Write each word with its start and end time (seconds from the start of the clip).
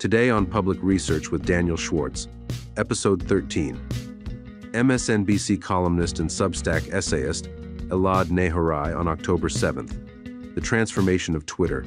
Today 0.00 0.30
on 0.30 0.46
Public 0.46 0.78
Research 0.80 1.30
with 1.30 1.44
Daniel 1.44 1.76
Schwartz, 1.76 2.26
Episode 2.78 3.22
13. 3.22 3.78
MSNBC 4.72 5.60
columnist 5.60 6.20
and 6.20 6.30
Substack 6.30 6.90
essayist 6.90 7.50
Elad 7.88 8.28
Nehorai 8.28 8.98
on 8.98 9.06
October 9.06 9.50
7th, 9.50 10.54
the 10.54 10.60
transformation 10.62 11.36
of 11.36 11.44
Twitter, 11.44 11.80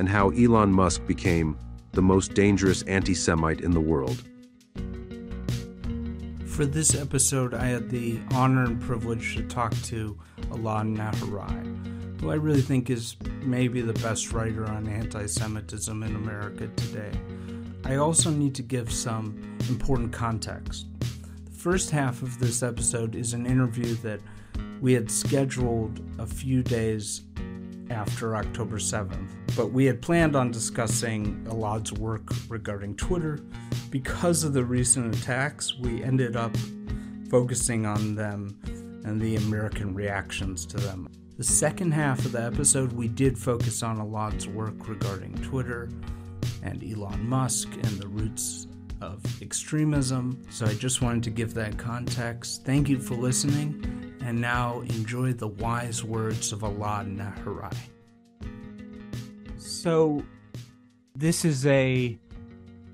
and 0.00 0.08
how 0.08 0.30
Elon 0.30 0.72
Musk 0.72 1.06
became 1.06 1.56
the 1.92 2.02
most 2.02 2.34
dangerous 2.34 2.82
anti 2.82 3.14
Semite 3.14 3.60
in 3.60 3.70
the 3.70 3.80
world. 3.80 4.24
For 6.46 6.66
this 6.66 6.96
episode, 6.96 7.54
I 7.54 7.66
had 7.66 7.90
the 7.90 8.18
honor 8.32 8.64
and 8.64 8.80
privilege 8.80 9.36
to 9.36 9.44
talk 9.44 9.72
to 9.84 10.18
Elad 10.50 10.96
Nehorai, 10.96 12.20
who 12.20 12.28
I 12.32 12.34
really 12.34 12.60
think 12.60 12.90
is 12.90 13.14
maybe 13.46 13.80
the 13.80 13.92
best 13.94 14.32
writer 14.32 14.66
on 14.66 14.88
anti 14.88 15.26
Semitism 15.26 16.02
in 16.02 16.16
America 16.16 16.68
today. 16.76 17.12
I 17.84 17.96
also 17.96 18.30
need 18.30 18.54
to 18.56 18.62
give 18.62 18.92
some 18.92 19.56
important 19.68 20.12
context. 20.12 20.86
The 20.98 21.52
first 21.52 21.90
half 21.90 22.22
of 22.22 22.38
this 22.38 22.62
episode 22.62 23.14
is 23.14 23.32
an 23.32 23.46
interview 23.46 23.94
that 23.96 24.20
we 24.80 24.92
had 24.92 25.10
scheduled 25.10 26.00
a 26.18 26.26
few 26.26 26.62
days 26.62 27.22
after 27.90 28.36
October 28.36 28.78
7th, 28.78 29.28
but 29.56 29.72
we 29.72 29.84
had 29.84 30.02
planned 30.02 30.34
on 30.34 30.50
discussing 30.50 31.46
Elad's 31.48 31.92
work 31.92 32.28
regarding 32.48 32.96
Twitter. 32.96 33.38
Because 33.90 34.42
of 34.42 34.52
the 34.52 34.64
recent 34.64 35.14
attacks, 35.14 35.78
we 35.78 36.02
ended 36.02 36.36
up 36.36 36.56
focusing 37.30 37.86
on 37.86 38.14
them 38.14 38.58
and 39.04 39.20
the 39.20 39.36
American 39.36 39.94
reactions 39.94 40.66
to 40.66 40.76
them. 40.78 41.08
The 41.36 41.44
second 41.44 41.92
half 41.92 42.24
of 42.24 42.32
the 42.32 42.42
episode, 42.42 42.94
we 42.94 43.08
did 43.08 43.38
focus 43.38 43.82
on 43.82 43.98
Elad's 43.98 44.48
work 44.48 44.88
regarding 44.88 45.34
Twitter 45.42 45.90
and 46.62 46.82
Elon 46.82 47.28
Musk 47.28 47.68
and 47.74 48.00
the 48.00 48.08
roots 48.08 48.68
of 49.02 49.22
extremism. 49.42 50.40
So 50.48 50.64
I 50.64 50.72
just 50.72 51.02
wanted 51.02 51.22
to 51.24 51.30
give 51.30 51.52
that 51.52 51.76
context. 51.76 52.64
Thank 52.64 52.88
you 52.88 52.98
for 52.98 53.16
listening 53.16 54.16
and 54.22 54.40
now 54.40 54.80
enjoy 54.80 55.34
the 55.34 55.48
wise 55.48 56.02
words 56.02 56.54
of 56.54 56.60
Elad 56.60 57.14
Nehorai. 57.14 57.76
So, 59.58 60.24
this 61.14 61.44
is 61.44 61.66
a 61.66 62.18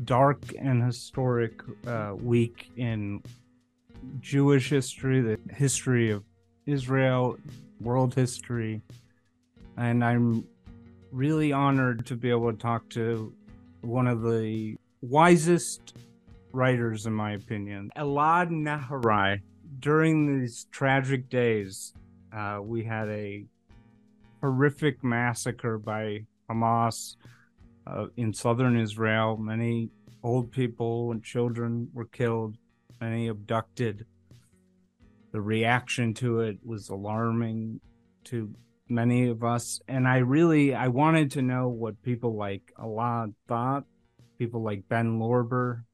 dark 0.04 0.42
and 0.58 0.82
historic 0.82 1.62
uh, 1.86 2.14
week 2.20 2.72
in 2.76 3.22
Jewish 4.18 4.68
history, 4.68 5.20
the 5.20 5.38
history 5.54 6.10
of 6.10 6.24
Israel, 6.66 7.38
world 7.82 8.14
history, 8.14 8.82
and 9.76 10.04
I'm 10.04 10.44
really 11.10 11.52
honored 11.52 12.06
to 12.06 12.16
be 12.16 12.30
able 12.30 12.52
to 12.52 12.58
talk 12.58 12.88
to 12.90 13.32
one 13.82 14.06
of 14.06 14.22
the 14.22 14.76
wisest 15.00 15.94
writers, 16.52 17.06
in 17.06 17.12
my 17.12 17.32
opinion, 17.32 17.90
Elad 17.96 18.50
Nehorai 18.50 19.40
during 19.80 20.40
these 20.40 20.66
tragic 20.70 21.28
days, 21.28 21.92
uh, 22.32 22.60
we 22.62 22.84
had 22.84 23.08
a 23.08 23.44
horrific 24.40 25.02
massacre 25.02 25.78
by 25.78 26.24
Hamas 26.50 27.16
uh, 27.86 28.06
in 28.16 28.32
southern 28.32 28.78
Israel. 28.78 29.36
Many 29.36 29.90
old 30.22 30.50
people 30.52 31.12
and 31.12 31.22
children 31.22 31.88
were 31.92 32.06
killed, 32.06 32.56
many 33.00 33.28
abducted. 33.28 34.06
The 35.32 35.40
reaction 35.40 36.14
to 36.14 36.40
it 36.40 36.58
was 36.64 36.88
alarming 36.88 37.80
to 38.24 38.54
many 38.88 39.28
of 39.28 39.42
us. 39.42 39.80
And 39.88 40.06
I 40.06 40.18
really 40.18 40.74
I 40.74 40.88
wanted 40.88 41.32
to 41.32 41.42
know 41.42 41.68
what 41.68 42.02
people 42.02 42.36
like 42.36 42.72
Elad 42.78 43.34
thought, 43.48 43.84
people 44.38 44.62
like 44.62 44.88
Ben 44.88 45.18
Lorber, 45.18 45.84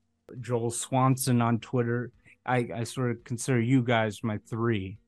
Joel 0.40 0.70
Swanson 0.70 1.40
on 1.40 1.60
Twitter 1.60 2.12
I, 2.48 2.68
I 2.74 2.84
sort 2.84 3.10
of 3.10 3.22
consider 3.24 3.60
you 3.60 3.82
guys 3.82 4.24
my 4.24 4.38
three. 4.48 4.98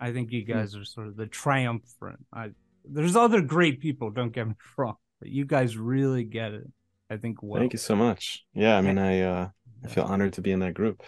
I 0.00 0.12
think 0.12 0.32
you 0.32 0.44
hmm. 0.44 0.52
guys 0.52 0.76
are 0.76 0.84
sort 0.84 1.06
of 1.06 1.16
the 1.16 1.26
triumphant. 1.26 2.26
I, 2.32 2.50
there's 2.84 3.16
other 3.16 3.40
great 3.40 3.80
people, 3.80 4.10
don't 4.10 4.32
get 4.32 4.48
me 4.48 4.54
wrong, 4.76 4.96
but 5.20 5.28
you 5.28 5.44
guys 5.44 5.78
really 5.78 6.24
get 6.24 6.52
it. 6.52 6.66
I 7.10 7.16
think 7.16 7.42
well. 7.42 7.60
Thank 7.60 7.72
you 7.72 7.78
so 7.78 7.96
much. 7.96 8.44
Yeah, 8.52 8.76
I 8.76 8.82
mean, 8.82 8.98
I 8.98 9.22
uh, 9.22 9.48
I 9.82 9.88
feel 9.88 10.04
honored 10.04 10.34
to 10.34 10.42
be 10.42 10.52
in 10.52 10.58
that 10.58 10.74
group. 10.74 11.02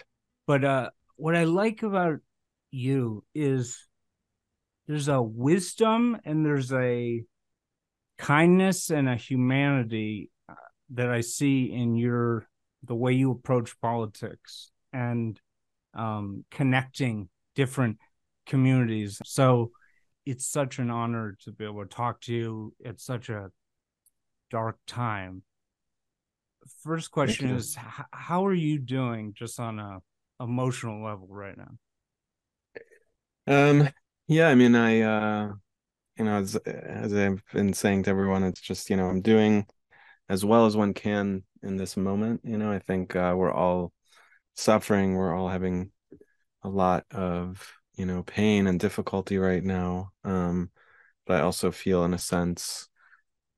But 0.47 0.63
uh, 0.63 0.89
what 1.21 1.35
I 1.35 1.43
like 1.43 1.83
about 1.83 2.17
you 2.71 3.23
is 3.35 3.87
there's 4.87 5.07
a 5.07 5.21
wisdom 5.21 6.17
and 6.25 6.43
there's 6.43 6.73
a 6.73 7.21
kindness 8.17 8.89
and 8.89 9.07
a 9.07 9.15
humanity 9.15 10.31
uh, 10.49 10.55
that 10.95 11.09
I 11.09 11.21
see 11.21 11.71
in 11.71 11.95
your 11.95 12.47
the 12.83 12.95
way 12.95 13.13
you 13.13 13.29
approach 13.29 13.79
politics 13.79 14.71
and 14.91 15.39
um, 15.93 16.43
connecting 16.49 17.29
different 17.53 17.99
communities. 18.47 19.21
So 19.23 19.73
it's 20.25 20.47
such 20.47 20.79
an 20.79 20.89
honor 20.89 21.37
to 21.43 21.51
be 21.51 21.65
able 21.65 21.83
to 21.83 21.95
talk 21.95 22.21
to 22.21 22.33
you 22.33 22.73
at 22.83 22.99
such 22.99 23.29
a 23.29 23.51
dark 24.49 24.79
time. 24.87 25.43
First 26.83 27.11
question 27.11 27.51
is 27.51 27.77
how 28.11 28.47
are 28.47 28.55
you 28.55 28.79
doing 28.79 29.35
just 29.37 29.59
on 29.59 29.77
a 29.77 29.99
emotional 30.41 31.03
level 31.03 31.27
right 31.29 31.57
now? 31.57 31.71
Um 33.47 33.89
yeah, 34.27 34.49
I 34.49 34.55
mean 34.55 34.75
I 34.75 35.01
uh 35.01 35.53
you 36.17 36.25
know 36.25 36.37
as 36.39 36.55
as 36.57 37.13
I've 37.13 37.43
been 37.53 37.73
saying 37.73 38.03
to 38.03 38.09
everyone 38.11 38.43
it's 38.43 38.61
just 38.61 38.89
you 38.89 38.97
know 38.97 39.07
I'm 39.07 39.21
doing 39.21 39.65
as 40.29 40.45
well 40.45 40.65
as 40.65 40.77
one 40.77 40.93
can 40.93 41.43
in 41.63 41.77
this 41.77 41.97
moment, 41.97 42.41
you 42.43 42.57
know, 42.57 42.71
I 42.71 42.79
think 42.79 43.15
uh 43.15 43.33
we're 43.37 43.53
all 43.53 43.93
suffering 44.55 45.15
we're 45.15 45.35
all 45.35 45.49
having 45.49 45.91
a 46.63 46.69
lot 46.69 47.05
of 47.11 47.73
you 47.95 48.05
know 48.05 48.23
pain 48.23 48.67
and 48.67 48.79
difficulty 48.79 49.37
right 49.37 49.63
now 49.63 50.11
um 50.23 50.69
but 51.25 51.37
i 51.37 51.41
also 51.41 51.71
feel 51.71 52.03
in 52.05 52.13
a 52.13 52.17
sense 52.17 52.87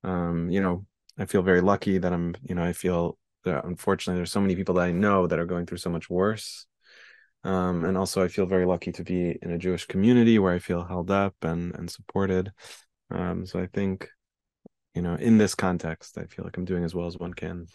um 0.03 0.49
you 0.49 0.61
know 0.61 0.85
i 1.17 1.25
feel 1.25 1.41
very 1.41 1.61
lucky 1.61 1.97
that 1.97 2.13
i'm 2.13 2.35
you 2.43 2.55
know 2.55 2.63
i 2.63 2.73
feel 2.73 3.17
that 3.45 3.65
unfortunately 3.65 4.17
there's 4.19 4.31
so 4.31 4.41
many 4.41 4.55
people 4.55 4.75
that 4.75 4.85
i 4.85 4.91
know 4.91 5.27
that 5.27 5.39
are 5.39 5.45
going 5.45 5.65
through 5.65 5.77
so 5.77 5.89
much 5.89 6.09
worse 6.09 6.65
um 7.43 7.83
and 7.85 7.97
also 7.97 8.23
i 8.23 8.27
feel 8.27 8.45
very 8.45 8.65
lucky 8.65 8.91
to 8.91 9.03
be 9.03 9.37
in 9.41 9.51
a 9.51 9.57
jewish 9.57 9.85
community 9.85 10.39
where 10.39 10.53
i 10.53 10.59
feel 10.59 10.83
held 10.83 11.11
up 11.11 11.35
and 11.41 11.75
and 11.75 11.89
supported 11.89 12.51
um 13.11 13.45
so 13.45 13.59
i 13.59 13.67
think 13.67 14.09
you 14.95 15.01
know 15.01 15.15
in 15.15 15.37
this 15.37 15.55
context 15.55 16.17
i 16.17 16.25
feel 16.25 16.45
like 16.45 16.57
i'm 16.57 16.65
doing 16.65 16.83
as 16.83 16.95
well 16.95 17.07
as 17.07 17.17
one 17.17 17.33
can 17.33 17.65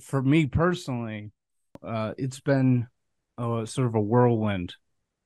for 0.00 0.22
me 0.22 0.46
personally 0.46 1.30
uh, 1.82 2.14
it's 2.16 2.40
been 2.40 2.86
a, 3.38 3.66
sort 3.66 3.86
of 3.86 3.94
a 3.94 4.00
whirlwind, 4.00 4.74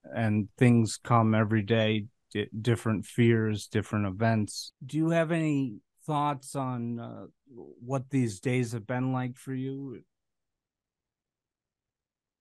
and 0.05 0.49
things 0.57 0.99
come 1.03 1.35
every 1.35 1.63
day, 1.63 2.07
d- 2.33 2.49
different 2.61 3.05
fears, 3.05 3.67
different 3.67 4.07
events. 4.07 4.73
Do 4.85 4.97
you 4.97 5.11
have 5.11 5.33
any 5.33 5.77
thoughts 6.07 6.55
on 6.55 7.01
uh, 7.01 7.27
what 7.55 8.11
these 8.11 8.41
days 8.41 8.73
have 8.73 8.87
been 8.87 9.13
like 9.13 9.37
for 9.37 9.55
you? 9.55 10.03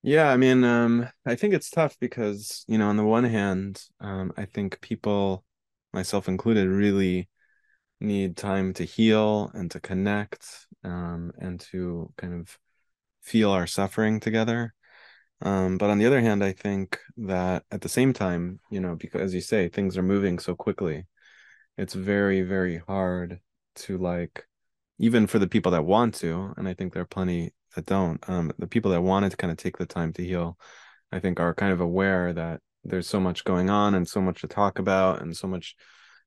Yeah, 0.08 0.30
I 0.30 0.38
mean, 0.38 0.64
um, 0.64 1.10
I 1.26 1.34
think 1.36 1.56
it's 1.56 1.72
tough 1.72 1.98
because, 2.00 2.64
you 2.68 2.78
know, 2.78 2.90
on 2.90 2.96
the 2.98 3.04
one 3.04 3.24
hand, 3.24 3.82
um, 4.00 4.32
I 4.38 4.46
think 4.46 4.80
people, 4.80 5.44
myself 5.94 6.28
included, 6.28 6.68
really 6.70 7.28
need 8.02 8.38
time 8.38 8.74
to 8.76 8.84
heal 8.86 9.52
and 9.56 9.72
to 9.72 9.80
connect 9.80 10.68
um, 10.84 11.32
and 11.40 11.60
to 11.72 12.14
kind 12.18 12.34
of 12.36 12.58
feel 13.24 13.52
our 13.52 13.68
suffering 13.68 14.20
together. 14.20 14.74
Um, 15.42 15.78
but 15.78 15.90
on 15.90 15.98
the 16.00 16.06
other 16.06 16.22
hand 16.22 16.44
i 16.44 16.54
think 16.54 17.00
that 17.18 17.64
at 17.72 17.82
the 17.82 17.90
same 17.90 18.14
time 18.14 18.60
you 18.72 18.80
know 18.80 18.96
because 18.96 19.22
as 19.22 19.34
you 19.36 19.42
say 19.42 19.70
things 19.70 19.98
are 19.98 20.04
moving 20.04 20.40
so 20.40 20.56
quickly. 20.56 21.06
It's 21.78 21.94
very 21.94 22.41
very 22.41 22.78
hard 22.78 23.40
to 23.78 23.97
like 23.97 24.46
even 25.00 25.28
for 25.28 25.40
the 25.40 25.47
people 25.47 25.72
that 25.74 25.85
want 25.85 26.16
to 26.16 26.53
and 26.58 26.68
i 26.68 26.74
think 26.74 26.94
there 26.94 27.02
are 27.03 27.06
plenty 27.06 27.53
that 27.76 27.86
don't 27.86 28.28
um, 28.30 28.52
the 28.58 28.68
people 28.68 28.92
that 28.92 29.02
wanted 29.02 29.32
to 29.32 29.38
kind 29.38 29.52
of 29.52 29.58
take 29.58 29.78
the 29.78 29.86
time 29.86 30.12
to 30.14 30.24
heal 30.24 30.58
i 31.12 31.20
think 31.20 31.40
are 31.40 31.54
kind 31.54 31.72
of 31.72 31.82
aware 31.82 32.34
that 32.34 32.60
there's 32.84 33.08
so 33.08 33.20
much 33.20 33.44
going 33.44 33.70
on 33.70 33.96
and 33.96 34.08
so 34.08 34.22
much 34.22 34.42
to 34.42 34.48
talk 34.48 34.80
about 34.80 35.22
and 35.22 35.36
so 35.36 35.48
much 35.48 35.76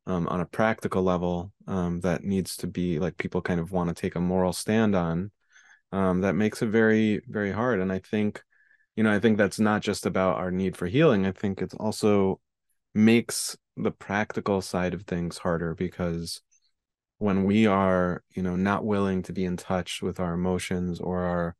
um, 0.06 0.26
on 0.28 0.40
a 0.40 0.46
practical 0.46 1.02
level 1.02 1.52
um, 1.66 2.00
that 2.00 2.24
needs 2.24 2.56
to 2.56 2.66
be 2.66 2.98
like 2.98 3.16
people 3.18 3.42
kind 3.42 3.60
of 3.60 3.72
want 3.72 3.88
to 3.88 3.94
take 3.94 4.14
a 4.14 4.20
moral 4.20 4.52
stand 4.52 4.94
on 4.94 5.30
um, 5.92 6.20
that 6.20 6.34
makes 6.34 6.62
it 6.62 6.68
very 6.68 7.20
very 7.28 7.52
hard. 7.52 7.80
And 7.80 7.92
i 7.92 7.98
think 7.98 8.42
you 8.96 9.04
know 9.04 9.12
i 9.12 9.18
think 9.18 9.38
that's 9.38 9.60
not 9.60 9.82
just 9.82 10.06
about 10.06 10.36
our 10.36 10.50
need 10.50 10.76
for 10.76 10.86
healing. 10.86 11.26
I 11.26 11.32
think 11.32 11.62
it's 11.62 11.74
also 11.74 12.40
makes 12.94 13.56
the 13.76 13.90
practical 13.90 14.60
side 14.60 14.94
of 14.94 15.02
things 15.02 15.38
harder 15.38 15.74
because 15.74 16.40
when 17.18 17.44
we 17.44 17.66
are 17.66 18.22
you 18.34 18.42
know 18.42 18.56
not 18.56 18.84
willing 18.84 19.22
to 19.22 19.32
be 19.32 19.44
in 19.44 19.56
touch 19.56 20.02
with 20.02 20.20
our 20.20 20.34
emotions 20.34 21.00
or 21.00 21.20
are 21.20 21.56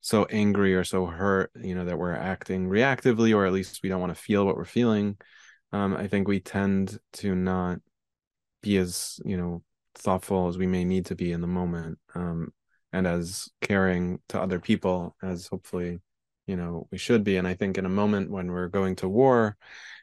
so 0.00 0.24
angry 0.26 0.74
or 0.74 0.84
so 0.84 1.06
hurt 1.06 1.50
you 1.60 1.74
know 1.74 1.84
that 1.84 1.98
we're 1.98 2.14
acting 2.14 2.68
reactively 2.68 3.34
or 3.34 3.44
at 3.44 3.52
least 3.52 3.80
we 3.82 3.88
don't 3.88 4.00
want 4.00 4.14
to 4.14 4.20
feel 4.20 4.46
what 4.46 4.56
we're 4.56 4.64
feeling 4.64 5.16
um, 5.72 5.94
i 5.96 6.06
think 6.06 6.26
we 6.26 6.40
tend 6.40 6.98
to 7.12 7.34
not 7.34 7.78
be 8.62 8.76
as 8.76 9.20
you 9.24 9.36
know 9.36 9.62
thoughtful 9.94 10.48
as 10.48 10.56
we 10.56 10.66
may 10.66 10.84
need 10.84 11.06
to 11.06 11.14
be 11.14 11.32
in 11.32 11.40
the 11.40 11.46
moment 11.46 11.98
um, 12.14 12.52
and 12.92 13.06
as 13.06 13.48
caring 13.60 14.20
to 14.28 14.40
other 14.40 14.60
people 14.60 15.16
as 15.22 15.46
hopefully 15.48 16.00
you 16.46 16.56
know 16.56 16.88
we 16.90 16.98
should 16.98 17.24
be. 17.24 17.36
And 17.36 17.46
i 17.46 17.54
think 17.54 17.78
in 17.78 17.86
a 17.86 17.90
moment 17.90 18.30
when 18.30 18.50
we're 18.50 18.68
going 18.68 18.96
to 18.96 19.08
war 19.08 19.56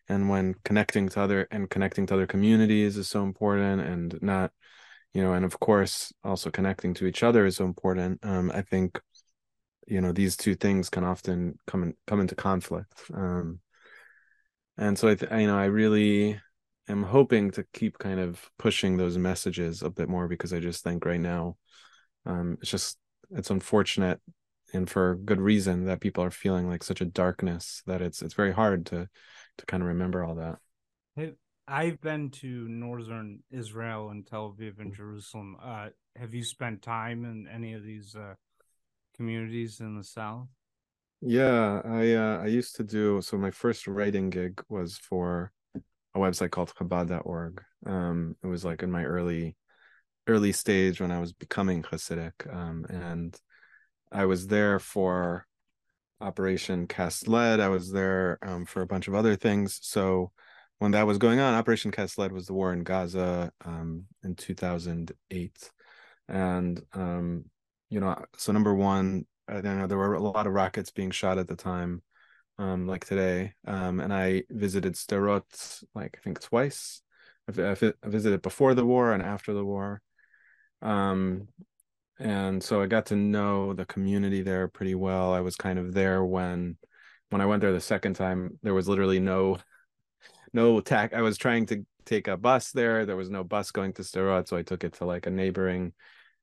and 0.08 0.30
when 0.30 0.56
connecting 0.64 1.10
to 1.10 1.22
other 1.22 1.48
and 1.52 1.70
connecting 1.70 2.06
to 2.08 2.14
other 2.14 2.28
communities 2.28 2.98
is 2.98 3.10
so 3.10 3.24
important 3.24 3.82
and 3.82 4.18
not 4.22 4.52
you 5.18 5.24
know 5.24 5.34
and 5.34 5.44
of 5.44 5.60
course 5.60 6.14
also 6.24 6.52
connecting 6.52 6.94
to 6.94 7.08
each 7.08 7.24
other 7.24 7.48
is 7.48 7.56
so 7.56 7.66
important. 7.66 8.20
Um 8.22 8.52
i 8.52 8.62
think 8.62 9.02
you 9.88 10.00
know 10.00 10.12
these 10.12 10.38
two 10.38 10.54
things 10.54 10.92
can 10.92 11.04
often 11.04 11.58
come 11.66 11.82
in, 11.82 11.94
come 12.06 12.20
into 12.20 12.36
conflict. 12.36 12.94
Um 13.12 13.60
and 14.78 14.96
so 14.96 15.08
i 15.10 15.16
th- 15.16 15.32
you 15.32 15.48
know 15.48 15.58
i 15.58 15.66
really 15.66 16.40
am 16.88 17.02
hoping 17.02 17.50
to 17.50 17.66
keep 17.74 17.98
kind 17.98 18.20
of 18.20 18.48
pushing 18.60 18.96
those 18.96 19.18
messages 19.18 19.82
a 19.82 19.90
bit 19.90 20.08
more 20.08 20.28
because 20.28 20.54
i 20.54 20.60
just 20.60 20.84
think 20.84 21.04
right 21.04 21.20
now 21.20 21.58
um 22.28 22.58
it's 22.62 22.70
just 22.70 23.00
it's 23.32 23.50
unfortunate 23.50 24.22
and 24.76 24.88
for 24.88 25.16
good 25.16 25.42
reason 25.42 25.86
that 25.86 26.00
people 26.00 26.24
are 26.24 26.30
feeling 26.30 26.70
like 26.70 26.84
such 26.84 27.02
a 27.02 27.06
darkness 27.06 27.82
that 27.88 28.04
it's 28.04 28.22
it's 28.22 28.36
very 28.36 28.54
hard 28.54 28.86
to 28.86 29.10
to 29.58 29.66
kind 29.66 29.82
of 29.82 29.90
remember 29.90 30.24
all 30.24 30.36
that 30.36 30.60
I've 31.68 32.00
been 32.00 32.30
to 32.32 32.48
northern 32.48 33.44
Israel 33.52 34.10
and 34.10 34.26
Tel 34.26 34.56
Aviv 34.58 34.80
and 34.80 34.94
Jerusalem. 34.94 35.58
Uh, 35.62 35.90
have 36.16 36.34
you 36.34 36.44
spent 36.44 36.82
time 36.82 37.26
in 37.26 37.48
any 37.48 37.74
of 37.74 37.84
these 37.84 38.16
uh, 38.16 38.36
communities 39.16 39.82
in 39.82 39.98
the 39.98 40.04
south? 40.04 40.48
Yeah, 41.20 41.82
I 41.84 42.14
uh, 42.14 42.40
I 42.44 42.46
used 42.48 42.76
to 42.78 42.84
do 42.84 43.22
so. 43.22 43.38
My 43.38 43.52
first 43.52 43.88
writing 43.88 44.30
gig 44.30 44.64
was 44.70 44.98
for 44.98 45.52
a 46.16 46.20
website 46.20 46.52
called 46.52 46.74
Chabad.org. 46.76 47.62
Um, 47.86 48.36
it 48.44 48.48
was 48.48 48.64
like 48.64 48.84
in 48.84 48.92
my 48.92 49.04
early 49.04 49.58
early 50.28 50.52
stage 50.52 51.02
when 51.02 51.12
I 51.12 51.20
was 51.20 51.34
becoming 51.34 51.84
Hasidic, 51.84 52.54
um, 52.54 52.86
and 52.90 53.38
I 54.12 54.26
was 54.26 54.48
there 54.48 54.80
for 54.80 55.48
Operation 56.22 56.88
Cast 56.88 57.28
Lead. 57.28 57.60
I 57.60 57.70
was 57.70 57.92
there 57.92 58.38
um, 58.42 58.66
for 58.66 58.82
a 58.82 58.88
bunch 58.88 59.08
of 59.08 59.16
other 59.16 59.36
things. 59.36 59.80
So 59.82 60.32
when 60.80 60.92
that 60.92 61.08
was 61.08 61.18
going 61.18 61.40
on, 61.40 61.54
Operation 61.54 61.92
Cast 61.92 62.18
Lead 62.18 62.32
was 62.32 62.48
the 62.48 62.54
war 62.54 62.72
in 62.72 62.84
Gaza 62.84 63.52
um, 63.66 64.06
in 64.24 64.36
2008, 64.36 65.72
and 66.28 66.82
um, 66.94 67.46
you 67.90 68.00
know, 68.00 68.24
so 68.38 68.52
number 68.52 68.74
one, 68.74 69.26
I 69.48 69.62
know 69.62 69.88
there 69.88 69.98
were 69.98 70.14
a 70.14 70.22
lot 70.22 70.46
of 70.46 70.54
rockets 70.54 70.92
being 70.92 71.12
shot 71.12 71.38
at 71.38 71.48
the 71.48 71.56
time, 71.56 72.04
um, 72.60 72.88
like 72.88 73.06
today, 73.06 73.54
um, 73.66 74.00
and 74.00 74.14
I 74.14 74.44
visited 74.50 74.94
Sderot 74.94 75.84
like 75.96 76.18
I 76.20 76.24
think 76.24 76.42
twice. 76.42 77.02
I 77.50 77.52
visited 78.04 78.42
before 78.42 78.74
the 78.74 78.86
war 78.86 79.14
and 79.14 79.24
after 79.24 79.54
the 79.54 79.64
war, 79.64 80.02
um, 80.82 81.48
and 82.20 82.62
so 82.62 82.82
I 82.82 82.88
got 82.88 83.08
to 83.08 83.16
know 83.16 83.74
the 83.74 83.86
community 83.86 84.42
there 84.42 84.68
pretty 84.68 84.96
well. 84.96 85.34
I 85.34 85.40
was 85.40 85.56
kind 85.56 85.80
of 85.80 85.94
there 85.94 86.24
when 86.24 86.78
when 87.30 87.42
I 87.42 87.46
went 87.46 87.62
there 87.62 87.72
the 87.72 87.82
second 87.82 88.16
time. 88.16 88.60
There 88.64 88.74
was 88.74 88.90
literally 88.90 89.20
no 89.20 89.60
no 90.58 90.82
tack. 90.82 91.14
I 91.14 91.22
was 91.22 91.38
trying 91.38 91.68
to 91.68 91.86
take 92.06 92.28
a 92.28 92.36
bus 92.36 92.72
there. 92.72 93.06
There 93.06 93.16
was 93.16 93.30
no 93.30 93.44
bus 93.44 93.70
going 93.72 93.94
to 93.94 94.02
Sderot, 94.02 94.48
so 94.48 94.58
I 94.58 94.64
took 94.64 94.84
it 94.84 94.94
to 94.94 95.06
like 95.06 95.28
a 95.28 95.30
neighboring 95.30 95.94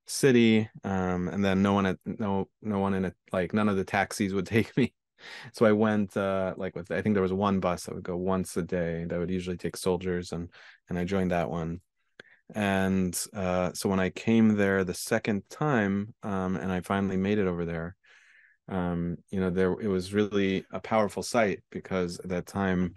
city. 0.06 0.68
Um, 0.84 1.28
and 1.28 1.44
then 1.44 1.62
no 1.62 1.72
one 1.72 1.86
at 1.86 1.98
no 2.04 2.48
no 2.62 2.78
one 2.78 2.94
in 2.94 3.06
it 3.06 3.14
like 3.32 3.52
none 3.52 3.68
of 3.68 3.76
the 3.76 3.84
taxis 3.84 4.32
would 4.32 4.46
take 4.56 4.76
me. 4.76 4.94
So 5.52 5.66
I 5.66 5.72
went 5.72 6.16
uh 6.16 6.54
like 6.56 6.76
with 6.76 6.90
I 6.92 7.02
think 7.02 7.14
there 7.14 7.22
was 7.22 7.32
one 7.32 7.58
bus 7.60 7.84
that 7.84 7.94
would 7.94 8.04
go 8.04 8.16
once 8.16 8.56
a 8.56 8.62
day 8.62 9.04
that 9.08 9.18
would 9.18 9.30
usually 9.30 9.56
take 9.56 9.76
soldiers 9.76 10.32
and 10.32 10.48
and 10.88 10.98
I 10.98 11.04
joined 11.04 11.32
that 11.32 11.50
one. 11.50 11.80
And 12.54 13.14
uh 13.34 13.72
so 13.72 13.88
when 13.88 14.00
I 14.00 14.10
came 14.10 14.56
there 14.56 14.84
the 14.84 14.94
second 14.94 15.42
time, 15.50 16.14
um, 16.22 16.56
and 16.56 16.70
I 16.70 16.80
finally 16.82 17.16
made 17.16 17.38
it 17.38 17.48
over 17.48 17.64
there, 17.64 17.96
um, 18.68 19.16
you 19.30 19.40
know, 19.40 19.50
there 19.50 19.72
it 19.80 19.88
was 19.88 20.14
really 20.14 20.64
a 20.70 20.80
powerful 20.80 21.22
sight 21.22 21.60
because 21.70 22.20
at 22.20 22.28
that 22.28 22.46
time 22.46 22.94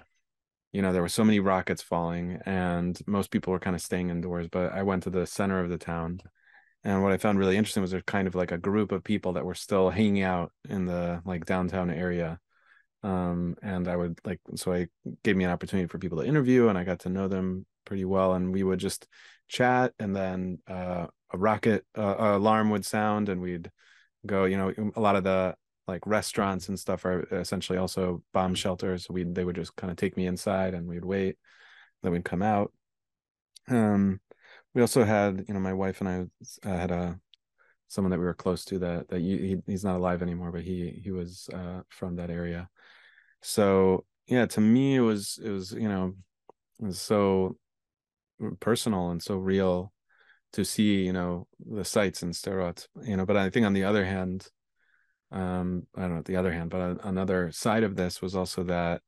you 0.77 0.83
know 0.83 0.93
there 0.93 1.01
were 1.01 1.09
so 1.09 1.23
many 1.23 1.39
rockets 1.39 1.81
falling 1.81 2.39
and 2.45 2.99
most 3.07 3.31
people 3.31 3.51
were 3.51 3.59
kind 3.59 3.75
of 3.75 3.81
staying 3.81 4.11
indoors 4.11 4.47
but 4.47 4.71
i 4.73 4.83
went 4.83 5.01
to 5.01 5.09
the 5.09 5.25
center 5.25 5.59
of 5.59 5.71
the 5.71 5.77
town 5.79 6.19
and 6.83 7.01
what 7.01 7.11
i 7.11 7.17
found 7.17 7.39
really 7.39 7.57
interesting 7.57 7.81
was 7.81 7.89
there's 7.89 8.03
kind 8.05 8.27
of 8.27 8.35
like 8.35 8.51
a 8.51 8.59
group 8.59 8.91
of 8.91 9.03
people 9.03 9.33
that 9.33 9.43
were 9.43 9.55
still 9.55 9.89
hanging 9.89 10.21
out 10.21 10.51
in 10.69 10.85
the 10.85 11.19
like 11.25 11.47
downtown 11.47 11.89
area 11.89 12.39
um 13.01 13.55
and 13.63 13.87
i 13.87 13.95
would 13.95 14.19
like 14.23 14.39
so 14.53 14.71
i 14.71 14.85
gave 15.23 15.35
me 15.35 15.45
an 15.45 15.49
opportunity 15.49 15.87
for 15.87 15.97
people 15.97 16.19
to 16.19 16.27
interview 16.27 16.67
and 16.67 16.77
i 16.77 16.83
got 16.83 16.99
to 16.99 17.09
know 17.09 17.27
them 17.27 17.65
pretty 17.83 18.05
well 18.05 18.33
and 18.33 18.53
we 18.53 18.61
would 18.61 18.79
just 18.79 19.07
chat 19.47 19.93
and 19.97 20.15
then 20.15 20.59
uh, 20.67 21.07
a 21.33 21.37
rocket 21.39 21.87
uh, 21.97 22.15
alarm 22.19 22.69
would 22.69 22.85
sound 22.85 23.29
and 23.29 23.41
we'd 23.41 23.71
go 24.27 24.45
you 24.45 24.57
know 24.57 24.71
a 24.95 25.01
lot 25.01 25.15
of 25.15 25.23
the 25.23 25.55
like 25.87 26.05
restaurants 26.05 26.67
and 26.69 26.79
stuff 26.79 27.05
are 27.05 27.23
essentially 27.31 27.77
also 27.77 28.21
bomb 28.33 28.55
shelters. 28.55 29.07
We 29.09 29.23
they 29.23 29.45
would 29.45 29.55
just 29.55 29.75
kind 29.75 29.91
of 29.91 29.97
take 29.97 30.17
me 30.17 30.27
inside 30.27 30.73
and 30.73 30.87
we'd 30.87 31.05
wait, 31.05 31.37
then 32.03 32.11
we'd 32.11 32.25
come 32.25 32.41
out. 32.41 32.73
Um, 33.69 34.19
we 34.73 34.81
also 34.81 35.03
had 35.03 35.45
you 35.47 35.53
know 35.53 35.59
my 35.59 35.73
wife 35.73 36.01
and 36.01 36.09
I 36.09 36.69
uh, 36.69 36.77
had 36.77 36.91
a 36.91 37.19
someone 37.87 38.11
that 38.11 38.19
we 38.19 38.25
were 38.25 38.33
close 38.33 38.65
to 38.65 38.79
that 38.79 39.07
that 39.09 39.21
you, 39.21 39.37
he, 39.37 39.71
he's 39.71 39.83
not 39.83 39.95
alive 39.95 40.21
anymore, 40.21 40.51
but 40.51 40.63
he 40.63 40.99
he 41.03 41.11
was 41.11 41.49
uh, 41.53 41.81
from 41.89 42.17
that 42.17 42.29
area. 42.29 42.69
So 43.41 44.05
yeah, 44.27 44.45
to 44.47 44.61
me 44.61 44.95
it 44.95 45.01
was 45.01 45.39
it 45.43 45.49
was 45.49 45.71
you 45.71 45.87
know 45.87 46.13
it 46.79 46.85
was 46.85 47.01
so 47.01 47.57
personal 48.59 49.09
and 49.09 49.21
so 49.21 49.37
real 49.37 49.93
to 50.53 50.63
see 50.63 51.03
you 51.03 51.13
know 51.13 51.47
the 51.59 51.85
sights 51.85 52.23
in 52.23 52.31
Sderot, 52.31 52.87
you 53.03 53.15
know. 53.15 53.25
But 53.25 53.37
I 53.37 53.49
think 53.49 53.65
on 53.65 53.73
the 53.73 53.85
other 53.85 54.05
hand, 54.05 54.47
um 55.31 55.85
i 55.95 56.01
don't 56.01 56.15
know 56.15 56.21
the 56.21 56.35
other 56.37 56.51
hand 56.51 56.69
but 56.69 57.03
another 57.05 57.51
side 57.51 57.83
of 57.83 57.95
this 57.95 58.21
was 58.21 58.35
also 58.35 58.63
that 58.63 59.01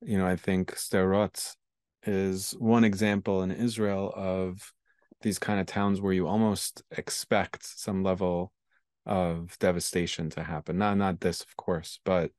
you 0.00 0.16
know 0.16 0.26
i 0.26 0.36
think 0.36 0.72
Sderot 0.74 1.56
is 2.04 2.52
one 2.58 2.84
example 2.84 3.42
in 3.42 3.50
israel 3.50 4.12
of 4.16 4.72
these 5.22 5.38
kind 5.38 5.60
of 5.60 5.66
towns 5.66 6.00
where 6.00 6.12
you 6.12 6.26
almost 6.26 6.82
expect 6.92 7.64
some 7.64 8.02
level 8.02 8.52
of 9.06 9.58
devastation 9.58 10.30
to 10.30 10.42
happen. 10.42 10.78
Not 10.78 10.96
not 10.96 11.20
this 11.20 11.42
of 11.42 11.56
course 11.56 12.00
but 12.04 12.30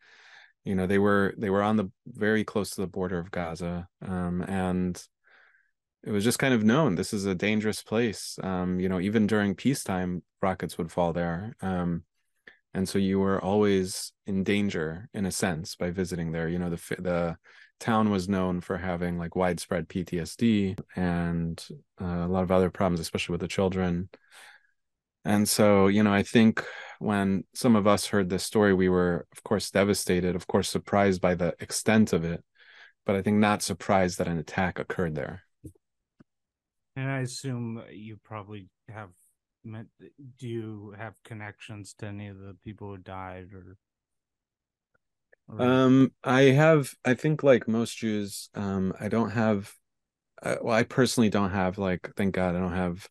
you 0.64 0.76
know 0.76 0.88
they 0.88 1.00
were 1.00 1.34
they 1.38 1.50
were 1.50 1.64
on 1.64 1.78
the 1.78 1.92
very 2.08 2.44
close 2.44 2.72
to 2.72 2.82
the 2.82 2.88
border 2.88 3.18
of 3.18 3.32
gaza 3.32 3.88
um, 4.06 4.44
and 4.44 5.02
it 6.04 6.12
was 6.12 6.24
just 6.24 6.40
kind 6.40 6.54
of 6.54 6.64
known 6.64 6.96
this 6.96 7.14
is 7.14 7.26
a 7.26 7.36
dangerous 7.36 7.84
place. 7.84 8.40
Um, 8.42 8.80
you 8.80 8.90
know 8.90 9.00
even 9.00 9.28
during 9.28 9.56
peacetime 9.56 10.24
rockets 10.42 10.78
would 10.78 10.92
fall 10.92 11.14
there. 11.14 11.56
Um, 11.62 12.04
and 12.74 12.88
so 12.88 12.98
you 12.98 13.20
were 13.20 13.44
always 13.44 14.14
in 14.26 14.44
danger 14.44 15.10
in 15.14 15.26
a 15.26 15.32
sense 15.32 15.76
by 15.76 15.92
visiting 15.92 16.32
there. 16.32 16.48
You 16.48 16.60
know 16.60 16.70
the 16.70 16.96
the 17.00 17.38
town 17.80 18.12
was 18.12 18.30
known 18.30 18.62
for 18.62 18.78
having 18.78 19.18
like 19.18 19.36
widespread 19.36 19.90
PTSD 19.90 20.80
and 20.96 21.68
uh, 22.00 22.06
a 22.06 22.28
lot 22.28 22.44
of 22.44 22.52
other 22.52 22.70
problems 22.70 23.00
especially 23.00 23.34
with 23.34 23.42
the 23.42 23.48
children. 23.48 24.10
And 25.26 25.48
so 25.48 25.88
you 25.88 26.02
know 26.02 26.14
i 26.14 26.24
think 26.24 26.64
when 27.00 27.44
some 27.54 27.76
of 27.76 27.86
us 27.86 28.08
heard 28.08 28.30
this 28.30 28.44
story 28.44 28.74
we 28.74 28.90
were 28.90 29.28
of 29.32 29.44
course 29.44 29.70
devastated 29.70 30.36
of 30.36 30.48
course 30.48 30.68
surprised 30.68 31.22
by 31.22 31.36
the 31.36 31.56
extent 31.60 32.12
of 32.12 32.24
it 32.24 32.44
but 33.06 33.16
i 33.16 33.22
think 33.22 33.38
not 33.38 33.62
surprised 33.62 34.18
that 34.18 34.28
an 34.28 34.40
attack 34.40 34.80
occurred 34.80 35.14
there. 35.14 35.44
And 36.96 37.10
i 37.10 37.20
assume 37.20 37.84
you 37.92 38.18
probably 38.24 38.68
have 38.90 39.10
do 39.64 40.48
you 40.48 40.94
have 40.98 41.14
connections 41.24 41.94
to 42.00 42.08
any 42.08 42.28
of 42.28 42.40
the 42.40 42.56
people 42.64 42.90
who 42.90 42.98
died 42.98 43.50
or, 43.54 43.78
or... 45.48 45.62
um 45.62 46.12
i 46.24 46.42
have 46.42 46.94
i 47.06 47.14
think 47.14 47.44
like 47.44 47.68
most 47.68 47.98
jews 47.98 48.50
um 48.56 48.94
i 49.00 49.08
don't 49.08 49.32
have 49.32 49.74
uh, 50.44 50.56
well 50.62 50.76
i 50.76 50.84
personally 50.84 51.30
don't 51.30 51.52
have 51.52 51.78
like 51.78 52.10
thank 52.16 52.34
god 52.34 52.56
i 52.56 52.60
don't 52.60 52.74
have 52.74 53.08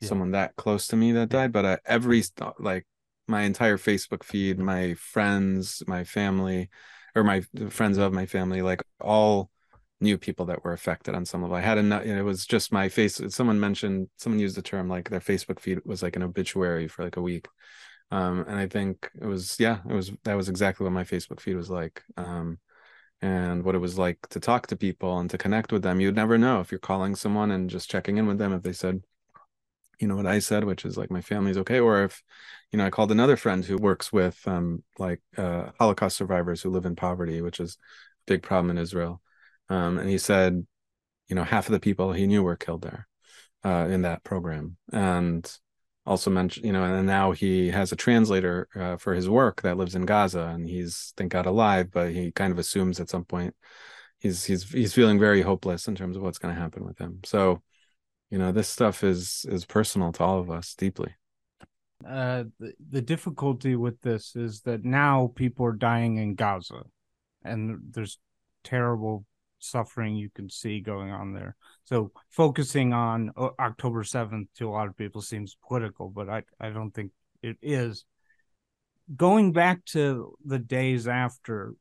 yeah. 0.00 0.08
someone 0.08 0.32
that 0.32 0.54
close 0.56 0.86
to 0.86 0.96
me 0.96 1.12
that 1.12 1.30
died 1.30 1.52
but 1.52 1.64
uh, 1.64 1.76
every 1.86 2.22
like 2.58 2.86
my 3.26 3.42
entire 3.42 3.78
facebook 3.78 4.22
feed 4.22 4.58
my 4.58 4.94
friends 4.94 5.82
my 5.86 6.04
family 6.04 6.68
or 7.14 7.24
my 7.24 7.40
friends 7.70 7.96
of 7.96 8.12
my 8.12 8.26
family 8.26 8.60
like 8.60 8.82
all 9.00 9.50
knew 10.04 10.18
people 10.18 10.46
that 10.46 10.62
were 10.62 10.72
affected 10.72 11.14
on 11.14 11.24
some 11.24 11.42
level. 11.42 11.56
I 11.56 11.62
had 11.62 11.78
a 11.78 12.02
it 12.02 12.22
was 12.22 12.46
just 12.46 12.72
my 12.72 12.88
face. 12.88 13.20
Someone 13.28 13.58
mentioned 13.58 14.08
someone 14.16 14.38
used 14.38 14.56
the 14.56 14.62
term 14.62 14.88
like 14.88 15.10
their 15.10 15.20
Facebook 15.20 15.58
feed 15.58 15.80
was 15.84 16.02
like 16.02 16.16
an 16.16 16.22
obituary 16.22 16.86
for 16.86 17.02
like 17.02 17.16
a 17.16 17.22
week. 17.22 17.48
Um, 18.10 18.44
and 18.46 18.56
I 18.56 18.68
think 18.68 19.10
it 19.20 19.26
was 19.26 19.56
yeah, 19.58 19.78
it 19.88 19.94
was 19.94 20.12
that 20.24 20.34
was 20.34 20.48
exactly 20.48 20.84
what 20.84 20.92
my 20.92 21.04
Facebook 21.04 21.40
feed 21.40 21.56
was 21.56 21.70
like. 21.70 22.02
Um, 22.16 22.58
and 23.22 23.64
what 23.64 23.74
it 23.74 23.78
was 23.78 23.98
like 23.98 24.18
to 24.28 24.40
talk 24.40 24.66
to 24.66 24.76
people 24.76 25.18
and 25.18 25.30
to 25.30 25.38
connect 25.38 25.72
with 25.72 25.82
them. 25.82 26.00
You'd 26.00 26.14
never 26.14 26.36
know 26.36 26.60
if 26.60 26.70
you're 26.70 26.78
calling 26.78 27.14
someone 27.16 27.50
and 27.50 27.70
just 27.70 27.90
checking 27.90 28.18
in 28.18 28.26
with 28.26 28.38
them 28.38 28.52
if 28.52 28.62
they 28.62 28.74
said, 28.74 29.02
you 29.98 30.06
know 30.08 30.16
what 30.16 30.26
I 30.26 30.40
said, 30.40 30.64
which 30.64 30.84
is 30.84 30.98
like 30.98 31.10
my 31.10 31.22
family's 31.22 31.56
okay, 31.58 31.80
or 31.80 32.04
if, 32.04 32.22
you 32.70 32.78
know, 32.78 32.86
I 32.86 32.90
called 32.90 33.12
another 33.12 33.36
friend 33.36 33.64
who 33.64 33.78
works 33.78 34.12
with 34.12 34.38
um 34.46 34.82
like 34.98 35.22
uh 35.38 35.70
Holocaust 35.78 36.16
survivors 36.18 36.60
who 36.62 36.70
live 36.70 36.86
in 36.86 36.96
poverty, 36.96 37.40
which 37.40 37.60
is 37.60 37.78
a 37.78 38.32
big 38.32 38.42
problem 38.42 38.70
in 38.70 38.78
Israel 38.78 39.22
um, 39.68 39.98
and 39.98 40.08
he 40.08 40.18
said, 40.18 40.66
you 41.28 41.36
know, 41.36 41.44
half 41.44 41.66
of 41.66 41.72
the 41.72 41.80
people 41.80 42.12
he 42.12 42.26
knew 42.26 42.42
were 42.42 42.56
killed 42.56 42.82
there 42.82 43.08
uh, 43.64 43.88
in 43.90 44.02
that 44.02 44.24
program, 44.24 44.76
and 44.92 45.50
also 46.06 46.30
mentioned, 46.30 46.66
you 46.66 46.72
know, 46.72 46.84
and 46.84 47.06
now 47.06 47.32
he 47.32 47.70
has 47.70 47.92
a 47.92 47.96
translator 47.96 48.68
uh, 48.76 48.96
for 48.96 49.14
his 49.14 49.28
work 49.28 49.62
that 49.62 49.78
lives 49.78 49.94
in 49.94 50.04
Gaza, 50.04 50.52
and 50.54 50.68
he's 50.68 51.14
thank 51.16 51.32
God 51.32 51.46
alive, 51.46 51.90
but 51.90 52.12
he 52.12 52.30
kind 52.30 52.52
of 52.52 52.58
assumes 52.58 53.00
at 53.00 53.08
some 53.08 53.24
point 53.24 53.54
he's 54.18 54.44
he's 54.44 54.70
he's 54.70 54.94
feeling 54.94 55.18
very 55.18 55.42
hopeless 55.42 55.86
in 55.86 55.94
terms 55.94 56.16
of 56.16 56.22
what's 56.22 56.38
going 56.38 56.54
to 56.54 56.60
happen 56.60 56.84
with 56.84 56.98
him. 56.98 57.20
So, 57.24 57.62
you 58.30 58.38
know, 58.38 58.52
this 58.52 58.68
stuff 58.68 59.04
is 59.04 59.46
is 59.48 59.64
personal 59.64 60.12
to 60.12 60.24
all 60.24 60.38
of 60.38 60.50
us 60.50 60.74
deeply. 60.74 61.14
Uh, 62.06 62.44
the, 62.58 62.72
the 62.90 63.00
difficulty 63.00 63.76
with 63.76 64.00
this 64.02 64.36
is 64.36 64.62
that 64.62 64.84
now 64.84 65.32
people 65.34 65.64
are 65.64 65.72
dying 65.72 66.16
in 66.16 66.34
Gaza, 66.34 66.82
and 67.44 67.78
there's 67.92 68.18
terrible 68.62 69.24
suffering 69.64 70.16
you 70.16 70.30
can 70.34 70.48
see 70.48 70.80
going 70.80 71.10
on 71.10 71.32
there. 71.32 71.56
So 71.84 72.12
focusing 72.30 72.92
on 72.92 73.30
uh, 73.36 73.50
October 73.58 74.02
7th 74.02 74.48
to 74.58 74.68
a 74.68 74.70
lot 74.70 74.88
of 74.88 74.96
people 74.96 75.22
seems 75.22 75.56
political, 75.66 76.08
but 76.08 76.28
I, 76.28 76.42
I 76.60 76.70
don't 76.70 76.92
think 76.92 77.12
it 77.42 77.56
is. 77.62 78.04
Going 79.16 79.52
back 79.52 79.84
to 79.86 80.34
the 80.44 80.58
days 80.58 81.06
after, 81.06 81.74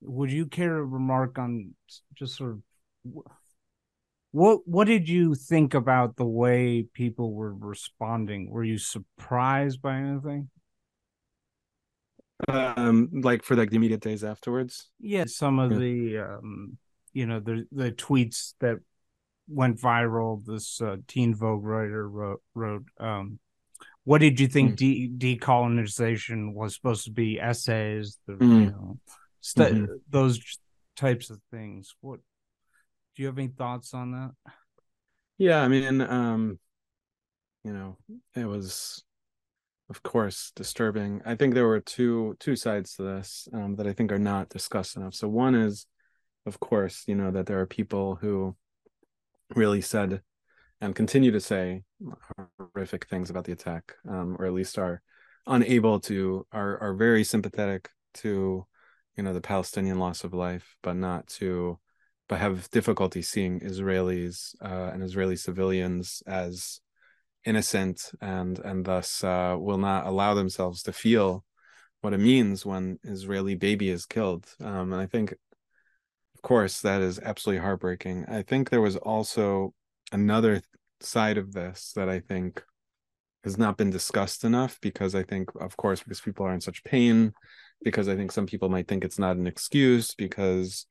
would 0.00 0.32
you 0.32 0.46
care 0.46 0.76
to 0.76 0.84
remark 0.84 1.38
on 1.38 1.74
just 2.14 2.36
sort 2.36 2.52
of 2.52 2.62
what 4.32 4.60
what 4.64 4.86
did 4.86 5.08
you 5.08 5.34
think 5.34 5.74
about 5.74 6.16
the 6.16 6.24
way 6.24 6.86
people 6.94 7.34
were 7.34 7.52
responding? 7.52 8.48
Were 8.50 8.62
you 8.62 8.78
surprised 8.78 9.82
by 9.82 9.96
anything? 9.96 10.48
Um, 12.48 13.10
like 13.12 13.42
for 13.42 13.56
like 13.56 13.70
the 13.70 13.76
immediate 13.76 14.00
days 14.00 14.24
afterwards. 14.24 14.88
Yeah, 14.98 15.24
some 15.26 15.58
of 15.58 15.72
yeah. 15.72 15.78
the 15.78 16.18
um 16.18 16.78
you 17.12 17.26
know 17.26 17.40
the 17.40 17.66
the 17.72 17.92
tweets 17.92 18.54
that 18.60 18.78
went 19.48 19.80
viral. 19.80 20.44
This 20.44 20.80
uh, 20.80 20.96
Teen 21.06 21.34
Vogue 21.34 21.64
writer 21.64 22.08
wrote 22.08 22.42
wrote. 22.54 22.84
Um, 22.98 23.38
what 24.04 24.20
did 24.20 24.40
you 24.40 24.48
think 24.48 24.72
mm. 24.72 24.76
de- 24.76 25.36
decolonization 25.36 26.54
was 26.54 26.74
supposed 26.74 27.04
to 27.04 27.10
be? 27.10 27.38
Essays, 27.38 28.18
the, 28.26 28.32
mm. 28.34 28.60
you 28.60 28.70
know, 28.70 28.98
st- 29.40 29.74
mm-hmm. 29.74 29.92
those 30.08 30.40
types 30.96 31.30
of 31.30 31.38
things. 31.50 31.94
What 32.00 32.20
do 33.14 33.22
you 33.22 33.26
have 33.26 33.38
any 33.38 33.48
thoughts 33.48 33.92
on 33.92 34.12
that? 34.12 34.52
Yeah, 35.38 35.62
I 35.62 35.68
mean, 35.68 36.00
um, 36.00 36.58
you 37.64 37.72
know, 37.72 37.98
it 38.34 38.46
was 38.46 39.04
of 39.90 40.02
course 40.04 40.52
disturbing 40.54 41.20
i 41.26 41.34
think 41.34 41.52
there 41.52 41.66
were 41.66 41.80
two 41.80 42.36
two 42.38 42.56
sides 42.56 42.94
to 42.94 43.02
this 43.02 43.48
um, 43.52 43.74
that 43.74 43.86
i 43.86 43.92
think 43.92 44.12
are 44.12 44.18
not 44.18 44.48
discussed 44.48 44.96
enough 44.96 45.12
so 45.12 45.28
one 45.28 45.54
is 45.54 45.86
of 46.46 46.60
course, 46.60 47.04
you 47.06 47.14
know, 47.14 47.30
that 47.30 47.46
there 47.46 47.60
are 47.60 47.66
people 47.66 48.16
who 48.16 48.56
really 49.54 49.80
said 49.80 50.22
and 50.80 50.94
continue 50.94 51.30
to 51.30 51.40
say 51.40 51.82
horrific 52.58 53.06
things 53.06 53.30
about 53.30 53.44
the 53.44 53.52
attack, 53.52 53.94
um, 54.08 54.36
or 54.38 54.46
at 54.46 54.54
least 54.54 54.78
are 54.78 55.02
unable 55.46 56.00
to 56.00 56.46
are 56.52 56.78
are 56.78 56.94
very 56.94 57.24
sympathetic 57.24 57.90
to, 58.14 58.66
you 59.16 59.22
know, 59.22 59.32
the 59.32 59.40
Palestinian 59.40 59.98
loss 59.98 60.24
of 60.24 60.32
life, 60.32 60.76
but 60.82 60.96
not 60.96 61.26
to, 61.26 61.78
but 62.28 62.38
have 62.38 62.70
difficulty 62.70 63.22
seeing 63.22 63.60
Israelis 63.60 64.54
uh, 64.62 64.90
and 64.92 65.02
Israeli 65.02 65.36
civilians 65.36 66.22
as 66.26 66.80
innocent 67.44 68.10
and 68.20 68.58
and 68.60 68.84
thus 68.84 69.22
uh, 69.24 69.56
will 69.58 69.78
not 69.78 70.06
allow 70.06 70.34
themselves 70.34 70.82
to 70.84 70.92
feel 70.92 71.44
what 72.00 72.14
it 72.14 72.18
means 72.18 72.64
when 72.64 72.98
Israeli 73.04 73.54
baby 73.54 73.90
is 73.90 74.06
killed. 74.06 74.46
Um, 74.60 74.92
and 74.92 75.02
I 75.02 75.06
think 75.06 75.34
of 76.40 76.48
course, 76.48 76.80
that 76.80 77.02
is 77.02 77.18
absolutely 77.18 77.60
heartbreaking. 77.60 78.24
I 78.26 78.40
think 78.40 78.70
there 78.70 78.80
was 78.80 78.96
also 78.96 79.74
another 80.10 80.62
side 81.00 81.36
of 81.36 81.52
this 81.52 81.92
that 81.96 82.08
I 82.08 82.20
think 82.20 82.64
has 83.44 83.58
not 83.58 83.76
been 83.76 83.90
discussed 83.90 84.42
enough 84.42 84.78
because 84.80 85.14
I 85.14 85.22
think, 85.22 85.50
of 85.60 85.76
course, 85.76 86.02
because 86.02 86.22
people 86.22 86.46
are 86.46 86.54
in 86.54 86.62
such 86.62 86.82
pain, 86.82 87.34
because 87.84 88.08
I 88.08 88.16
think 88.16 88.32
some 88.32 88.46
people 88.46 88.70
might 88.70 88.88
think 88.88 89.04
it's 89.04 89.18
not 89.18 89.36
an 89.36 89.46
excuse 89.46 90.14
because, 90.14 90.86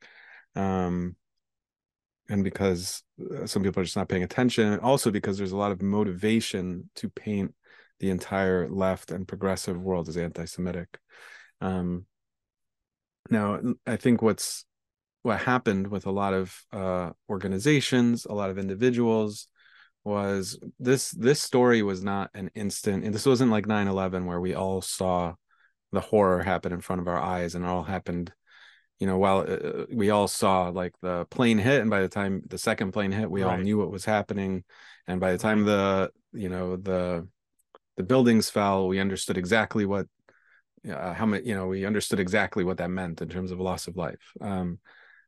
um, 0.56 1.16
and 2.30 2.44
because 2.44 3.02
uh, 3.20 3.48
some 3.48 3.64
people 3.64 3.82
are 3.82 3.86
just 3.86 3.98
not 3.98 4.08
paying 4.08 4.24
attention, 4.24 4.72
and 4.72 4.82
also 4.82 5.10
because 5.10 5.40
there's 5.40 5.52
a 5.52 5.58
lot 5.58 5.72
of 5.72 5.82
motivation 5.82 6.92
to 6.98 7.10
paint 7.10 7.56
the 8.00 8.12
entire 8.12 8.70
left 8.70 9.10
and 9.10 9.28
progressive 9.28 9.82
world 9.82 10.10
as 10.10 10.16
anti-Semitic. 10.16 11.00
Um, 11.60 12.06
now, 13.32 13.60
I 13.88 13.96
think 13.96 14.22
what's 14.22 14.66
what 15.22 15.40
happened 15.40 15.88
with 15.88 16.06
a 16.06 16.12
lot 16.12 16.34
of 16.34 16.56
uh, 16.72 17.12
organizations, 17.30 18.26
a 18.26 18.34
lot 18.34 18.50
of 18.50 18.58
individuals, 18.58 19.48
was 20.04 20.58
this 20.80 21.12
this 21.12 21.42
story 21.42 21.82
was 21.84 22.04
not 22.04 22.30
an 22.34 22.50
instant, 22.56 23.04
and 23.04 23.14
this 23.14 23.26
wasn't 23.26 23.52
like 23.52 23.66
9-11 23.68 24.26
where 24.26 24.40
we 24.40 24.54
all 24.56 24.82
saw 24.82 25.34
the 25.92 26.00
horror 26.00 26.42
happen 26.42 26.72
in 26.72 26.82
front 26.82 27.02
of 27.02 27.08
our 27.08 27.20
eyes, 27.20 27.56
and 27.56 27.66
it 27.66 27.68
all 27.68 27.84
happened, 27.84 28.32
you 29.00 29.08
know, 29.08 29.18
while 29.18 29.40
uh, 29.40 29.86
we 29.92 30.10
all 30.10 30.28
saw 30.28 30.70
like 30.70 30.94
the 31.02 31.26
plane 31.26 31.58
hit, 31.58 31.82
and 31.82 31.90
by 31.90 32.02
the 32.02 32.10
time 32.10 32.42
the 32.48 32.58
second 32.58 32.92
plane 32.92 33.12
hit, 33.12 33.30
we 33.30 33.44
right. 33.44 33.52
all 33.52 33.58
knew 33.58 33.78
what 33.78 33.92
was 33.92 34.06
happening, 34.06 34.64
and 35.08 35.20
by 35.20 35.32
the 35.32 35.38
time 35.38 35.66
the 35.66 36.12
you 36.32 36.50
know 36.50 36.78
the 36.78 37.28
the 37.98 38.04
buildings 38.04 38.50
fell, 38.50 38.88
we 38.88 39.00
understood 39.00 39.38
exactly 39.38 39.86
what 39.86 40.08
uh, 40.90 41.14
how 41.14 41.26
many 41.26 41.46
you 41.46 41.56
know 41.56 41.68
we 41.68 41.86
understood 41.86 42.20
exactly 42.20 42.64
what 42.64 42.78
that 42.78 42.90
meant 42.90 43.22
in 43.22 43.28
terms 43.28 43.52
of 43.52 43.60
loss 43.60 43.88
of 43.88 43.98
life. 43.98 44.32
Um, 44.40 44.80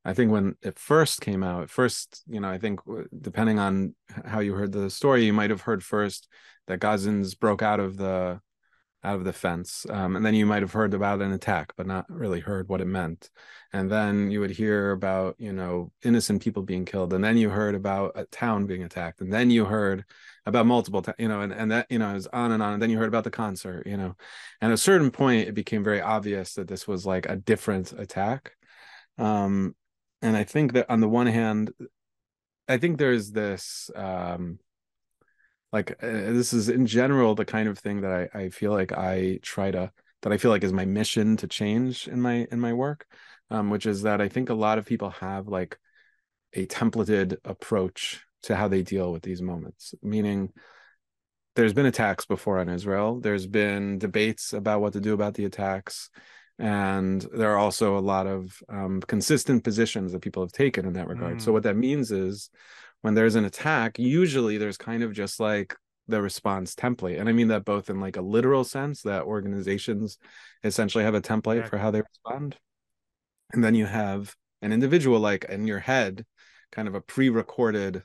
I 0.03 0.13
think 0.13 0.31
when 0.31 0.55
it 0.61 0.79
first 0.79 1.21
came 1.21 1.43
out, 1.43 1.69
first, 1.69 2.23
you 2.27 2.39
know, 2.39 2.49
I 2.49 2.57
think 2.57 2.79
depending 3.19 3.59
on 3.59 3.95
how 4.25 4.39
you 4.39 4.53
heard 4.53 4.71
the 4.71 4.89
story, 4.89 5.25
you 5.25 5.33
might 5.33 5.51
have 5.51 5.61
heard 5.61 5.83
first 5.83 6.27
that 6.67 6.79
Gazans 6.79 7.37
broke 7.37 7.61
out 7.61 7.79
of 7.79 7.97
the 7.97 8.41
out 9.03 9.15
of 9.15 9.23
the 9.23 9.33
fence, 9.33 9.85
um, 9.89 10.15
and 10.15 10.23
then 10.23 10.35
you 10.35 10.45
might 10.45 10.61
have 10.61 10.73
heard 10.73 10.93
about 10.93 11.21
an 11.21 11.31
attack, 11.31 11.73
but 11.75 11.87
not 11.87 12.05
really 12.07 12.39
heard 12.39 12.69
what 12.69 12.81
it 12.81 12.85
meant. 12.85 13.31
And 13.73 13.89
then 13.89 14.29
you 14.29 14.39
would 14.41 14.51
hear 14.51 14.91
about, 14.91 15.35
you 15.39 15.53
know, 15.53 15.91
innocent 16.03 16.43
people 16.43 16.61
being 16.61 16.85
killed, 16.85 17.11
and 17.13 17.23
then 17.23 17.35
you 17.37 17.49
heard 17.49 17.73
about 17.73 18.11
a 18.15 18.25
town 18.25 18.67
being 18.67 18.83
attacked, 18.83 19.21
and 19.21 19.33
then 19.33 19.49
you 19.49 19.65
heard 19.65 20.05
about 20.45 20.67
multiple, 20.67 21.03
you 21.17 21.27
know, 21.27 21.41
and 21.41 21.51
and 21.51 21.71
that 21.71 21.87
you 21.89 21.99
know 21.99 22.13
was 22.13 22.27
on 22.27 22.51
and 22.51 22.61
on. 22.61 22.73
And 22.73 22.81
then 22.81 22.89
you 22.91 22.97
heard 22.97 23.07
about 23.07 23.23
the 23.23 23.31
concert, 23.31 23.87
you 23.87 23.97
know, 23.97 24.15
and 24.61 24.71
at 24.71 24.75
a 24.75 24.77
certain 24.77 25.11
point, 25.11 25.47
it 25.47 25.53
became 25.53 25.83
very 25.83 26.01
obvious 26.01 26.53
that 26.55 26.67
this 26.67 26.87
was 26.87 27.05
like 27.05 27.27
a 27.27 27.35
different 27.35 27.93
attack. 27.93 28.53
Um, 29.17 29.75
and 30.21 30.35
i 30.35 30.43
think 30.43 30.73
that 30.73 30.89
on 30.89 31.01
the 31.01 31.09
one 31.09 31.27
hand 31.27 31.71
i 32.67 32.77
think 32.77 32.97
there's 32.97 33.31
this 33.31 33.89
um 33.95 34.59
like 35.71 35.91
uh, 36.03 36.07
this 36.07 36.53
is 36.53 36.69
in 36.69 36.85
general 36.85 37.35
the 37.35 37.45
kind 37.45 37.67
of 37.69 37.79
thing 37.79 38.01
that 38.01 38.29
I, 38.33 38.39
I 38.39 38.49
feel 38.49 38.71
like 38.71 38.91
i 38.91 39.39
try 39.41 39.71
to 39.71 39.91
that 40.21 40.31
i 40.33 40.37
feel 40.37 40.51
like 40.51 40.63
is 40.63 40.73
my 40.73 40.85
mission 40.85 41.37
to 41.37 41.47
change 41.47 42.07
in 42.07 42.21
my 42.21 42.47
in 42.51 42.59
my 42.59 42.73
work 42.73 43.05
um, 43.49 43.69
which 43.69 43.85
is 43.85 44.03
that 44.03 44.21
i 44.21 44.27
think 44.27 44.49
a 44.49 44.53
lot 44.53 44.77
of 44.77 44.85
people 44.85 45.09
have 45.09 45.47
like 45.47 45.77
a 46.53 46.65
templated 46.65 47.37
approach 47.45 48.21
to 48.43 48.55
how 48.55 48.67
they 48.67 48.81
deal 48.81 49.11
with 49.11 49.23
these 49.23 49.41
moments. 49.41 49.93
Meaning 50.01 50.51
there's 51.55 51.73
been 51.73 51.85
attacks 51.85 52.25
before 52.25 52.59
on 52.59 52.69
israel. 52.69 53.19
There's 53.19 53.47
been 53.47 53.99
debates 53.99 54.53
about 54.53 54.81
what 54.81 54.93
to 54.93 55.01
do 55.01 55.13
about 55.13 55.33
the 55.33 55.45
attacks 55.45 56.09
and 56.61 57.27
there 57.33 57.51
are 57.51 57.57
also 57.57 57.97
a 57.97 57.99
lot 57.99 58.27
of 58.27 58.61
um, 58.69 59.01
consistent 59.01 59.63
positions 59.63 60.11
that 60.11 60.21
people 60.21 60.43
have 60.43 60.51
taken 60.51 60.85
in 60.85 60.93
that 60.93 61.07
regard. 61.07 61.37
Mm. 61.37 61.41
so 61.41 61.51
what 61.51 61.63
that 61.63 61.75
means 61.75 62.11
is 62.11 62.51
when 63.01 63.15
there's 63.15 63.33
an 63.33 63.45
attack 63.45 63.97
usually 63.97 64.57
there's 64.57 64.77
kind 64.77 65.01
of 65.01 65.11
just 65.11 65.39
like 65.39 65.75
the 66.07 66.21
response 66.21 66.75
template. 66.75 67.19
And 67.19 67.27
i 67.27 67.31
mean 67.31 67.47
that 67.47 67.65
both 67.65 67.89
in 67.89 67.99
like 67.99 68.15
a 68.15 68.21
literal 68.21 68.63
sense 68.63 69.01
that 69.01 69.23
organizations 69.23 70.19
essentially 70.63 71.03
have 71.03 71.15
a 71.15 71.21
template 71.21 71.67
for 71.67 71.77
how 71.77 71.89
they 71.89 72.01
respond. 72.01 72.57
And 73.53 73.63
then 73.63 73.73
you 73.73 73.87
have 73.87 74.35
an 74.61 74.71
individual 74.71 75.19
like 75.19 75.45
in 75.45 75.65
your 75.65 75.79
head 75.79 76.25
kind 76.71 76.87
of 76.87 76.93
a 76.93 77.01
pre-recorded 77.01 78.03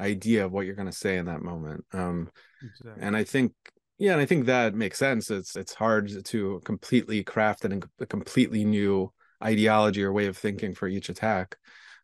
idea 0.00 0.46
of 0.46 0.52
what 0.52 0.64
you're 0.64 0.74
going 0.74 0.90
to 0.90 0.96
say 0.96 1.18
in 1.18 1.26
that 1.26 1.42
moment. 1.42 1.84
Um 1.92 2.30
exactly. 2.62 3.02
and 3.02 3.14
i 3.14 3.24
think 3.24 3.52
yeah, 3.98 4.12
and 4.12 4.20
I 4.20 4.26
think 4.26 4.46
that 4.46 4.74
makes 4.74 4.98
sense. 4.98 5.30
It's 5.30 5.56
it's 5.56 5.74
hard 5.74 6.24
to 6.24 6.60
completely 6.64 7.24
craft 7.24 7.64
an, 7.64 7.82
a 7.98 8.06
completely 8.06 8.64
new 8.64 9.12
ideology 9.42 10.02
or 10.02 10.12
way 10.12 10.26
of 10.26 10.36
thinking 10.36 10.74
for 10.74 10.88
each 10.88 11.08
attack. 11.08 11.56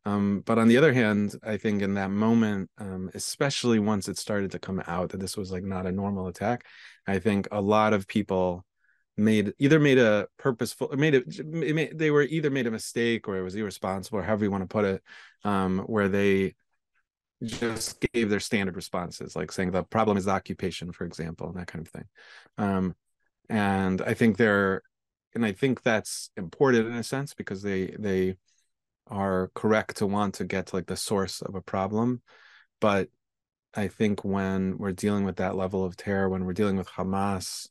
Um, 0.04 0.42
but 0.44 0.58
on 0.58 0.68
the 0.68 0.76
other 0.76 0.92
hand, 0.92 1.34
I 1.42 1.56
think 1.56 1.80
in 1.82 1.94
that 1.94 2.10
moment, 2.10 2.70
um, 2.78 3.10
especially 3.14 3.78
once 3.78 4.08
it 4.08 4.18
started 4.18 4.50
to 4.50 4.58
come 4.58 4.82
out 4.86 5.10
that 5.10 5.20
this 5.20 5.36
was 5.36 5.50
like 5.50 5.64
not 5.64 5.86
a 5.86 5.92
normal 5.92 6.26
attack, 6.26 6.66
I 7.06 7.18
think 7.20 7.48
a 7.50 7.60
lot 7.60 7.94
of 7.94 8.06
people 8.06 8.64
made 9.16 9.52
either 9.58 9.78
made 9.78 9.98
a 9.98 10.26
purposeful 10.38 10.88
made 10.96 11.14
it 11.14 11.96
they 11.96 12.10
were 12.10 12.22
either 12.22 12.50
made 12.50 12.66
a 12.66 12.70
mistake 12.70 13.28
or 13.28 13.36
it 13.38 13.42
was 13.42 13.54
irresponsible 13.54 14.18
or 14.18 14.22
however 14.22 14.44
you 14.44 14.50
want 14.50 14.64
to 14.64 14.66
put 14.66 14.84
it 14.84 15.02
um, 15.44 15.78
where 15.86 16.08
they 16.08 16.54
just 17.44 18.04
gave 18.12 18.30
their 18.30 18.40
standard 18.40 18.76
responses, 18.76 19.36
like 19.36 19.52
saying 19.52 19.70
the 19.70 19.82
problem 19.82 20.16
is 20.16 20.28
occupation, 20.28 20.92
for 20.92 21.04
example, 21.04 21.48
and 21.48 21.56
that 21.56 21.66
kind 21.66 21.86
of 21.86 21.92
thing. 21.92 22.04
Um, 22.58 22.94
and 23.48 24.00
I 24.02 24.14
think 24.14 24.36
they're, 24.36 24.82
and 25.34 25.44
I 25.44 25.52
think 25.52 25.82
that's 25.82 26.30
important 26.36 26.86
in 26.86 26.94
a 26.94 27.02
sense 27.02 27.34
because 27.34 27.62
they 27.62 27.94
they 27.98 28.36
are 29.08 29.50
correct 29.54 29.96
to 29.98 30.06
want 30.06 30.34
to 30.34 30.44
get 30.44 30.66
to 30.66 30.76
like 30.76 30.86
the 30.86 30.96
source 30.96 31.42
of 31.42 31.54
a 31.54 31.60
problem, 31.60 32.22
but 32.80 33.08
I 33.74 33.88
think 33.88 34.24
when 34.24 34.78
we're 34.78 34.92
dealing 34.92 35.24
with 35.24 35.36
that 35.36 35.56
level 35.56 35.84
of 35.84 35.96
terror, 35.96 36.28
when 36.28 36.44
we're 36.44 36.52
dealing 36.52 36.76
with 36.76 36.88
Hamas, 36.88 37.68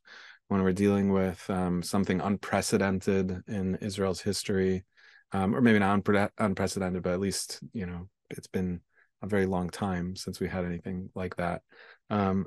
when 0.50 0.62
we're 0.62 0.74
dealing 0.74 1.12
with 1.12 1.50
um, 1.50 1.82
something 1.82 2.20
unprecedented 2.20 3.44
in 3.48 3.76
Israel's 3.76 4.22
history, 4.22 4.84
um, 5.32 5.56
or 5.56 5.62
maybe 5.62 5.80
not 5.80 6.04
unpre- 6.04 6.30
unprecedented, 6.38 7.04
but 7.04 7.14
at 7.14 7.20
least 7.20 7.60
you 7.74 7.86
know 7.86 8.10
it's 8.30 8.48
been 8.48 8.82
a 9.24 9.28
very 9.28 9.46
long 9.46 9.70
time 9.70 10.16
since 10.16 10.40
we 10.40 10.48
had 10.48 10.66
anything 10.66 11.10
like 11.16 11.38
that. 11.38 11.62
Um, 12.10 12.46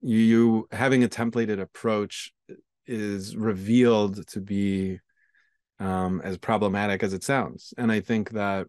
you, 0.00 0.18
you 0.18 0.68
having 0.70 1.04
a 1.04 1.08
templated 1.08 1.60
approach 1.60 2.32
is 2.86 3.36
revealed 3.36 4.26
to 4.28 4.40
be 4.40 5.00
um, 5.78 6.20
as 6.24 6.38
problematic 6.38 7.02
as 7.02 7.12
it 7.12 7.24
sounds, 7.24 7.74
and 7.76 7.90
I 7.90 8.00
think 8.00 8.30
that 8.30 8.68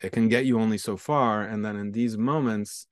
it 0.00 0.12
can 0.12 0.28
get 0.28 0.44
you 0.44 0.60
only 0.60 0.78
so 0.78 0.96
far. 0.96 1.42
And 1.42 1.64
then 1.64 1.76
in 1.76 1.92
these 1.92 2.16
moments, 2.16 2.86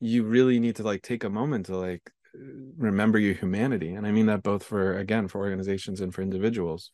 you 0.00 0.24
really 0.24 0.58
need 0.58 0.76
to 0.76 0.82
like 0.82 1.02
take 1.02 1.24
a 1.24 1.30
moment 1.30 1.66
to 1.66 1.76
like 1.76 2.10
remember 2.34 3.18
your 3.18 3.34
humanity, 3.34 3.94
and 3.94 4.06
I 4.06 4.10
mean 4.10 4.26
that 4.26 4.42
both 4.42 4.64
for 4.64 4.98
again 4.98 5.28
for 5.28 5.38
organizations 5.38 6.00
and 6.00 6.12
for 6.12 6.22
individuals. 6.22 6.90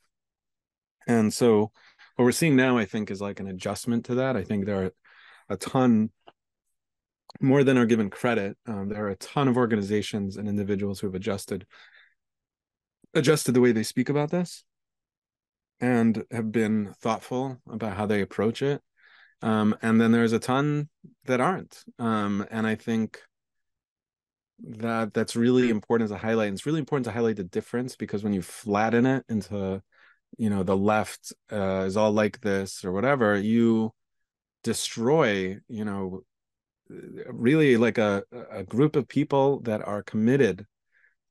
And 1.07 1.33
so, 1.33 1.73
what 2.17 2.25
we're 2.27 2.33
seeing 2.33 2.55
now, 2.55 2.77
I 2.77 2.85
think, 2.85 3.11
is 3.11 3.21
like 3.23 3.41
an 3.41 3.49
adjustment 3.49 4.05
to 4.07 4.17
that. 4.17 4.37
I 4.37 4.45
think 4.45 4.67
there 4.67 4.85
are 4.85 4.93
a 5.49 5.57
ton 5.57 6.11
more 7.41 7.65
than 7.65 7.79
are 7.79 7.87
given 7.87 8.11
credit. 8.11 8.57
Um, 8.67 8.89
there 8.89 9.05
are 9.05 9.11
a 9.11 9.17
ton 9.17 9.49
of 9.49 9.57
organizations 9.57 10.37
and 10.37 10.49
individuals 10.49 11.01
who 11.01 11.07
have 11.07 11.15
adjusted 11.15 11.67
adjusted 13.15 13.53
the 13.53 13.61
way 13.61 13.73
they 13.73 13.83
speak 13.83 14.09
about 14.09 14.31
this 14.31 14.65
and 15.81 16.25
have 16.31 16.53
been 16.53 16.93
thoughtful 17.01 17.59
about 17.71 17.97
how 17.97 18.07
they 18.07 18.21
approach 18.21 18.63
it. 18.63 18.83
Um, 19.41 19.77
and 19.83 20.01
then 20.01 20.13
there's 20.13 20.33
a 20.33 20.39
ton 20.39 20.89
that 21.25 21.41
aren't. 21.41 21.85
Um, 21.99 22.47
and 22.51 22.67
I 22.67 22.75
think 22.75 23.21
that 24.61 25.15
that's 25.15 25.37
really 25.37 25.71
important 25.71 26.11
to 26.11 26.17
highlight. 26.17 26.49
And 26.49 26.57
it's 26.57 26.67
really 26.67 26.81
important 26.81 27.05
to 27.05 27.13
highlight 27.13 27.37
the 27.37 27.45
difference 27.45 27.95
because 27.97 28.25
when 28.25 28.33
you 28.33 28.43
flatten 28.43 29.07
it 29.07 29.25
into, 29.29 29.81
you 30.37 30.51
know, 30.51 30.65
the 30.65 30.77
left 30.77 31.33
uh, 31.53 31.85
is 31.87 31.97
all 31.97 32.13
like 32.13 32.41
this 32.41 32.85
or 32.85 32.93
whatever, 32.93 33.37
you 33.37 33.93
destroy, 34.65 35.59
you 35.69 35.85
know, 35.85 36.23
really 36.89 37.77
like 37.77 37.99
a 37.99 38.23
a 38.51 38.65
group 38.65 38.97
of 38.97 39.09
people 39.09 39.61
that 39.61 39.87
are 39.87 40.03
committed 40.03 40.67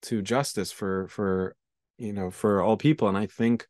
to 0.03 0.21
justice 0.21 0.71
for 0.71 1.07
for 1.07 1.55
you 1.97 2.13
know 2.13 2.29
for 2.31 2.61
all 2.61 2.77
people. 2.77 3.07
And 3.07 3.17
i 3.17 3.25
think 3.25 3.67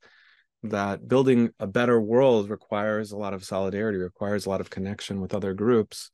that 0.63 1.07
building 1.07 1.51
a 1.59 1.67
better 1.67 2.01
world 2.01 2.49
requires 2.49 3.11
a 3.11 3.17
lot 3.17 3.33
of 3.33 3.43
solidarity 3.43 3.97
requires 3.97 4.45
a 4.45 4.49
lot 4.49 4.61
of 4.61 4.69
connection 4.69 5.21
with 5.21 5.33
other 5.33 5.53
groups. 5.53 6.11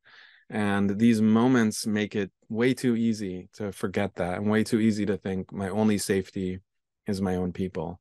And 0.50 1.00
these 1.00 1.22
moments 1.22 1.88
make 1.88 2.16
it 2.16 2.32
way 2.50 2.74
too 2.74 2.96
easy 2.96 3.50
to 3.54 3.72
forget 3.72 4.16
that 4.16 4.38
and 4.38 4.52
way 4.52 4.64
too 4.64 4.80
easy 4.80 5.06
to 5.06 5.18
think 5.18 5.52
my 5.52 5.70
only 5.70 5.98
safety 5.98 6.60
is 7.08 7.22
my 7.22 7.36
own 7.36 7.54
people. 7.54 8.00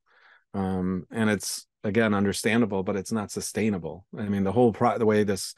Um, 0.53 1.07
and 1.11 1.31
it's 1.31 1.67
again 1.85 2.15
understandable 2.15 2.83
but 2.83 2.97
it's 2.97 3.13
not 3.13 3.31
sustainable. 3.31 4.05
I 4.17 4.29
mean 4.29 4.45
the 4.45 4.53
whole 4.53 4.73
pro 4.73 4.99
the 4.99 5.07
way 5.07 5.25
this 5.25 5.55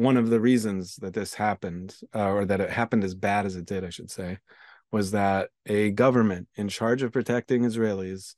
one 0.00 0.16
of 0.16 0.30
the 0.30 0.40
reasons 0.40 0.96
that 0.96 1.12
this 1.12 1.34
happened, 1.34 1.94
uh, 2.14 2.30
or 2.30 2.46
that 2.46 2.60
it 2.60 2.70
happened 2.70 3.04
as 3.04 3.14
bad 3.14 3.44
as 3.44 3.54
it 3.54 3.66
did, 3.66 3.84
I 3.84 3.90
should 3.90 4.10
say, 4.10 4.38
was 4.90 5.10
that 5.10 5.50
a 5.66 5.90
government 5.90 6.48
in 6.56 6.70
charge 6.70 7.02
of 7.02 7.12
protecting 7.12 7.64
Israelis 7.64 8.34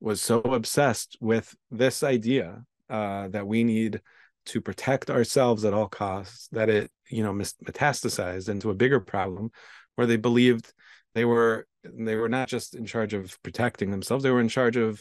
was 0.00 0.20
so 0.20 0.40
obsessed 0.40 1.16
with 1.20 1.54
this 1.70 2.02
idea 2.02 2.64
uh, 2.90 3.28
that 3.28 3.46
we 3.46 3.62
need 3.62 4.00
to 4.46 4.60
protect 4.60 5.08
ourselves 5.08 5.64
at 5.64 5.72
all 5.72 5.86
costs 5.86 6.48
that 6.50 6.68
it, 6.68 6.90
you 7.08 7.22
know, 7.22 7.32
metastasized 7.32 8.48
into 8.48 8.70
a 8.70 8.74
bigger 8.74 8.98
problem, 8.98 9.50
where 9.94 10.08
they 10.08 10.16
believed 10.16 10.72
they 11.14 11.24
were 11.24 11.68
they 11.84 12.16
were 12.16 12.28
not 12.28 12.48
just 12.48 12.74
in 12.74 12.86
charge 12.86 13.14
of 13.14 13.40
protecting 13.44 13.92
themselves; 13.92 14.24
they 14.24 14.32
were 14.32 14.40
in 14.40 14.48
charge 14.48 14.76
of 14.76 15.00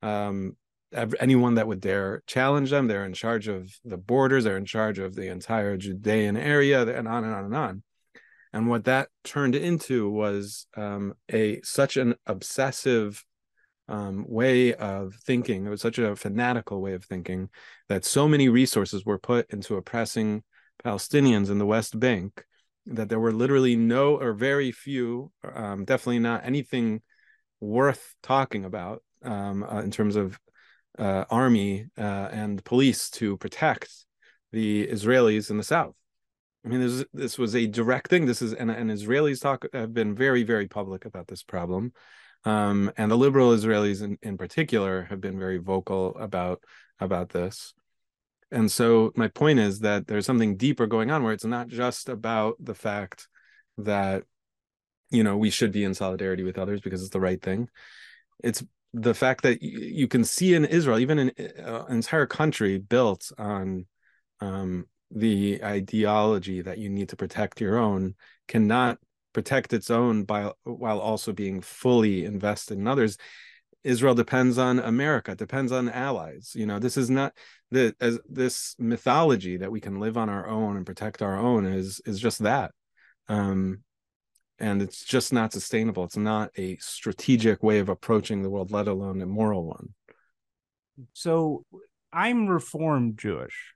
um, 0.00 0.56
anyone 0.92 1.54
that 1.54 1.66
would 1.66 1.80
dare 1.80 2.22
challenge 2.26 2.70
them. 2.70 2.86
They're 2.86 3.04
in 3.04 3.14
charge 3.14 3.48
of 3.48 3.70
the 3.84 3.96
borders. 3.96 4.44
They're 4.44 4.56
in 4.56 4.64
charge 4.64 4.98
of 4.98 5.14
the 5.14 5.28
entire 5.28 5.76
Judean 5.76 6.36
area, 6.36 6.82
and 6.82 7.06
on 7.06 7.24
and 7.24 7.34
on 7.34 7.44
and 7.44 7.56
on. 7.56 7.82
And 8.52 8.68
what 8.68 8.84
that 8.84 9.08
turned 9.22 9.54
into 9.54 10.10
was 10.10 10.66
um, 10.76 11.14
a 11.32 11.60
such 11.62 11.96
an 11.96 12.16
obsessive 12.26 13.24
um, 13.88 14.24
way 14.28 14.74
of 14.74 15.14
thinking. 15.24 15.66
It 15.66 15.70
was 15.70 15.80
such 15.80 15.98
a 15.98 16.16
fanatical 16.16 16.80
way 16.80 16.94
of 16.94 17.04
thinking 17.04 17.50
that 17.88 18.04
so 18.04 18.28
many 18.28 18.48
resources 18.48 19.04
were 19.04 19.18
put 19.18 19.50
into 19.50 19.76
oppressing 19.76 20.42
Palestinians 20.84 21.50
in 21.50 21.58
the 21.58 21.66
West 21.66 21.98
Bank 21.98 22.44
that 22.86 23.08
there 23.08 23.20
were 23.20 23.32
literally 23.32 23.76
no 23.76 24.16
or 24.16 24.32
very 24.32 24.72
few, 24.72 25.30
um, 25.54 25.84
definitely 25.84 26.18
not 26.18 26.44
anything 26.44 27.02
worth 27.60 28.14
talking 28.22 28.64
about 28.64 29.02
um, 29.22 29.62
uh, 29.62 29.80
in 29.80 29.90
terms 29.90 30.16
of 30.16 30.38
uh, 30.98 31.24
army 31.30 31.86
uh, 31.96 32.28
and 32.32 32.64
police 32.64 33.10
to 33.10 33.36
protect 33.36 33.90
the 34.52 34.86
Israelis 34.86 35.50
in 35.50 35.56
the 35.56 35.62
south. 35.62 35.94
I 36.64 36.68
mean, 36.68 36.80
this 36.80 37.04
this 37.14 37.38
was 37.38 37.56
a 37.56 37.66
direct 37.66 38.08
thing. 38.08 38.26
This 38.26 38.42
is 38.42 38.52
and, 38.52 38.70
and 38.70 38.90
Israelis 38.90 39.40
talk 39.40 39.64
have 39.72 39.94
been 39.94 40.14
very 40.14 40.42
very 40.42 40.68
public 40.68 41.04
about 41.04 41.26
this 41.26 41.42
problem, 41.42 41.92
um, 42.44 42.92
and 42.96 43.10
the 43.10 43.16
liberal 43.16 43.50
Israelis 43.50 44.02
in, 44.02 44.18
in 44.22 44.36
particular 44.36 45.04
have 45.04 45.20
been 45.20 45.38
very 45.38 45.58
vocal 45.58 46.16
about 46.18 46.62
about 46.98 47.30
this. 47.30 47.72
And 48.50 48.70
so 48.70 49.12
my 49.14 49.28
point 49.28 49.58
is 49.58 49.80
that 49.80 50.06
there's 50.06 50.26
something 50.26 50.56
deeper 50.56 50.86
going 50.86 51.10
on 51.10 51.22
where 51.22 51.32
it's 51.32 51.44
not 51.44 51.68
just 51.68 52.08
about 52.08 52.56
the 52.58 52.74
fact 52.74 53.28
that 53.78 54.24
you 55.10 55.22
know 55.22 55.36
we 55.38 55.50
should 55.50 55.72
be 55.72 55.84
in 55.84 55.94
solidarity 55.94 56.42
with 56.42 56.58
others 56.58 56.80
because 56.80 57.00
it's 57.00 57.10
the 57.10 57.20
right 57.20 57.40
thing. 57.40 57.68
It's 58.44 58.62
the 58.92 59.14
fact 59.14 59.42
that 59.42 59.62
you 59.62 60.08
can 60.08 60.24
see 60.24 60.54
in 60.54 60.64
Israel, 60.64 60.98
even 60.98 61.18
in 61.18 61.32
uh, 61.64 61.84
an 61.88 61.96
entire 61.96 62.26
country 62.26 62.78
built 62.78 63.30
on 63.38 63.86
um, 64.40 64.86
the 65.10 65.62
ideology 65.62 66.62
that 66.62 66.78
you 66.78 66.88
need 66.88 67.08
to 67.10 67.16
protect 67.16 67.60
your 67.60 67.78
own, 67.78 68.14
cannot 68.48 68.98
protect 69.32 69.72
its 69.72 69.90
own 69.90 70.24
by 70.24 70.50
while 70.64 70.98
also 70.98 71.32
being 71.32 71.60
fully 71.60 72.24
invested 72.24 72.78
in 72.78 72.88
others. 72.88 73.16
Israel 73.82 74.14
depends 74.14 74.58
on 74.58 74.78
America, 74.78 75.34
depends 75.34 75.72
on 75.72 75.88
allies. 75.88 76.52
You 76.54 76.66
know, 76.66 76.78
this 76.78 76.96
is 76.96 77.08
not 77.08 77.32
the 77.70 77.94
as 78.00 78.18
this 78.28 78.74
mythology 78.78 79.56
that 79.58 79.70
we 79.70 79.80
can 79.80 80.00
live 80.00 80.18
on 80.18 80.28
our 80.28 80.48
own 80.48 80.76
and 80.76 80.84
protect 80.84 81.22
our 81.22 81.38
own 81.38 81.64
is 81.64 82.00
is 82.04 82.18
just 82.20 82.40
that. 82.40 82.72
Um, 83.28 83.84
and 84.60 84.82
it's 84.82 85.04
just 85.04 85.32
not 85.32 85.52
sustainable 85.52 86.04
it's 86.04 86.16
not 86.16 86.50
a 86.56 86.76
strategic 86.76 87.62
way 87.62 87.78
of 87.78 87.88
approaching 87.88 88.42
the 88.42 88.50
world 88.50 88.70
let 88.70 88.88
alone 88.88 89.20
a 89.22 89.26
moral 89.26 89.64
one 89.64 89.88
so 91.12 91.64
i'm 92.12 92.46
reformed 92.46 93.18
jewish 93.18 93.74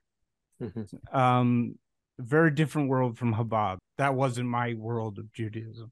mm-hmm. 0.61 1.17
um 1.17 1.75
very 2.19 2.51
different 2.51 2.89
world 2.89 3.17
from 3.17 3.33
Chabad. 3.33 3.77
That 3.97 4.15
wasn't 4.15 4.49
my 4.49 4.73
world 4.73 5.19
of 5.19 5.31
Judaism. 5.33 5.91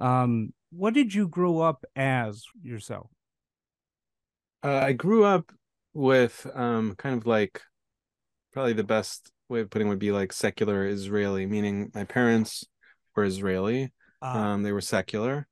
Um, 0.00 0.52
what 0.70 0.94
did 0.94 1.14
you 1.14 1.28
grow 1.28 1.60
up 1.60 1.84
as 1.94 2.44
yourself? 2.62 3.10
Uh, 4.62 4.78
I 4.78 4.92
grew 4.92 5.24
up 5.24 5.52
with 5.92 6.46
um, 6.54 6.94
kind 6.96 7.16
of 7.16 7.26
like 7.26 7.60
probably 8.52 8.72
the 8.72 8.84
best 8.84 9.30
way 9.48 9.60
of 9.60 9.70
putting 9.70 9.88
would 9.88 9.98
be 9.98 10.12
like 10.12 10.32
secular 10.32 10.86
Israeli, 10.86 11.46
meaning 11.46 11.90
my 11.94 12.04
parents 12.04 12.64
were 13.14 13.24
Israeli. 13.24 13.92
Uh, 14.20 14.26
um, 14.26 14.62
they 14.62 14.72
were 14.72 14.80
secular. 14.80 15.46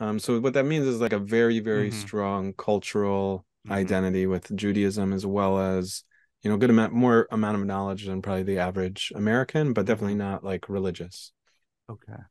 Um, 0.00 0.18
so 0.18 0.38
what 0.40 0.54
that 0.54 0.64
means 0.64 0.86
is 0.86 1.00
like 1.00 1.12
a 1.12 1.18
very, 1.18 1.60
very 1.60 1.90
mm-hmm. 1.90 2.00
strong 2.00 2.52
cultural 2.52 3.44
mm-hmm. 3.66 3.72
identity 3.72 4.26
with 4.26 4.54
Judaism, 4.54 5.12
as 5.12 5.26
well 5.26 5.58
as 5.58 6.04
you 6.42 6.50
know, 6.50 6.56
good 6.56 6.70
amount 6.70 6.92
more 6.92 7.26
amount 7.30 7.56
of 7.56 7.66
knowledge 7.66 8.06
than 8.06 8.22
probably 8.22 8.44
the 8.44 8.58
average 8.58 9.12
American, 9.14 9.72
but 9.72 9.86
definitely 9.86 10.12
mm-hmm. 10.12 10.30
not 10.30 10.44
like 10.44 10.68
religious. 10.68 11.32
Okay, 11.90 12.22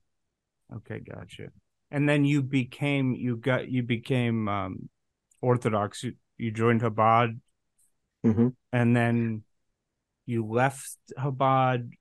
okay, 0.76 1.00
gotcha. 1.00 1.50
And 1.92 2.08
then 2.08 2.24
you 2.24 2.42
became 2.42 3.14
you 3.14 3.36
got 3.36 3.70
you 3.70 3.84
became 3.84 4.48
um, 4.48 4.90
Orthodox. 5.42 6.04
You, 6.04 6.14
you 6.38 6.52
joined 6.52 6.82
Chabad, 6.82 7.40
mm-hmm. 8.26 8.48
and 8.72 8.96
then 8.96 9.44
you 10.26 10.46
left 10.46 10.88
Chabad, 11.18 11.92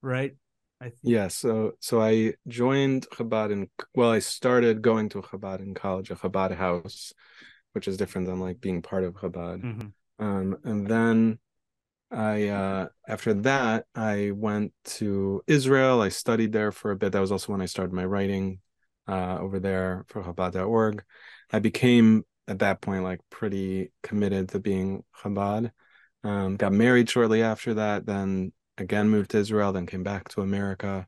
right? 0.00 0.32
I 0.82 0.86
think. 0.86 0.98
Yeah, 1.04 1.28
so 1.28 1.72
so 1.78 2.02
I 2.02 2.34
joined 2.48 3.06
Chabad 3.10 3.52
in 3.52 3.70
well, 3.94 4.10
I 4.10 4.18
started 4.18 4.82
going 4.82 5.08
to 5.10 5.22
Chabad 5.22 5.60
in 5.60 5.74
college, 5.74 6.10
a 6.10 6.16
Chabad 6.16 6.56
house, 6.56 7.12
which 7.72 7.86
is 7.86 7.96
different 7.96 8.26
than 8.26 8.40
like 8.40 8.60
being 8.60 8.82
part 8.82 9.04
of 9.04 9.14
Chabad. 9.14 9.62
Mm-hmm. 9.62 10.24
Um, 10.24 10.56
and 10.64 10.86
then 10.88 11.38
I 12.10 12.48
uh, 12.48 12.88
after 13.06 13.32
that 13.34 13.86
I 13.94 14.32
went 14.34 14.72
to 14.96 15.42
Israel. 15.46 16.02
I 16.02 16.08
studied 16.08 16.52
there 16.52 16.72
for 16.72 16.90
a 16.90 16.96
bit. 16.96 17.12
That 17.12 17.20
was 17.20 17.30
also 17.30 17.52
when 17.52 17.62
I 17.62 17.66
started 17.66 17.92
my 17.92 18.04
writing 18.04 18.58
uh, 19.06 19.38
over 19.38 19.60
there 19.60 20.04
for 20.08 20.24
Chabad.org. 20.24 21.04
I 21.52 21.60
became 21.60 22.24
at 22.48 22.58
that 22.58 22.80
point 22.80 23.04
like 23.04 23.20
pretty 23.30 23.92
committed 24.02 24.48
to 24.48 24.58
being 24.58 25.04
Chabad. 25.22 25.70
Um, 26.24 26.56
got 26.56 26.72
married 26.72 27.08
shortly 27.08 27.42
after 27.42 27.74
that. 27.74 28.04
Then 28.04 28.52
again 28.78 29.08
moved 29.08 29.30
to 29.30 29.38
Israel, 29.38 29.72
then 29.72 29.86
came 29.86 30.02
back 30.02 30.28
to 30.30 30.42
America. 30.42 31.06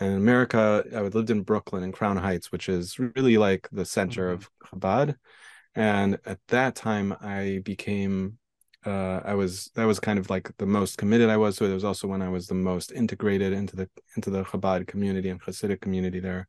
And 0.00 0.12
in 0.12 0.16
America, 0.16 0.84
I 0.94 1.00
lived 1.00 1.30
in 1.30 1.42
Brooklyn 1.42 1.82
in 1.82 1.92
Crown 1.92 2.16
Heights, 2.16 2.52
which 2.52 2.68
is 2.68 2.98
really 2.98 3.36
like 3.36 3.68
the 3.72 3.84
center 3.84 4.26
mm-hmm. 4.26 4.34
of 4.34 4.80
Chabad. 4.80 5.16
And 5.74 6.18
at 6.24 6.38
that 6.48 6.74
time, 6.76 7.14
I 7.20 7.60
became 7.64 8.38
uh, 8.86 9.20
I 9.24 9.34
was 9.34 9.70
that 9.74 9.84
was 9.84 10.00
kind 10.00 10.18
of 10.18 10.30
like 10.30 10.50
the 10.58 10.66
most 10.66 10.98
committed 10.98 11.28
I 11.28 11.36
was 11.36 11.56
So 11.56 11.64
It 11.64 11.74
was 11.74 11.84
also 11.84 12.06
when 12.06 12.22
I 12.22 12.28
was 12.28 12.46
the 12.46 12.54
most 12.54 12.92
integrated 12.92 13.52
into 13.52 13.76
the 13.76 13.88
into 14.16 14.30
the 14.30 14.44
Chabad 14.44 14.86
community 14.86 15.28
and 15.30 15.40
Hasidic 15.42 15.80
community 15.80 16.20
there. 16.20 16.46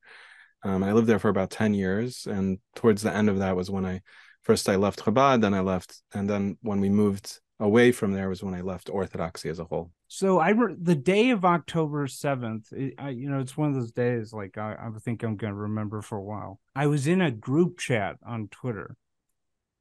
Um, 0.64 0.84
I 0.84 0.94
lived 0.94 1.08
there 1.08 1.20
for 1.20 1.30
about 1.30 1.50
ten 1.50 1.74
years, 1.74 2.28
and 2.28 2.60
towards 2.76 3.02
the 3.02 3.14
end 3.14 3.30
of 3.30 3.40
that 3.40 3.56
was 3.56 3.72
when 3.72 3.86
I 3.86 4.02
first 4.44 4.70
I 4.70 4.76
left 4.76 5.00
Chabad, 5.00 5.42
then 5.42 5.54
I 5.54 5.62
left, 5.62 6.02
and 6.14 6.30
then 6.30 6.58
when 6.62 6.80
we 6.80 6.90
moved 6.90 7.40
away 7.60 7.92
from 7.92 8.14
there 8.14 8.30
was 8.30 8.44
when 8.44 8.54
I 8.54 8.62
left 8.62 8.90
Orthodoxy 8.90 9.50
as 9.50 9.60
a 9.60 9.66
whole. 9.66 9.92
So 10.08 10.40
I 10.40 10.50
re- 10.50 10.76
the 10.80 10.96
day 10.96 11.32
of 11.32 11.44
October 11.44 12.08
seventh, 12.08 12.72
you 12.72 13.30
know, 13.30 13.40
it's 13.40 13.58
one 13.58 13.70
of 13.70 13.76
those 13.76 13.92
days 13.92 14.34
like 14.34 14.58
I, 14.58 14.76
I 14.80 15.00
think 15.00 15.24
I'm 15.24 15.36
going 15.36 15.54
to 15.54 15.60
remember 15.60 16.02
for 16.02 16.18
a 16.18 16.24
while. 16.24 16.60
I 16.76 16.88
was 16.88 17.08
in 17.08 17.22
a 17.22 17.32
group 17.32 17.78
chat 17.78 18.18
on 18.26 18.48
Twitter, 18.48 18.96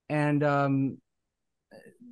and 0.08 0.42
um, 0.42 0.98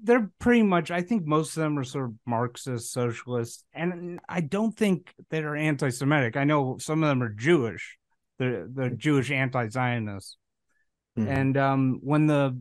they're 0.02 0.30
pretty 0.38 0.62
much 0.62 0.90
i 0.90 1.02
think 1.02 1.26
most 1.26 1.56
of 1.56 1.62
them 1.62 1.78
are 1.78 1.84
sort 1.84 2.06
of 2.06 2.14
marxist 2.26 2.92
socialists 2.92 3.64
and 3.72 4.20
i 4.28 4.40
don't 4.40 4.76
think 4.76 5.12
they're 5.30 5.56
anti-semitic 5.56 6.36
i 6.36 6.44
know 6.44 6.76
some 6.78 7.02
of 7.02 7.08
them 7.08 7.22
are 7.22 7.28
jewish 7.28 7.96
the 8.38 8.70
the 8.72 8.90
jewish 8.90 9.30
anti-zionists 9.30 10.36
mm-hmm. 11.18 11.28
and 11.28 11.56
um 11.56 11.98
when 12.02 12.26
the 12.26 12.56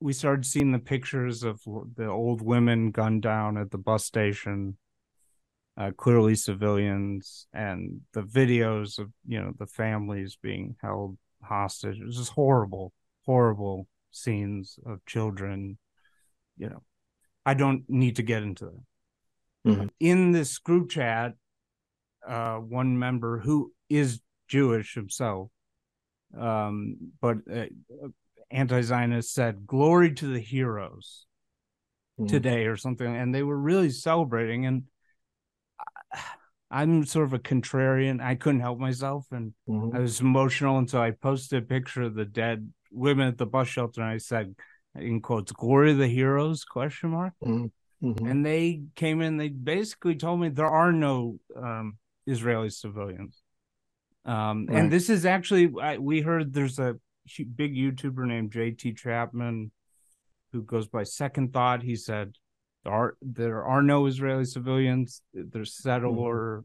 we 0.00 0.12
started 0.12 0.46
seeing 0.46 0.72
the 0.72 0.78
pictures 0.78 1.42
of 1.42 1.60
the 1.96 2.06
old 2.06 2.42
women 2.42 2.90
gunned 2.90 3.22
down 3.22 3.56
at 3.56 3.70
the 3.70 3.78
bus 3.78 4.04
station 4.04 4.76
uh, 5.76 5.90
clearly 5.96 6.34
civilians 6.34 7.46
and 7.52 8.00
the 8.12 8.22
videos 8.22 8.98
of 8.98 9.10
you 9.26 9.40
know 9.40 9.52
the 9.58 9.66
families 9.66 10.36
being 10.42 10.76
held 10.82 11.16
hostage 11.42 11.98
it 11.98 12.04
was 12.04 12.16
just 12.16 12.32
horrible 12.32 12.92
horrible 13.24 13.86
scenes 14.10 14.78
of 14.84 15.04
children 15.06 15.78
you 16.60 16.68
know, 16.68 16.82
I 17.44 17.54
don't 17.54 17.84
need 17.88 18.16
to 18.16 18.22
get 18.22 18.42
into 18.42 18.66
that. 18.66 19.70
Mm-hmm. 19.70 19.86
In 19.98 20.32
this 20.32 20.58
group 20.58 20.90
chat, 20.90 21.32
uh, 22.26 22.56
one 22.56 22.98
member 22.98 23.38
who 23.38 23.72
is 23.88 24.20
Jewish 24.46 24.94
himself, 24.94 25.48
um, 26.38 26.96
but 27.20 27.38
uh, 27.50 27.66
anti-Zionist 28.50 29.32
said, 29.32 29.66
"Glory 29.66 30.14
to 30.14 30.26
the 30.26 30.40
heroes." 30.40 31.26
Mm-hmm. 32.18 32.26
Today 32.26 32.66
or 32.66 32.76
something, 32.76 33.16
and 33.16 33.34
they 33.34 33.42
were 33.42 33.58
really 33.58 33.88
celebrating. 33.88 34.66
And 34.66 34.82
I'm 36.70 37.06
sort 37.06 37.24
of 37.26 37.32
a 37.32 37.38
contrarian. 37.38 38.20
I 38.20 38.34
couldn't 38.34 38.60
help 38.60 38.78
myself, 38.78 39.26
and 39.30 39.54
mm-hmm. 39.68 39.96
I 39.96 40.00
was 40.00 40.20
emotional, 40.20 40.76
and 40.76 40.90
so 40.90 41.00
I 41.00 41.12
posted 41.12 41.62
a 41.62 41.66
picture 41.66 42.02
of 42.02 42.14
the 42.14 42.26
dead 42.26 42.70
women 42.92 43.28
at 43.28 43.38
the 43.38 43.46
bus 43.46 43.68
shelter, 43.68 44.02
and 44.02 44.10
I 44.10 44.18
said, 44.18 44.54
in 44.94 45.20
quotes 45.20 45.52
glory 45.52 45.92
to 45.92 45.98
the 45.98 46.08
heroes 46.08 46.64
question 46.64 47.10
mark 47.10 47.32
mm-hmm. 47.44 47.66
mm-hmm. 48.06 48.26
and 48.26 48.44
they 48.44 48.82
came 48.96 49.20
in 49.20 49.36
they 49.36 49.48
basically 49.48 50.14
told 50.14 50.40
me 50.40 50.48
there 50.48 50.66
are 50.66 50.92
no 50.92 51.38
um, 51.56 51.96
israeli 52.26 52.70
civilians 52.70 53.42
um, 54.24 54.66
right. 54.68 54.78
and 54.78 54.92
this 54.92 55.08
is 55.08 55.24
actually 55.24 55.72
I, 55.80 55.98
we 55.98 56.20
heard 56.20 56.52
there's 56.52 56.78
a 56.78 56.96
big 57.56 57.74
youtuber 57.74 58.26
named 58.26 58.52
jt 58.52 58.96
chapman 58.96 59.70
who 60.52 60.62
goes 60.62 60.88
by 60.88 61.02
second 61.04 61.52
thought. 61.52 61.82
He 61.82 61.96
said 61.96 62.36
there 62.84 62.92
are 62.92 63.16
there 63.22 63.64
are 63.64 63.82
no 63.82 64.06
israeli 64.06 64.44
civilians. 64.44 65.22
There's 65.32 65.74
settler 65.74 66.64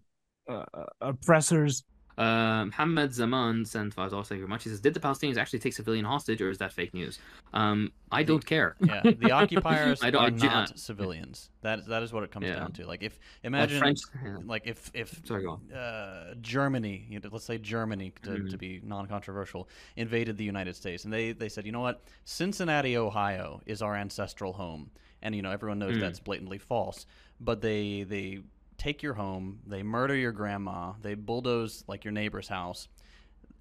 mm-hmm. 0.50 0.80
uh, 0.80 0.86
oppressors 1.02 1.84
uh, 2.18 2.66
Muhammad 2.66 3.14
Zaman 3.14 3.66
sent 3.66 3.96
Fazal, 3.96 4.26
thank 4.26 4.32
you 4.32 4.38
very 4.38 4.48
much. 4.48 4.64
He 4.64 4.70
says, 4.70 4.80
Did 4.80 4.94
the 4.94 5.00
Palestinians 5.00 5.38
actually 5.38 5.60
take 5.60 5.74
civilian 5.74 6.06
hostage 6.06 6.42
or 6.42 6.50
is 6.50 6.58
that 6.60 6.72
fake 6.72 6.94
news? 6.94 7.20
Um, 7.54 7.92
I 8.12 8.24
don't 8.24 8.46
care. 8.46 8.76
yeah, 8.86 9.02
the 9.04 9.32
occupiers 9.32 10.00
I 10.04 10.12
don't, 10.12 10.24
are 10.24 10.48
not 10.48 10.80
civilians. 10.80 11.50
That 11.62 11.86
that 11.88 12.04
is 12.04 12.14
what 12.14 12.24
it 12.24 12.32
comes 12.32 12.48
yeah. 12.48 12.56
down 12.56 12.72
to. 12.74 12.88
Like 12.88 13.04
if 13.04 13.20
imagine 13.44 13.80
French, 13.80 14.00
like 14.46 14.66
if 14.66 14.90
if 14.94 15.22
Sorry, 15.26 15.46
uh, 15.76 16.36
Germany, 16.42 17.06
you 17.10 17.20
know, 17.20 17.30
let's 17.32 17.46
say 17.46 17.58
Germany 17.58 18.14
to, 18.24 18.30
mm-hmm. 18.30 18.48
to 18.48 18.58
be 18.58 18.82
non-controversial, 18.84 19.68
invaded 19.98 20.38
the 20.38 20.46
United 20.46 20.76
States 20.76 21.04
and 21.04 21.14
they 21.14 21.34
they 21.34 21.50
said, 21.50 21.66
you 21.66 21.72
know 21.74 21.82
what, 21.82 22.04
Cincinnati, 22.24 22.96
Ohio 22.96 23.62
is 23.66 23.82
our 23.82 23.96
ancestral 23.96 24.54
home, 24.54 24.90
and 25.22 25.36
you 25.36 25.42
know 25.42 25.52
everyone 25.52 25.80
knows 25.80 25.98
mm. 25.98 26.00
that's 26.00 26.20
blatantly 26.20 26.60
false. 26.60 27.06
But 27.42 27.60
they 27.60 28.04
they 28.04 28.40
take 28.78 29.04
your 29.04 29.14
home, 29.14 29.60
they 29.66 29.84
murder 29.84 30.16
your 30.16 30.32
grandma, 30.32 30.94
they 31.02 31.16
bulldoze 31.16 31.84
like 31.88 32.04
your 32.04 32.12
neighbor's 32.12 32.48
house. 32.48 32.88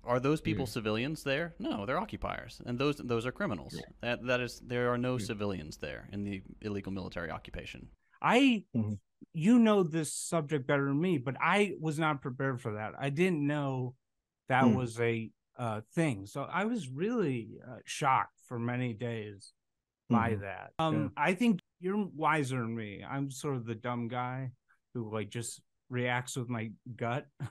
Are 0.06 0.20
those 0.20 0.40
people 0.40 0.66
civilians 0.66 1.22
there? 1.22 1.54
No, 1.58 1.86
they're 1.86 1.98
occupiers, 1.98 2.60
and 2.66 2.78
those 2.78 2.96
those 2.96 3.24
are 3.24 3.32
criminals. 3.32 3.74
Yeah. 3.74 3.86
That 4.02 4.26
that 4.26 4.40
is 4.40 4.60
there 4.60 4.92
are 4.92 4.98
no 4.98 5.16
civilians 5.16 5.78
there 5.78 6.08
in 6.12 6.24
the 6.24 6.42
illegal 6.60 6.92
military 6.92 7.30
occupation. 7.30 7.88
I, 8.20 8.64
mm-hmm. 8.76 8.94
you 9.32 9.58
know 9.58 9.82
this 9.82 10.12
subject 10.12 10.66
better 10.66 10.86
than 10.86 11.00
me, 11.00 11.18
but 11.18 11.36
I 11.40 11.74
was 11.80 11.98
not 11.98 12.22
prepared 12.22 12.60
for 12.60 12.74
that. 12.74 12.92
I 12.98 13.10
didn't 13.10 13.46
know 13.46 13.94
that 14.48 14.64
mm. 14.64 14.74
was 14.74 15.00
a 15.00 15.30
uh, 15.58 15.80
thing, 15.94 16.26
so 16.26 16.46
I 16.50 16.64
was 16.64 16.90
really 16.90 17.58
uh, 17.66 17.76
shocked 17.86 18.40
for 18.46 18.58
many 18.58 18.92
days 18.92 19.52
by 20.10 20.32
mm-hmm. 20.32 20.42
that. 20.42 20.72
Um, 20.78 21.12
yeah. 21.16 21.22
I 21.22 21.34
think 21.34 21.60
you're 21.80 22.08
wiser 22.14 22.58
than 22.58 22.74
me. 22.74 23.04
I'm 23.08 23.30
sort 23.30 23.56
of 23.56 23.64
the 23.64 23.74
dumb 23.74 24.08
guy 24.08 24.50
who 24.94 25.12
like 25.12 25.28
just 25.30 25.60
reacts 25.90 26.36
with 26.36 26.48
my 26.48 26.70
gut. 26.96 27.26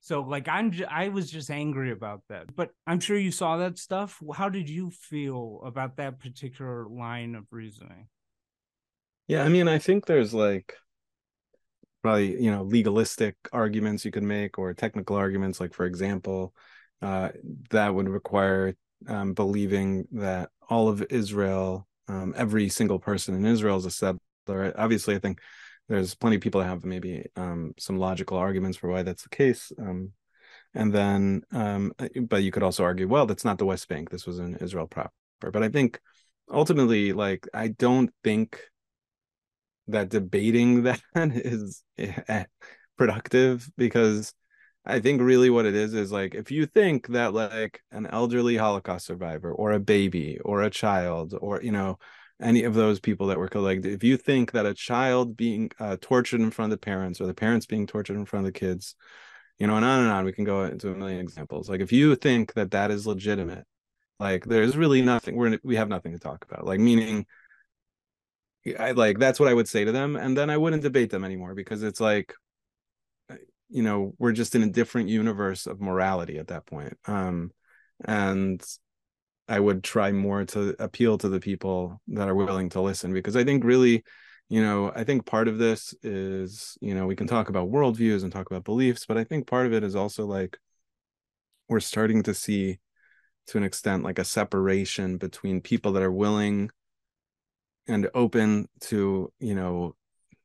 So 0.00 0.20
like 0.20 0.46
I'm 0.46 0.70
j- 0.70 0.84
I 0.84 1.08
was 1.08 1.28
just 1.28 1.50
angry 1.50 1.90
about 1.90 2.22
that. 2.28 2.54
But 2.54 2.70
I'm 2.86 3.00
sure 3.00 3.18
you 3.18 3.32
saw 3.32 3.56
that 3.56 3.76
stuff. 3.76 4.22
How 4.34 4.48
did 4.48 4.68
you 4.68 4.90
feel 4.90 5.60
about 5.64 5.96
that 5.96 6.20
particular 6.20 6.86
line 6.88 7.34
of 7.34 7.44
reasoning? 7.50 8.06
Yeah, 9.26 9.42
I 9.42 9.48
mean, 9.48 9.66
I 9.66 9.78
think 9.78 10.06
there's 10.06 10.32
like 10.32 10.76
probably, 12.02 12.40
you 12.42 12.50
know, 12.50 12.62
legalistic 12.62 13.36
arguments 13.52 14.04
you 14.04 14.10
could 14.10 14.22
make 14.22 14.58
or 14.58 14.72
technical 14.74 15.16
arguments 15.16 15.60
like 15.60 15.74
for 15.74 15.86
example, 15.86 16.54
uh 17.02 17.30
that 17.70 17.94
would 17.94 18.08
require 18.08 18.74
um 19.08 19.34
believing 19.34 20.06
that 20.12 20.50
all 20.68 20.88
of 20.88 21.04
Israel 21.10 21.86
um 22.08 22.32
every 22.36 22.68
single 22.68 22.98
person 22.98 23.34
in 23.34 23.44
Israel 23.44 23.76
is 23.76 23.86
a 23.86 23.90
settler. 23.90 24.72
Obviously, 24.76 25.14
I 25.16 25.18
think 25.18 25.40
there's 25.88 26.14
plenty 26.14 26.36
of 26.36 26.42
people 26.42 26.60
that 26.60 26.68
have 26.68 26.84
maybe 26.84 27.26
um, 27.36 27.74
some 27.78 27.98
logical 27.98 28.36
arguments 28.36 28.76
for 28.76 28.88
why 28.88 29.02
that's 29.02 29.22
the 29.22 29.28
case. 29.28 29.72
Um, 29.78 30.12
and 30.74 30.92
then, 30.92 31.42
um, 31.52 31.92
uh, 31.98 32.08
but 32.22 32.42
you 32.42 32.50
could 32.50 32.62
also 32.62 32.84
argue, 32.84 33.08
well, 33.08 33.26
that's 33.26 33.44
not 33.44 33.58
the 33.58 33.66
West 33.66 33.88
Bank. 33.88 34.10
This 34.10 34.26
was 34.26 34.38
in 34.38 34.56
Israel 34.56 34.86
proper. 34.86 35.10
But 35.40 35.62
I 35.62 35.68
think 35.68 36.00
ultimately, 36.50 37.12
like, 37.12 37.48
I 37.54 37.68
don't 37.68 38.10
think 38.24 38.60
that 39.88 40.08
debating 40.08 40.82
that 40.82 41.00
is 41.14 41.82
eh, 41.98 42.44
productive 42.96 43.68
because 43.76 44.34
I 44.84 45.00
think 45.00 45.20
really 45.20 45.50
what 45.50 45.66
it 45.66 45.74
is 45.74 45.94
is 45.94 46.12
like 46.12 46.34
if 46.34 46.50
you 46.50 46.66
think 46.66 47.08
that 47.08 47.34
like 47.34 47.80
an 47.90 48.06
elderly 48.06 48.56
Holocaust 48.56 49.06
survivor 49.06 49.52
or 49.52 49.72
a 49.72 49.80
baby 49.80 50.38
or 50.44 50.62
a 50.62 50.70
child 50.70 51.34
or 51.40 51.60
you 51.60 51.72
know 51.72 51.98
any 52.40 52.64
of 52.64 52.74
those 52.74 53.00
people 53.00 53.28
that 53.28 53.38
were 53.38 53.48
collected. 53.48 53.92
If 53.92 54.04
you 54.04 54.16
think 54.16 54.52
that 54.52 54.66
a 54.66 54.74
child 54.74 55.36
being 55.36 55.70
uh, 55.78 55.96
tortured 56.00 56.40
in 56.40 56.50
front 56.50 56.72
of 56.72 56.78
the 56.78 56.84
parents 56.84 57.20
or 57.20 57.26
the 57.26 57.34
parents 57.34 57.66
being 57.66 57.86
tortured 57.86 58.16
in 58.16 58.26
front 58.26 58.46
of 58.46 58.52
the 58.52 58.58
kids, 58.58 58.94
you 59.58 59.66
know, 59.66 59.76
and 59.76 59.84
on 59.84 60.00
and 60.00 60.10
on, 60.10 60.24
we 60.24 60.32
can 60.32 60.44
go 60.44 60.64
into 60.64 60.90
a 60.90 60.94
million 60.94 61.20
examples. 61.20 61.68
Like 61.68 61.80
if 61.80 61.92
you 61.92 62.14
think 62.14 62.52
that 62.54 62.72
that 62.72 62.90
is 62.90 63.06
legitimate, 63.06 63.64
like 64.18 64.44
there's 64.44 64.76
really 64.76 65.02
nothing. 65.02 65.36
We're 65.36 65.58
we 65.62 65.76
have 65.76 65.88
nothing 65.88 66.12
to 66.12 66.18
talk 66.18 66.44
about. 66.44 66.66
Like 66.66 66.80
meaning, 66.80 67.26
I 68.78 68.92
like 68.92 69.18
that's 69.18 69.40
what 69.40 69.48
I 69.48 69.54
would 69.54 69.68
say 69.68 69.84
to 69.84 69.92
them, 69.92 70.16
and 70.16 70.36
then 70.36 70.50
I 70.50 70.56
wouldn't 70.56 70.82
debate 70.82 71.10
them 71.10 71.24
anymore 71.24 71.54
because 71.54 71.82
it's 71.82 72.00
like, 72.00 72.34
uh, 73.30 73.36
you 73.68 73.82
know, 73.82 74.14
we're 74.18 74.32
just 74.32 74.54
in 74.54 74.62
a 74.62 74.70
different 74.70 75.08
universe 75.08 75.66
of 75.66 75.80
morality 75.80 76.38
at 76.38 76.48
that 76.48 76.66
point. 76.66 76.96
Um, 77.06 77.50
and 78.04 78.62
I 79.48 79.60
would 79.60 79.84
try 79.84 80.12
more 80.12 80.44
to 80.46 80.74
appeal 80.78 81.18
to 81.18 81.28
the 81.28 81.40
people 81.40 82.00
that 82.08 82.28
are 82.28 82.34
willing 82.34 82.68
to 82.70 82.80
listen 82.80 83.12
because 83.12 83.36
I 83.36 83.44
think 83.44 83.64
really, 83.64 84.02
you 84.48 84.62
know, 84.62 84.92
I 84.94 85.04
think 85.04 85.24
part 85.24 85.48
of 85.48 85.58
this 85.58 85.94
is, 86.02 86.76
you 86.80 86.94
know, 86.94 87.06
we 87.06 87.16
can 87.16 87.26
talk 87.26 87.48
about 87.48 87.70
worldviews 87.70 88.22
and 88.22 88.32
talk 88.32 88.50
about 88.50 88.64
beliefs, 88.64 89.06
but 89.06 89.16
I 89.16 89.24
think 89.24 89.46
part 89.46 89.66
of 89.66 89.72
it 89.72 89.84
is 89.84 89.94
also 89.94 90.26
like 90.26 90.58
we're 91.68 91.80
starting 91.80 92.22
to 92.24 92.34
see 92.34 92.78
to 93.48 93.58
an 93.58 93.64
extent 93.64 94.02
like 94.02 94.18
a 94.18 94.24
separation 94.24 95.18
between 95.18 95.60
people 95.60 95.92
that 95.92 96.02
are 96.02 96.12
willing 96.12 96.70
and 97.86 98.08
open 98.14 98.68
to, 98.80 99.32
you 99.38 99.54
know, 99.54 99.94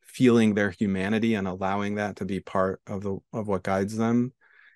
feeling 0.01 0.53
their 0.53 0.71
humanity 0.71 1.35
and 1.35 1.47
allowing 1.47 1.95
that 1.95 2.17
to 2.17 2.25
be 2.25 2.39
part 2.39 2.81
of 2.85 3.01
the 3.01 3.17
of 3.33 3.47
what 3.47 3.63
guides 3.63 3.95
them 3.97 4.33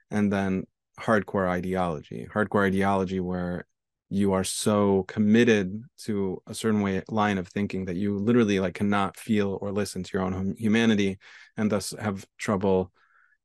and 0.09 0.31
then 0.31 0.65
hardcore 0.99 1.47
ideology. 1.47 2.27
Hardcore 2.33 2.65
ideology 2.65 3.19
where 3.19 3.67
you 4.09 4.33
are 4.33 4.43
so 4.43 5.03
committed 5.07 5.81
to 5.97 6.41
a 6.47 6.53
certain 6.53 6.81
way 6.81 7.01
line 7.09 7.37
of 7.37 7.47
thinking 7.47 7.85
that 7.85 7.95
you 7.95 8.17
literally 8.17 8.59
like 8.59 8.75
cannot 8.75 9.17
feel 9.17 9.57
or 9.61 9.71
listen 9.71 10.03
to 10.03 10.11
your 10.13 10.23
own 10.23 10.55
humanity 10.57 11.17
and 11.57 11.71
thus 11.71 11.93
have 11.99 12.25
trouble 12.37 12.91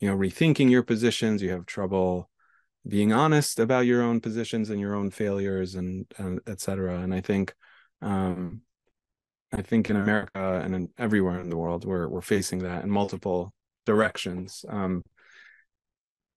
you 0.01 0.09
know 0.09 0.17
rethinking 0.17 0.71
your 0.71 0.83
positions. 0.83 1.43
You 1.43 1.51
have 1.51 1.67
trouble 1.67 2.31
being 2.87 3.13
honest 3.13 3.59
about 3.59 3.87
your 3.87 4.03
own 4.03 4.21
positions 4.21 4.71
and 4.71 4.81
your 4.81 4.95
own 4.95 5.11
failures 5.11 5.75
and, 5.75 6.07
and 6.17 6.41
etc 6.47 6.99
and 7.01 7.13
i 7.13 7.21
think 7.21 7.55
um 8.01 8.63
i 9.53 9.61
think 9.61 9.91
in 9.91 9.97
america 9.97 10.63
and 10.65 10.75
in 10.75 10.89
everywhere 10.97 11.39
in 11.43 11.51
the 11.51 11.59
world 11.59 11.85
we're 11.85 12.09
we're 12.09 12.23
facing 12.23 12.61
that 12.61 12.83
in 12.83 12.91
multiple 12.91 13.53
directions. 13.87 14.65
Um 14.69 15.03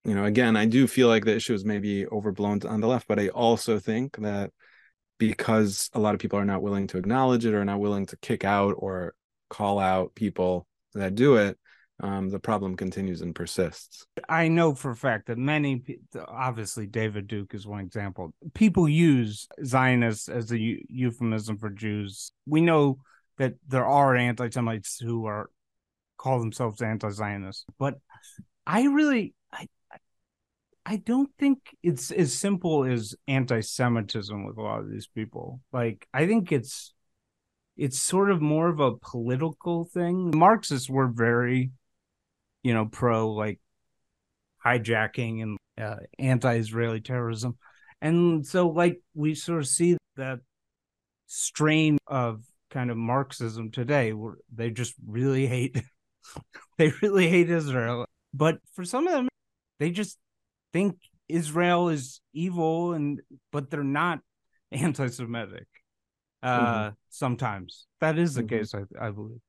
you 0.05 0.13
know 0.13 0.25
again 0.25 0.55
i 0.55 0.65
do 0.65 0.87
feel 0.87 1.07
like 1.07 1.25
the 1.25 1.35
issue 1.35 1.53
is 1.53 1.65
maybe 1.65 2.05
overblown 2.07 2.59
on 2.67 2.81
the 2.81 2.87
left 2.87 3.07
but 3.07 3.19
i 3.19 3.27
also 3.29 3.79
think 3.79 4.17
that 4.17 4.51
because 5.17 5.89
a 5.93 5.99
lot 5.99 6.13
of 6.13 6.19
people 6.19 6.39
are 6.39 6.45
not 6.45 6.61
willing 6.61 6.87
to 6.87 6.97
acknowledge 6.97 7.45
it 7.45 7.53
or 7.53 7.63
not 7.63 7.79
willing 7.79 8.05
to 8.05 8.17
kick 8.17 8.43
out 8.43 8.75
or 8.77 9.13
call 9.49 9.79
out 9.79 10.15
people 10.15 10.67
that 10.93 11.15
do 11.15 11.35
it 11.35 11.57
um, 12.03 12.29
the 12.29 12.39
problem 12.39 12.75
continues 12.75 13.21
and 13.21 13.33
persists. 13.35 14.05
I 14.27 14.47
know 14.47 14.73
for 14.73 14.91
a 14.91 14.95
fact 14.95 15.27
that 15.27 15.37
many, 15.37 15.83
obviously, 16.27 16.87
David 16.87 17.27
Duke 17.27 17.53
is 17.53 17.67
one 17.67 17.79
example. 17.79 18.33
People 18.53 18.89
use 18.89 19.47
Zionists 19.63 20.27
as 20.27 20.51
a 20.51 20.59
euphemism 20.59 21.57
for 21.57 21.69
Jews. 21.69 22.31
We 22.45 22.61
know 22.61 22.99
that 23.37 23.53
there 23.67 23.85
are 23.85 24.15
anti 24.15 24.49
Semites 24.49 24.99
who 24.99 25.25
are 25.25 25.49
call 26.17 26.39
themselves 26.39 26.81
anti 26.81 27.09
Zionists, 27.09 27.65
but 27.77 27.99
I 28.65 28.83
really, 28.85 29.33
I, 29.51 29.67
I 30.85 30.97
don't 30.97 31.29
think 31.39 31.59
it's 31.81 32.11
as 32.11 32.33
simple 32.33 32.83
as 32.83 33.15
anti 33.27 33.61
Semitism 33.61 34.45
with 34.45 34.57
a 34.57 34.61
lot 34.61 34.81
of 34.81 34.89
these 34.89 35.07
people. 35.07 35.61
Like, 35.71 36.07
I 36.13 36.27
think 36.27 36.51
it's 36.51 36.93
it's 37.77 37.99
sort 37.99 38.29
of 38.29 38.41
more 38.41 38.67
of 38.69 38.79
a 38.79 38.97
political 38.97 39.85
thing. 39.85 40.31
Marxists 40.35 40.89
were 40.89 41.07
very 41.07 41.71
you 42.63 42.73
know, 42.73 42.85
pro 42.85 43.31
like 43.31 43.59
hijacking 44.65 45.43
and 45.43 45.57
uh, 45.79 45.97
anti-Israeli 46.17 47.01
terrorism, 47.01 47.57
and 48.01 48.47
so 48.47 48.69
like 48.69 49.01
we 49.13 49.35
sort 49.35 49.59
of 49.59 49.67
see 49.67 49.97
that 50.15 50.39
strain 51.27 51.97
of 52.07 52.43
kind 52.71 52.89
of 52.89 52.97
Marxism 52.97 53.69
today, 53.69 54.13
where 54.13 54.37
they 54.53 54.69
just 54.71 54.95
really 55.05 55.45
hate, 55.45 55.81
they 56.77 56.91
really 57.01 57.27
hate 57.29 57.49
Israel. 57.49 58.05
But 58.33 58.57
for 58.73 58.85
some 58.85 59.05
of 59.07 59.13
them, 59.13 59.29
they 59.79 59.91
just 59.91 60.17
think 60.73 60.97
Israel 61.29 61.89
is 61.89 62.19
evil, 62.33 62.93
and 62.93 63.21
but 63.51 63.69
they're 63.69 63.83
not 63.83 64.19
anti-Semitic. 64.71 65.67
Uh, 66.41 66.59
mm-hmm. 66.59 66.93
Sometimes 67.09 67.85
that 68.01 68.17
is 68.17 68.33
the 68.33 68.43
mm-hmm. 68.43 68.57
case, 68.57 68.75
I, 68.75 69.07
I 69.07 69.11
believe 69.11 69.39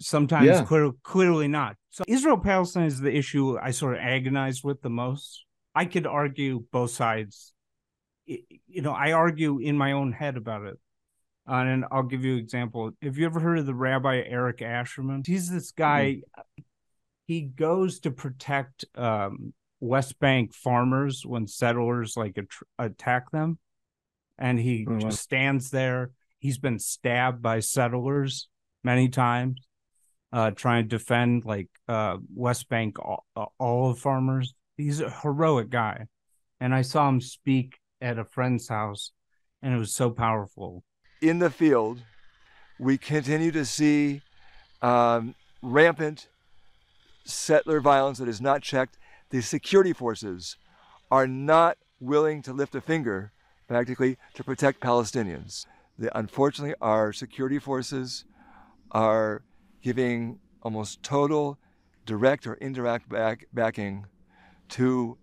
sometimes 0.00 0.46
yeah. 0.46 0.64
clear, 0.64 0.90
clearly 1.02 1.48
not. 1.48 1.76
So 1.90 2.04
Israel 2.08 2.38
Palestine 2.38 2.86
is 2.86 3.00
the 3.00 3.14
issue 3.14 3.58
I 3.58 3.70
sort 3.70 3.94
of 3.94 4.00
agonize 4.00 4.64
with 4.64 4.80
the 4.82 4.90
most. 4.90 5.44
I 5.74 5.84
could 5.84 6.06
argue 6.06 6.64
both 6.72 6.90
sides. 6.90 7.52
You 8.26 8.82
know, 8.82 8.92
I 8.92 9.12
argue 9.12 9.58
in 9.58 9.76
my 9.76 9.92
own 9.92 10.12
head 10.12 10.36
about 10.36 10.66
it. 10.66 10.78
Uh, 11.48 11.64
and 11.64 11.84
I'll 11.90 12.04
give 12.04 12.24
you 12.24 12.34
an 12.34 12.38
example. 12.38 12.92
Have 13.02 13.18
you 13.18 13.26
ever 13.26 13.40
heard 13.40 13.58
of 13.58 13.66
the 13.66 13.74
Rabbi 13.74 14.28
Arik 14.28 14.60
Ascherman? 14.60 15.26
He's 15.26 15.50
this 15.50 15.72
guy. 15.72 16.22
Mm-hmm. 16.38 16.62
He 17.26 17.42
goes 17.42 18.00
to 18.00 18.10
protect 18.10 18.84
um, 18.94 19.52
West 19.80 20.18
Bank 20.18 20.54
farmers 20.54 21.24
when 21.24 21.46
settlers 21.46 22.16
like 22.16 22.38
at- 22.38 22.46
attack 22.78 23.30
them, 23.30 23.58
and 24.38 24.58
he 24.60 24.86
oh, 24.88 24.98
just 24.98 25.20
stands 25.20 25.70
there. 25.70 26.12
He's 26.38 26.58
been 26.58 26.78
stabbed 26.78 27.42
by 27.42 27.60
settlers 27.60 28.48
many 28.82 29.08
times 29.08 29.60
uh, 30.32 30.50
trying 30.52 30.84
to 30.84 30.88
defend 30.88 31.44
like 31.44 31.68
uh, 31.88 32.18
West 32.34 32.68
Bank 32.68 32.96
olive 33.58 33.98
farmers. 33.98 34.54
He's 34.76 35.00
a 35.00 35.10
heroic 35.10 35.70
guy, 35.70 36.06
and 36.60 36.74
I 36.74 36.82
saw 36.82 37.08
him 37.08 37.20
speak 37.20 37.78
at 38.00 38.18
a 38.18 38.24
friend's 38.24 38.68
house, 38.68 39.12
and 39.62 39.74
it 39.74 39.78
was 39.78 39.94
so 39.94 40.10
powerful. 40.10 40.84
In 41.20 41.38
the 41.38 41.50
field, 41.50 42.02
we 42.78 42.96
continue 42.96 43.50
to 43.52 43.64
see 43.64 44.22
um, 44.80 45.34
rampant 45.62 46.28
settler 47.24 47.80
violence 47.80 48.18
that 48.18 48.28
is 48.28 48.40
not 48.40 48.62
checked. 48.62 48.96
The 49.30 49.40
security 49.40 49.92
forces 49.92 50.56
are 51.10 51.26
not 51.26 51.78
willing 52.00 52.42
to 52.42 52.52
lift 52.52 52.74
a 52.74 52.80
finger, 52.80 53.32
practically, 53.68 54.18
to 54.34 54.44
protect 54.44 54.80
Palestinians. 54.80 55.66
The, 55.98 56.16
unfortunately, 56.18 56.74
our 56.80 57.12
security 57.12 57.58
forces 57.58 58.24
are 58.90 59.42
giving 59.82 60.40
almost 60.62 61.02
total 61.02 61.58
direct 62.06 62.46
or 62.46 62.54
indirect 62.54 63.08
back, 63.08 63.46
backing 63.52 64.06
to 64.70 65.16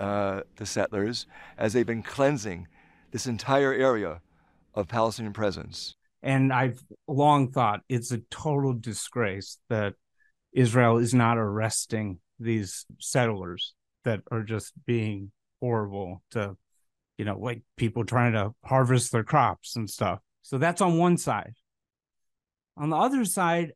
uh, 0.00 0.40
the 0.56 0.66
settlers 0.66 1.26
as 1.56 1.72
they've 1.72 1.86
been 1.86 2.02
cleansing 2.02 2.66
this 3.12 3.26
entire 3.26 3.72
area 3.72 4.20
of 4.74 4.88
Palestinian 4.88 5.32
presence. 5.32 5.94
And 6.22 6.52
I've 6.52 6.82
long 7.06 7.50
thought 7.52 7.80
it's 7.88 8.10
a 8.10 8.18
total 8.30 8.72
disgrace 8.72 9.58
that 9.68 9.94
Israel 10.52 10.98
is 10.98 11.14
not 11.14 11.38
arresting 11.38 12.18
these 12.42 12.86
settlers 12.98 13.74
that 14.04 14.20
are 14.30 14.42
just 14.42 14.72
being 14.84 15.30
horrible 15.60 16.22
to, 16.32 16.56
you 17.18 17.24
know, 17.24 17.38
like 17.38 17.62
people 17.76 18.04
trying 18.04 18.32
to 18.32 18.52
harvest 18.64 19.12
their 19.12 19.24
crops 19.24 19.76
and 19.76 19.88
stuff. 19.88 20.20
So 20.42 20.58
that's 20.58 20.80
on 20.80 20.98
one 20.98 21.16
side. 21.16 21.54
On 22.76 22.90
the 22.90 22.96
other 22.96 23.24
side, 23.24 23.72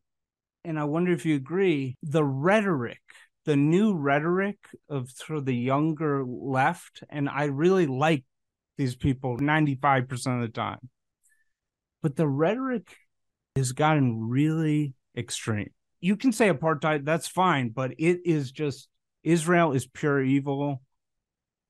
and 0.64 0.78
I 0.78 0.84
wonder 0.84 1.12
if 1.12 1.24
you 1.24 1.36
agree, 1.36 1.96
the 2.02 2.24
rhetoric, 2.24 3.00
the 3.44 3.56
new 3.56 3.94
rhetoric 3.94 4.58
of 4.88 5.10
sort 5.10 5.38
of 5.38 5.44
the 5.44 5.54
younger 5.54 6.24
left, 6.24 7.04
and 7.08 7.28
I 7.28 7.44
really 7.44 7.86
like 7.86 8.24
these 8.76 8.96
people 8.96 9.38
95% 9.38 10.10
of 10.34 10.40
the 10.40 10.48
time. 10.48 10.90
But 12.02 12.16
the 12.16 12.26
rhetoric 12.28 12.96
has 13.54 13.72
gotten 13.72 14.28
really 14.28 14.94
extreme. 15.16 15.70
You 16.00 16.16
can 16.16 16.32
say 16.32 16.50
apartheid, 16.50 17.04
that's 17.04 17.28
fine, 17.28 17.70
but 17.70 17.92
it 17.98 18.20
is 18.24 18.52
just 18.52 18.88
Israel 19.22 19.72
is 19.72 19.86
pure 19.86 20.22
evil. 20.22 20.82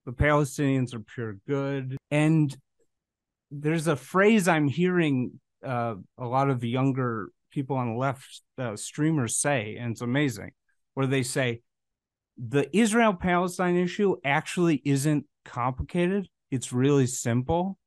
The 0.04 0.12
Palestinians 0.12 0.94
are 0.94 1.00
pure 1.00 1.38
good. 1.46 1.96
And 2.10 2.56
there's 3.50 3.86
a 3.86 3.96
phrase 3.96 4.48
I'm 4.48 4.68
hearing 4.68 5.40
uh, 5.64 5.94
a 6.18 6.26
lot 6.26 6.50
of 6.50 6.60
the 6.60 6.68
younger 6.68 7.30
people 7.50 7.76
on 7.76 7.92
the 7.92 7.98
left 7.98 8.42
uh, 8.58 8.76
streamers 8.76 9.36
say, 9.36 9.76
and 9.78 9.92
it's 9.92 10.02
amazing, 10.02 10.50
where 10.94 11.06
they 11.06 11.22
say 11.22 11.62
the 12.36 12.68
Israel 12.76 13.14
Palestine 13.14 13.76
issue 13.76 14.16
actually 14.24 14.82
isn't 14.84 15.24
complicated. 15.44 16.28
It's 16.50 16.72
really 16.72 17.06
simple. 17.06 17.78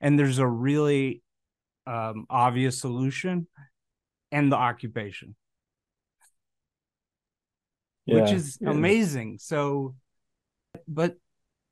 And 0.00 0.18
there's 0.18 0.38
a 0.38 0.46
really 0.46 1.22
um, 1.86 2.26
obvious 2.30 2.80
solution 2.80 3.46
and 4.32 4.50
the 4.50 4.56
occupation, 4.56 5.36
yeah, 8.06 8.22
which 8.22 8.32
is 8.32 8.58
yeah. 8.60 8.70
amazing. 8.70 9.38
So, 9.38 9.94
but 10.86 11.16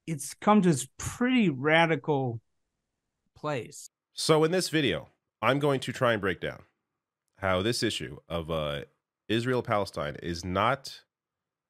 it's 0.06 0.34
come 0.34 0.62
to 0.62 0.68
this 0.70 0.88
pretty 0.98 1.48
radical 1.48 2.40
place. 3.36 3.90
So, 4.14 4.44
in 4.44 4.50
this 4.50 4.68
video, 4.68 5.08
I'm 5.40 5.58
going 5.58 5.80
to 5.80 5.92
try 5.92 6.12
and 6.12 6.20
break 6.20 6.40
down 6.40 6.62
how 7.38 7.62
this 7.62 7.82
issue 7.82 8.18
of 8.28 8.50
uh, 8.50 8.82
Israel 9.28 9.62
Palestine 9.62 10.16
is 10.22 10.44
not 10.44 11.00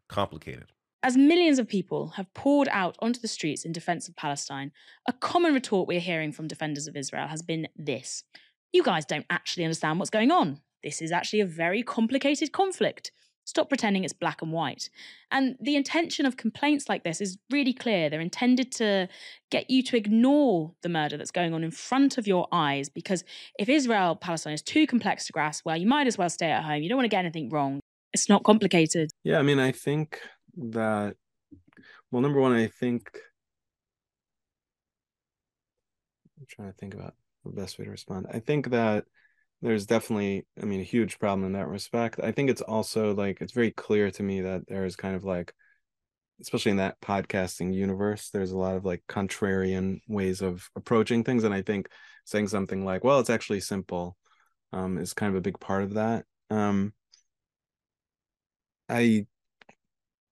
complicated. 0.09 0.73
As 1.03 1.17
millions 1.17 1.59
of 1.59 1.67
people 1.67 2.09
have 2.11 2.33
poured 2.33 2.69
out 2.71 2.97
onto 3.01 3.19
the 3.19 3.27
streets 3.27 3.65
in 3.65 3.73
defense 3.73 4.09
of 4.09 4.15
Palestine, 4.15 4.71
a 5.09 5.13
common 5.13 5.53
retort 5.53 5.89
we're 5.89 5.99
hearing 5.99 6.31
from 6.31 6.47
defenders 6.47 6.87
of 6.87 6.97
Israel 6.97 7.27
has 7.27 7.43
been 7.43 7.67
this 7.75 8.23
You 8.73 8.83
guys 8.85 9.05
don't 9.05 9.27
actually 9.29 9.65
understand 9.65 9.99
what's 9.99 10.11
going 10.11 10.31
on. 10.31 10.61
This 10.85 11.03
is 11.03 11.11
actually 11.11 11.41
a 11.41 11.47
very 11.47 11.83
complicated 11.83 12.53
conflict. 12.53 13.11
Stop 13.45 13.69
pretending 13.69 14.05
it's 14.05 14.13
black 14.13 14.41
and 14.41 14.53
white. 14.53 14.89
And 15.31 15.57
the 15.61 15.75
intention 15.75 16.27
of 16.27 16.37
complaints 16.37 16.89
like 16.89 17.03
this 17.03 17.21
is 17.21 17.39
really 17.51 17.73
clear. 17.73 18.09
They're 18.09 18.21
intended 18.21 18.71
to 18.73 19.09
get 19.51 19.69
you 19.69 19.83
to 19.83 19.97
ignore 19.97 20.75
the 20.83 20.89
murder 20.89 21.17
that's 21.17 21.33
going 21.33 21.53
on 21.53 21.65
in 21.65 21.73
front 21.73 22.19
of 22.19 22.27
your 22.27 22.47
eyes 22.53 22.89
because 22.89 23.25
if 23.59 23.69
Israel 23.69 24.15
Palestine 24.15 24.53
is 24.53 24.63
too 24.63 24.87
complex 24.87 25.27
to 25.27 25.33
grasp, 25.33 25.67
well, 25.67 25.77
you 25.77 25.87
might 25.87 26.07
as 26.07 26.17
well 26.17 26.31
stay 26.31 26.51
at 26.51 26.63
home. 26.63 26.83
You 26.83 26.89
don't 26.89 26.97
want 26.97 27.07
to 27.07 27.17
get 27.17 27.25
anything 27.25 27.49
wrong. 27.49 27.81
It's 28.13 28.29
not 28.29 28.45
complicated. 28.45 29.11
Yeah, 29.25 29.39
I 29.39 29.43
mean, 29.43 29.59
I 29.59 29.73
think 29.73 30.21
that, 30.57 31.17
well, 32.11 32.23
number 32.23 32.41
one, 32.41 32.53
I 32.53 32.69
think, 32.69 33.11
I'm 36.39 36.47
trying 36.49 36.71
to 36.71 36.79
think 36.79 36.95
about 36.95 37.15
the 37.45 37.53
best 37.53 37.79
way 37.79 37.87
to 37.87 37.91
respond. 37.91 38.27
I 38.33 38.39
think 38.39 38.71
that 38.71 39.07
there's 39.63 39.87
definitely 39.87 40.45
i 40.61 40.65
mean 40.65 40.81
a 40.81 40.85
huge 40.85 41.19
problem 41.19 41.47
in 41.47 41.53
that 41.53 41.69
respect. 41.69 42.21
I 42.23 42.33
think 42.33 42.51
it's 42.51 42.61
also 42.61 43.15
like 43.15 43.41
it's 43.41 43.53
very 43.53 43.71
clear 43.71 44.11
to 44.11 44.23
me 44.23 44.43
that 44.43 44.67
there's 44.69 44.97
kind 44.97 45.17
of 45.17 45.25
like 45.25 45.55
especially 46.41 46.73
in 46.73 46.79
that 46.79 47.01
podcasting 47.01 47.73
universe 47.73 48.31
there's 48.31 48.51
a 48.51 48.59
lot 48.59 48.75
of 48.75 48.85
like 48.85 49.03
contrarian 49.09 50.01
ways 50.09 50.43
of 50.43 50.69
approaching 50.75 51.23
things 51.23 51.45
and 51.45 51.55
i 51.55 51.63
think 51.63 51.89
saying 52.25 52.49
something 52.49 52.85
like 52.85 53.05
well 53.05 53.21
it's 53.21 53.31
actually 53.31 53.61
simple 53.61 54.17
um, 54.73 54.99
is 54.99 55.15
kind 55.15 55.31
of 55.31 55.37
a 55.37 55.43
big 55.43 55.61
part 55.61 55.85
of 55.85 55.95
that 55.95 56.25
um, 56.51 56.93
i 58.89 59.27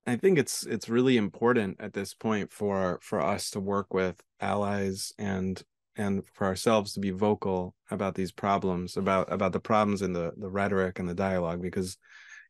I 0.06 0.16
think 0.16 0.38
it's 0.38 0.64
it's 0.66 0.88
really 0.88 1.16
important 1.16 1.76
at 1.78 1.92
this 1.92 2.14
point 2.14 2.52
for 2.52 2.98
for 3.02 3.20
us 3.20 3.50
to 3.50 3.60
work 3.60 3.94
with 3.94 4.20
allies 4.40 5.12
and 5.18 5.62
and 5.96 6.22
for 6.34 6.46
ourselves 6.46 6.92
to 6.92 7.00
be 7.00 7.10
vocal 7.10 7.74
about 7.90 8.14
these 8.14 8.32
problems 8.32 8.96
about 8.96 9.32
about 9.32 9.52
the 9.52 9.60
problems 9.60 10.02
in 10.02 10.12
the 10.12 10.32
the 10.36 10.50
rhetoric 10.50 10.98
and 10.98 11.08
the 11.08 11.14
dialogue 11.14 11.60
because 11.60 11.98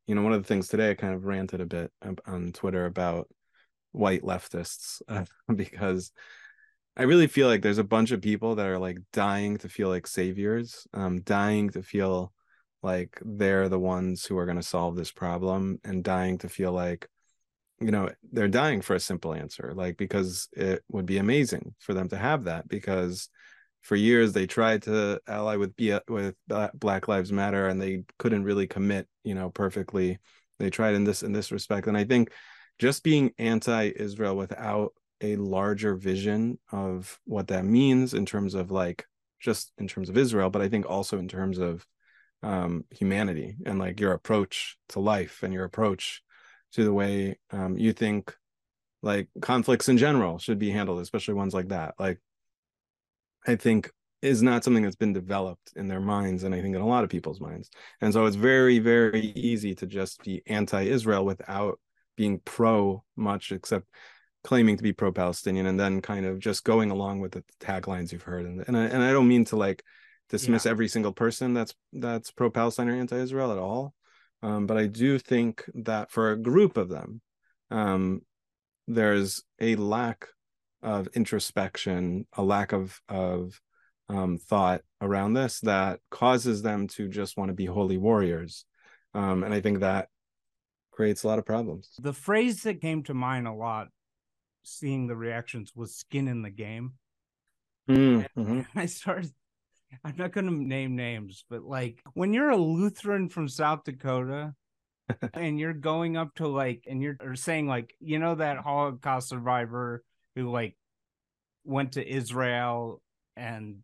you 0.06 0.14
know 0.14 0.22
one 0.22 0.32
of 0.32 0.42
the 0.42 0.46
things 0.46 0.68
today 0.68 0.90
I 0.90 0.94
kind 0.94 1.14
of 1.14 1.24
ranted 1.24 1.60
a 1.60 1.66
bit 1.66 1.90
on 2.26 2.52
Twitter 2.52 2.86
about 2.86 3.28
white 3.92 4.22
leftists 4.22 5.02
uh, 5.08 5.24
because 5.54 6.12
I 6.96 7.04
really 7.04 7.28
feel 7.28 7.48
like 7.48 7.62
there's 7.62 7.78
a 7.78 7.84
bunch 7.84 8.10
of 8.10 8.20
people 8.20 8.56
that 8.56 8.66
are 8.66 8.78
like 8.78 8.98
dying 9.12 9.56
to 9.58 9.68
feel 9.68 9.88
like 9.88 10.06
saviors, 10.06 10.86
um, 10.92 11.22
dying 11.22 11.70
to 11.70 11.82
feel 11.82 12.32
like 12.82 13.18
they're 13.24 13.68
the 13.68 13.78
ones 13.78 14.24
who 14.24 14.36
are 14.36 14.44
going 14.44 14.56
to 14.56 14.62
solve 14.62 14.96
this 14.96 15.12
problem, 15.12 15.80
and 15.84 16.02
dying 16.02 16.38
to 16.38 16.48
feel 16.48 16.72
like, 16.72 17.08
you 17.80 17.90
know, 17.90 18.10
they're 18.32 18.48
dying 18.48 18.82
for 18.82 18.94
a 18.94 19.00
simple 19.00 19.34
answer, 19.34 19.72
like 19.74 19.96
because 19.96 20.48
it 20.52 20.82
would 20.90 21.06
be 21.06 21.18
amazing 21.18 21.74
for 21.78 21.94
them 21.94 22.08
to 22.08 22.16
have 22.16 22.44
that. 22.44 22.68
Because 22.68 23.28
for 23.82 23.96
years 23.96 24.32
they 24.32 24.46
tried 24.46 24.82
to 24.82 25.20
ally 25.26 25.56
with 25.56 25.74
with 26.08 26.34
Black 26.74 27.08
Lives 27.08 27.32
Matter, 27.32 27.68
and 27.68 27.80
they 27.80 28.04
couldn't 28.18 28.44
really 28.44 28.66
commit, 28.66 29.08
you 29.24 29.34
know, 29.34 29.50
perfectly. 29.50 30.18
They 30.58 30.70
tried 30.70 30.94
in 30.94 31.04
this 31.04 31.22
in 31.22 31.32
this 31.32 31.50
respect, 31.52 31.86
and 31.86 31.96
I 31.96 32.04
think 32.04 32.30
just 32.78 33.02
being 33.02 33.32
anti-Israel 33.38 34.36
without 34.36 34.92
a 35.22 35.36
larger 35.36 35.94
vision 35.94 36.58
of 36.72 37.18
what 37.24 37.48
that 37.48 37.64
means 37.64 38.14
in 38.14 38.24
terms 38.24 38.54
of 38.54 38.70
like 38.70 39.06
just 39.38 39.72
in 39.78 39.88
terms 39.88 40.08
of 40.08 40.16
Israel, 40.16 40.50
but 40.50 40.62
I 40.62 40.68
think 40.68 40.88
also 40.88 41.18
in 41.18 41.28
terms 41.28 41.58
of 41.58 41.86
um, 42.42 42.84
humanity 42.90 43.56
and 43.66 43.78
like 43.78 44.00
your 44.00 44.12
approach 44.12 44.76
to 44.90 45.00
life 45.00 45.42
and 45.42 45.52
your 45.52 45.64
approach 45.64 46.22
to 46.72 46.84
the 46.84 46.92
way 46.92 47.38
um, 47.50 47.76
you 47.76 47.92
think 47.92 48.34
like 49.02 49.28
conflicts 49.40 49.88
in 49.88 49.98
general 49.98 50.38
should 50.38 50.58
be 50.58 50.70
handled, 50.70 51.00
especially 51.00 51.34
ones 51.34 51.54
like 51.54 51.68
that. 51.68 51.94
Like, 51.98 52.18
I 53.46 53.56
think 53.56 53.90
is 54.22 54.42
not 54.42 54.62
something 54.62 54.82
that's 54.82 54.96
been 54.96 55.14
developed 55.14 55.72
in 55.76 55.88
their 55.88 56.00
minds, 56.00 56.44
and 56.44 56.54
I 56.54 56.60
think 56.60 56.76
in 56.76 56.82
a 56.82 56.86
lot 56.86 57.04
of 57.04 57.10
people's 57.10 57.40
minds. 57.40 57.70
And 58.02 58.12
so 58.12 58.26
it's 58.26 58.36
very, 58.36 58.78
very 58.78 59.32
easy 59.34 59.74
to 59.76 59.86
just 59.86 60.22
be 60.22 60.42
anti-Israel 60.46 61.24
without 61.24 61.80
being 62.16 62.40
pro 62.44 63.02
much, 63.16 63.50
except 63.50 63.86
claiming 64.44 64.76
to 64.76 64.82
be 64.82 64.92
pro-Palestinian 64.92 65.66
and 65.66 65.80
then 65.80 66.02
kind 66.02 66.26
of 66.26 66.38
just 66.38 66.64
going 66.64 66.90
along 66.90 67.20
with 67.20 67.32
the 67.32 67.44
taglines 67.60 68.12
you've 68.12 68.22
heard. 68.22 68.44
And 68.44 68.62
and 68.66 68.76
I, 68.76 68.84
and 68.84 69.02
I 69.02 69.12
don't 69.12 69.28
mean 69.28 69.46
to 69.46 69.56
like 69.56 69.82
dismiss 70.28 70.64
yeah. 70.64 70.70
every 70.70 70.88
single 70.88 71.12
person 71.12 71.54
that's 71.54 71.74
that's 71.92 72.30
pro-Palestine 72.30 72.88
or 72.88 72.94
anti-Israel 72.94 73.52
at 73.52 73.58
all, 73.58 73.94
um, 74.42 74.66
but 74.66 74.76
I 74.76 74.86
do 74.86 75.18
think 75.18 75.64
that 75.74 76.10
for 76.10 76.30
a 76.30 76.36
group 76.36 76.76
of 76.76 76.88
them, 76.88 77.20
um, 77.70 78.22
there's 78.86 79.42
a 79.60 79.76
lack 79.76 80.28
of 80.82 81.08
introspection, 81.14 82.26
a 82.34 82.42
lack 82.42 82.72
of 82.72 83.00
of 83.08 83.60
um, 84.08 84.38
thought 84.38 84.80
around 85.00 85.34
this 85.34 85.60
that 85.60 86.00
causes 86.10 86.62
them 86.62 86.88
to 86.88 87.08
just 87.08 87.36
want 87.36 87.48
to 87.50 87.54
be 87.54 87.66
holy 87.66 87.98
warriors, 87.98 88.64
um, 89.14 89.44
and 89.44 89.52
I 89.52 89.60
think 89.60 89.80
that 89.80 90.08
creates 90.90 91.22
a 91.22 91.28
lot 91.28 91.38
of 91.38 91.46
problems. 91.46 91.90
The 91.98 92.12
phrase 92.12 92.62
that 92.62 92.80
came 92.80 93.02
to 93.04 93.14
mind 93.14 93.46
a 93.46 93.52
lot 93.52 93.88
seeing 94.62 95.06
the 95.06 95.16
reactions 95.16 95.72
was 95.74 95.94
skin 95.94 96.28
in 96.28 96.42
the 96.42 96.50
game. 96.50 96.94
Mm-hmm. 97.88 98.62
I 98.78 98.86
started 98.86 99.32
I'm 100.04 100.16
not 100.16 100.32
going 100.32 100.46
to 100.46 100.52
name 100.52 100.96
names, 100.96 101.44
but 101.50 101.62
like 101.62 102.00
when 102.14 102.32
you're 102.32 102.50
a 102.50 102.56
Lutheran 102.56 103.28
from 103.28 103.48
South 103.48 103.84
Dakota 103.84 104.54
and 105.34 105.58
you're 105.58 105.72
going 105.72 106.16
up 106.16 106.34
to 106.36 106.48
like, 106.48 106.84
and 106.88 107.02
you're 107.02 107.16
saying 107.34 107.66
like, 107.66 107.94
you 108.00 108.18
know, 108.18 108.36
that 108.36 108.58
Holocaust 108.58 109.28
survivor 109.28 110.02
who 110.36 110.50
like 110.50 110.76
went 111.64 111.92
to 111.92 112.08
Israel 112.08 113.02
and 113.36 113.78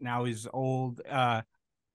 now 0.00 0.24
he's 0.24 0.46
old. 0.52 1.00
Uh, 1.08 1.42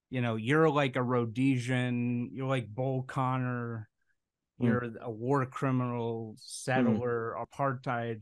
you 0.10 0.22
know, 0.22 0.36
you're 0.36 0.70
like 0.70 0.96
a 0.96 1.04
Rhodesian, 1.04 2.30
you're 2.34 2.48
like 2.48 2.68
Bull 2.68 3.04
Connor, 3.04 3.90
Mm. 4.62 4.66
You're 4.66 4.92
a 5.02 5.12
war 5.12 5.46
criminal, 5.46 6.36
settler, 6.38 7.36
mm. 7.38 7.46
apartheid, 7.46 8.22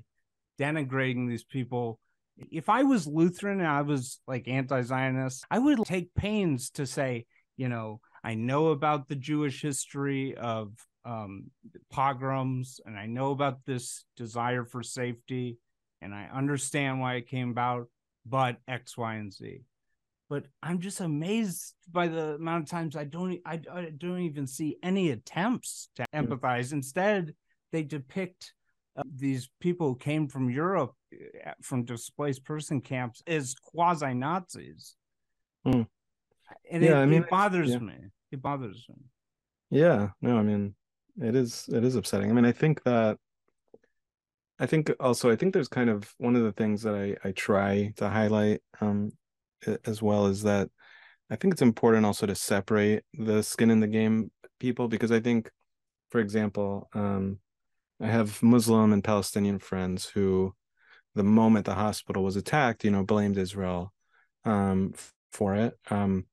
denigrating 0.59 1.27
these 1.27 1.43
people. 1.43 1.99
If 2.37 2.69
I 2.69 2.83
was 2.83 3.07
Lutheran 3.07 3.59
and 3.59 3.67
I 3.67 3.81
was 3.81 4.19
like 4.27 4.47
anti 4.47 4.81
Zionist, 4.81 5.45
I 5.49 5.59
would 5.59 5.85
take 5.85 6.13
pains 6.13 6.71
to 6.71 6.85
say, 6.85 7.25
you 7.57 7.69
know, 7.69 7.99
I 8.23 8.35
know 8.35 8.67
about 8.67 9.07
the 9.07 9.15
Jewish 9.15 9.61
history 9.61 10.35
of 10.35 10.73
um, 11.05 11.51
pogroms 11.91 12.79
and 12.85 12.97
I 12.97 13.05
know 13.05 13.31
about 13.31 13.65
this 13.65 14.05
desire 14.15 14.65
for 14.65 14.83
safety 14.83 15.57
and 16.01 16.13
I 16.13 16.29
understand 16.33 16.99
why 16.99 17.15
it 17.15 17.27
came 17.27 17.49
about, 17.49 17.87
but 18.25 18.57
X, 18.67 18.97
Y, 18.97 19.15
and 19.15 19.33
Z 19.33 19.61
but 20.31 20.45
I'm 20.63 20.79
just 20.79 21.01
amazed 21.01 21.73
by 21.91 22.07
the 22.07 22.35
amount 22.35 22.63
of 22.63 22.69
times 22.69 22.95
I 22.95 23.03
don't 23.03 23.41
I, 23.45 23.59
I 23.69 23.91
don't 23.97 24.21
even 24.21 24.47
see 24.47 24.77
any 24.81 25.09
attempts 25.09 25.89
to 25.97 26.05
empathize. 26.15 26.71
Instead, 26.71 27.35
they 27.73 27.83
depict 27.83 28.53
uh, 28.95 29.03
these 29.13 29.49
people 29.59 29.89
who 29.89 29.95
came 29.97 30.29
from 30.29 30.49
Europe 30.49 30.93
from 31.61 31.85
displaced 31.85 32.43
person 32.43 32.81
camps 32.81 33.21
as 33.27 33.55
quasi 33.55 34.13
Nazis. 34.13 34.95
Mm. 35.65 35.87
And 36.69 36.83
yeah, 36.83 36.99
it, 36.99 37.03
I 37.03 37.05
mean, 37.05 37.23
it 37.23 37.29
bothers 37.29 37.71
yeah. 37.71 37.79
me. 37.79 37.95
It 38.31 38.41
bothers 38.41 38.85
me. 38.89 38.95
Yeah, 39.69 40.09
no, 40.21 40.37
I 40.37 40.43
mean, 40.43 40.75
it 41.21 41.35
is 41.35 41.69
it 41.71 41.83
is 41.83 41.95
upsetting. 41.95 42.29
I 42.29 42.33
mean, 42.33 42.45
I 42.45 42.51
think 42.51 42.83
that 42.83 43.17
I 44.59 44.65
think 44.65 44.91
also 44.99 45.31
I 45.31 45.35
think 45.35 45.53
there's 45.53 45.67
kind 45.67 45.89
of 45.89 46.13
one 46.17 46.35
of 46.35 46.43
the 46.43 46.51
things 46.51 46.83
that 46.83 46.95
I 46.95 47.15
I 47.27 47.31
try 47.31 47.93
to 47.97 48.09
highlight 48.09 48.61
um 48.79 49.11
as 49.85 50.01
well 50.01 50.25
is 50.27 50.43
that 50.43 50.69
I 51.29 51.35
think 51.37 51.53
it's 51.53 51.61
important 51.61 52.05
also 52.05 52.25
to 52.25 52.35
separate 52.35 53.03
the 53.13 53.41
skin 53.41 53.71
in 53.71 53.79
the 53.79 53.87
game 53.87 54.31
people 54.59 54.89
because 54.89 55.11
I 55.11 55.21
think, 55.21 55.49
for 56.09 56.19
example, 56.19 56.89
um, 56.93 57.39
I 58.01 58.07
have 58.07 58.43
Muslim 58.43 58.91
and 58.91 59.03
Palestinian 59.03 59.59
friends 59.59 60.09
who, 60.09 60.53
the 61.15 61.23
moment 61.23 61.65
the 61.65 61.75
hospital 61.75 62.23
was 62.23 62.35
attacked, 62.35 62.83
you 62.83 62.91
know, 62.91 63.03
blamed 63.03 63.37
Israel 63.37 63.93
um, 64.45 64.93
for 65.31 65.55
it. 65.55 65.77
Um, 65.89 66.25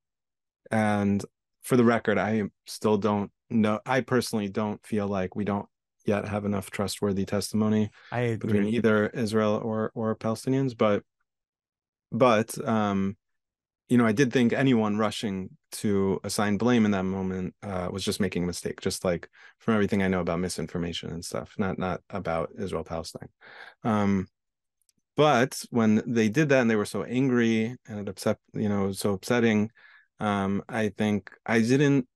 and 0.70 1.24
for 1.62 1.76
the 1.76 1.84
record, 1.84 2.18
I 2.18 2.44
still 2.66 2.96
don't 2.96 3.30
know. 3.50 3.80
I 3.84 4.00
personally 4.00 4.48
don't 4.48 4.84
feel 4.86 5.06
like 5.06 5.34
we 5.34 5.44
don't 5.44 5.66
yet 6.06 6.26
have 6.26 6.44
enough 6.44 6.70
trustworthy 6.70 7.24
testimony 7.24 7.90
between 8.36 8.62
either 8.74 9.08
Israel 9.08 9.60
or 9.62 9.90
or 9.94 10.14
Palestinians, 10.16 10.76
but 10.76 11.02
but 12.10 12.56
um 12.66 13.16
you 13.88 13.96
know 13.98 14.06
i 14.06 14.12
did 14.12 14.32
think 14.32 14.52
anyone 14.52 14.96
rushing 14.96 15.50
to 15.72 16.20
assign 16.24 16.56
blame 16.56 16.84
in 16.84 16.92
that 16.92 17.04
moment 17.04 17.54
uh, 17.62 17.88
was 17.90 18.04
just 18.04 18.20
making 18.20 18.44
a 18.44 18.46
mistake 18.46 18.80
just 18.80 19.04
like 19.04 19.28
from 19.58 19.74
everything 19.74 20.02
i 20.02 20.08
know 20.08 20.20
about 20.20 20.40
misinformation 20.40 21.10
and 21.10 21.24
stuff 21.24 21.54
not 21.58 21.78
not 21.78 22.00
about 22.10 22.50
israel 22.58 22.84
palestine 22.84 23.28
um 23.84 24.26
but 25.18 25.64
when 25.70 26.00
they 26.06 26.28
did 26.28 26.48
that 26.48 26.60
and 26.60 26.70
they 26.70 26.76
were 26.76 26.84
so 26.84 27.02
angry 27.02 27.76
and 27.88 27.98
it 27.98 28.08
upset 28.08 28.38
you 28.54 28.68
know 28.68 28.92
so 28.92 29.14
upsetting 29.14 29.68
um 30.20 30.62
i 30.68 30.88
think 30.88 31.30
i 31.44 31.60
didn't 31.60 32.06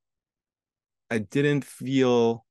i 1.11 1.19
didn't 1.19 1.65
feel 1.65 2.47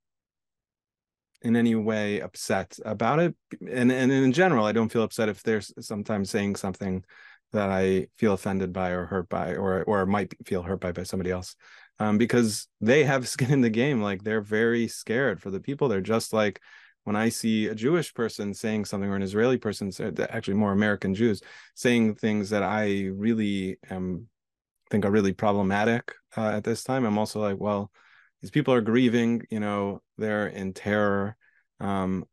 in 1.43 1.55
any 1.55 1.73
way 1.73 2.19
upset 2.19 2.77
about 2.85 3.17
it. 3.17 3.33
And 3.67 3.91
and 3.91 4.11
in 4.11 4.31
general 4.33 4.65
i 4.65 4.73
don't 4.73 4.91
feel 4.91 5.03
upset 5.03 5.29
if 5.29 5.41
they're 5.41 5.61
sometimes 5.79 6.29
saying 6.29 6.57
something 6.57 7.03
that 7.53 7.69
i 7.69 8.07
feel 8.17 8.33
offended 8.33 8.71
by 8.73 8.89
or 8.89 9.05
hurt 9.05 9.29
by 9.29 9.55
or 9.55 9.83
or 9.83 10.05
might 10.05 10.33
feel 10.45 10.63
hurt 10.63 10.81
by 10.81 10.91
by 10.91 11.03
somebody 11.03 11.31
else 11.31 11.55
um, 12.01 12.17
because 12.17 12.67
they 12.81 13.03
have 13.03 13.27
skin 13.35 13.51
in 13.51 13.61
the 13.61 13.69
game. 13.69 14.01
Like 14.01 14.23
they're 14.23 14.41
very 14.41 14.87
scared 14.87 15.41
for 15.41 15.51
the 15.51 15.59
people. 15.59 15.87
They're 15.87 16.01
just 16.01 16.33
like 16.33 16.59
when 17.03 17.15
i 17.15 17.29
see 17.29 17.67
a 17.67 17.75
jewish 17.75 18.13
person 18.13 18.53
saying 18.53 18.85
something 18.85 19.09
or 19.09 19.15
an 19.15 19.21
israeli 19.21 19.57
person 19.57 19.91
actually 20.29 20.53
more 20.53 20.71
american 20.71 21.13
jews 21.13 21.41
saying 21.75 22.15
things 22.15 22.49
that 22.49 22.63
i 22.63 23.09
really 23.13 23.77
am 23.89 24.27
think 24.89 25.05
are 25.05 25.11
really 25.11 25.33
problematic 25.33 26.13
uh, 26.37 26.49
at 26.49 26.63
this 26.63 26.83
time 26.83 27.05
i'm 27.05 27.17
also 27.17 27.39
like 27.39 27.59
well 27.59 27.91
these 28.41 28.51
people 28.51 28.73
are 28.73 28.81
grieving 28.81 29.41
you 29.49 29.59
know 29.59 30.01
they're 30.17 30.47
in 30.47 30.73
terror. 30.73 31.35
Um, 31.79 32.25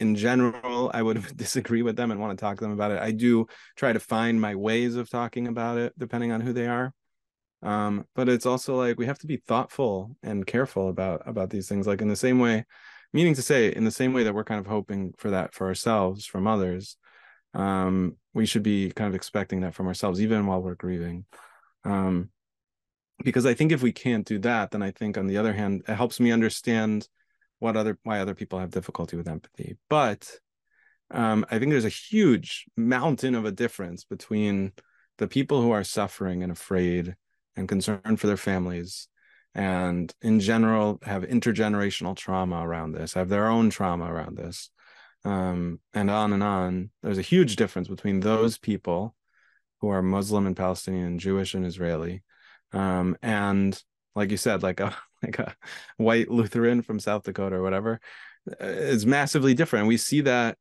in 0.00 0.16
general 0.16 0.90
i 0.92 1.00
would 1.00 1.24
disagree 1.36 1.82
with 1.82 1.96
them 1.96 2.10
and 2.10 2.20
want 2.20 2.36
to 2.36 2.40
talk 2.40 2.56
to 2.58 2.64
them 2.64 2.72
about 2.72 2.90
it. 2.90 3.00
I 3.00 3.12
do 3.12 3.46
try 3.76 3.92
to 3.92 4.00
find 4.00 4.40
my 4.40 4.54
ways 4.54 4.96
of 4.96 5.08
talking 5.08 5.46
about 5.46 5.78
it 5.78 5.92
depending 5.98 6.32
on 6.32 6.40
who 6.40 6.52
they 6.52 6.66
are. 6.66 6.92
Um, 7.62 8.04
but 8.14 8.28
it's 8.28 8.44
also 8.44 8.76
like 8.76 8.98
we 8.98 9.06
have 9.06 9.18
to 9.20 9.26
be 9.26 9.38
thoughtful 9.38 10.16
and 10.22 10.46
careful 10.46 10.88
about 10.88 11.22
about 11.26 11.50
these 11.50 11.68
things. 11.68 11.86
Like 11.86 12.02
in 12.02 12.08
the 12.08 12.16
same 12.16 12.38
way 12.38 12.66
meaning 13.14 13.34
to 13.34 13.42
say 13.42 13.74
in 13.74 13.84
the 13.84 13.90
same 13.90 14.12
way 14.12 14.24
that 14.24 14.34
we're 14.34 14.44
kind 14.44 14.60
of 14.60 14.66
hoping 14.66 15.14
for 15.16 15.30
that 15.30 15.54
for 15.54 15.66
ourselves 15.66 16.26
from 16.26 16.46
others 16.46 16.98
um, 17.54 18.16
we 18.34 18.46
should 18.46 18.64
be 18.64 18.90
kind 18.90 19.08
of 19.08 19.14
expecting 19.14 19.60
that 19.60 19.74
from 19.74 19.86
ourselves 19.86 20.20
even 20.20 20.46
while 20.46 20.60
we're 20.60 20.74
grieving. 20.74 21.24
Um, 21.84 22.30
because 23.22 23.46
i 23.46 23.54
think 23.54 23.70
if 23.70 23.80
we 23.80 23.92
can't 23.92 24.26
do 24.26 24.40
that 24.40 24.72
then 24.72 24.82
i 24.82 24.90
think 24.90 25.16
on 25.16 25.28
the 25.28 25.36
other 25.36 25.52
hand 25.52 25.82
it 25.86 25.94
helps 25.94 26.18
me 26.18 26.32
understand 26.32 27.08
what 27.60 27.76
other 27.76 27.96
why 28.02 28.18
other 28.18 28.34
people 28.34 28.58
have 28.58 28.70
difficulty 28.70 29.16
with 29.16 29.28
empathy. 29.28 29.76
But 29.88 30.28
um, 31.10 31.46
i 31.50 31.58
think 31.58 31.70
there's 31.70 31.84
a 31.84 31.88
huge 31.88 32.64
mountain 32.76 33.34
of 33.34 33.44
a 33.44 33.52
difference 33.52 34.04
between 34.04 34.72
the 35.18 35.28
people 35.28 35.62
who 35.62 35.70
are 35.70 35.84
suffering 35.84 36.42
and 36.42 36.50
afraid 36.50 37.14
and 37.54 37.68
concerned 37.68 38.18
for 38.18 38.26
their 38.26 38.36
families 38.36 39.08
and 39.54 40.12
in 40.22 40.40
general 40.40 40.98
have 41.02 41.22
intergenerational 41.22 42.16
trauma 42.16 42.66
around 42.66 42.92
this 42.92 43.14
have 43.14 43.28
their 43.28 43.46
own 43.46 43.70
trauma 43.70 44.12
around 44.12 44.36
this. 44.36 44.70
Um, 45.26 45.80
and 45.94 46.10
on 46.10 46.34
and 46.34 46.42
on. 46.42 46.90
There's 47.02 47.16
a 47.16 47.22
huge 47.22 47.56
difference 47.56 47.88
between 47.88 48.20
those 48.20 48.58
people 48.58 49.14
who 49.80 49.88
are 49.88 50.02
muslim 50.02 50.46
and 50.46 50.56
palestinian 50.56 51.18
jewish 51.18 51.54
and 51.54 51.66
israeli 51.66 52.22
um, 52.72 53.16
and 53.22 53.82
like 54.14 54.30
you 54.30 54.36
said 54.36 54.62
like 54.62 54.80
a 54.80 54.96
like 55.22 55.38
a 55.38 55.54
white 55.96 56.30
lutheran 56.30 56.82
from 56.82 56.98
south 56.98 57.22
dakota 57.22 57.56
or 57.56 57.62
whatever 57.62 58.00
uh, 58.50 58.66
is 58.66 59.06
massively 59.06 59.54
different. 59.54 59.86
We 59.86 59.96
see 59.96 60.20
that 60.22 60.58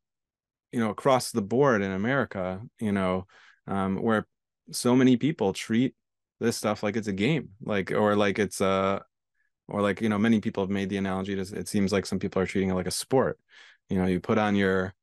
you 0.72 0.80
know 0.80 0.90
across 0.90 1.32
the 1.32 1.42
board 1.42 1.82
in 1.82 1.92
america 1.92 2.62
you 2.80 2.92
know 2.92 3.28
um, 3.68 4.02
where 4.02 4.26
so 4.72 4.96
many 4.96 5.18
people 5.18 5.54
treat 5.54 5.94
this 6.44 6.58
stuff 6.58 6.84
like 6.84 6.96
it's 6.96 7.08
a 7.08 7.14
game 7.14 7.50
like 7.64 7.92
or 7.92 8.16
like 8.16 8.38
it's 8.38 8.62
a 8.62 9.04
or 9.68 9.82
like 9.82 10.02
you 10.02 10.10
know 10.10 10.20
many 10.20 10.42
people 10.42 10.64
have 10.64 10.70
made 10.70 10.90
the 10.90 10.98
analogy 10.98 11.36
to 11.36 11.42
it 11.58 11.68
seems 11.68 11.92
like 11.92 12.06
some 12.06 12.20
people 12.20 12.42
are 12.42 12.46
treating 12.46 12.70
it 12.70 12.76
like 12.76 12.88
a 12.88 12.92
sport. 12.92 13.40
You 13.90 13.98
know 13.98 14.06
you 14.06 14.20
put 14.20 14.38
on 14.38 14.56
your 14.56 14.94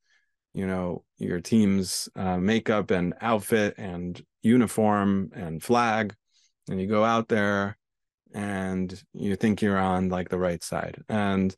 you 0.54 0.66
know 0.66 1.04
your 1.18 1.40
team's 1.40 2.08
uh, 2.14 2.36
makeup 2.36 2.90
and 2.90 3.14
outfit 3.20 3.74
and 3.78 4.22
uniform 4.42 5.30
and 5.34 5.62
flag 5.62 6.14
and 6.68 6.80
you 6.80 6.86
go 6.86 7.04
out 7.04 7.28
there 7.28 7.78
and 8.34 9.02
you 9.14 9.34
think 9.36 9.62
you're 9.62 9.78
on 9.78 10.08
like 10.08 10.28
the 10.28 10.38
right 10.38 10.62
side. 10.62 11.02
And 11.08 11.54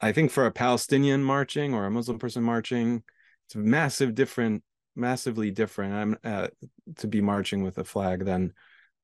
i 0.00 0.12
think 0.12 0.30
for 0.30 0.46
a 0.46 0.50
palestinian 0.50 1.22
marching 1.22 1.74
or 1.74 1.86
a 1.86 1.90
muslim 1.90 2.18
person 2.18 2.42
marching 2.42 3.02
it's 3.46 3.54
massive 3.54 4.14
different 4.14 4.62
massively 4.96 5.50
different 5.50 5.94
i'm 5.94 6.18
uh, 6.24 6.48
to 6.96 7.06
be 7.06 7.20
marching 7.20 7.62
with 7.62 7.78
a 7.78 7.84
flag 7.84 8.24
than 8.24 8.52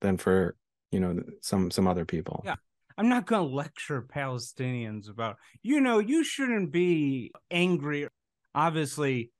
than 0.01 0.17
for 0.17 0.57
you 0.91 1.01
know 1.01 1.23
some 1.41 1.71
some 1.71 1.87
other 1.87 2.05
people. 2.05 2.43
Yeah. 2.45 2.57
I'm 2.99 3.11
not 3.11 3.27
going 3.27 3.47
to 3.47 3.55
lecture 3.55 4.01
palestinians 4.01 5.11
about 5.11 5.37
you 5.63 5.81
know 5.81 5.99
you 5.99 6.25
shouldn't 6.25 6.73
be 6.73 7.33
angry. 7.51 8.09
Obviously 8.55 9.33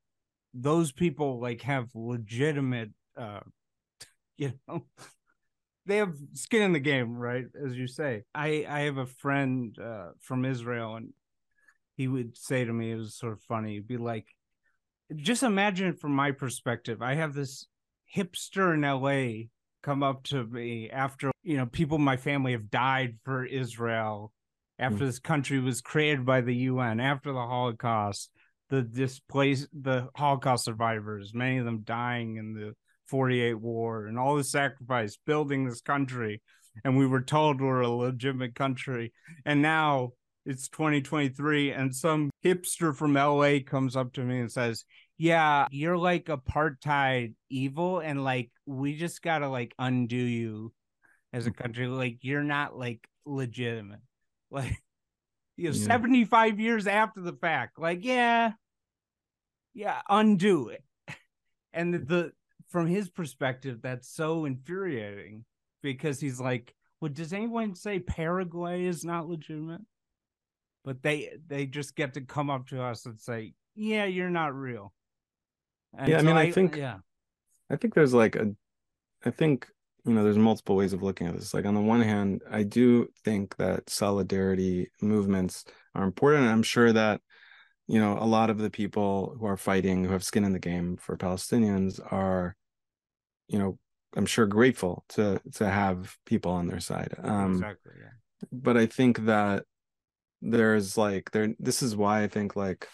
those 0.53 0.91
people 0.91 1.39
like 1.39 1.61
have 1.63 1.89
legitimate 1.93 2.91
uh 3.17 3.41
you 4.37 4.53
know 4.67 4.85
they 5.85 5.97
have 5.97 6.15
skin 6.33 6.61
in 6.61 6.73
the 6.73 6.79
game 6.79 7.15
right 7.15 7.45
as 7.65 7.75
you 7.75 7.87
say. 7.87 8.23
I 8.35 8.65
i 8.69 8.81
have 8.81 8.97
a 8.97 9.05
friend 9.05 9.75
uh 9.79 10.09
from 10.19 10.45
israel 10.45 10.95
and 10.95 11.13
he 11.95 12.07
would 12.07 12.37
say 12.37 12.63
to 12.63 12.71
me 12.71 12.91
it 12.91 12.95
was 12.95 13.17
sort 13.17 13.33
of 13.33 13.41
funny 13.41 13.73
he'd 13.73 13.87
be 13.87 13.97
like 13.97 14.27
just 15.15 15.43
imagine 15.43 15.93
from 15.93 16.13
my 16.13 16.31
perspective. 16.31 17.01
I 17.01 17.15
have 17.15 17.33
this 17.33 17.67
hipster 18.13 18.73
in 18.73 18.81
la 18.81 19.47
come 19.83 20.03
up 20.03 20.23
to 20.23 20.43
me 20.45 20.89
after 20.89 21.31
you 21.43 21.57
know 21.57 21.65
people 21.65 21.97
in 21.97 22.03
my 22.03 22.17
family 22.17 22.51
have 22.51 22.69
died 22.69 23.17
for 23.23 23.45
Israel 23.45 24.31
after 24.79 24.97
mm. 24.97 25.07
this 25.07 25.19
country 25.19 25.59
was 25.59 25.81
created 25.81 26.25
by 26.25 26.41
the 26.41 26.55
UN 26.55 26.99
after 26.99 27.31
the 27.31 27.39
Holocaust 27.39 28.29
the 28.69 28.81
displaced 28.81 29.67
the 29.73 30.09
Holocaust 30.15 30.65
survivors 30.65 31.33
many 31.33 31.57
of 31.57 31.65
them 31.65 31.81
dying 31.83 32.37
in 32.37 32.53
the 32.53 32.73
48 33.07 33.53
war 33.55 34.07
and 34.07 34.19
all 34.19 34.35
the 34.35 34.43
sacrifice 34.43 35.17
building 35.25 35.65
this 35.65 35.81
country 35.81 36.41
and 36.83 36.97
we 36.97 37.07
were 37.07 37.21
told 37.21 37.61
we're 37.61 37.81
a 37.81 37.89
legitimate 37.89 38.55
country 38.55 39.13
and 39.45 39.61
now 39.61 40.11
it's 40.45 40.69
2023 40.69 41.71
and 41.71 41.95
some 41.95 42.29
hipster 42.43 42.95
from 42.95 43.13
LA 43.13 43.59
comes 43.65 43.95
up 43.95 44.13
to 44.13 44.21
me 44.21 44.39
and 44.39 44.51
says 44.51 44.85
yeah, 45.17 45.67
you're 45.71 45.97
like 45.97 46.25
apartheid 46.25 47.33
evil, 47.49 47.99
and 47.99 48.23
like 48.23 48.51
we 48.65 48.95
just 48.95 49.21
gotta 49.21 49.49
like 49.49 49.73
undo 49.79 50.15
you 50.15 50.73
as 51.33 51.47
a 51.47 51.51
mm. 51.51 51.57
country. 51.57 51.87
Like 51.87 52.19
you're 52.21 52.43
not 52.43 52.77
like 52.77 53.07
legitimate. 53.25 53.99
Like 54.49 54.81
you 55.57 55.71
know, 55.71 55.75
yeah. 55.75 55.87
75 55.87 56.57
years 56.57 56.87
after 56.87 57.19
the 57.19 57.33
fact. 57.33 57.77
Like, 57.77 58.05
yeah, 58.05 58.51
yeah, 59.73 60.01
undo 60.07 60.69
it. 60.69 60.83
And 61.73 61.93
the, 61.93 61.99
the 61.99 62.31
from 62.69 62.87
his 62.87 63.09
perspective, 63.09 63.79
that's 63.83 64.09
so 64.09 64.45
infuriating 64.45 65.43
because 65.83 66.19
he's 66.19 66.39
like, 66.39 66.73
well, 67.01 67.11
does 67.11 67.33
anyone 67.33 67.75
say 67.75 67.99
Paraguay 67.99 68.85
is 68.85 69.03
not 69.03 69.27
legitimate? 69.27 69.81
But 70.85 71.03
they 71.03 71.33
they 71.45 71.65
just 71.65 71.95
get 71.95 72.13
to 72.13 72.21
come 72.21 72.49
up 72.49 72.67
to 72.69 72.81
us 72.81 73.05
and 73.05 73.19
say, 73.19 73.53
yeah, 73.75 74.05
you're 74.05 74.29
not 74.29 74.55
real. 74.55 74.93
And 75.97 76.07
yeah, 76.07 76.17
so 76.17 76.23
I 76.23 76.27
mean, 76.27 76.37
I, 76.37 76.41
I 76.43 76.51
think 76.51 76.75
yeah, 76.75 76.97
I 77.69 77.75
think 77.75 77.93
there's 77.93 78.13
like 78.13 78.35
a, 78.35 78.51
I 79.25 79.31
think 79.31 79.67
you 80.05 80.13
know, 80.13 80.23
there's 80.23 80.37
multiple 80.37 80.75
ways 80.75 80.93
of 80.93 81.03
looking 81.03 81.27
at 81.27 81.35
this. 81.35 81.53
Like 81.53 81.65
on 81.65 81.73
the 81.73 81.81
one 81.81 82.01
hand, 82.01 82.41
I 82.49 82.63
do 82.63 83.07
think 83.25 83.57
that 83.57 83.89
solidarity 83.89 84.89
movements 85.01 85.65
are 85.95 86.05
important. 86.05 86.47
I'm 86.47 86.63
sure 86.63 86.93
that 86.93 87.21
you 87.87 87.99
know 87.99 88.17
a 88.19 88.25
lot 88.25 88.49
of 88.49 88.57
the 88.57 88.69
people 88.69 89.35
who 89.39 89.45
are 89.45 89.57
fighting, 89.57 90.05
who 90.05 90.11
have 90.11 90.23
skin 90.23 90.45
in 90.45 90.53
the 90.53 90.59
game 90.59 90.97
for 90.97 91.17
Palestinians, 91.17 91.99
are, 92.11 92.55
you 93.47 93.59
know, 93.59 93.77
I'm 94.15 94.25
sure 94.25 94.45
grateful 94.45 95.03
to 95.09 95.41
to 95.55 95.69
have 95.69 96.15
people 96.25 96.51
on 96.51 96.67
their 96.67 96.79
side. 96.79 97.13
Um, 97.21 97.55
exactly. 97.55 97.93
Yeah. 97.99 98.47
But 98.51 98.77
I 98.77 98.85
think 98.85 99.25
that 99.25 99.63
there's 100.41 100.97
like 100.97 101.31
there. 101.31 101.53
This 101.59 101.81
is 101.81 101.95
why 101.95 102.23
I 102.23 102.27
think 102.27 102.55
like 102.55 102.87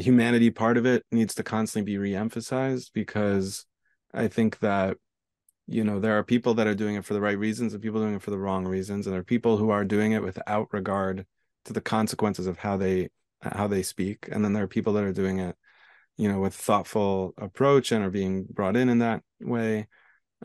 the 0.00 0.04
humanity 0.04 0.50
part 0.50 0.78
of 0.78 0.86
it 0.86 1.04
needs 1.12 1.34
to 1.34 1.42
constantly 1.42 1.94
be 1.94 2.10
reemphasized 2.10 2.90
because 2.94 3.66
I 4.14 4.28
think 4.28 4.60
that 4.60 4.96
you 5.66 5.84
know 5.84 6.00
there 6.00 6.16
are 6.16 6.24
people 6.24 6.54
that 6.54 6.66
are 6.66 6.74
doing 6.74 6.94
it 6.94 7.04
for 7.04 7.12
the 7.12 7.20
right 7.20 7.38
reasons 7.38 7.74
and 7.74 7.82
people 7.82 8.00
doing 8.00 8.14
it 8.14 8.22
for 8.22 8.30
the 8.30 8.38
wrong 8.38 8.66
reasons. 8.66 9.06
And 9.06 9.12
there 9.12 9.20
are 9.20 9.24
people 9.24 9.58
who 9.58 9.68
are 9.68 9.84
doing 9.84 10.12
it 10.12 10.22
without 10.22 10.68
regard 10.72 11.26
to 11.66 11.74
the 11.74 11.82
consequences 11.82 12.46
of 12.46 12.56
how 12.56 12.78
they 12.78 13.10
how 13.42 13.66
they 13.66 13.82
speak. 13.82 14.26
And 14.32 14.42
then 14.42 14.54
there 14.54 14.62
are 14.62 14.68
people 14.68 14.94
that 14.94 15.04
are 15.04 15.12
doing 15.12 15.38
it 15.38 15.54
you 16.16 16.32
know 16.32 16.40
with 16.40 16.54
thoughtful 16.54 17.34
approach 17.36 17.92
and 17.92 18.02
are 18.02 18.10
being 18.10 18.44
brought 18.44 18.76
in 18.76 18.88
in 18.88 19.00
that 19.00 19.22
way. 19.38 19.86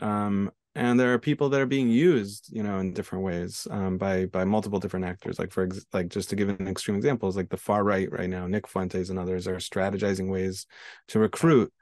Um 0.02 0.50
and 0.76 1.00
there 1.00 1.14
are 1.14 1.18
people 1.18 1.48
that 1.48 1.60
are 1.60 1.66
being 1.66 1.88
used 1.88 2.48
you 2.52 2.62
know 2.62 2.78
in 2.78 2.92
different 2.92 3.24
ways 3.24 3.66
um, 3.70 3.96
by 3.96 4.26
by 4.26 4.44
multiple 4.44 4.78
different 4.78 5.06
actors. 5.06 5.38
Like 5.38 5.50
for 5.50 5.64
ex- 5.64 5.86
like 5.92 6.08
just 6.08 6.28
to 6.30 6.36
give 6.36 6.50
an 6.50 6.68
extreme 6.68 6.96
example 6.96 7.28
is 7.28 7.36
like 7.36 7.48
the 7.48 7.56
far 7.56 7.82
right 7.82 8.10
right 8.12 8.28
now 8.28 8.46
nick 8.46 8.68
fuentes 8.68 9.10
and 9.10 9.18
others 9.18 9.48
are 9.48 9.56
strategizing 9.56 10.30
ways 10.30 10.66
to 11.08 11.18
recruit 11.18 11.72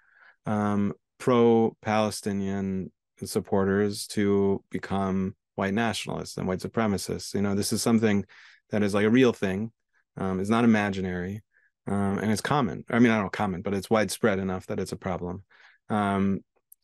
um, 0.46 0.94
pro-palestinian 1.18 2.92
supporters 3.24 4.06
to 4.06 4.62
become 4.70 5.34
white 5.56 5.74
nationalists 5.74 6.36
and 6.36 6.46
white 6.46 6.60
supremacists. 6.60 7.34
You 7.34 7.42
know 7.42 7.54
this 7.54 7.72
is 7.72 7.82
something 7.82 8.24
that 8.70 8.82
is 8.82 8.94
like 8.94 9.06
a 9.06 9.10
real 9.10 9.32
thing 9.32 9.72
um, 10.16 10.38
it's 10.38 10.50
not 10.50 10.64
imaginary 10.64 11.42
um, 11.86 12.18
and 12.18 12.30
it's 12.30 12.40
common. 12.40 12.84
I 12.88 13.00
mean 13.00 13.10
i 13.10 13.16
don't 13.16 13.24
know 13.24 13.30
common 13.30 13.60
but 13.60 13.74
it's 13.74 13.90
widespread 13.90 14.38
enough 14.38 14.66
that 14.66 14.78
it's 14.78 14.92
a 14.92 14.96
problem. 14.96 15.42
Um, 15.90 16.40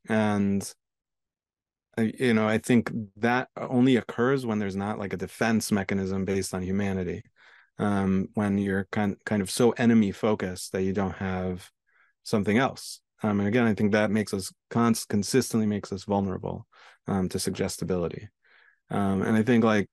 and 0.09 0.75
you 2.01 2.35
know 2.35 2.47
i 2.49 2.59
think 2.59 2.91
that 3.17 3.49
only 3.57 3.97
occurs 3.97 4.47
when 4.47 4.59
there's 4.59 4.77
not 4.77 4.99
like 4.99 5.13
a 5.13 5.17
defense 5.17 5.71
mechanism 5.73 6.25
based 6.25 6.55
on 6.55 6.63
humanity 6.63 7.23
um, 7.79 8.29
when 8.35 8.59
you're 8.59 8.87
kind 8.93 9.17
kind 9.25 9.41
of 9.41 9.51
so 9.51 9.71
enemy 9.73 10.13
focused 10.13 10.73
that 10.73 10.83
you 10.83 10.93
don't 10.93 11.17
have 11.17 11.71
something 12.23 12.59
else. 12.59 13.01
Um, 13.23 13.41
and 13.41 13.49
again 13.49 13.67
i 13.67 13.75
think 13.75 13.93
that 13.93 14.11
makes 14.11 14.33
us 14.33 14.53
cons- 14.71 15.05
consistently 15.05 15.67
makes 15.67 15.93
us 15.93 16.05
vulnerable 16.05 16.67
um, 17.07 17.29
to 17.29 17.39
suggestibility 17.39 18.29
um, 18.91 19.23
and 19.23 19.37
i 19.37 19.43
think 19.43 19.63
like 19.63 19.89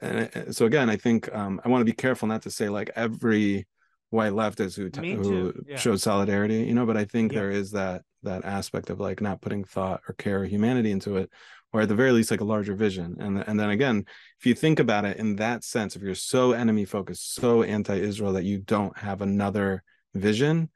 and 0.00 0.54
so 0.54 0.66
again 0.66 0.90
i 0.90 0.96
think 0.96 1.34
um, 1.34 1.58
i 1.64 1.68
want 1.68 1.80
to 1.80 1.86
be 1.86 1.92
careful 1.92 2.28
not 2.28 2.42
to 2.42 2.50
say 2.50 2.68
like 2.68 2.90
every 2.94 3.66
white 4.10 4.32
leftist 4.32 4.76
who 4.76 4.88
t- 4.88 5.14
who 5.14 5.52
yeah. 5.66 5.76
shows 5.76 6.02
solidarity 6.02 6.62
you 6.62 6.74
know 6.74 6.86
but 6.86 6.96
i 6.96 7.04
think 7.04 7.32
yeah. 7.32 7.40
there 7.40 7.50
is 7.50 7.72
that 7.72 8.02
that 8.22 8.44
aspect 8.44 8.90
of 8.90 9.00
like 9.00 9.20
not 9.20 9.40
putting 9.40 9.64
thought 9.64 10.00
or 10.08 10.14
care 10.14 10.42
or 10.42 10.44
humanity 10.44 10.90
into 10.90 11.16
it 11.16 11.30
or 11.72 11.80
at 11.82 11.88
the 11.88 11.94
very 11.94 12.12
least 12.12 12.30
like 12.30 12.40
a 12.40 12.44
larger 12.44 12.74
vision 12.74 13.16
and 13.20 13.42
and 13.46 13.58
then 13.58 13.70
again 13.70 14.04
if 14.38 14.46
you 14.46 14.54
think 14.54 14.78
about 14.78 15.04
it 15.04 15.16
in 15.16 15.36
that 15.36 15.64
sense 15.64 15.96
if 15.96 16.02
you're 16.02 16.14
so 16.14 16.52
enemy 16.52 16.84
focused 16.84 17.34
so 17.34 17.62
anti-israel 17.62 18.32
that 18.32 18.44
you 18.44 18.58
don't 18.58 18.96
have 18.98 19.22
another 19.22 19.82
vision 20.14 20.70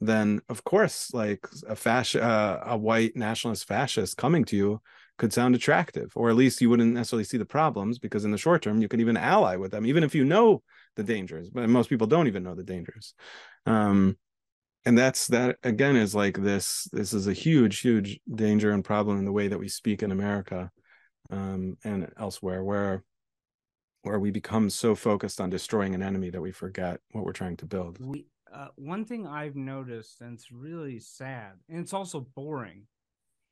then 0.00 0.40
of 0.48 0.62
course 0.64 1.12
like 1.12 1.46
a 1.68 1.76
fascist 1.76 2.22
uh, 2.22 2.60
a 2.66 2.76
white 2.76 3.16
nationalist 3.16 3.66
fascist 3.66 4.16
coming 4.16 4.44
to 4.44 4.56
you 4.56 4.80
could 5.18 5.32
sound 5.32 5.54
attractive 5.54 6.12
or 6.14 6.28
at 6.28 6.36
least 6.36 6.60
you 6.60 6.68
wouldn't 6.68 6.94
necessarily 6.94 7.24
see 7.24 7.38
the 7.38 7.44
problems 7.44 7.98
because 7.98 8.24
in 8.24 8.30
the 8.30 8.38
short 8.38 8.62
term 8.62 8.80
you 8.80 8.88
could 8.88 9.00
even 9.00 9.16
ally 9.16 9.56
with 9.56 9.70
them 9.70 9.86
even 9.86 10.04
if 10.04 10.14
you 10.14 10.24
know 10.24 10.62
the 10.96 11.04
dangers 11.04 11.50
but 11.50 11.68
most 11.68 11.88
people 11.88 12.06
don't 12.06 12.26
even 12.26 12.42
know 12.42 12.54
the 12.54 12.62
dangers 12.62 13.14
um, 13.66 14.16
and 14.84 14.96
that's 14.96 15.26
that 15.28 15.56
again 15.62 15.96
is 15.96 16.14
like 16.14 16.42
this 16.42 16.88
this 16.92 17.12
is 17.12 17.26
a 17.26 17.32
huge 17.32 17.80
huge 17.80 18.20
danger 18.34 18.72
and 18.72 18.84
problem 18.84 19.18
in 19.18 19.24
the 19.24 19.32
way 19.32 19.48
that 19.48 19.58
we 19.58 19.68
speak 19.68 20.02
in 20.02 20.10
america 20.10 20.70
um, 21.30 21.76
and 21.84 22.10
elsewhere 22.18 22.62
where 22.62 23.02
where 24.06 24.20
we 24.20 24.30
become 24.30 24.70
so 24.70 24.94
focused 24.94 25.40
on 25.40 25.50
destroying 25.50 25.94
an 25.94 26.02
enemy 26.02 26.30
that 26.30 26.40
we 26.40 26.52
forget 26.52 27.00
what 27.10 27.24
we're 27.24 27.32
trying 27.32 27.56
to 27.56 27.66
build. 27.66 27.98
We 28.00 28.26
uh, 28.54 28.68
one 28.76 29.04
thing 29.04 29.26
I've 29.26 29.56
noticed, 29.56 30.20
and 30.20 30.34
it's 30.34 30.52
really 30.52 31.00
sad, 31.00 31.54
and 31.68 31.80
it's 31.80 31.92
also 31.92 32.20
boring, 32.20 32.86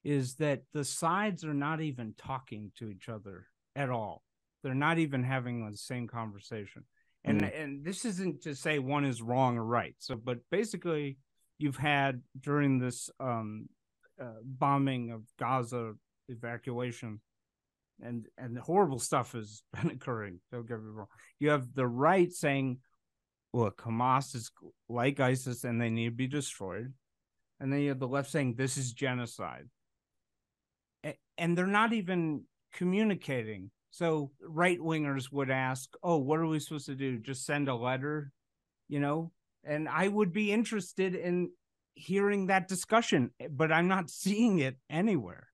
is 0.04 0.36
that 0.36 0.62
the 0.72 0.84
sides 0.84 1.44
are 1.44 1.52
not 1.52 1.80
even 1.80 2.14
talking 2.16 2.70
to 2.78 2.88
each 2.88 3.08
other 3.08 3.48
at 3.74 3.90
all. 3.90 4.22
They're 4.62 4.74
not 4.74 4.98
even 4.98 5.24
having 5.24 5.68
the 5.68 5.76
same 5.76 6.06
conversation. 6.06 6.84
And 7.24 7.42
mm. 7.42 7.62
and 7.62 7.84
this 7.84 8.04
isn't 8.04 8.42
to 8.42 8.54
say 8.54 8.78
one 8.78 9.04
is 9.04 9.22
wrong 9.22 9.56
or 9.56 9.64
right. 9.64 9.94
So, 9.98 10.16
but 10.16 10.38
basically, 10.50 11.16
you've 11.58 11.76
had 11.76 12.20
during 12.40 12.78
this 12.78 13.10
um, 13.18 13.68
uh, 14.20 14.40
bombing 14.44 15.10
of 15.10 15.22
Gaza 15.38 15.94
evacuation, 16.28 17.20
and 18.00 18.26
and 18.36 18.58
horrible 18.58 18.98
stuff 18.98 19.32
has 19.32 19.62
been 19.72 19.90
occurring. 19.90 20.40
Don't 20.52 20.68
get 20.68 20.78
me 20.78 20.90
wrong. 20.90 21.06
You 21.38 21.50
have 21.50 21.72
the 21.74 21.86
right 21.86 22.30
saying, 22.32 22.78
"Look, 23.52 23.82
Hamas 23.82 24.34
is 24.34 24.50
like 24.88 25.20
ISIS, 25.20 25.64
and 25.64 25.80
they 25.80 25.90
need 25.90 26.10
to 26.10 26.14
be 26.14 26.26
destroyed," 26.26 26.92
and 27.58 27.72
then 27.72 27.80
you 27.80 27.88
have 27.88 28.00
the 28.00 28.08
left 28.08 28.30
saying, 28.30 28.54
"This 28.56 28.76
is 28.76 28.92
genocide," 28.92 29.68
and 31.38 31.56
they're 31.56 31.66
not 31.66 31.94
even 31.94 32.44
communicating. 32.74 33.70
So 33.94 34.32
right 34.40 34.78
wingers 34.78 35.30
would 35.30 35.50
ask, 35.50 35.94
"Oh, 36.02 36.18
what 36.18 36.40
are 36.40 36.46
we 36.46 36.58
supposed 36.58 36.86
to 36.86 36.96
do? 36.96 37.18
Just 37.18 37.46
send 37.46 37.68
a 37.68 37.76
letter?" 37.76 38.32
You 38.88 39.00
know, 39.00 39.32
and 39.62 39.88
I 39.88 40.08
would 40.08 40.32
be 40.32 40.52
interested 40.52 41.14
in 41.14 41.52
hearing 41.94 42.46
that 42.46 42.66
discussion, 42.68 43.30
eh, 43.38 43.48
but 43.50 43.70
I'm 43.70 43.88
not 43.88 44.10
seeing 44.22 44.58
it 44.58 44.78
anywhere 44.90 45.48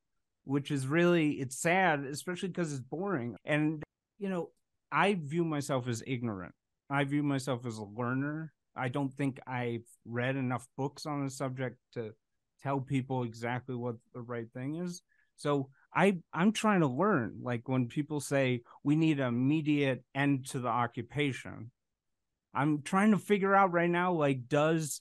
which 0.45 0.71
is 0.71 0.87
really 0.87 1.33
it's 1.33 1.57
sad, 1.57 2.01
especially 2.05 2.49
because 2.49 2.73
it's 2.73 2.81
boring. 2.83 3.37
And 3.45 3.83
you 4.19 4.29
know, 4.29 4.51
I 4.91 5.15
view 5.15 5.45
myself 5.45 5.87
as 5.87 6.03
ignorant. 6.07 6.55
I 6.91 7.05
view 7.05 7.23
myself 7.23 7.67
as 7.67 7.79
a 7.79 7.85
learner. 7.85 8.53
I 8.75 8.89
don't 8.89 9.13
think 9.13 9.39
I've 9.47 9.87
read 10.05 10.37
enough 10.37 10.67
books 10.77 11.07
on 11.07 11.25
the 11.25 11.31
subject 11.31 11.77
to 11.95 12.15
tell 12.63 12.81
people 12.81 13.23
exactly 13.23 13.77
what 13.77 13.97
the 14.15 14.23
right 14.23 14.51
thing 14.53 14.77
is. 14.77 15.03
So 15.37 15.69
I 15.95 16.19
I'm 16.33 16.53
trying 16.53 16.81
to 16.81 16.87
learn. 16.87 17.41
Like 17.43 17.69
when 17.69 17.89
people 17.89 18.21
say 18.21 18.63
we 18.85 18.97
need 18.97 19.21
an 19.21 19.29
immediate 19.29 20.05
end 20.15 20.47
to 20.51 20.61
the 20.61 20.69
occupation, 20.69 21.71
I'm 22.55 22.83
trying 22.83 23.13
to 23.13 23.19
figure 23.19 23.55
out 23.55 23.73
right 23.73 23.91
now 23.91 24.13
like 24.13 24.49
does 24.49 25.01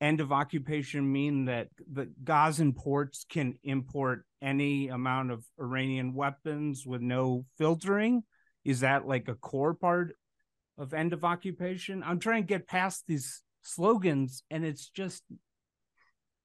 end 0.00 0.20
of 0.20 0.32
occupation 0.32 1.10
mean 1.10 1.46
that 1.46 1.68
the 1.90 2.10
Gazan 2.22 2.72
ports 2.72 3.24
can 3.28 3.54
import 3.62 4.24
any 4.42 4.88
amount 4.88 5.30
of 5.30 5.44
Iranian 5.58 6.14
weapons 6.14 6.84
with 6.86 7.00
no 7.00 7.46
filtering? 7.58 8.22
Is 8.64 8.80
that 8.80 9.06
like 9.06 9.28
a 9.28 9.34
core 9.34 9.74
part 9.74 10.16
of 10.76 10.92
end 10.92 11.12
of 11.12 11.24
occupation? 11.24 12.02
I'm 12.02 12.18
trying 12.18 12.42
to 12.42 12.46
get 12.46 12.66
past 12.66 13.04
these 13.06 13.42
slogans, 13.62 14.42
and 14.50 14.64
it's 14.64 14.88
just 14.88 15.22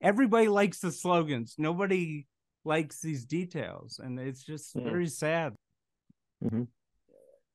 everybody 0.01 0.47
likes 0.47 0.79
the 0.79 0.91
slogans. 0.91 1.55
Nobody 1.57 2.27
likes 2.63 3.01
these 3.01 3.25
details, 3.25 3.99
and 4.03 4.19
it's 4.19 4.43
just 4.43 4.75
yeah. 4.75 4.83
very 4.83 5.07
sad. 5.07 5.53
Mm-hmm. 6.43 6.63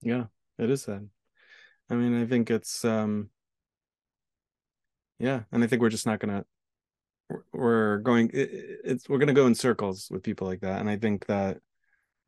Yeah, 0.02 0.24
it 0.58 0.70
is 0.70 0.82
sad. 0.82 1.08
I 1.88 1.94
mean, 1.94 2.20
I 2.20 2.26
think 2.26 2.50
it's 2.50 2.84
um 2.84 3.30
yeah 5.18 5.42
and 5.52 5.62
i 5.64 5.66
think 5.66 5.80
we're 5.80 5.88
just 5.88 6.06
not 6.06 6.20
gonna 6.20 6.44
we're 7.52 7.98
going 7.98 8.30
it's 8.32 9.08
we're 9.08 9.18
gonna 9.18 9.32
go 9.32 9.46
in 9.46 9.54
circles 9.54 10.08
with 10.10 10.22
people 10.22 10.46
like 10.46 10.60
that 10.60 10.80
and 10.80 10.88
i 10.88 10.96
think 10.96 11.26
that 11.26 11.58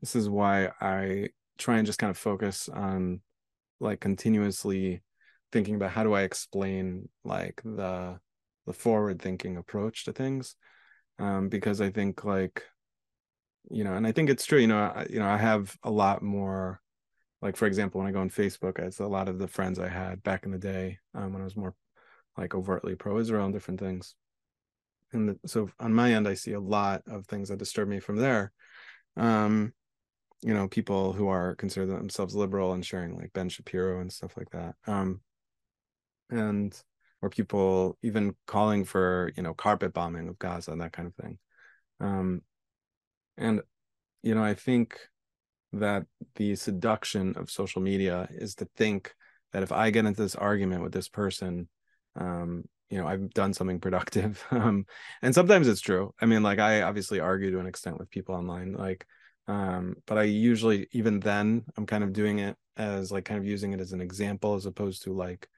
this 0.00 0.16
is 0.16 0.28
why 0.28 0.70
i 0.80 1.28
try 1.56 1.78
and 1.78 1.86
just 1.86 1.98
kind 1.98 2.10
of 2.10 2.18
focus 2.18 2.68
on 2.68 3.20
like 3.80 4.00
continuously 4.00 5.00
thinking 5.52 5.76
about 5.76 5.90
how 5.90 6.02
do 6.02 6.14
i 6.14 6.22
explain 6.22 7.08
like 7.24 7.60
the 7.64 8.18
the 8.66 8.72
forward 8.72 9.20
thinking 9.20 9.56
approach 9.56 10.04
to 10.04 10.12
things 10.12 10.56
um 11.18 11.48
because 11.48 11.80
i 11.80 11.90
think 11.90 12.24
like 12.24 12.62
you 13.70 13.84
know 13.84 13.94
and 13.94 14.06
i 14.06 14.12
think 14.12 14.30
it's 14.30 14.46
true 14.46 14.58
you 14.58 14.66
know 14.66 14.78
I, 14.78 15.06
you 15.10 15.18
know 15.18 15.28
i 15.28 15.36
have 15.36 15.76
a 15.82 15.90
lot 15.90 16.22
more 16.22 16.80
like 17.42 17.56
for 17.56 17.66
example 17.66 18.00
when 18.00 18.08
i 18.08 18.12
go 18.12 18.20
on 18.20 18.30
facebook 18.30 18.78
it's 18.78 19.00
a 19.00 19.06
lot 19.06 19.28
of 19.28 19.38
the 19.38 19.48
friends 19.48 19.78
i 19.78 19.88
had 19.88 20.22
back 20.22 20.44
in 20.44 20.52
the 20.52 20.58
day 20.58 20.98
um, 21.14 21.32
when 21.32 21.42
i 21.42 21.44
was 21.44 21.56
more 21.56 21.74
like 22.38 22.54
overtly 22.54 22.94
pro-Israel 22.94 23.44
and 23.44 23.52
different 23.52 23.80
things. 23.80 24.14
And 25.12 25.30
the, 25.30 25.38
so 25.46 25.68
on 25.80 25.92
my 25.92 26.12
end, 26.12 26.28
I 26.28 26.34
see 26.34 26.52
a 26.52 26.60
lot 26.60 27.02
of 27.06 27.26
things 27.26 27.48
that 27.48 27.58
disturb 27.58 27.88
me 27.88 27.98
from 27.98 28.16
there. 28.16 28.52
Um, 29.16 29.72
you 30.42 30.54
know, 30.54 30.68
people 30.68 31.12
who 31.12 31.28
are 31.28 31.56
consider 31.56 31.86
themselves 31.86 32.36
liberal 32.36 32.72
and 32.72 32.86
sharing 32.86 33.16
like 33.16 33.32
Ben 33.32 33.48
Shapiro 33.48 34.00
and 34.00 34.12
stuff 34.12 34.36
like 34.36 34.50
that. 34.50 34.76
Um, 34.86 35.20
and 36.30 36.80
or 37.22 37.30
people 37.30 37.98
even 38.02 38.34
calling 38.46 38.84
for 38.84 39.32
you 39.36 39.42
know 39.42 39.54
carpet 39.54 39.92
bombing 39.92 40.28
of 40.28 40.38
Gaza 40.38 40.72
and 40.72 40.80
that 40.80 40.92
kind 40.92 41.08
of 41.08 41.14
thing. 41.14 41.38
Um, 42.00 42.42
and 43.36 43.62
you 44.22 44.34
know, 44.34 44.42
I 44.42 44.54
think 44.54 44.98
that 45.72 46.06
the 46.36 46.56
seduction 46.56 47.36
of 47.36 47.50
social 47.50 47.82
media 47.82 48.28
is 48.30 48.54
to 48.56 48.68
think 48.76 49.14
that 49.52 49.62
if 49.62 49.72
I 49.72 49.90
get 49.90 50.06
into 50.06 50.22
this 50.22 50.34
argument 50.34 50.82
with 50.82 50.92
this 50.92 51.08
person, 51.08 51.68
um 52.16 52.64
you 52.90 52.98
know 52.98 53.06
i've 53.06 53.30
done 53.30 53.52
something 53.52 53.80
productive 53.80 54.44
um 54.50 54.84
and 55.22 55.34
sometimes 55.34 55.68
it's 55.68 55.80
true 55.80 56.12
i 56.20 56.26
mean 56.26 56.42
like 56.42 56.58
i 56.58 56.82
obviously 56.82 57.20
argue 57.20 57.50
to 57.50 57.60
an 57.60 57.66
extent 57.66 57.98
with 57.98 58.10
people 58.10 58.34
online 58.34 58.72
like 58.72 59.06
um 59.46 59.96
but 60.06 60.18
i 60.18 60.22
usually 60.22 60.86
even 60.92 61.20
then 61.20 61.64
i'm 61.76 61.86
kind 61.86 62.04
of 62.04 62.12
doing 62.12 62.38
it 62.38 62.56
as 62.76 63.10
like 63.10 63.24
kind 63.24 63.38
of 63.38 63.46
using 63.46 63.72
it 63.72 63.80
as 63.80 63.92
an 63.92 64.00
example 64.00 64.54
as 64.54 64.66
opposed 64.66 65.02
to 65.02 65.12
like 65.12 65.48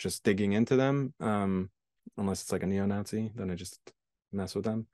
just 0.00 0.24
digging 0.24 0.52
into 0.52 0.76
them 0.76 1.14
um 1.20 1.70
unless 2.16 2.42
it's 2.42 2.52
like 2.52 2.62
a 2.62 2.66
neo-nazi 2.66 3.30
then 3.34 3.50
i 3.50 3.54
just 3.54 3.78
mess 4.32 4.54
with 4.54 4.64
them. 4.64 4.86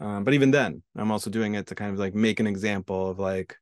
Um 0.00 0.24
but 0.24 0.34
even 0.34 0.50
then 0.50 0.82
i'm 0.96 1.10
also 1.10 1.30
doing 1.30 1.54
it 1.54 1.66
to 1.68 1.74
kind 1.74 1.92
of 1.92 1.98
like 1.98 2.14
make 2.14 2.40
an 2.40 2.46
example 2.46 3.10
of 3.10 3.18
like 3.18 3.56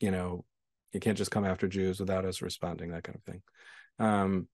you 0.00 0.10
know 0.10 0.44
you 0.92 1.00
can't 1.00 1.18
just 1.18 1.30
come 1.30 1.44
after 1.44 1.68
jews 1.68 2.00
without 2.00 2.24
us 2.24 2.42
responding 2.42 2.90
that 2.90 3.04
kind 3.04 3.16
of 3.16 3.24
thing. 3.24 3.42
Um 3.98 4.48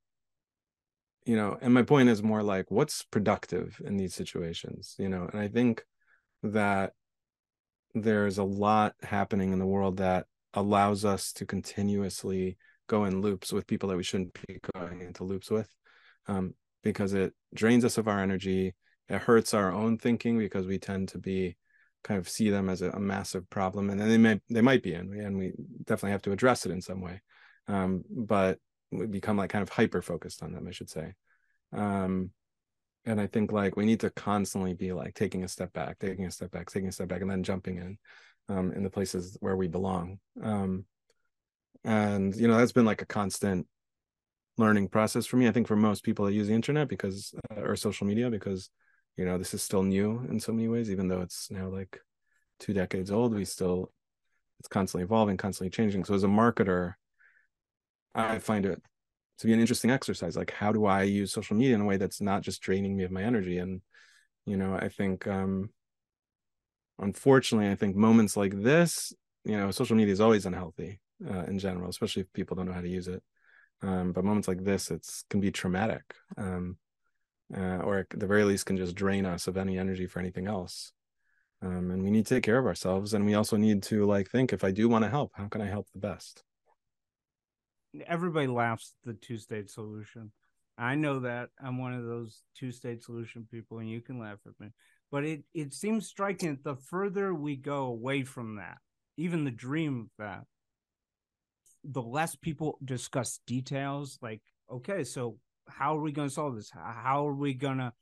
you 1.25 1.37
know 1.37 1.57
and 1.61 1.73
my 1.73 1.83
point 1.83 2.09
is 2.09 2.23
more 2.23 2.43
like 2.43 2.70
what's 2.70 3.05
productive 3.05 3.81
in 3.85 3.97
these 3.97 4.14
situations 4.14 4.95
you 4.99 5.09
know? 5.09 5.29
And 5.33 5.41
i 5.41 5.49
think 5.49 5.85
that 6.43 6.93
there's 7.95 8.39
a 8.39 8.45
lot 8.45 8.95
happening 9.03 9.53
in 9.53 9.59
the 9.59 9.66
world 9.66 9.99
that 9.99 10.27
allows 10.55 11.05
us 11.05 11.33
to 11.35 11.47
continuously 11.47 12.57
go 12.89 13.05
in 13.05 13.20
loops 13.20 13.53
with 13.53 13.66
people 13.66 13.89
that 13.89 13.97
we 13.97 14.03
shouldn't 14.03 14.37
be 14.47 14.59
going 14.74 15.01
into 15.01 15.24
loops 15.24 15.51
with 15.51 15.68
um, 16.26 16.55
because 16.83 17.12
it 17.14 17.33
drains 17.55 17.85
us 17.85 17.99
of 17.99 18.09
our 18.09 18.20
energy. 18.20 18.74
It 19.09 19.20
hurts 19.20 19.55
our 19.55 19.72
own 19.72 19.99
thinking 19.99 20.39
because 20.39 20.66
we 20.66 20.78
tend 20.78 21.09
to 21.09 21.18
be 21.18 21.57
kind 22.05 22.18
of 22.18 22.28
see 22.28 22.51
them 22.51 22.68
as 22.68 22.83
a, 22.83 22.91
a 22.91 23.01
massive 23.01 23.49
problem 23.49 23.89
and 23.89 24.01
then 24.01 24.09
they 24.09 24.18
may 24.18 24.41
they 24.51 24.61
might 24.61 24.83
be 24.83 24.91
we, 24.91 25.20
and 25.20 25.39
we 25.39 25.53
definitely 25.85 26.11
have 26.11 26.22
to 26.22 26.33
address 26.33 26.66
it 26.66 26.72
in 26.72 26.80
some 26.80 27.01
way. 27.01 27.20
Um, 27.68 28.03
but 28.11 28.59
we 28.91 29.07
become 29.07 29.37
like 29.37 29.51
kind 29.51 29.62
of 29.62 29.68
hyper 29.68 30.03
focused 30.03 30.43
on 30.43 30.53
them 30.53 30.66
i 30.68 30.72
should 30.72 30.91
say. 30.91 31.14
Um 31.72 32.30
and 33.05 33.20
i 33.20 33.26
think 33.26 33.53
like 33.53 33.76
we 33.76 33.87
need 33.87 34.01
to 34.01 34.11
constantly 34.11 34.74
be 34.74 34.93
like 34.93 35.14
taking 35.14 35.45
a 35.45 35.49
step 35.49 35.72
back 35.72 35.99
taking 35.99 36.26
a 36.26 36.30
step 36.30 36.51
back 36.51 36.70
taking 36.70 36.89
a 36.89 36.93
step 36.93 37.09
back 37.09 37.20
and 37.20 37.30
then 37.30 37.43
jumping 37.43 37.78
in 37.78 37.99
um 38.49 38.72
in 38.72 38.83
the 38.83 38.91
places 38.91 39.37
where 39.41 39.57
we 39.57 39.68
belong. 39.68 40.18
Um 40.43 40.85
and 41.85 42.35
you 42.37 42.47
know 42.49 42.57
that's 42.57 42.73
been 42.73 42.85
like 42.85 43.03
a 43.03 43.07
constant 43.07 43.66
learning 44.59 44.89
process 44.89 45.27
for 45.27 45.37
me 45.37 45.49
i 45.49 45.53
think 45.53 45.66
for 45.66 45.77
most 45.77 46.05
people 46.05 46.25
that 46.25 46.33
use 46.33 46.47
the 46.47 46.55
internet 46.55 46.89
because 46.89 47.35
uh, 47.51 47.61
or 47.61 47.77
social 47.77 48.07
media 48.07 48.31
because 48.31 48.70
you 49.16 49.25
know 49.25 49.39
this 49.39 49.55
is 49.55 49.62
still 49.62 49.83
new 49.83 50.25
in 50.29 50.39
so 50.39 50.53
many 50.53 50.68
ways 50.68 50.91
even 50.91 51.09
though 51.09 51.20
it's 51.20 51.51
now 51.51 51.68
like 51.68 51.99
two 52.61 52.73
decades 52.73 53.11
old 53.11 53.35
we 53.35 53.45
still 53.45 53.91
it's 54.61 54.68
constantly 54.68 55.05
evolving 55.05 55.37
constantly 55.37 55.70
changing 55.70 56.05
so 56.05 56.14
as 56.14 56.25
a 56.25 56.29
marketer 56.29 56.95
I 58.14 58.39
find 58.39 58.66
it 58.66 58.83
to 59.39 59.47
be 59.47 59.53
an 59.53 59.61
interesting 59.61 59.91
exercise. 59.91 60.37
Like, 60.37 60.51
how 60.51 60.73
do 60.73 60.87
I 60.87 61.03
use 61.03 61.33
social 61.33 61.57
media 61.57 61.75
in 61.75 61.81
a 61.81 61.85
way 61.85 61.97
that's 61.97 62.20
not 62.20 62.43
just 62.43 62.62
draining 62.62 62.97
me 62.97 63.05
of 63.05 63.11
my 63.11 63.23
energy? 63.23 63.59
And, 63.59 63.81
you 64.47 64.57
know, 64.57 64.75
I 64.75 64.89
think, 64.89 65.27
um, 65.27 65.70
unfortunately, 66.99 67.70
I 67.70 67.75
think 67.75 67.97
moments 67.97 68.37
like 68.37 68.61
this, 68.62 69.12
you 69.45 69.57
know, 69.57 69.70
social 69.70 69.97
media 69.97 70.12
is 70.12 70.20
always 70.20 70.47
unhealthy 70.47 71.01
uh, 71.29 71.45
in 71.45 71.59
general, 71.59 71.91
especially 71.91 72.23
if 72.23 72.33
people 72.33 72.57
don't 72.57 72.66
know 72.66 72.73
how 72.73 72.81
to 72.81 72.89
use 72.89 73.09
it. 73.09 73.23
Um, 73.83 74.12
but 74.12 74.25
moments 74.25 74.49
like 74.49 74.62
this, 74.64 74.91
it's 74.91 75.25
can 75.29 75.41
be 75.41 75.51
traumatic, 75.51 76.14
um, 76.37 76.77
uh, 77.57 77.79
or 77.79 77.99
at 77.99 78.11
the 78.11 78.27
very 78.27 78.45
least, 78.45 78.66
can 78.66 78.77
just 78.77 78.95
drain 78.95 79.27
us 79.27 79.49
of 79.49 79.57
any 79.57 79.79
energy 79.79 80.07
for 80.07 80.20
anything 80.20 80.47
else. 80.47 80.93
Um, 81.62 81.91
and 81.91 82.03
we 82.03 82.11
need 82.11 82.27
to 82.27 82.35
take 82.35 82.45
care 82.45 82.59
of 82.59 82.66
ourselves, 82.66 83.14
and 83.14 83.25
we 83.27 83.35
also 83.35 83.57
need 83.57 83.83
to 83.85 84.05
like 84.05 84.31
think: 84.31 84.53
if 84.53 84.62
I 84.62 84.70
do 84.70 84.89
want 84.89 85.05
to 85.05 85.11
help, 85.11 85.33
how 85.35 85.49
can 85.49 85.61
I 85.61 85.66
help 85.66 85.89
the 85.93 86.01
best? 86.01 86.45
everybody 88.07 88.47
laughs 88.47 88.95
the 89.05 89.14
two 89.14 89.39
state 89.39 89.70
solution. 89.70 90.33
I 90.79 90.95
know 90.95 91.20
that 91.20 91.51
I'm 91.62 91.79
one 91.79 91.93
of 91.93 92.05
those 92.05 92.43
two 92.57 92.73
state 92.73 93.03
solution 93.03 93.47
people, 93.51 93.79
and 93.79 93.91
you 93.91 94.01
can 94.01 94.18
laugh 94.18 94.39
at 94.47 94.59
me. 94.59 94.68
But 95.11 95.25
it, 95.25 95.45
it 95.53 95.75
seems 95.75 96.07
striking 96.07 96.59
the 96.64 96.77
further 96.77 97.35
we 97.35 97.57
go 97.57 97.85
away 97.85 98.25
from 98.25 98.57
that, 98.57 98.79
even 99.16 99.45
the 99.45 99.51
dream 99.51 100.09
of 100.18 100.25
that, 100.25 100.45
the 101.85 102.03
less 102.03 102.35
people 102.35 102.78
discuss 102.85 103.41
details, 103.47 104.18
like 104.22 104.41
okay, 104.70 105.05
so 105.05 105.39
how 105.68 105.97
are 105.97 106.01
we 106.01 106.12
going 106.12 106.28
to 106.28 106.35
solve 106.35 106.57
this? 106.57 106.70
How 106.70 107.26
are 107.26 107.35
we 107.35 107.55
going 107.55 107.78
to 107.78 107.93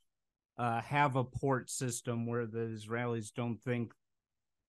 uh, 0.57 0.81
have 0.81 1.15
a 1.15 1.23
port 1.23 1.69
system 1.69 2.25
where 2.25 2.45
the 2.45 2.59
Israelis 2.59 3.33
don't 3.33 3.57
think, 3.57 3.93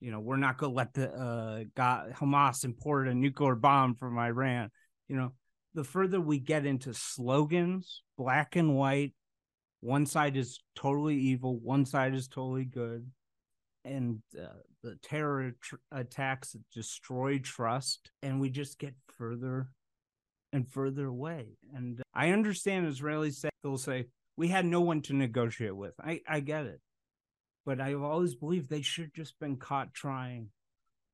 you 0.01 0.11
know, 0.11 0.21
we're 0.21 0.37
not 0.37 0.59
going 0.59 0.73
to 0.73 0.77
let 0.77 0.95
the 0.95 1.11
uh, 1.11 1.65
God, 1.77 2.13
Hamas 2.13 2.65
import 2.65 3.09
a 3.09 3.15
nuclear 3.15 3.55
bomb 3.55 3.95
from 3.95 4.19
Iran. 4.19 4.71
You 5.09 5.17
know, 5.17 5.33
the 5.75 5.85
further 5.85 6.21
we 6.21 6.39
get 6.39 6.67
into 6.67 6.95
slogans, 6.95 8.03
black 8.17 8.57
and 8.57 8.75
white, 8.77 9.15
one 9.81 10.07
side 10.07 10.37
is 10.37 10.61
totally 10.75 11.17
evil, 11.17 11.59
one 11.59 11.85
side 11.85 12.15
is 12.15 12.29
totally 12.29 12.65
good, 12.65 13.11
and 13.85 14.23
uh, 14.39 14.47
the 14.83 14.97
terror 15.03 15.53
tr- 15.61 15.77
attacks 15.91 16.57
destroy 16.73 17.39
trust, 17.39 18.11
and 18.23 18.41
we 18.41 18.51
just 18.51 18.79
get 18.79 18.95
further 19.17 19.69
and 20.53 20.69
further 20.71 21.07
away. 21.07 21.57
And 21.75 22.03
I 22.15 22.31
understand 22.31 22.87
Israelis 22.87 23.35
say 23.35 23.51
they'll 23.63 23.79
say 23.79 24.07
we 24.37 24.49
had 24.49 24.67
no 24.67 24.81
one 24.81 25.03
to 25.03 25.15
negotiate 25.15 25.77
with. 25.77 25.95
I 26.01 26.21
I 26.29 26.41
get 26.41 26.67
it, 26.67 26.81
but 27.65 27.81
I've 27.81 28.03
always 28.03 28.35
believed 28.35 28.69
they 28.69 28.83
should 28.83 29.15
just 29.15 29.39
been 29.39 29.57
caught 29.57 29.93
trying. 29.95 30.49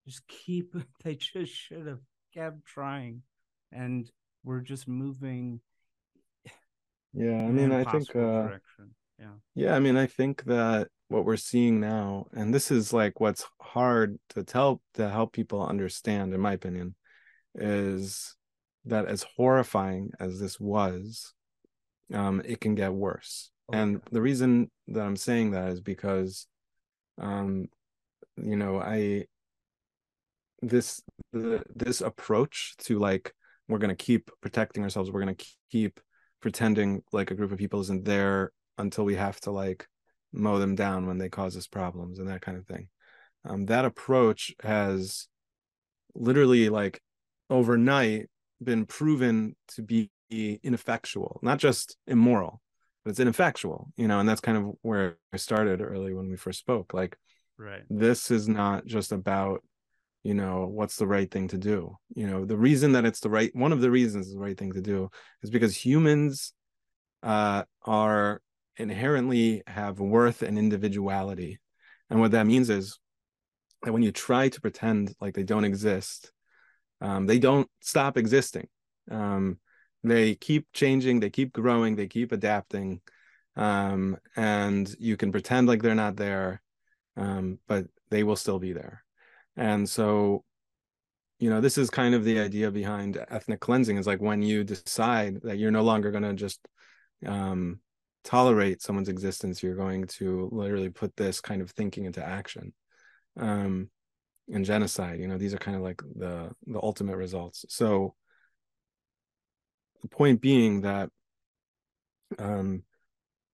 Just 0.07 0.27
keep. 0.29 0.75
They 1.05 1.15
just 1.15 1.53
should 1.53 1.87
have 1.87 2.01
kept 2.35 2.65
trying, 2.65 3.23
and 3.73 4.11
we're 4.45 4.61
just 4.61 4.89
moving. 4.89 5.61
Yeah, 7.15 7.39
I 7.39 7.49
mean, 7.49 7.73
I 7.73 7.85
think. 7.85 8.15
Uh, 8.15 8.49
yeah. 9.19 9.33
Yeah, 9.55 9.75
I 9.75 9.81
mean, 9.81 9.97
I 9.97 10.07
think 10.07 10.45
that 10.45 10.89
what 11.09 11.25
we're 11.25 11.37
seeing 11.37 11.81
now, 11.81 12.27
and 12.33 12.55
this 12.55 12.71
is 12.71 12.93
like 12.93 13.21
what's 13.21 13.45
hard 13.61 14.19
to 14.31 14.45
tell 14.45 14.81
to 14.95 15.09
help 15.09 15.33
people 15.33 15.67
understand, 15.67 16.33
in 16.35 16.41
my 16.41 16.53
opinion, 16.53 16.95
is 17.55 18.37
that 18.85 19.07
as 19.07 19.25
horrifying 19.37 20.11
as 20.21 20.39
this 20.39 20.61
was, 20.61 21.35
um, 22.13 22.43
it 22.45 22.61
can 22.61 22.75
get 22.75 22.93
worse. 22.93 23.51
Oh, 23.69 23.79
and 23.79 24.01
the 24.11 24.21
reason 24.23 24.71
that 24.89 25.03
I'm 25.03 25.17
saying 25.17 25.51
that 25.53 25.71
is 25.71 25.81
because, 25.81 26.47
um, 27.19 27.67
you 28.37 28.57
know, 28.57 28.79
I 28.81 29.27
this 30.61 31.03
the, 31.33 31.63
this 31.75 32.01
approach 32.01 32.75
to 32.79 32.99
like 32.99 33.33
we're 33.69 33.79
going 33.79 33.95
to 33.95 34.05
keep 34.05 34.31
protecting 34.41 34.83
ourselves, 34.83 35.11
we're 35.11 35.23
going 35.23 35.37
to 35.37 35.47
keep 35.71 36.01
pretending 36.41 37.03
like 37.13 37.31
a 37.31 37.35
group 37.35 37.53
of 37.53 37.59
people 37.59 37.81
isn't 37.81 38.05
there 38.05 38.53
until 38.79 39.05
we 39.05 39.17
have 39.17 39.41
to 39.41 39.51
like 39.51 39.87
mow 40.33 40.59
them 40.59 40.75
down 40.75 41.07
when 41.07 41.19
they 41.19 41.29
cause 41.29 41.57
us 41.57 41.67
problems 41.67 42.19
and 42.19 42.29
that 42.29 42.41
kind 42.41 42.57
of 42.57 42.67
thing. 42.67 42.89
Um, 43.45 43.67
that 43.67 43.85
approach 43.85 44.55
has 44.63 45.29
literally 46.15 46.69
like 46.69 47.01
overnight 47.51 48.29
been 48.63 48.87
proven 48.87 49.57
to 49.69 49.83
be 49.83 50.11
ineffectual, 50.31 51.41
not 51.43 51.59
just 51.59 51.97
immoral, 52.07 52.61
but 53.05 53.11
it's 53.11 53.21
ineffectual, 53.21 53.91
you 53.97 54.09
know, 54.09 54.21
and 54.21 54.29
that's 54.29 54.41
kind 54.41 54.59
of 54.59 54.75
where 54.83 55.17
I 55.33 55.37
started 55.37 55.81
early 55.81 56.13
when 56.13 56.29
we 56.29 56.37
first 56.37 56.59
spoke. 56.59 56.93
Like, 56.93 57.17
right, 57.57 57.83
this 57.89 58.31
is 58.31 58.49
not 58.49 58.85
just 58.85 59.13
about, 59.13 59.63
you 60.25 60.35
know, 60.35 60.67
what's 60.67 60.97
the 60.97 61.07
right 61.07 61.31
thing 61.31 61.49
to 61.49 61.59
do. 61.59 61.97
You 62.15 62.27
know, 62.27 62.45
the 62.45 62.59
reason 62.59 62.93
that 62.93 63.07
it's 63.07 63.21
the 63.21 63.31
right, 63.31 63.55
one 63.55 63.73
of 63.73 63.81
the 63.81 63.91
reasons 63.91 64.31
the 64.31 64.39
right 64.39 64.59
thing 64.59 64.73
to 64.73 64.83
do 64.83 65.09
is 65.43 65.51
because 65.51 65.77
humans 65.77 66.53
uh, 67.23 67.63
are 67.87 68.43
inherently 68.79 69.63
have 69.67 70.01
worth 70.01 70.43
and 70.43 70.59
individuality. 70.59 71.59
And 72.11 72.21
what 72.21 72.31
that 72.31 72.47
means 72.47 72.71
is 72.71 72.99
that 73.83 73.93
when 73.93 74.03
you 74.03 74.13
try 74.13 74.49
to 74.49 74.61
pretend 74.61 75.15
like 75.21 75.35
they 75.35 75.43
don't 75.43 75.65
exist, 75.65 76.33
um, 77.01 77.27
they 77.27 77.39
don't 77.39 77.69
stop 77.81 78.17
existing. 78.17 78.69
Um, 79.11 79.59
they 80.05 80.35
keep 80.35 80.67
changing, 80.73 81.21
they 81.21 81.31
keep 81.31 81.53
growing, 81.53 81.97
they 81.97 82.07
keep 82.07 82.33
adapting. 82.33 83.01
Um, 83.57 84.17
and 84.37 84.93
you 84.99 85.17
can 85.17 85.33
pretend 85.33 85.67
like 85.67 85.83
they're 85.83 85.95
not 85.95 86.17
there, 86.17 86.63
um, 87.17 87.59
but 87.67 87.87
they 88.11 88.23
will 88.23 88.37
still 88.37 88.59
be 88.59 88.73
there. 88.73 89.05
And 89.57 89.89
so, 89.89 90.45
you 91.41 91.51
know, 91.51 91.61
this 91.61 91.79
is 91.79 91.91
kind 91.91 92.15
of 92.15 92.25
the 92.25 92.39
idea 92.39 92.71
behind 92.71 93.19
ethnic 93.29 93.61
cleansing 93.61 93.97
is 93.97 94.07
like 94.07 94.21
when 94.21 94.43
you 94.43 94.65
decide 94.65 95.41
that 95.43 95.59
you're 95.59 95.71
no 95.73 95.83
longer 95.83 96.11
going 96.11 96.23
to 96.23 96.35
just 96.35 96.61
um, 97.27 97.81
tolerate 98.29 98.83
someone's 98.83 99.09
existence, 99.09 99.63
you're 99.63 99.75
going 99.75 100.07
to 100.07 100.51
literally 100.53 100.91
put 100.91 101.17
this 101.17 101.41
kind 101.41 101.63
of 101.63 101.71
thinking 101.71 102.05
into 102.05 102.23
action. 102.23 102.75
Um, 103.39 103.89
and 104.53 104.67
genocide, 104.67 105.19
you 105.19 105.29
know, 105.29 105.39
these 105.39 105.55
are 105.55 105.59
kind 105.59 105.77
of 105.77 105.83
like 105.83 106.03
the 106.15 106.51
the 106.67 106.81
ultimate 106.83 107.17
results. 107.17 107.65
So 107.69 108.15
the 110.03 110.09
point 110.09 110.41
being 110.41 110.83
that 110.83 111.11
um, 112.39 112.83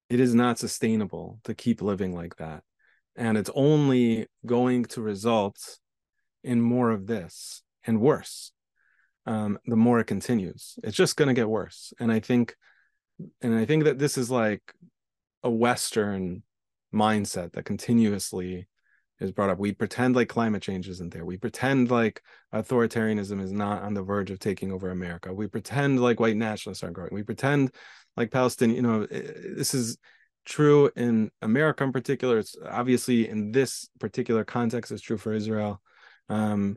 it 0.09 0.19
is 0.21 0.35
not 0.35 0.59
sustainable 0.59 1.39
to 1.45 1.55
keep 1.55 1.81
living 1.81 2.13
like 2.15 2.37
that, 2.37 2.63
and 3.15 3.39
it's 3.39 3.51
only 3.55 4.27
going 4.45 4.85
to 4.87 5.01
result 5.01 5.79
in 6.43 6.61
more 6.61 6.91
of 6.91 7.07
this 7.07 7.63
and 7.85 8.01
worse. 8.01 8.53
Um, 9.27 9.59
the 9.67 9.77
more 9.77 10.01
it 10.01 10.07
continues, 10.07 10.79
it's 10.83 10.97
just 10.97 11.17
going 11.17 11.29
to 11.29 11.41
get 11.41 11.49
worse. 11.49 11.93
And 11.99 12.13
I 12.13 12.21
think 12.21 12.57
and 13.43 13.55
i 13.55 13.65
think 13.65 13.85
that 13.85 13.99
this 13.99 14.19
is 14.19 14.31
like 14.31 14.75
a 15.43 15.51
western 15.51 16.43
mindset 16.93 17.53
that 17.53 17.65
continuously 17.65 18.67
is 19.21 19.33
brought 19.33 19.51
up. 19.51 19.59
We 19.59 19.73
pretend 19.73 20.17
like 20.17 20.29
climate 20.29 20.63
change 20.63 20.89
isn't 20.89 21.13
there. 21.13 21.25
We 21.25 21.37
pretend 21.37 21.91
like 21.91 22.23
authoritarianism 22.53 23.41
is 23.41 23.53
not 23.53 23.83
on 23.83 23.95
the 23.95 24.03
verge 24.03 24.31
of 24.31 24.39
taking 24.39 24.73
over 24.73 24.91
america. 24.91 25.33
We 25.33 25.47
pretend 25.47 26.01
like 26.01 26.21
white 26.21 26.37
nationalists 26.37 26.83
aren't 26.83 26.95
growing. 26.95 27.15
We 27.15 27.23
pretend 27.23 27.75
like 28.17 28.31
palestine 28.31 28.71
you 28.71 28.83
know 28.83 29.07
this 29.07 29.75
is 29.75 29.97
true 30.45 30.91
in 30.97 31.31
america 31.43 31.85
in 31.85 31.93
particular. 31.93 32.39
It's 32.39 32.57
obviously 32.65 33.29
in 33.29 33.53
this 33.53 33.89
particular 34.01 34.45
context 34.45 34.93
it's 34.93 35.03
true 35.03 35.19
for 35.19 35.33
israel. 35.33 35.81
Um, 36.29 36.77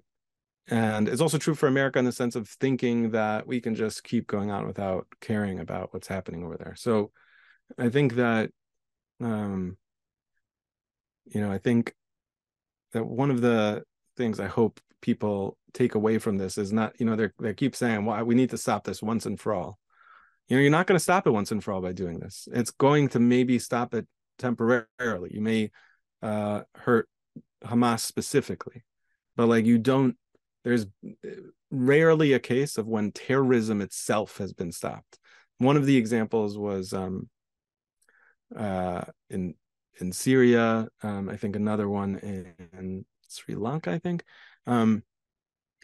and 0.70 1.08
it's 1.08 1.22
also 1.22 1.38
true 1.38 1.56
for 1.56 1.68
america 1.68 1.98
in 2.00 2.06
the 2.06 2.12
sense 2.12 2.36
of 2.36 2.48
thinking 2.48 3.12
that 3.12 3.48
we 3.48 3.62
can 3.62 3.76
just 3.76 4.04
keep 4.04 4.28
going 4.28 4.52
on 4.52 4.68
without 4.68 5.08
caring 5.22 5.60
about 5.60 5.94
what's 5.94 6.08
happening 6.08 6.44
over 6.44 6.58
there. 6.58 6.76
So 6.76 7.12
i 7.78 7.90
think 7.90 8.16
that 8.16 8.52
um 9.22 9.78
you 11.26 11.42
know 11.42 11.52
i 11.52 11.58
think 11.58 11.94
that 12.94 13.06
one 13.06 13.32
of 13.32 13.42
the 13.42 13.84
things 14.16 14.40
i 14.40 14.48
hope 14.48 14.80
people 15.02 15.58
take 15.74 15.96
away 15.96 16.18
from 16.18 16.38
this 16.38 16.58
is 16.58 16.74
not 16.74 17.00
you 17.00 17.06
know 17.06 17.16
they 17.16 17.30
they 17.40 17.54
keep 17.54 17.76
saying 17.76 18.06
well 18.06 18.24
we 18.24 18.36
need 18.36 18.50
to 18.50 18.58
stop 18.58 18.84
this 18.84 19.02
once 19.02 19.26
and 19.26 19.40
for 19.40 19.54
all. 19.54 19.80
You 20.48 20.56
know 20.56 20.62
you're 20.62 20.72
not 20.72 20.88
going 20.88 20.96
to 20.96 21.04
stop 21.04 21.28
it 21.28 21.32
once 21.32 21.52
and 21.52 21.62
for 21.64 21.74
all 21.74 21.82
by 21.82 21.92
doing 21.92 22.20
this. 22.20 22.48
It's 22.52 22.72
going 22.72 23.10
to 23.10 23.20
maybe 23.20 23.60
stop 23.60 23.94
it 23.94 24.08
temporarily. 24.40 25.32
You 25.34 25.42
may 25.42 25.72
uh 26.22 26.62
hurt 26.74 27.08
hamas 27.64 28.00
specifically 28.00 28.84
but 29.36 29.48
like 29.48 29.66
you 29.66 29.78
don't 29.78 30.16
there's 30.64 30.86
rarely 31.72 32.34
a 32.34 32.40
case 32.40 32.78
of 32.78 32.88
when 32.88 33.12
terrorism 33.12 33.82
itself 33.82 34.38
has 34.38 34.54
been 34.54 34.72
stopped. 34.72 35.18
One 35.60 35.78
of 35.78 35.86
the 35.86 35.98
examples 35.98 36.58
was 36.58 36.94
um, 36.94 37.30
uh, 38.56 39.04
in 39.30 39.56
in 40.00 40.12
Syria. 40.12 40.88
Um, 41.02 41.30
I 41.30 41.38
think 41.38 41.56
another 41.56 41.90
one 41.90 42.18
in, 42.18 42.54
in 42.78 43.06
Sri 43.28 43.56
Lanka. 43.56 43.92
I 43.92 44.00
think. 44.00 44.24
Um, 44.66 45.04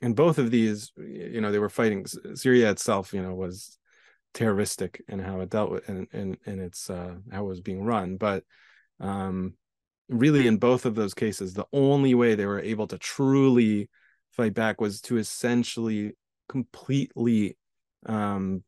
and 0.01 0.15
both 0.15 0.37
of 0.37 0.51
these, 0.51 0.91
you 0.97 1.39
know, 1.39 1.51
they 1.51 1.59
were 1.59 1.69
fighting. 1.69 2.05
Syria 2.35 2.69
itself, 2.71 3.13
you 3.13 3.21
know, 3.21 3.33
was 3.33 3.77
terroristic 4.33 5.01
in 5.07 5.19
how 5.19 5.39
it 5.39 5.49
dealt 5.49 5.71
with 5.71 5.87
and 5.87 6.07
in, 6.11 6.37
in, 6.45 6.59
its 6.59 6.89
uh, 6.89 7.15
how 7.31 7.45
it 7.45 7.47
was 7.47 7.61
being 7.61 7.83
run. 7.83 8.17
But 8.17 8.43
um, 8.99 9.53
really, 10.09 10.47
in 10.47 10.57
both 10.57 10.85
of 10.85 10.95
those 10.95 11.13
cases, 11.13 11.53
the 11.53 11.67
only 11.71 12.13
way 12.15 12.35
they 12.35 12.45
were 12.45 12.59
able 12.59 12.87
to 12.87 12.97
truly 12.97 13.89
fight 14.35 14.53
back 14.53 14.81
was 14.81 15.01
to 15.01 15.17
essentially 15.17 16.13
completely 16.49 17.57
um, 18.05 18.63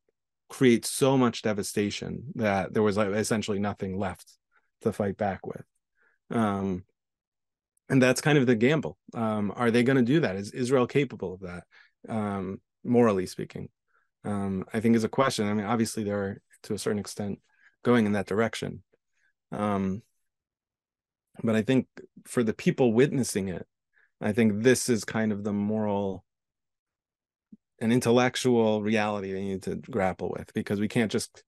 create 0.49 0.85
so 0.85 1.17
much 1.17 1.41
devastation 1.41 2.31
that 2.35 2.73
there 2.73 2.83
was 2.83 2.97
like 2.97 3.09
essentially 3.09 3.59
nothing 3.59 3.97
left 3.97 4.31
to 4.81 4.93
fight 4.93 5.17
back 5.17 5.45
with. 5.45 5.63
Um, 6.31 6.83
and 7.89 8.01
that's 8.01 8.21
kind 8.21 8.37
of 8.37 8.47
the 8.47 8.55
gamble. 8.55 8.97
Um, 9.13 9.53
are 9.55 9.71
they 9.71 9.83
going 9.83 9.97
to 9.97 10.03
do 10.03 10.21
that? 10.21 10.35
Is 10.35 10.51
Israel 10.51 10.87
capable 10.87 11.33
of 11.33 11.41
that, 11.41 11.63
um, 12.09 12.61
morally 12.83 13.25
speaking? 13.25 13.69
Um, 14.23 14.65
I 14.73 14.79
think 14.79 14.95
is 14.95 15.03
a 15.03 15.09
question. 15.09 15.47
I 15.47 15.53
mean, 15.53 15.65
obviously 15.65 16.03
they're 16.03 16.41
to 16.63 16.73
a 16.73 16.79
certain 16.79 16.99
extent 16.99 17.39
going 17.83 18.07
in 18.07 18.13
that 18.13 18.25
direction. 18.25 18.81
Um, 19.51 20.01
but 21.43 21.55
I 21.55 21.61
think 21.61 21.87
for 22.25 22.41
the 22.43 22.53
people 22.53 22.93
witnessing 22.93 23.49
it, 23.49 23.67
I 24.25 24.33
think 24.33 24.63
this 24.63 24.89
is 24.89 25.05
kind 25.05 25.31
of 25.31 25.43
the 25.43 25.53
moral 25.53 26.25
and 27.79 27.93
intellectual 27.93 28.81
reality 28.81 29.31
they 29.31 29.43
need 29.43 29.63
to 29.63 29.75
grapple 29.75 30.33
with 30.35 30.51
because 30.55 30.79
we 30.79 30.87
can't 30.87 31.11
just 31.11 31.43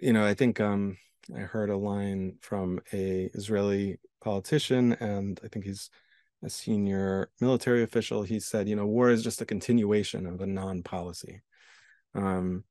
you 0.00 0.12
know, 0.12 0.24
I 0.24 0.34
think 0.34 0.60
um 0.60 0.96
I 1.36 1.40
heard 1.40 1.70
a 1.70 1.76
line 1.76 2.36
from 2.40 2.80
a 2.92 3.30
Israeli 3.34 3.98
politician 4.22 4.92
and 5.00 5.40
I 5.44 5.48
think 5.48 5.64
he's 5.64 5.90
a 6.44 6.48
senior 6.50 7.30
military 7.40 7.82
official, 7.82 8.22
he 8.22 8.38
said, 8.38 8.68
you 8.68 8.76
know, 8.76 8.86
war 8.86 9.10
is 9.10 9.24
just 9.24 9.40
a 9.40 9.46
continuation 9.46 10.24
of 10.26 10.40
a 10.40 10.46
non-policy. 10.46 11.42
Um, 12.14 12.62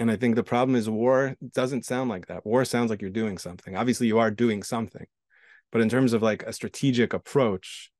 and 0.00 0.10
I 0.10 0.16
think 0.16 0.34
the 0.34 0.42
problem 0.42 0.74
is 0.74 0.90
war 0.90 1.36
doesn't 1.54 1.84
sound 1.84 2.10
like 2.10 2.26
that. 2.26 2.44
War 2.44 2.64
sounds 2.64 2.90
like 2.90 3.02
you're 3.02 3.10
doing 3.10 3.38
something. 3.38 3.76
Obviously, 3.76 4.08
you 4.08 4.18
are 4.18 4.32
doing 4.32 4.64
something, 4.64 5.06
but 5.70 5.80
in 5.80 5.88
terms 5.88 6.12
of 6.12 6.22
like 6.22 6.42
a 6.42 6.52
strategic 6.52 7.12
approach, 7.12 7.92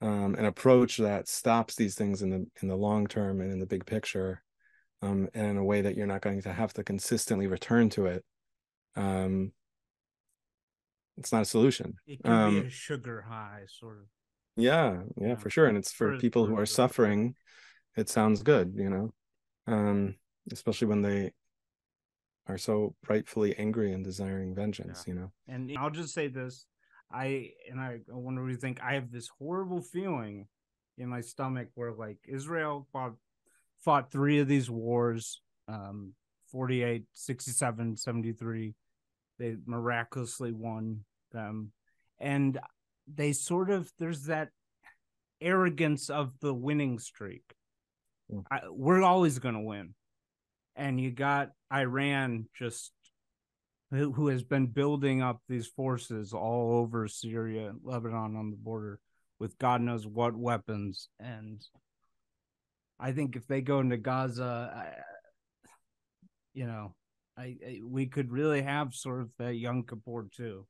um, 0.00 0.34
an 0.36 0.44
approach 0.44 0.98
that 0.98 1.28
stops 1.28 1.74
these 1.74 1.94
things 1.94 2.22
in 2.22 2.30
the 2.30 2.46
in 2.62 2.68
the 2.68 2.76
long 2.76 3.06
term 3.06 3.40
and 3.40 3.52
in 3.52 3.58
the 3.58 3.66
big 3.66 3.84
picture, 3.84 4.42
um, 5.02 5.28
and 5.34 5.46
in 5.46 5.56
a 5.56 5.64
way 5.64 5.80
that 5.80 5.96
you're 5.96 6.06
not 6.06 6.22
going 6.22 6.42
to 6.42 6.52
have 6.52 6.72
to 6.74 6.84
consistently 6.84 7.46
return 7.46 7.88
to 7.90 8.06
it, 8.06 8.24
um, 8.96 9.52
it's 11.16 11.32
not 11.32 11.42
a 11.42 11.46
solution. 11.46 11.94
It 12.06 12.22
can 12.22 12.32
um, 12.32 12.60
be 12.60 12.66
a 12.66 12.70
sugar 12.70 13.24
high, 13.28 13.62
sort 13.68 13.98
of. 13.98 14.04
Yeah, 14.56 15.02
yeah, 15.16 15.28
yeah. 15.28 15.34
for 15.36 15.50
sure. 15.50 15.66
And 15.66 15.76
it's 15.76 15.92
for, 15.92 16.14
for 16.14 16.18
people 16.18 16.46
who 16.46 16.56
are 16.56 16.66
suffering. 16.66 17.34
It 17.96 18.08
sounds 18.08 18.42
good, 18.42 18.74
you 18.76 18.90
know, 18.90 19.12
um, 19.66 20.14
especially 20.52 20.86
when 20.86 21.02
they 21.02 21.32
are 22.46 22.58
so 22.58 22.94
rightfully 23.08 23.56
angry 23.58 23.92
and 23.92 24.04
desiring 24.04 24.54
vengeance. 24.54 25.04
Yeah. 25.06 25.14
You 25.14 25.20
know. 25.20 25.32
And 25.48 25.76
I'll 25.76 25.90
just 25.90 26.14
say 26.14 26.28
this: 26.28 26.66
I 27.10 27.50
and 27.70 27.80
I, 27.80 28.00
I 28.10 28.16
wonder 28.16 28.42
what 28.42 28.50
you 28.50 28.56
think. 28.56 28.80
I 28.82 28.94
have 28.94 29.10
this 29.10 29.28
horrible 29.38 29.80
feeling 29.80 30.46
in 30.98 31.08
my 31.08 31.20
stomach 31.20 31.68
where 31.74 31.92
like 31.92 32.18
Israel 32.26 32.86
fought 32.92 33.14
fought 33.78 34.10
three 34.10 34.40
of 34.40 34.48
these 34.48 34.68
wars 34.68 35.40
um 35.68 36.12
48 36.50 37.04
67 37.12 37.96
73 37.96 38.74
they 39.38 39.56
miraculously 39.66 40.52
won 40.52 41.04
them 41.32 41.72
and 42.18 42.58
they 43.12 43.32
sort 43.32 43.70
of 43.70 43.90
there's 43.98 44.24
that 44.24 44.48
arrogance 45.40 46.10
of 46.10 46.32
the 46.40 46.52
winning 46.52 46.98
streak 46.98 47.54
yeah. 48.28 48.40
I, 48.50 48.60
we're 48.70 49.02
always 49.02 49.38
going 49.38 49.54
to 49.54 49.60
win 49.60 49.94
and 50.74 51.00
you 51.00 51.10
got 51.10 51.50
iran 51.72 52.46
just 52.58 52.92
who, 53.90 54.12
who 54.12 54.28
has 54.28 54.42
been 54.42 54.66
building 54.66 55.22
up 55.22 55.40
these 55.48 55.66
forces 55.66 56.32
all 56.32 56.78
over 56.78 57.08
syria 57.08 57.70
and 57.70 57.80
lebanon 57.82 58.36
on 58.36 58.50
the 58.50 58.56
border 58.56 59.00
with 59.38 59.58
god 59.58 59.80
knows 59.80 60.06
what 60.06 60.36
weapons 60.36 61.08
and 61.20 61.62
i 62.98 63.12
think 63.12 63.36
if 63.36 63.46
they 63.46 63.60
go 63.60 63.80
into 63.80 63.96
gaza 63.96 64.72
I, 64.74 65.68
you 66.54 66.66
know 66.66 66.94
I, 67.38 67.56
I, 67.64 67.80
we 67.84 68.06
could 68.06 68.32
really 68.32 68.62
have 68.62 68.94
sort 68.94 69.20
of 69.20 69.30
that 69.38 69.54
Yom 69.54 69.84
Kippur 69.84 70.28
too, 70.34 70.66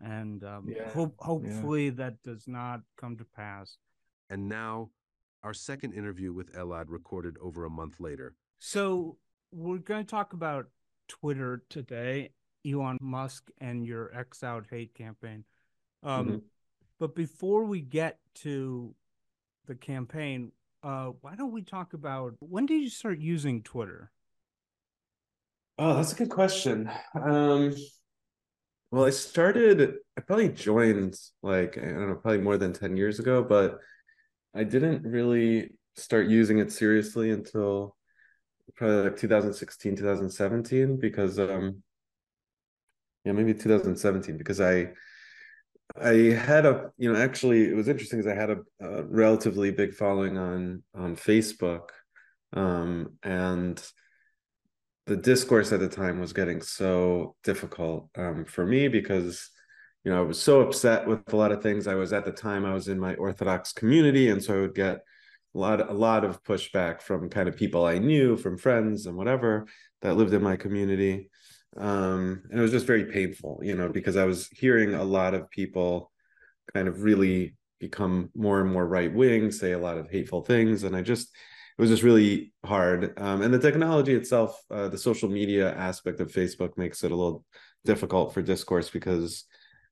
and 0.00 0.42
um, 0.42 0.66
yeah. 0.68 0.90
hope 0.90 1.14
hopefully 1.18 1.86
yeah. 1.86 1.92
that 1.96 2.22
does 2.24 2.48
not 2.48 2.80
come 3.00 3.16
to 3.18 3.24
pass. 3.36 3.76
And 4.28 4.48
now, 4.48 4.90
our 5.44 5.54
second 5.54 5.92
interview 5.92 6.32
with 6.32 6.52
Elad 6.54 6.86
recorded 6.88 7.36
over 7.40 7.64
a 7.64 7.70
month 7.70 8.00
later. 8.00 8.34
So 8.58 9.18
we're 9.52 9.78
going 9.78 10.04
to 10.04 10.10
talk 10.10 10.32
about 10.32 10.66
Twitter 11.08 11.62
today, 11.68 12.30
Elon 12.66 12.98
Musk 13.00 13.50
and 13.60 13.86
your 13.86 14.14
X 14.14 14.42
out 14.42 14.66
hate 14.70 14.94
campaign. 14.94 15.44
Um, 16.02 16.26
mm-hmm. 16.26 16.36
But 16.98 17.14
before 17.14 17.64
we 17.64 17.80
get 17.80 18.18
to 18.36 18.94
the 19.66 19.74
campaign, 19.74 20.52
uh, 20.82 21.12
why 21.20 21.34
don't 21.34 21.52
we 21.52 21.62
talk 21.62 21.94
about 21.94 22.34
when 22.40 22.66
did 22.66 22.82
you 22.82 22.90
start 22.90 23.18
using 23.18 23.62
Twitter? 23.62 24.10
Oh, 25.78 25.94
that's 25.94 26.12
a 26.12 26.16
good 26.16 26.30
question. 26.30 26.90
Um, 27.14 27.74
well, 28.92 29.04
I 29.04 29.10
started, 29.10 29.94
I 30.16 30.20
probably 30.20 30.50
joined 30.50 31.16
like, 31.42 31.76
I 31.78 31.80
don't 31.80 32.08
know, 32.08 32.14
probably 32.14 32.42
more 32.42 32.56
than 32.56 32.72
10 32.72 32.96
years 32.96 33.18
ago, 33.18 33.42
but 33.42 33.78
I 34.54 34.62
didn't 34.62 35.02
really 35.02 35.72
start 35.96 36.28
using 36.28 36.58
it 36.58 36.70
seriously 36.70 37.30
until 37.30 37.96
probably 38.76 39.02
like 39.04 39.16
2016, 39.16 39.96
2017, 39.96 40.98
because, 40.98 41.38
um, 41.38 41.82
yeah, 43.24 43.32
maybe 43.32 43.54
2017, 43.54 44.36
because 44.36 44.60
I, 44.60 44.92
I 46.00 46.12
had 46.34 46.66
a, 46.66 46.90
you 46.96 47.12
know, 47.12 47.18
actually 47.18 47.68
it 47.68 47.76
was 47.76 47.88
interesting 47.88 48.20
because 48.20 48.32
I 48.32 48.40
had 48.40 48.50
a, 48.50 48.58
a 48.80 49.04
relatively 49.04 49.70
big 49.70 49.94
following 49.94 50.38
on, 50.38 50.82
on 50.94 51.16
Facebook. 51.16 51.90
Um, 52.52 53.18
and, 53.22 53.82
the 55.06 55.16
discourse 55.16 55.72
at 55.72 55.80
the 55.80 55.88
time 55.88 56.18
was 56.18 56.32
getting 56.32 56.62
so 56.62 57.36
difficult 57.44 58.08
um, 58.16 58.44
for 58.44 58.64
me 58.64 58.88
because 58.88 59.50
you 60.04 60.10
know 60.10 60.18
i 60.18 60.24
was 60.24 60.40
so 60.40 60.60
upset 60.60 61.06
with 61.06 61.20
a 61.32 61.36
lot 61.36 61.52
of 61.52 61.62
things 61.62 61.86
i 61.86 61.94
was 61.94 62.12
at 62.12 62.24
the 62.24 62.32
time 62.32 62.64
i 62.64 62.72
was 62.72 62.88
in 62.88 62.98
my 62.98 63.14
orthodox 63.16 63.72
community 63.72 64.28
and 64.28 64.42
so 64.42 64.54
i 64.54 64.60
would 64.60 64.74
get 64.74 65.00
a 65.54 65.58
lot 65.58 65.90
a 65.90 65.92
lot 65.92 66.24
of 66.24 66.42
pushback 66.42 67.00
from 67.00 67.28
kind 67.28 67.48
of 67.48 67.56
people 67.56 67.84
i 67.84 67.98
knew 67.98 68.36
from 68.36 68.56
friends 68.56 69.06
and 69.06 69.16
whatever 69.16 69.66
that 70.02 70.16
lived 70.16 70.34
in 70.34 70.42
my 70.42 70.56
community 70.56 71.30
um, 71.76 72.42
and 72.50 72.58
it 72.58 72.62
was 72.62 72.70
just 72.70 72.86
very 72.86 73.04
painful 73.04 73.60
you 73.62 73.74
know 73.74 73.88
because 73.88 74.16
i 74.16 74.24
was 74.24 74.48
hearing 74.48 74.94
a 74.94 75.04
lot 75.04 75.34
of 75.34 75.50
people 75.50 76.10
kind 76.72 76.88
of 76.88 77.02
really 77.02 77.56
become 77.80 78.30
more 78.34 78.60
and 78.60 78.72
more 78.72 78.86
right 78.86 79.12
wing 79.12 79.50
say 79.50 79.72
a 79.72 79.78
lot 79.78 79.98
of 79.98 80.10
hateful 80.10 80.42
things 80.42 80.84
and 80.84 80.96
i 80.96 81.02
just 81.02 81.30
it 81.76 81.82
was 81.82 81.90
just 81.90 82.04
really 82.04 82.52
hard. 82.64 83.18
Um, 83.18 83.42
and 83.42 83.52
the 83.52 83.58
technology 83.58 84.14
itself, 84.14 84.60
uh, 84.70 84.88
the 84.88 84.98
social 84.98 85.28
media 85.28 85.74
aspect 85.74 86.20
of 86.20 86.30
Facebook 86.30 86.78
makes 86.78 87.02
it 87.02 87.10
a 87.10 87.16
little 87.16 87.44
difficult 87.84 88.32
for 88.32 88.42
discourse 88.42 88.90
because 88.90 89.44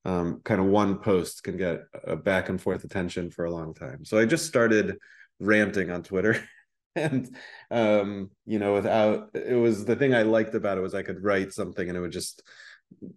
um, 0.05 0.41
kind 0.45 0.61
of 0.61 0.69
one 0.69 0.99
post 0.99 1.43
can 1.43 1.57
get 1.57 1.81
a 2.05 2.15
back 2.15 2.49
and 2.49 2.61
forth 2.61 2.85
attention 2.85 3.31
for 3.31 3.47
a 3.47 3.51
long 3.51 3.75
time. 3.75 4.05
So 4.05 4.19
I 4.19 4.27
just 4.27 4.47
started 4.47 4.97
ranting 5.41 5.91
on 5.91 6.03
Twitter. 6.03 6.43
and 6.97 7.35
um, 7.71 8.31
you 8.45 8.59
know, 8.59 8.75
without 8.75 9.31
it 9.35 9.57
was 9.57 9.85
the 9.85 9.97
thing 9.97 10.15
I 10.15 10.23
liked 10.23 10.55
about 10.55 10.79
it 10.79 10.83
was 10.83 10.95
I 10.95 11.03
could 11.03 11.23
write 11.23 11.53
something 11.53 11.89
and 11.89 11.97
it 11.97 12.01
would 12.01 12.13
just 12.13 12.43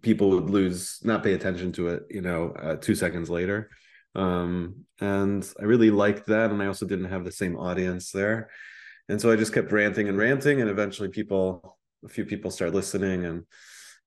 people 0.00 0.30
would 0.30 0.48
lose 0.48 0.98
not 1.04 1.22
pay 1.22 1.34
attention 1.34 1.72
to 1.72 1.88
it, 1.88 2.04
you 2.10 2.22
know, 2.22 2.52
uh, 2.52 2.76
two 2.76 2.94
seconds 2.94 3.28
later 3.28 3.68
um, 4.16 4.86
and 5.00 5.46
I 5.60 5.64
really 5.64 5.90
liked 5.90 6.26
that. 6.26 6.50
And 6.50 6.62
I 6.62 6.66
also 6.66 6.86
didn't 6.86 7.10
have 7.10 7.24
the 7.24 7.32
same 7.32 7.56
audience 7.56 8.10
there, 8.10 8.50
and 9.08 9.20
so 9.20 9.30
I 9.30 9.36
just 9.36 9.52
kept 9.52 9.70
ranting 9.70 10.08
and 10.08 10.18
ranting, 10.18 10.60
and 10.60 10.70
eventually 10.70 11.10
people, 11.10 11.78
a 12.04 12.08
few 12.08 12.24
people, 12.24 12.50
start 12.50 12.74
listening, 12.74 13.26
and 13.26 13.44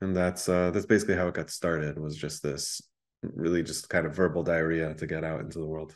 and 0.01 0.15
that's 0.15 0.49
uh, 0.49 0.71
that's 0.71 0.87
basically 0.87 1.15
how 1.15 1.27
it 1.27 1.35
got 1.35 1.51
started. 1.51 1.99
Was 1.99 2.17
just 2.17 2.41
this 2.41 2.81
really 3.21 3.63
just 3.63 3.89
kind 3.89 4.05
of 4.07 4.15
verbal 4.15 4.43
diarrhea 4.43 4.95
to 4.95 5.07
get 5.07 5.23
out 5.23 5.41
into 5.41 5.59
the 5.59 5.67
world. 5.67 5.93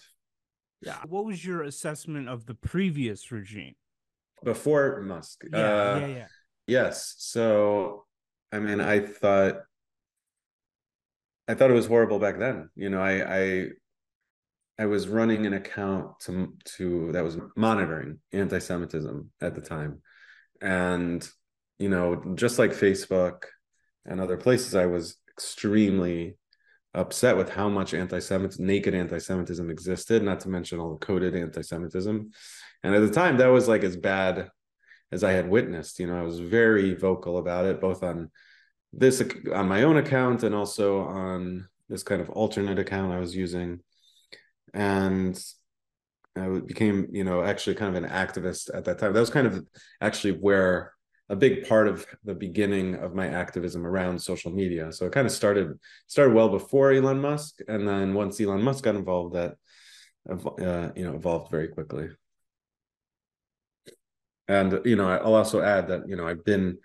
Yeah. 0.86 0.98
What 1.08 1.26
was 1.26 1.46
your 1.46 1.64
assessment 1.64 2.28
of 2.30 2.46
the 2.46 2.56
previous 2.56 3.32
regime? 3.32 3.76
Before 4.44 5.02
Musk. 5.02 5.44
Yeah, 5.52 5.60
uh, 5.60 6.00
yeah, 6.00 6.08
yeah. 6.08 6.28
Yes. 6.68 7.16
So, 7.18 8.06
I 8.52 8.60
mean, 8.60 8.82
I 8.82 9.00
thought 9.00 9.62
I 11.48 11.54
thought 11.54 11.72
it 11.72 11.76
was 11.76 11.88
horrible 11.88 12.20
back 12.20 12.40
then. 12.40 12.70
You 12.76 12.90
know, 12.90 13.02
I 13.02 13.38
I 13.38 13.68
I 14.80 14.86
was 14.86 15.08
running 15.08 15.46
an 15.46 15.54
account 15.54 16.20
to 16.22 16.54
to 16.78 17.12
that 17.14 17.24
was 17.24 17.38
monitoring 17.56 18.20
anti-Semitism 18.32 19.32
at 19.42 19.56
the 19.56 19.62
time, 19.62 20.02
and 20.62 21.28
you 21.80 21.90
know, 21.90 22.34
just 22.36 22.60
like 22.60 22.72
Facebook 22.72 23.44
and 24.06 24.20
other 24.20 24.38
places, 24.38 24.76
I 24.76 24.86
was 24.86 25.18
extremely 25.30 26.38
upset 26.94 27.38
with 27.38 27.50
how 27.50 27.70
much 27.70 27.94
anti-Semitism, 27.94 28.66
naked 28.66 28.94
anti-Semitism 28.94 29.70
existed. 29.70 30.24
Not 30.24 30.40
to 30.42 30.50
mention 30.50 30.80
all 30.80 30.92
the 30.92 31.06
coded 31.06 31.36
anti-Semitism, 31.36 32.32
and 32.84 32.96
at 32.96 33.00
the 33.00 33.12
time, 33.12 33.38
that 33.38 33.48
was 33.48 33.68
like 33.68 33.84
as 33.84 33.96
bad 33.96 34.50
as 35.12 35.24
I 35.24 35.32
had 35.32 35.50
witnessed. 35.50 36.00
You 36.00 36.08
know, 36.08 36.20
I 36.20 36.24
was 36.24 36.40
very 36.40 36.94
vocal 36.94 37.38
about 37.38 37.66
it, 37.66 37.80
both 37.80 38.04
on 38.04 38.32
this 38.92 39.24
on 39.54 39.68
my 39.68 39.84
own 39.84 39.98
account 39.98 40.44
and 40.44 40.54
also 40.54 41.00
on 41.02 41.68
this 41.90 42.04
kind 42.04 42.22
of 42.22 42.30
alternate 42.30 42.80
account 42.80 43.12
I 43.12 43.20
was 43.20 43.36
using 43.36 43.80
and 44.74 45.40
I 46.36 46.48
became, 46.48 47.08
you 47.12 47.24
know, 47.24 47.44
actually 47.44 47.76
kind 47.76 47.96
of 47.96 48.04
an 48.04 48.10
activist 48.10 48.70
at 48.74 48.86
that 48.86 49.00
time. 49.00 49.14
That 49.14 49.20
was 49.20 49.30
kind 49.30 49.48
of 49.48 49.64
actually 50.02 50.34
where 50.34 50.94
a 51.30 51.36
big 51.36 51.68
part 51.68 51.88
of 51.88 52.06
the 52.24 52.34
beginning 52.34 52.96
of 52.96 53.16
my 53.16 53.28
activism 53.28 53.86
around 53.86 54.22
social 54.22 54.52
media. 54.52 54.92
So 54.92 55.06
it 55.06 55.14
kind 55.14 55.26
of 55.26 55.32
started 55.32 55.80
started 56.08 56.34
well 56.34 56.50
before 56.50 56.92
Elon 56.92 57.20
Musk, 57.22 57.60
and 57.68 57.88
then 57.88 58.14
once 58.14 58.40
Elon 58.40 58.62
Musk 58.62 58.84
got 58.84 58.96
involved, 58.96 59.36
that 59.36 59.56
uh, 60.30 60.92
you 60.96 61.06
know 61.06 61.16
evolved 61.16 61.52
very 61.52 61.70
quickly. 61.70 62.10
And 64.48 64.82
you 64.86 64.96
know, 64.96 65.10
I'll 65.10 65.36
also 65.36 65.62
add 65.62 65.88
that 65.88 66.08
you 66.08 66.16
know 66.16 66.28
I've 66.28 66.44
been 66.44 66.78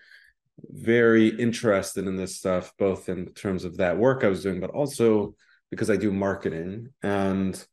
very 0.70 1.28
interested 1.28 2.06
in 2.06 2.16
this 2.16 2.36
stuff, 2.36 2.72
both 2.78 3.08
in 3.08 3.32
terms 3.34 3.64
of 3.64 3.76
that 3.78 3.96
work 3.96 4.24
I 4.24 4.28
was 4.28 4.42
doing, 4.42 4.60
but 4.60 4.70
also 4.70 5.34
because 5.70 5.90
I 5.90 5.96
do 5.96 6.10
marketing 6.10 6.88
and 7.02 7.64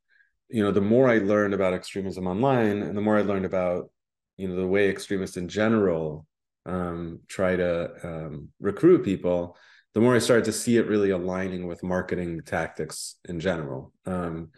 you 0.50 0.64
know 0.64 0.72
the 0.72 0.82
more 0.82 1.10
i 1.10 1.18
learned 1.18 1.54
about 1.54 1.74
extremism 1.74 2.28
online 2.28 2.82
and 2.82 2.98
the 2.98 3.02
more 3.02 3.18
i 3.18 3.22
learned 3.22 3.46
about 3.46 3.90
you 4.38 4.48
know 4.48 4.56
the 4.56 4.68
way 4.68 4.90
extremists 4.90 5.38
in 5.38 5.48
general 5.48 6.26
um, 6.66 7.20
try 7.28 7.56
to 7.56 7.92
um, 8.04 8.50
recruit 8.60 9.04
people 9.04 9.58
the 9.94 10.02
more 10.02 10.16
i 10.16 10.20
started 10.20 10.46
to 10.46 10.52
see 10.52 10.78
it 10.78 10.88
really 10.88 11.12
aligning 11.12 11.68
with 11.68 11.84
marketing 11.84 12.42
tactics 12.46 13.16
in 13.28 13.40
general 13.40 13.94
um, 14.06 14.50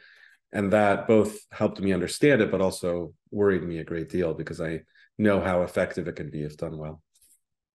and 0.51 0.71
that 0.71 1.07
both 1.07 1.37
helped 1.51 1.79
me 1.79 1.93
understand 1.93 2.41
it, 2.41 2.51
but 2.51 2.61
also 2.61 3.13
worried 3.31 3.63
me 3.63 3.79
a 3.79 3.83
great 3.83 4.09
deal 4.09 4.33
because 4.33 4.61
I 4.61 4.81
know 5.17 5.41
how 5.41 5.63
effective 5.63 6.07
it 6.07 6.15
can 6.15 6.29
be 6.29 6.43
if 6.43 6.57
done 6.57 6.77
well. 6.77 7.01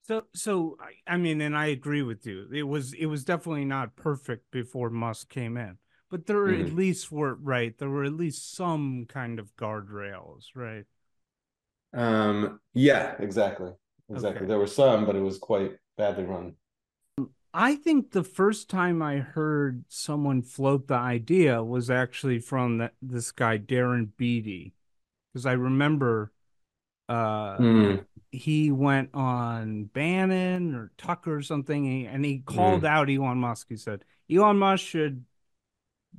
So, 0.05 0.25
so 0.35 0.77
I 1.07 1.17
mean, 1.17 1.41
and 1.41 1.57
I 1.57 1.67
agree 1.67 2.03
with 2.03 2.27
you. 2.27 2.49
It 2.53 2.65
was 2.65 2.93
it 2.93 3.07
was 3.07 3.25
definitely 3.25 3.67
not 3.67 3.95
perfect 3.95 4.51
before 4.51 4.91
Musk 4.91 5.29
came 5.29 5.57
in, 5.57 5.79
but 6.11 6.27
there 6.27 6.47
mm-hmm. 6.47 6.67
at 6.67 6.73
least 6.73 7.13
were 7.13 7.35
right. 7.37 7.77
There 7.79 7.91
were 7.91 8.05
at 8.05 8.15
least 8.15 8.57
some 8.57 9.07
kind 9.09 9.39
of 9.39 9.55
guardrails, 9.57 10.47
right? 10.57 10.85
Um. 11.95 12.59
Yeah. 12.75 13.15
Exactly. 13.21 13.71
Exactly. 14.13 14.43
Okay. 14.43 14.47
There 14.47 14.59
were 14.59 14.67
some, 14.67 15.07
but 15.07 15.17
it 15.17 15.21
was 15.21 15.39
quite 15.39 15.73
badly 15.97 16.25
run. 16.25 16.55
I 17.55 17.75
think 17.75 18.13
the 18.13 18.25
first 18.25 18.71
time 18.71 19.03
I 19.03 19.17
heard 19.17 19.85
someone 19.89 20.43
float 20.43 20.89
the 20.89 20.95
idea 20.95 21.63
was 21.63 21.91
actually 21.91 22.39
from 22.39 22.79
that 22.79 22.95
this 23.03 23.31
guy 23.31 23.59
Darren 23.59 24.09
Beattie, 24.17 24.73
because 25.33 25.45
I 25.45 25.53
remember 25.53 26.33
uh, 27.09 27.59
mm. 27.59 28.07
he 28.31 28.71
went 28.71 29.11
on 29.13 29.85
Bannon 29.85 30.75
or 30.75 30.93
Tucker 30.97 31.37
or 31.37 31.43
something, 31.43 32.07
and 32.07 32.25
he 32.25 32.39
called 32.39 32.83
mm. 32.83 32.89
out 32.89 33.11
Elon 33.11 33.39
Musk. 33.39 33.67
He 33.69 33.77
said 33.77 34.05
Elon 34.31 34.59
Musk 34.59 34.85
should, 34.85 35.25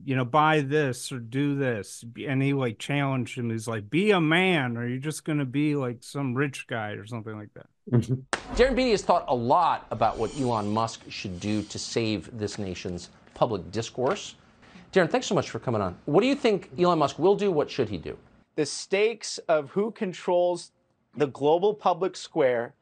you 0.05 0.15
know, 0.15 0.25
buy 0.25 0.61
this 0.61 1.11
or 1.11 1.19
do 1.19 1.55
this, 1.55 2.03
and 2.25 2.41
he 2.41 2.53
like 2.53 2.79
challenged 2.79 3.37
him. 3.37 3.49
He's 3.49 3.67
like, 3.67 3.89
"Be 3.89 4.11
a 4.11 4.21
man, 4.21 4.77
or 4.77 4.87
you're 4.87 4.99
just 4.99 5.23
gonna 5.23 5.45
be 5.45 5.75
like 5.75 5.97
some 6.01 6.33
rich 6.33 6.67
guy 6.67 6.91
or 6.91 7.05
something 7.05 7.35
like 7.35 7.53
that." 7.53 7.67
Mm-hmm. 7.91 8.55
Darren 8.55 8.75
Beattie 8.75 8.91
has 8.91 9.03
thought 9.03 9.25
a 9.27 9.35
lot 9.35 9.87
about 9.91 10.17
what 10.17 10.37
Elon 10.39 10.71
Musk 10.71 11.01
should 11.09 11.39
do 11.39 11.63
to 11.63 11.79
save 11.79 12.29
this 12.37 12.57
nation's 12.57 13.09
public 13.33 13.71
discourse. 13.71 14.35
Darren, 14.91 15.09
thanks 15.09 15.27
so 15.27 15.35
much 15.35 15.49
for 15.49 15.59
coming 15.59 15.81
on. 15.81 15.97
What 16.05 16.21
do 16.21 16.27
you 16.27 16.35
think 16.35 16.69
Elon 16.79 16.99
Musk 16.99 17.17
will 17.17 17.35
do? 17.35 17.51
What 17.51 17.69
should 17.69 17.89
he 17.89 17.97
do? 17.97 18.17
The 18.55 18.65
stakes 18.65 19.39
of 19.49 19.71
who 19.71 19.91
controls 19.91 20.71
the 21.15 21.27
global 21.27 21.73
public 21.73 22.15
square 22.15 22.73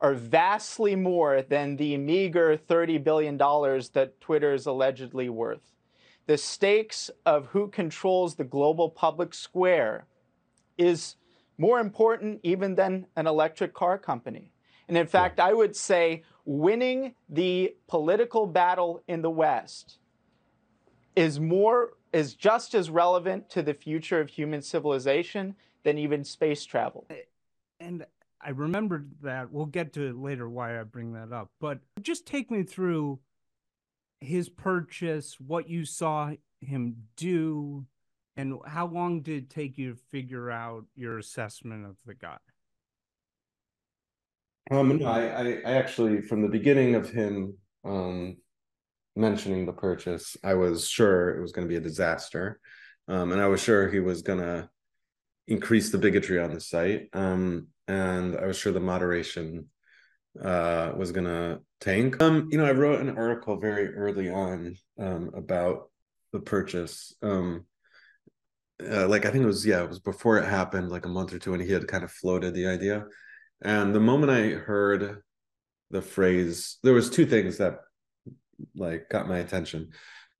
are 0.00 0.14
vastly 0.14 0.94
more 0.94 1.40
than 1.40 1.76
the 1.76 1.96
meager 1.96 2.58
$30 2.58 3.02
billion 3.02 3.38
that 3.38 4.12
Twitter 4.20 4.52
is 4.52 4.66
allegedly 4.66 5.30
worth. 5.30 5.73
The 6.26 6.38
stakes 6.38 7.10
of 7.26 7.46
who 7.48 7.68
controls 7.68 8.34
the 8.34 8.44
global 8.44 8.88
public 8.88 9.34
square 9.34 10.06
is 10.78 11.16
more 11.58 11.78
important 11.78 12.40
even 12.42 12.74
than 12.74 13.06
an 13.16 13.26
electric 13.26 13.74
car 13.74 13.98
company. 13.98 14.50
And 14.88 14.96
in 14.96 15.06
fact, 15.06 15.40
I 15.40 15.52
would 15.52 15.76
say 15.76 16.22
winning 16.44 17.14
the 17.28 17.76
political 17.88 18.46
battle 18.46 19.02
in 19.06 19.22
the 19.22 19.30
West 19.30 19.98
is 21.16 21.38
more 21.40 21.92
is 22.12 22.34
just 22.34 22.74
as 22.74 22.90
relevant 22.90 23.50
to 23.50 23.62
the 23.62 23.74
future 23.74 24.20
of 24.20 24.28
human 24.28 24.62
civilization 24.62 25.54
than 25.82 25.98
even 25.98 26.24
space 26.24 26.64
travel. 26.64 27.06
And 27.80 28.06
I 28.40 28.50
remembered 28.50 29.10
that. 29.22 29.50
We'll 29.50 29.66
get 29.66 29.92
to 29.94 30.08
it 30.08 30.16
later 30.16 30.48
why 30.48 30.78
I 30.78 30.82
bring 30.84 31.12
that 31.14 31.32
up. 31.32 31.50
But 31.60 31.80
just 32.02 32.26
take 32.26 32.50
me 32.50 32.62
through 32.62 33.18
his 34.20 34.48
purchase, 34.48 35.36
what 35.38 35.68
you 35.68 35.84
saw 35.84 36.32
him 36.60 36.96
do, 37.16 37.86
and 38.36 38.58
how 38.66 38.86
long 38.86 39.20
did 39.22 39.44
it 39.44 39.50
take 39.50 39.78
you 39.78 39.92
to 39.92 40.00
figure 40.10 40.50
out 40.50 40.84
your 40.96 41.18
assessment 41.18 41.86
of 41.86 41.96
the 42.06 42.14
guy? 42.14 42.38
Um, 44.70 44.96
no, 44.96 45.06
I, 45.06 45.26
I, 45.26 45.46
I 45.64 45.72
actually, 45.74 46.22
from 46.22 46.42
the 46.42 46.48
beginning 46.48 46.94
of 46.94 47.10
him 47.10 47.58
um, 47.84 48.36
mentioning 49.14 49.66
the 49.66 49.72
purchase, 49.72 50.36
I 50.42 50.54
was 50.54 50.88
sure 50.88 51.36
it 51.36 51.42
was 51.42 51.52
going 51.52 51.66
to 51.66 51.72
be 51.72 51.76
a 51.76 51.80
disaster. 51.80 52.58
Um, 53.06 53.32
and 53.32 53.40
I 53.40 53.46
was 53.48 53.62
sure 53.62 53.88
he 53.88 54.00
was 54.00 54.22
going 54.22 54.38
to 54.38 54.68
increase 55.46 55.90
the 55.90 55.98
bigotry 55.98 56.40
on 56.40 56.54
the 56.54 56.60
site. 56.60 57.08
Um, 57.12 57.68
and 57.86 58.36
I 58.36 58.46
was 58.46 58.56
sure 58.56 58.72
the 58.72 58.80
moderation 58.80 59.68
uh, 60.42 60.92
was 60.96 61.12
going 61.12 61.26
to 61.26 61.60
tank. 61.84 62.20
Um, 62.22 62.48
you 62.50 62.58
know, 62.58 62.64
I 62.64 62.72
wrote 62.72 63.00
an 63.00 63.16
article 63.16 63.60
very 63.60 63.94
early 63.94 64.30
on 64.30 64.76
um, 64.98 65.30
about 65.34 65.90
the 66.32 66.40
purchase. 66.40 67.14
Um, 67.22 67.66
uh, 68.84 69.06
like 69.06 69.24
I 69.24 69.30
think 69.30 69.44
it 69.44 69.46
was 69.46 69.64
yeah, 69.64 69.82
it 69.82 69.88
was 69.88 70.00
before 70.00 70.38
it 70.38 70.48
happened, 70.48 70.90
like 70.90 71.06
a 71.06 71.10
month 71.10 71.32
or 71.32 71.38
two, 71.38 71.52
and 71.52 71.62
he 71.62 71.72
had 71.72 71.86
kind 71.86 72.02
of 72.02 72.10
floated 72.10 72.54
the 72.54 72.66
idea. 72.66 73.04
And 73.62 73.94
the 73.94 74.00
moment 74.00 74.32
I 74.32 74.58
heard 74.58 75.22
the 75.90 76.02
phrase, 76.02 76.78
there 76.82 76.94
was 76.94 77.10
two 77.10 77.26
things 77.26 77.58
that 77.58 77.78
like 78.74 79.08
got 79.10 79.28
my 79.28 79.38
attention. 79.38 79.90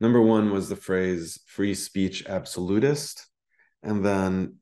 Number 0.01 0.21
one 0.21 0.51
was 0.51 0.69
the 0.69 0.77
phrase 0.77 1.39
"free 1.47 1.75
speech 1.75 2.27
absolutist," 2.27 3.27
and 3.83 4.05
then 4.05 4.57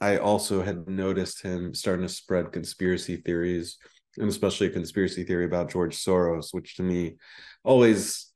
I 0.00 0.16
also 0.16 0.62
had 0.62 0.88
noticed 0.88 1.42
him 1.42 1.74
starting 1.74 2.04
to 2.04 2.12
spread 2.12 2.50
conspiracy 2.50 3.16
theories, 3.16 3.78
and 4.18 4.28
especially 4.28 4.66
a 4.66 4.70
conspiracy 4.70 5.24
theory 5.24 5.44
about 5.44 5.70
George 5.70 5.96
Soros, 5.96 6.48
which 6.52 6.76
to 6.76 6.82
me 6.82 7.16
always 7.64 8.32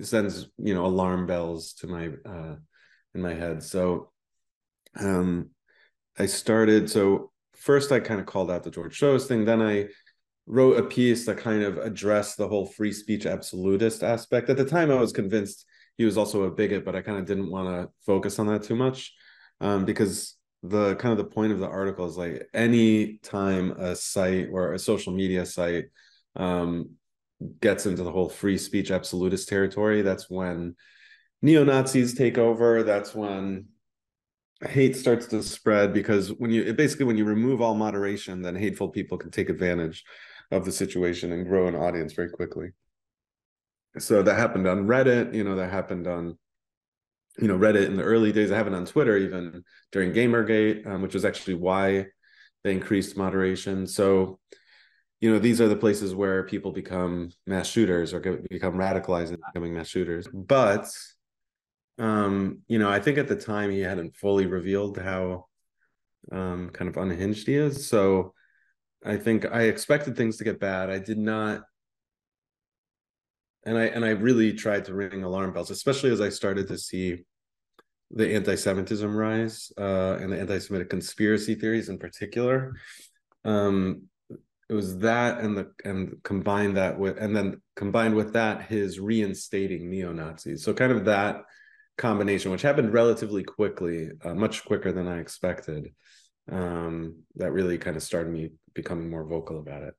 sends 0.00 0.48
you 0.58 0.74
know 0.74 0.86
alarm 0.86 1.26
bells 1.26 1.74
to 1.74 1.86
my 1.86 2.10
uh, 2.24 2.56
in 3.14 3.22
my 3.22 3.34
head. 3.34 3.62
So 3.62 4.10
um, 4.98 5.50
I 6.18 6.26
started. 6.26 6.90
So 6.90 7.30
first, 7.54 7.92
I 7.92 8.00
kind 8.00 8.20
of 8.20 8.26
called 8.26 8.50
out 8.50 8.64
the 8.64 8.70
George 8.70 8.98
Soros 8.98 9.26
thing. 9.26 9.44
Then 9.44 9.62
I 9.62 9.88
wrote 10.46 10.78
a 10.78 10.82
piece 10.82 11.26
that 11.26 11.38
kind 11.38 11.62
of 11.62 11.78
addressed 11.78 12.36
the 12.36 12.48
whole 12.48 12.66
free 12.66 12.92
speech 12.92 13.26
absolutist 13.26 14.02
aspect. 14.02 14.50
At 14.50 14.56
the 14.56 14.64
time, 14.64 14.90
I 14.90 14.96
was 14.96 15.12
convinced 15.12 15.64
he 15.96 16.04
was 16.04 16.16
also 16.16 16.44
a 16.44 16.50
bigot, 16.50 16.84
but 16.84 16.96
I 16.96 17.02
kind 17.02 17.18
of 17.18 17.26
didn't 17.26 17.50
want 17.50 17.68
to 17.68 17.92
focus 18.04 18.38
on 18.38 18.46
that 18.46 18.62
too 18.62 18.74
much 18.74 19.12
um, 19.60 19.84
because 19.84 20.36
the 20.62 20.94
kind 20.96 21.12
of 21.12 21.18
the 21.18 21.32
point 21.32 21.52
of 21.52 21.58
the 21.58 21.68
article 21.68 22.06
is 22.06 22.16
like 22.16 22.48
any 22.52 23.18
time 23.18 23.72
a 23.72 23.96
site 23.96 24.48
or 24.52 24.74
a 24.74 24.78
social 24.78 25.12
media 25.12 25.46
site 25.46 25.86
um, 26.36 26.90
gets 27.60 27.86
into 27.86 28.02
the 28.02 28.12
whole 28.12 28.28
free 28.28 28.58
speech 28.58 28.90
absolutist 28.90 29.48
territory, 29.48 30.02
that's 30.02 30.28
when 30.28 30.76
neo 31.42 31.64
Nazis 31.64 32.14
take 32.14 32.36
over. 32.36 32.82
That's 32.82 33.14
when 33.14 33.66
hate 34.62 34.94
starts 34.94 35.26
to 35.26 35.42
spread 35.42 35.92
because 35.94 36.28
when 36.34 36.50
you 36.50 36.74
basically 36.74 37.06
when 37.06 37.16
you 37.16 37.24
remove 37.24 37.62
all 37.62 37.74
moderation 37.74 38.42
then 38.42 38.54
hateful 38.54 38.88
people 38.88 39.16
can 39.16 39.30
take 39.30 39.48
advantage 39.48 40.04
of 40.50 40.64
the 40.64 40.72
situation 40.72 41.32
and 41.32 41.46
grow 41.46 41.66
an 41.66 41.74
audience 41.74 42.12
very 42.12 42.28
quickly 42.28 42.70
so 43.98 44.22
that 44.22 44.38
happened 44.38 44.66
on 44.66 44.86
reddit 44.86 45.34
you 45.34 45.42
know 45.44 45.56
that 45.56 45.70
happened 45.70 46.06
on 46.06 46.36
you 47.40 47.48
know 47.48 47.58
reddit 47.58 47.86
in 47.86 47.96
the 47.96 48.02
early 48.02 48.32
days 48.32 48.50
I 48.50 48.56
haven't 48.56 48.74
on 48.74 48.86
twitter 48.86 49.16
even 49.16 49.64
during 49.92 50.12
gamergate 50.12 50.86
um, 50.86 51.02
which 51.02 51.14
was 51.14 51.24
actually 51.24 51.54
why 51.54 52.06
they 52.64 52.72
increased 52.72 53.16
moderation 53.16 53.86
so 53.86 54.38
you 55.20 55.32
know 55.32 55.38
these 55.38 55.60
are 55.60 55.68
the 55.68 55.76
places 55.76 56.14
where 56.14 56.44
people 56.44 56.72
become 56.72 57.30
mass 57.46 57.66
shooters 57.66 58.12
or 58.12 58.20
get, 58.20 58.48
become 58.48 58.74
radicalized 58.74 59.28
and 59.28 59.42
becoming 59.52 59.74
mass 59.74 59.88
shooters 59.88 60.28
but 60.32 60.90
um, 62.00 62.62
you 62.66 62.78
know, 62.78 62.90
I 62.90 62.98
think 62.98 63.18
at 63.18 63.28
the 63.28 63.36
time 63.36 63.70
he 63.70 63.80
hadn't 63.80 64.16
fully 64.16 64.46
revealed 64.46 64.96
how 64.96 65.46
um, 66.32 66.70
kind 66.70 66.88
of 66.88 66.96
unhinged 66.96 67.46
he 67.46 67.54
is. 67.54 67.86
So 67.88 68.32
I 69.04 69.18
think 69.18 69.44
I 69.44 69.64
expected 69.64 70.16
things 70.16 70.38
to 70.38 70.44
get 70.44 70.58
bad. 70.58 70.88
I 70.88 70.98
did 70.98 71.18
not 71.18 71.62
and 73.64 73.76
I 73.76 73.84
and 73.84 74.06
I 74.06 74.10
really 74.10 74.54
tried 74.54 74.86
to 74.86 74.94
ring 74.94 75.22
alarm 75.22 75.52
bells, 75.52 75.70
especially 75.70 76.10
as 76.10 76.22
I 76.22 76.30
started 76.30 76.68
to 76.68 76.78
see 76.78 77.24
the 78.10 78.34
anti-Semitism 78.34 79.14
rise 79.14 79.72
uh, 79.78 80.18
and 80.20 80.32
the 80.32 80.40
anti-Semitic 80.40 80.90
conspiracy 80.90 81.54
theories 81.54 81.88
in 81.88 81.98
particular. 81.98 82.74
Um, 83.44 84.02
it 84.68 84.74
was 84.74 84.98
that 84.98 85.40
and 85.40 85.56
the 85.56 85.72
and 85.84 86.22
combined 86.22 86.76
that 86.76 86.96
with 86.96 87.18
and 87.18 87.34
then 87.34 87.60
combined 87.74 88.14
with 88.14 88.34
that 88.34 88.62
his 88.62 89.00
reinstating 89.00 89.90
neo 89.90 90.12
Nazis. 90.12 90.62
So 90.64 90.72
kind 90.72 90.92
of 90.92 91.06
that 91.06 91.42
combination, 91.98 92.50
which 92.50 92.62
happened 92.62 92.92
relatively 92.92 93.42
quickly, 93.42 94.10
uh, 94.24 94.34
much 94.34 94.64
quicker 94.64 94.92
than 94.92 95.08
I 95.08 95.18
expected, 95.18 95.92
um, 96.50 97.16
that 97.36 97.52
really 97.52 97.78
kind 97.78 97.96
of 97.96 98.02
started 98.02 98.32
me 98.32 98.50
becoming 98.74 99.10
more 99.10 99.24
vocal 99.24 99.58
about 99.58 99.82
it. 99.82 99.94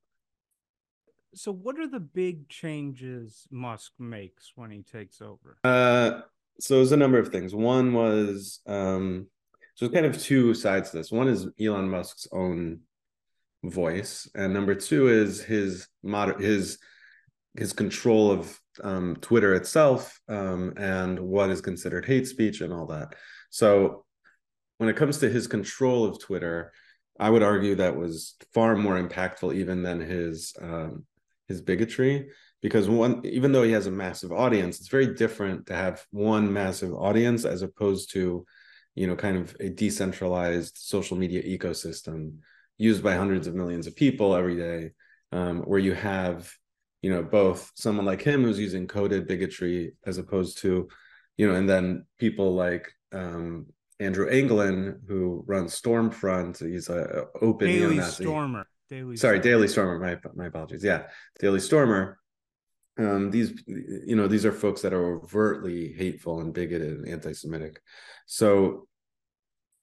So, 1.33 1.51
what 1.51 1.79
are 1.79 1.87
the 1.87 1.99
big 1.99 2.49
changes 2.49 3.47
Musk 3.51 3.93
makes 3.99 4.51
when 4.55 4.71
he 4.71 4.81
takes 4.81 5.21
over? 5.21 5.57
Uh, 5.63 6.21
so, 6.61 6.75
there's 6.75 6.91
a 6.91 6.97
number 6.97 7.19
of 7.19 7.29
things. 7.29 7.53
One 7.53 7.93
was 7.93 8.61
um, 8.67 9.27
so 9.75 9.87
there's 9.87 9.93
kind 9.93 10.05
of 10.05 10.21
two 10.21 10.53
sides 10.53 10.91
to 10.91 10.97
this. 10.97 11.11
One 11.11 11.27
is 11.27 11.47
Elon 11.59 11.89
Musk's 11.89 12.27
own 12.31 12.81
voice, 13.63 14.29
and 14.35 14.53
number 14.53 14.75
two 14.75 15.07
is 15.07 15.41
his 15.41 15.87
moder- 16.03 16.39
his 16.39 16.77
his 17.57 17.73
control 17.73 18.31
of 18.31 18.59
um, 18.83 19.17
Twitter 19.21 19.53
itself 19.55 20.19
um, 20.29 20.73
and 20.77 21.19
what 21.19 21.49
is 21.49 21.61
considered 21.61 22.05
hate 22.05 22.27
speech 22.27 22.61
and 22.61 22.71
all 22.71 22.85
that. 22.87 23.15
So 23.49 24.05
when 24.77 24.89
it 24.89 24.95
comes 24.95 25.17
to 25.19 25.29
his 25.29 25.47
control 25.47 26.05
of 26.05 26.19
Twitter, 26.19 26.71
I 27.19 27.29
would 27.29 27.43
argue 27.43 27.75
that 27.75 27.95
was 27.95 28.35
far 28.53 28.75
more 28.75 29.01
impactful 29.01 29.53
even 29.53 29.83
than 29.83 29.99
his 29.99 30.53
um, 30.61 31.05
his 31.47 31.61
bigotry 31.61 32.29
because 32.61 32.87
one 32.87 33.21
even 33.25 33.51
though 33.51 33.63
he 33.63 33.71
has 33.71 33.87
a 33.87 33.91
massive 33.91 34.31
audience, 34.31 34.79
it's 34.79 34.89
very 34.89 35.13
different 35.13 35.67
to 35.67 35.75
have 35.75 36.05
one 36.11 36.51
massive 36.51 36.93
audience 36.93 37.45
as 37.45 37.61
opposed 37.61 38.11
to 38.13 38.45
you 38.95 39.07
know 39.07 39.15
kind 39.15 39.37
of 39.37 39.55
a 39.59 39.69
decentralized 39.69 40.77
social 40.77 41.17
media 41.17 41.41
ecosystem 41.43 42.37
used 42.77 43.03
by 43.03 43.15
hundreds 43.15 43.47
of 43.47 43.55
millions 43.55 43.87
of 43.87 43.95
people 43.95 44.35
every 44.35 44.55
day 44.55 44.91
um, 45.31 45.61
where 45.61 45.79
you 45.79 45.93
have 45.93 46.51
you 47.01 47.11
know 47.11 47.23
both 47.23 47.71
someone 47.75 48.05
like 48.05 48.21
him 48.21 48.43
who's 48.43 48.59
using 48.59 48.87
coded 48.87 49.27
bigotry 49.27 49.93
as 50.05 50.17
opposed 50.17 50.57
to 50.59 50.87
you 51.37 51.47
know 51.47 51.55
and 51.55 51.69
then 51.69 52.05
people 52.19 52.53
like 52.53 52.91
um, 53.13 53.65
andrew 53.99 54.29
anglin 54.29 54.99
who 55.07 55.43
runs 55.47 55.79
stormfront. 55.79 56.59
He's 56.59 56.89
a, 56.89 57.25
open 57.41 57.67
daily 57.67 58.01
stormer. 58.01 58.67
Daily 58.89 59.15
sorry 59.15 59.39
stormer. 59.39 59.55
daily 59.55 59.67
stormer. 59.67 59.99
My, 59.99 60.17
my 60.35 60.47
apologies. 60.47 60.83
Yeah. 60.83 61.03
Daily 61.39 61.59
stormer 61.59 62.19
um, 62.97 63.31
these 63.31 63.63
you 63.67 64.15
know 64.15 64.27
these 64.27 64.45
are 64.45 64.51
folks 64.51 64.81
that 64.81 64.93
are 64.93 65.15
overtly 65.15 65.93
hateful 65.93 66.41
and 66.41 66.53
bigoted 66.53 66.99
and 66.99 67.07
anti-semitic 67.07 67.79
so 68.25 68.87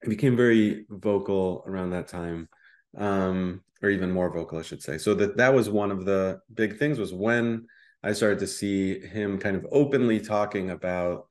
it 0.03 0.09
became 0.09 0.37
very 0.37 0.87
vocal 0.89 1.65
around 1.67 1.91
that 1.91 2.09
time 2.09 2.49
um, 2.97 3.63
or 3.83 3.91
even 3.91 4.11
more 4.11 4.31
vocal, 4.33 4.59
I 4.59 4.63
should 4.63 4.83
say. 4.83 4.99
So 4.99 5.15
that 5.15 5.37
that 5.37 5.55
was 5.55 5.69
one 5.69 5.91
of 5.91 6.05
the 6.05 6.41
big 6.53 6.79
things 6.79 6.99
was 6.99 7.13
when 7.13 7.67
I 8.03 8.13
started 8.13 8.39
to 8.41 8.47
see 8.47 8.99
him 9.01 9.39
kind 9.39 9.57
of 9.57 9.67
openly 9.71 10.21
talking 10.21 10.71
about 10.71 11.27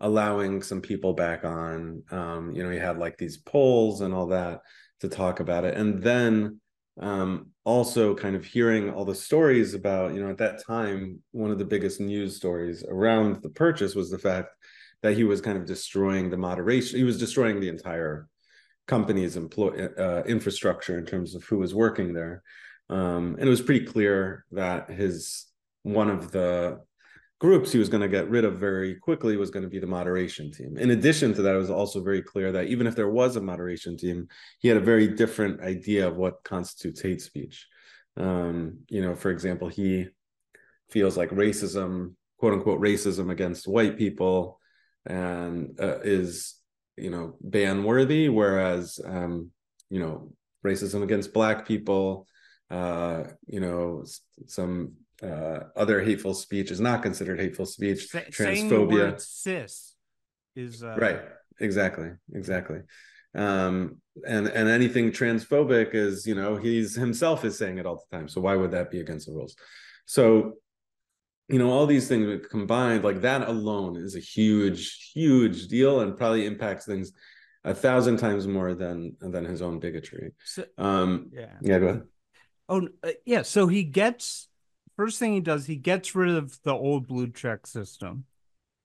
allowing 0.00 0.62
some 0.62 0.80
people 0.80 1.12
back 1.14 1.44
on. 1.44 2.02
Um, 2.10 2.52
you 2.52 2.62
know, 2.62 2.70
he 2.70 2.78
had 2.78 2.98
like 2.98 3.18
these 3.18 3.36
polls 3.36 4.00
and 4.00 4.14
all 4.14 4.28
that 4.28 4.60
to 5.00 5.08
talk 5.08 5.40
about 5.40 5.64
it, 5.64 5.76
and 5.76 6.02
then 6.02 6.60
um, 7.00 7.48
also 7.64 8.14
kind 8.14 8.36
of 8.36 8.44
hearing 8.44 8.90
all 8.90 9.04
the 9.04 9.14
stories 9.14 9.74
about 9.74 10.14
you 10.14 10.22
know 10.22 10.30
at 10.30 10.38
that 10.38 10.62
time 10.64 11.20
one 11.30 11.50
of 11.50 11.58
the 11.58 11.64
biggest 11.64 12.00
news 12.00 12.36
stories 12.36 12.84
around 12.88 13.42
the 13.42 13.48
purchase 13.48 13.94
was 13.94 14.10
the 14.10 14.18
fact 14.18 14.48
that 15.02 15.14
he 15.14 15.24
was 15.24 15.40
kind 15.40 15.56
of 15.56 15.64
destroying 15.64 16.28
the 16.28 16.36
moderation 16.36 16.98
he 16.98 17.04
was 17.04 17.18
destroying 17.18 17.60
the 17.60 17.68
entire 17.68 18.28
company's 18.86 19.36
employ 19.36 19.88
uh, 19.98 20.22
infrastructure 20.26 20.98
in 20.98 21.06
terms 21.06 21.34
of 21.34 21.44
who 21.44 21.58
was 21.58 21.74
working 21.74 22.12
there. 22.12 22.42
Um, 22.90 23.36
and 23.38 23.46
it 23.46 23.50
was 23.50 23.62
pretty 23.62 23.86
clear 23.86 24.44
that 24.52 24.90
his 24.90 25.46
one 25.82 26.10
of 26.10 26.32
the 26.32 26.80
groups 27.42 27.72
he 27.72 27.78
was 27.80 27.88
going 27.88 28.00
to 28.00 28.16
get 28.16 28.30
rid 28.30 28.44
of 28.44 28.60
very 28.60 28.94
quickly 28.94 29.36
was 29.36 29.50
going 29.50 29.64
to 29.64 29.68
be 29.68 29.80
the 29.80 29.86
moderation 29.98 30.52
team. 30.52 30.78
In 30.78 30.92
addition 30.92 31.34
to 31.34 31.42
that, 31.42 31.56
it 31.56 31.58
was 31.58 31.70
also 31.70 32.00
very 32.00 32.22
clear 32.22 32.52
that 32.52 32.68
even 32.68 32.86
if 32.86 32.94
there 32.94 33.10
was 33.10 33.34
a 33.34 33.40
moderation 33.40 33.96
team, 33.96 34.28
he 34.60 34.68
had 34.68 34.76
a 34.76 34.90
very 34.92 35.08
different 35.08 35.60
idea 35.60 36.06
of 36.06 36.14
what 36.14 36.44
constitutes 36.44 37.02
hate 37.02 37.20
speech. 37.20 37.66
Um, 38.16 38.78
you 38.88 39.02
know, 39.02 39.16
for 39.16 39.32
example, 39.32 39.66
he 39.66 40.06
feels 40.88 41.16
like 41.16 41.30
racism, 41.30 42.14
quote 42.38 42.52
unquote, 42.52 42.80
racism 42.80 43.32
against 43.32 43.66
white 43.66 43.98
people, 43.98 44.60
and 45.04 45.76
uh, 45.80 45.98
is 46.04 46.54
you 46.96 47.10
know 47.10 47.34
ban 47.40 47.82
worthy 47.82 48.28
whereas 48.28 49.00
um 49.04 49.50
you 49.90 49.98
know 49.98 50.30
racism 50.64 51.02
against 51.02 51.32
black 51.32 51.66
people 51.66 52.26
uh 52.70 53.24
you 53.46 53.60
know 53.60 54.04
some 54.46 54.92
uh 55.22 55.60
other 55.76 56.00
hateful 56.00 56.34
speech 56.34 56.70
is 56.70 56.80
not 56.80 57.02
considered 57.02 57.38
hateful 57.38 57.66
speech. 57.66 58.08
Sa- 58.08 58.20
transphobia. 58.20 59.20
cis 59.20 59.94
is 60.56 60.82
uh... 60.82 60.96
right. 60.96 61.20
Exactly. 61.60 62.10
Exactly. 62.34 62.80
Um 63.34 63.98
and 64.26 64.48
and 64.48 64.68
anything 64.68 65.10
transphobic 65.10 65.94
is 65.94 66.26
you 66.26 66.34
know 66.34 66.56
he's 66.56 66.94
himself 66.94 67.44
is 67.44 67.56
saying 67.56 67.78
it 67.78 67.86
all 67.86 68.04
the 68.10 68.16
time. 68.16 68.28
So 68.28 68.40
why 68.40 68.56
would 68.56 68.72
that 68.72 68.90
be 68.90 69.00
against 69.00 69.26
the 69.26 69.32
rules? 69.32 69.54
So 70.06 70.54
you 71.48 71.58
know 71.58 71.70
all 71.70 71.86
these 71.86 72.08
things 72.08 72.46
combined 72.50 73.04
like 73.04 73.20
that 73.22 73.48
alone 73.48 73.96
is 73.96 74.16
a 74.16 74.20
huge 74.20 75.12
huge 75.12 75.68
deal 75.68 76.00
and 76.00 76.16
probably 76.16 76.46
impacts 76.46 76.86
things 76.86 77.12
a 77.64 77.74
thousand 77.74 78.16
times 78.16 78.46
more 78.46 78.74
than 78.74 79.16
than 79.20 79.44
his 79.44 79.62
own 79.62 79.78
bigotry. 79.78 80.32
So, 80.44 80.64
um 80.78 81.30
yeah. 81.32 81.52
yeah 81.60 81.78
go 81.78 81.86
ahead. 81.86 82.02
Oh 82.68 82.88
uh, 83.02 83.10
yeah. 83.24 83.42
So 83.42 83.66
he 83.66 83.84
gets 83.84 84.48
first 84.96 85.18
thing 85.18 85.32
he 85.32 85.40
does 85.40 85.66
he 85.66 85.76
gets 85.76 86.14
rid 86.14 86.34
of 86.34 86.58
the 86.62 86.72
old 86.72 87.06
blue 87.06 87.30
check 87.30 87.66
system 87.66 88.24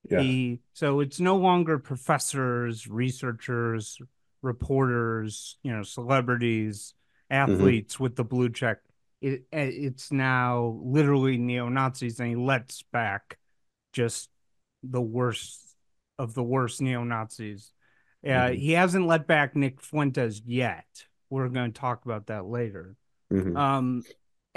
yeah. 0.10 0.20
he 0.20 0.60
so 0.74 1.00
it's 1.00 1.20
no 1.20 1.36
longer 1.36 1.78
professors 1.78 2.88
researchers 2.88 4.00
reporters 4.42 5.58
you 5.64 5.72
know 5.72 5.84
celebrities 5.84 6.94
mm-hmm. 7.32 7.52
athletes 7.52 7.96
mm-hmm. 7.96 8.04
with 8.04 8.16
the 8.16 8.24
blue 8.24 8.50
check 8.50 8.80
it 9.22 9.46
it's 9.52 10.12
now 10.12 10.80
literally 10.84 11.38
neo 11.38 11.70
Nazis, 11.70 12.20
and 12.20 12.30
he 12.30 12.36
lets 12.36 12.84
back 12.84 13.38
just 13.94 14.30
the 14.84 15.02
worst 15.02 15.60
of 16.20 16.34
the 16.34 16.44
worst 16.44 16.82
neo 16.82 17.04
Nazis. 17.04 17.72
Uh, 18.26 18.30
mm-hmm. 18.30 18.56
He 18.56 18.72
hasn't 18.74 19.08
let 19.08 19.28
back 19.28 19.56
Nick 19.56 19.82
Fuentes 19.82 20.42
yet. 20.46 20.86
We're 21.30 21.50
going 21.50 21.74
to 21.74 21.80
talk 21.80 22.06
about 22.06 22.28
that 22.28 22.46
later. 22.46 22.96
Mm-hmm. 23.32 23.58
Um, 23.58 24.04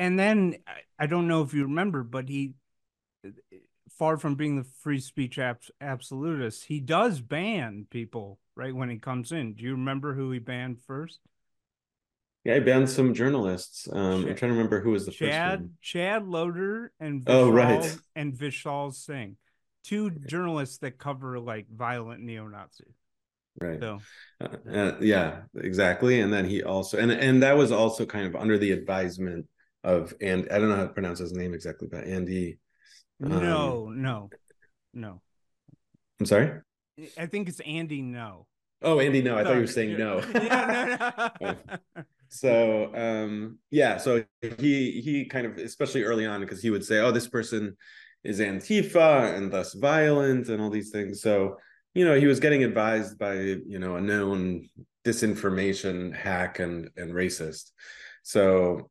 and 0.01 0.19
then 0.19 0.57
I 0.99 1.07
don't 1.07 1.29
know 1.29 1.43
if 1.43 1.53
you 1.53 1.65
remember, 1.65 2.03
but 2.03 2.31
he, 2.31 2.55
far 3.99 4.17
from 4.17 4.35
being 4.35 4.57
the 4.57 4.65
free 4.65 4.99
speech 4.99 5.39
abs- 5.39 5.71
absolutist, 5.79 6.65
he 6.65 6.81
does 6.81 7.21
ban 7.21 7.87
people 7.91 8.39
right 8.57 8.75
when 8.75 8.89
he 8.89 8.97
comes 8.97 9.31
in. 9.31 9.53
Do 9.53 9.63
you 9.63 9.73
remember 9.73 10.15
who 10.15 10.31
he 10.31 10.39
banned 10.39 10.81
first? 10.81 11.21
Yeah, 12.45 12.55
I 12.55 12.61
banned 12.61 12.89
some 12.89 13.13
journalists. 13.13 13.87
Um, 13.93 14.25
I'm 14.25 14.35
trying 14.35 14.53
to 14.53 14.57
remember 14.57 14.81
who 14.81 14.93
was 14.93 15.05
the 15.05 15.13
Chad, 15.13 15.51
first 15.51 15.61
one. 15.61 15.71
Chad 15.83 16.27
Loder 16.27 16.93
and 16.99 17.23
Vishal, 17.23 17.35
oh 17.35 17.51
right, 17.51 17.99
and 18.17 18.33
Vishal 18.33 18.95
Singh, 18.95 19.37
two 19.85 20.09
journalists 20.09 20.79
that 20.79 20.97
cover 20.97 21.39
like 21.39 21.67
violent 21.71 22.23
neo-Nazis. 22.23 22.95
Right. 23.61 23.79
So, 23.79 23.99
uh, 24.41 24.71
uh, 24.73 24.97
yeah, 25.03 25.43
exactly. 25.57 26.21
And 26.21 26.33
then 26.33 26.47
he 26.47 26.63
also 26.63 26.97
and 26.97 27.13
and 27.13 27.43
that 27.43 27.59
was 27.59 27.71
also 27.71 28.07
kind 28.07 28.27
of 28.27 28.35
under 28.35 28.57
the 28.57 28.73
advisement 28.73 29.47
of 29.85 30.15
and 30.21 30.49
I 30.51 30.59
don't 30.59 30.69
know 30.69 30.77
how 30.77 30.87
to 30.87 30.93
pronounce 30.93 31.19
his 31.19 31.33
name 31.33 31.55
exactly, 31.55 31.89
but 31.91 32.05
Andy. 32.05 32.59
Um, 33.23 33.31
no, 33.31 33.89
no, 33.89 34.31
no. 34.95 35.21
I'm 36.19 36.27
sorry. 36.27 36.61
I 37.19 37.27
think 37.27 37.49
it's 37.49 37.61
Andy. 37.61 38.03
No. 38.03 38.47
Oh, 38.83 39.01
Andy, 39.01 39.23
no. 39.23 39.37
I 39.37 39.45
thought 39.45 39.55
you 39.55 39.61
were 39.61 39.67
saying 39.67 39.99
no. 39.99 40.23
yeah, 40.35 41.31
no, 41.41 41.41
no. 41.41 42.03
so 42.31 42.95
um 42.95 43.59
yeah 43.73 43.97
so 43.97 44.25
he 44.41 45.01
he 45.01 45.25
kind 45.25 45.47
of 45.47 45.59
especially 45.59 46.05
early 46.05 46.25
on 46.25 46.41
because 46.41 46.63
he 46.63 46.71
would 46.71 46.85
say 46.85 47.01
oh 47.01 47.11
this 47.11 47.27
person 47.27 47.77
is 48.23 48.39
antifa 48.39 49.37
and 49.37 49.53
thus 49.53 49.75
violent 49.75 50.49
and 50.49 50.63
all 50.63 50.71
these 50.71 50.91
things 50.91 51.21
so 51.21 51.57
you 51.93 52.05
know 52.05 52.19
he 52.19 52.27
was 52.27 52.39
getting 52.39 52.63
advised 52.63 53.19
by 53.19 53.35
you 53.35 53.81
know 53.81 53.97
a 53.97 54.01
known 54.01 54.65
disinformation 55.05 56.15
hack 56.15 56.61
and 56.61 56.89
and 56.97 57.13
racist 57.13 57.73
so 58.23 58.89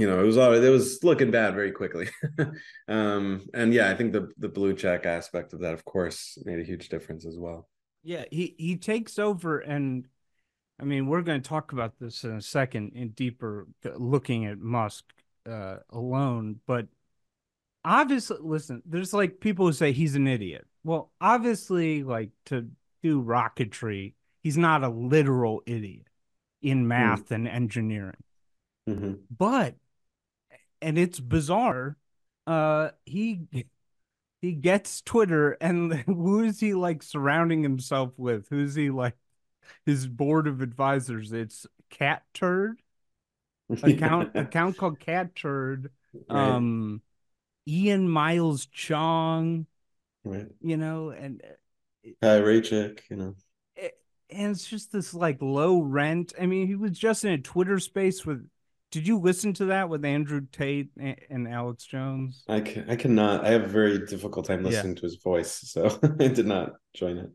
you 0.00 0.08
know 0.08 0.20
it 0.20 0.26
was 0.26 0.36
all 0.36 0.52
it 0.52 0.68
was 0.68 1.02
looking 1.02 1.30
bad 1.30 1.54
very 1.54 1.72
quickly 1.72 2.08
um 2.88 3.46
and 3.54 3.74
yeah 3.74 3.90
i 3.90 3.94
think 3.94 4.12
the 4.12 4.28
the 4.38 4.48
blue 4.48 4.74
check 4.74 5.06
aspect 5.06 5.52
of 5.52 5.60
that 5.60 5.74
of 5.74 5.84
course 5.84 6.38
made 6.44 6.58
a 6.58 6.64
huge 6.64 6.88
difference 6.88 7.26
as 7.26 7.38
well 7.38 7.68
yeah 8.02 8.24
he 8.30 8.54
he 8.58 8.76
takes 8.76 9.18
over 9.18 9.58
and 9.58 10.06
I 10.80 10.84
mean, 10.84 11.06
we're 11.06 11.20
going 11.20 11.42
to 11.42 11.48
talk 11.48 11.72
about 11.72 11.98
this 12.00 12.24
in 12.24 12.32
a 12.36 12.40
second 12.40 12.92
in 12.94 13.10
deeper 13.10 13.66
looking 13.96 14.46
at 14.46 14.58
Musk 14.58 15.04
uh, 15.48 15.76
alone, 15.90 16.60
but 16.66 16.86
obviously, 17.84 18.38
listen, 18.40 18.82
there's 18.86 19.12
like 19.12 19.40
people 19.40 19.66
who 19.66 19.72
say 19.74 19.92
he's 19.92 20.14
an 20.14 20.26
idiot. 20.26 20.66
Well, 20.82 21.12
obviously, 21.20 22.02
like 22.02 22.30
to 22.46 22.70
do 23.02 23.22
rocketry, 23.22 24.14
he's 24.42 24.56
not 24.56 24.82
a 24.82 24.88
literal 24.88 25.62
idiot 25.66 26.06
in 26.62 26.80
hmm. 26.80 26.88
math 26.88 27.26
mm. 27.26 27.34
and 27.36 27.48
engineering. 27.48 28.22
Mm-hmm. 28.88 29.12
But, 29.36 29.74
and 30.82 30.98
it's 30.98 31.20
bizarre, 31.20 31.96
uh, 32.46 32.90
he 33.04 33.42
he 34.40 34.52
gets 34.52 35.02
Twitter, 35.02 35.52
and 35.60 35.92
who 36.06 36.42
is 36.42 36.60
he 36.60 36.74
like 36.74 37.02
surrounding 37.02 37.62
himself 37.62 38.12
with? 38.16 38.48
Who's 38.48 38.74
he 38.74 38.90
like 38.90 39.16
his 39.86 40.06
board 40.06 40.46
of 40.46 40.60
advisors. 40.60 41.32
It's 41.32 41.66
Cat 41.90 42.22
Turd 42.34 42.80
account 43.82 44.30
account 44.34 44.76
called 44.76 45.00
Cat 45.00 45.34
Turd. 45.34 45.90
Right. 46.28 46.50
Um, 46.54 47.02
Ian 47.66 48.08
Miles 48.08 48.66
Cheong. 48.66 49.66
Right. 50.24 50.48
You 50.60 50.76
know, 50.76 51.10
and 51.10 51.42
Chaya 52.22 52.42
Raichik, 52.42 53.00
you 53.08 53.16
know. 53.16 53.34
and 54.30 54.52
it's 54.52 54.66
just 54.66 54.92
this 54.92 55.14
like 55.14 55.40
low 55.40 55.80
rent. 55.80 56.32
I 56.40 56.46
mean, 56.46 56.66
he 56.66 56.74
was 56.74 56.92
just 56.92 57.24
in 57.24 57.32
a 57.32 57.38
Twitter 57.38 57.78
space 57.78 58.24
with. 58.24 58.46
Did 58.90 59.06
you 59.06 59.18
listen 59.18 59.52
to 59.54 59.66
that 59.66 59.88
with 59.88 60.04
Andrew 60.04 60.40
Tate 60.50 60.90
and 60.96 61.46
Alex 61.46 61.84
Jones? 61.84 62.42
I 62.48 62.60
can, 62.60 62.90
I 62.90 62.96
cannot. 62.96 63.44
I 63.44 63.50
have 63.50 63.62
a 63.62 63.68
very 63.68 64.04
difficult 64.04 64.46
time 64.46 64.64
listening 64.64 64.94
yeah. 64.94 65.00
to 65.00 65.02
his 65.02 65.16
voice, 65.16 65.60
so 65.64 65.98
I 66.20 66.28
did 66.28 66.46
not 66.46 66.72
join 66.94 67.18
it 67.18 67.30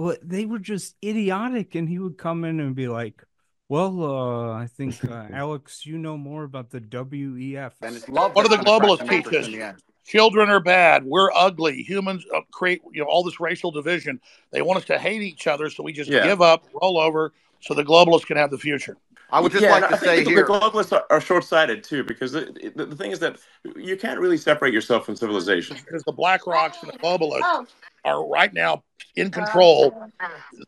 well, 0.00 0.16
they 0.22 0.46
were 0.46 0.58
just 0.58 0.96
idiotic, 1.04 1.74
and 1.74 1.88
he 1.88 1.98
would 1.98 2.16
come 2.16 2.44
in 2.44 2.60
and 2.60 2.74
be 2.74 2.88
like, 2.88 3.22
"Well, 3.68 4.02
uh, 4.02 4.52
I 4.52 4.66
think 4.66 5.04
uh, 5.04 5.26
Alex, 5.32 5.84
you 5.84 5.98
know 5.98 6.16
more 6.16 6.44
about 6.44 6.70
the 6.70 6.80
WEF." 6.80 7.72
And 7.82 7.96
it's 7.96 8.08
love. 8.08 8.34
What 8.34 8.46
are 8.46 8.56
the 8.56 8.62
globalists 8.62 9.08
teach 9.08 9.26
us? 9.34 9.80
children 10.06 10.48
are 10.48 10.60
bad. 10.60 11.04
We're 11.04 11.30
ugly. 11.32 11.82
Humans 11.82 12.24
uh, 12.34 12.40
create 12.50 12.80
you 12.92 13.02
know 13.02 13.08
all 13.08 13.22
this 13.22 13.40
racial 13.40 13.70
division. 13.70 14.20
They 14.52 14.62
want 14.62 14.78
us 14.78 14.84
to 14.86 14.98
hate 14.98 15.22
each 15.22 15.46
other, 15.46 15.68
so 15.70 15.82
we 15.82 15.92
just 15.92 16.10
yeah. 16.10 16.24
give 16.24 16.40
up, 16.40 16.66
roll 16.80 16.98
over, 16.98 17.32
so 17.60 17.74
the 17.74 17.84
globalists 17.84 18.26
can 18.26 18.36
have 18.36 18.50
the 18.50 18.58
future. 18.58 18.96
I 19.32 19.40
would 19.40 19.52
just 19.52 19.62
yeah, 19.62 19.72
like 19.72 19.88
to 19.88 19.98
say 19.98 20.24
the, 20.24 20.30
here, 20.30 20.42
the 20.42 20.52
globalists 20.52 20.92
are, 20.92 21.04
are 21.10 21.20
short-sighted 21.20 21.84
too, 21.84 22.04
because 22.04 22.32
the, 22.32 22.72
the, 22.74 22.86
the, 22.86 22.96
thing 22.96 23.12
is 23.12 23.18
that 23.20 23.38
you 23.76 23.96
can't 23.96 24.18
really 24.18 24.36
separate 24.36 24.74
yourself 24.74 25.06
from 25.06 25.16
civilization. 25.16 25.76
Because 25.84 26.02
the 26.02 26.12
BlackRocks 26.12 26.82
and 26.82 26.92
the 26.92 26.98
globalists 26.98 27.40
oh. 27.42 27.66
Are 28.04 28.26
right 28.26 28.52
now 28.52 28.82
in 29.16 29.28
oh, 29.28 29.30
control. 29.30 30.10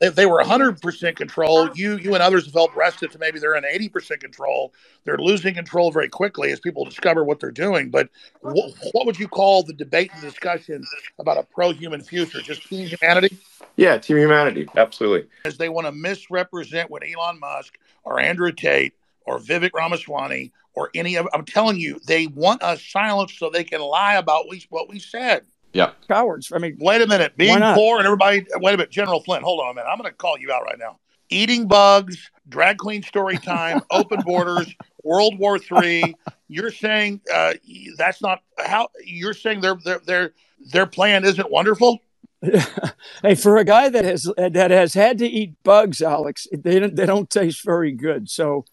If 0.00 0.14
they 0.14 0.26
were 0.26 0.42
100% 0.42 1.16
control, 1.16 1.58
oh. 1.58 1.72
you 1.74 1.96
you 1.96 2.14
and 2.14 2.22
others 2.22 2.44
have 2.44 2.54
felt 2.54 2.74
rested 2.74 3.10
to 3.12 3.18
maybe 3.18 3.38
they're 3.38 3.54
in 3.54 3.64
80% 3.64 4.20
control. 4.20 4.72
They're 5.04 5.18
losing 5.18 5.54
control 5.54 5.92
very 5.92 6.08
quickly 6.08 6.50
as 6.52 6.60
people 6.60 6.84
discover 6.84 7.24
what 7.24 7.40
they're 7.40 7.50
doing. 7.50 7.90
But 7.90 8.08
wh- 8.40 8.70
what 8.92 9.06
would 9.06 9.18
you 9.18 9.28
call 9.28 9.62
the 9.62 9.72
debate 9.72 10.10
and 10.12 10.22
discussion 10.22 10.82
about 11.18 11.38
a 11.38 11.42
pro-human 11.42 12.02
future? 12.02 12.40
Just 12.40 12.66
team 12.66 12.86
humanity? 12.86 13.38
Yeah, 13.76 13.98
team 13.98 14.18
humanity, 14.18 14.68
absolutely. 14.76 15.28
As 15.44 15.56
they 15.56 15.68
want 15.68 15.86
to 15.86 15.92
misrepresent 15.92 16.90
what 16.90 17.02
Elon 17.06 17.40
Musk 17.40 17.78
or 18.04 18.20
Andrew 18.20 18.52
Tate 18.52 18.94
or 19.24 19.38
Vivek 19.38 19.70
Ramaswamy 19.72 20.52
or 20.74 20.90
any 20.94 21.16
of 21.16 21.28
I'm 21.32 21.44
telling 21.44 21.78
you, 21.78 22.00
they 22.06 22.26
want 22.26 22.62
us 22.62 22.84
silenced 22.84 23.38
so 23.38 23.50
they 23.50 23.64
can 23.64 23.80
lie 23.80 24.14
about 24.14 24.48
we, 24.48 24.64
what 24.70 24.88
we 24.88 24.98
said. 24.98 25.44
Yeah. 25.72 25.92
Cowards. 26.08 26.52
I 26.54 26.58
mean, 26.58 26.76
wait 26.80 27.00
a 27.00 27.06
minute. 27.06 27.36
Being 27.36 27.60
poor 27.60 27.98
and 27.98 28.06
everybody, 28.06 28.46
wait 28.56 28.74
a 28.74 28.76
minute. 28.76 28.90
General 28.90 29.22
Flynn, 29.22 29.42
hold 29.42 29.60
on 29.60 29.70
a 29.70 29.74
minute. 29.74 29.88
I'm 29.88 29.98
going 29.98 30.10
to 30.10 30.16
call 30.16 30.38
you 30.38 30.52
out 30.52 30.62
right 30.64 30.78
now. 30.78 30.98
Eating 31.30 31.66
bugs, 31.66 32.30
drag 32.48 32.76
queen 32.78 33.02
story 33.02 33.38
time, 33.38 33.80
open 33.90 34.20
borders, 34.20 34.74
World 35.02 35.38
War 35.38 35.58
Three. 35.58 36.14
You're 36.48 36.70
saying 36.70 37.22
uh, 37.32 37.54
that's 37.96 38.20
not 38.20 38.42
how 38.58 38.88
you're 39.02 39.32
saying 39.32 39.62
their 39.62 39.76
their 39.76 40.00
their 40.00 40.32
their 40.72 40.86
plan 40.86 41.24
isn't 41.24 41.50
wonderful. 41.50 42.00
hey, 43.22 43.34
for 43.34 43.56
a 43.56 43.64
guy 43.64 43.88
that 43.88 44.04
has 44.04 44.30
that 44.36 44.70
has 44.70 44.94
had 44.94 45.18
to 45.18 45.26
eat 45.26 45.54
bugs, 45.62 46.02
Alex, 46.02 46.46
they 46.52 46.80
don't 46.80 46.96
they 46.96 47.06
don't 47.06 47.30
taste 47.30 47.64
very 47.64 47.92
good. 47.92 48.28
So, 48.28 48.64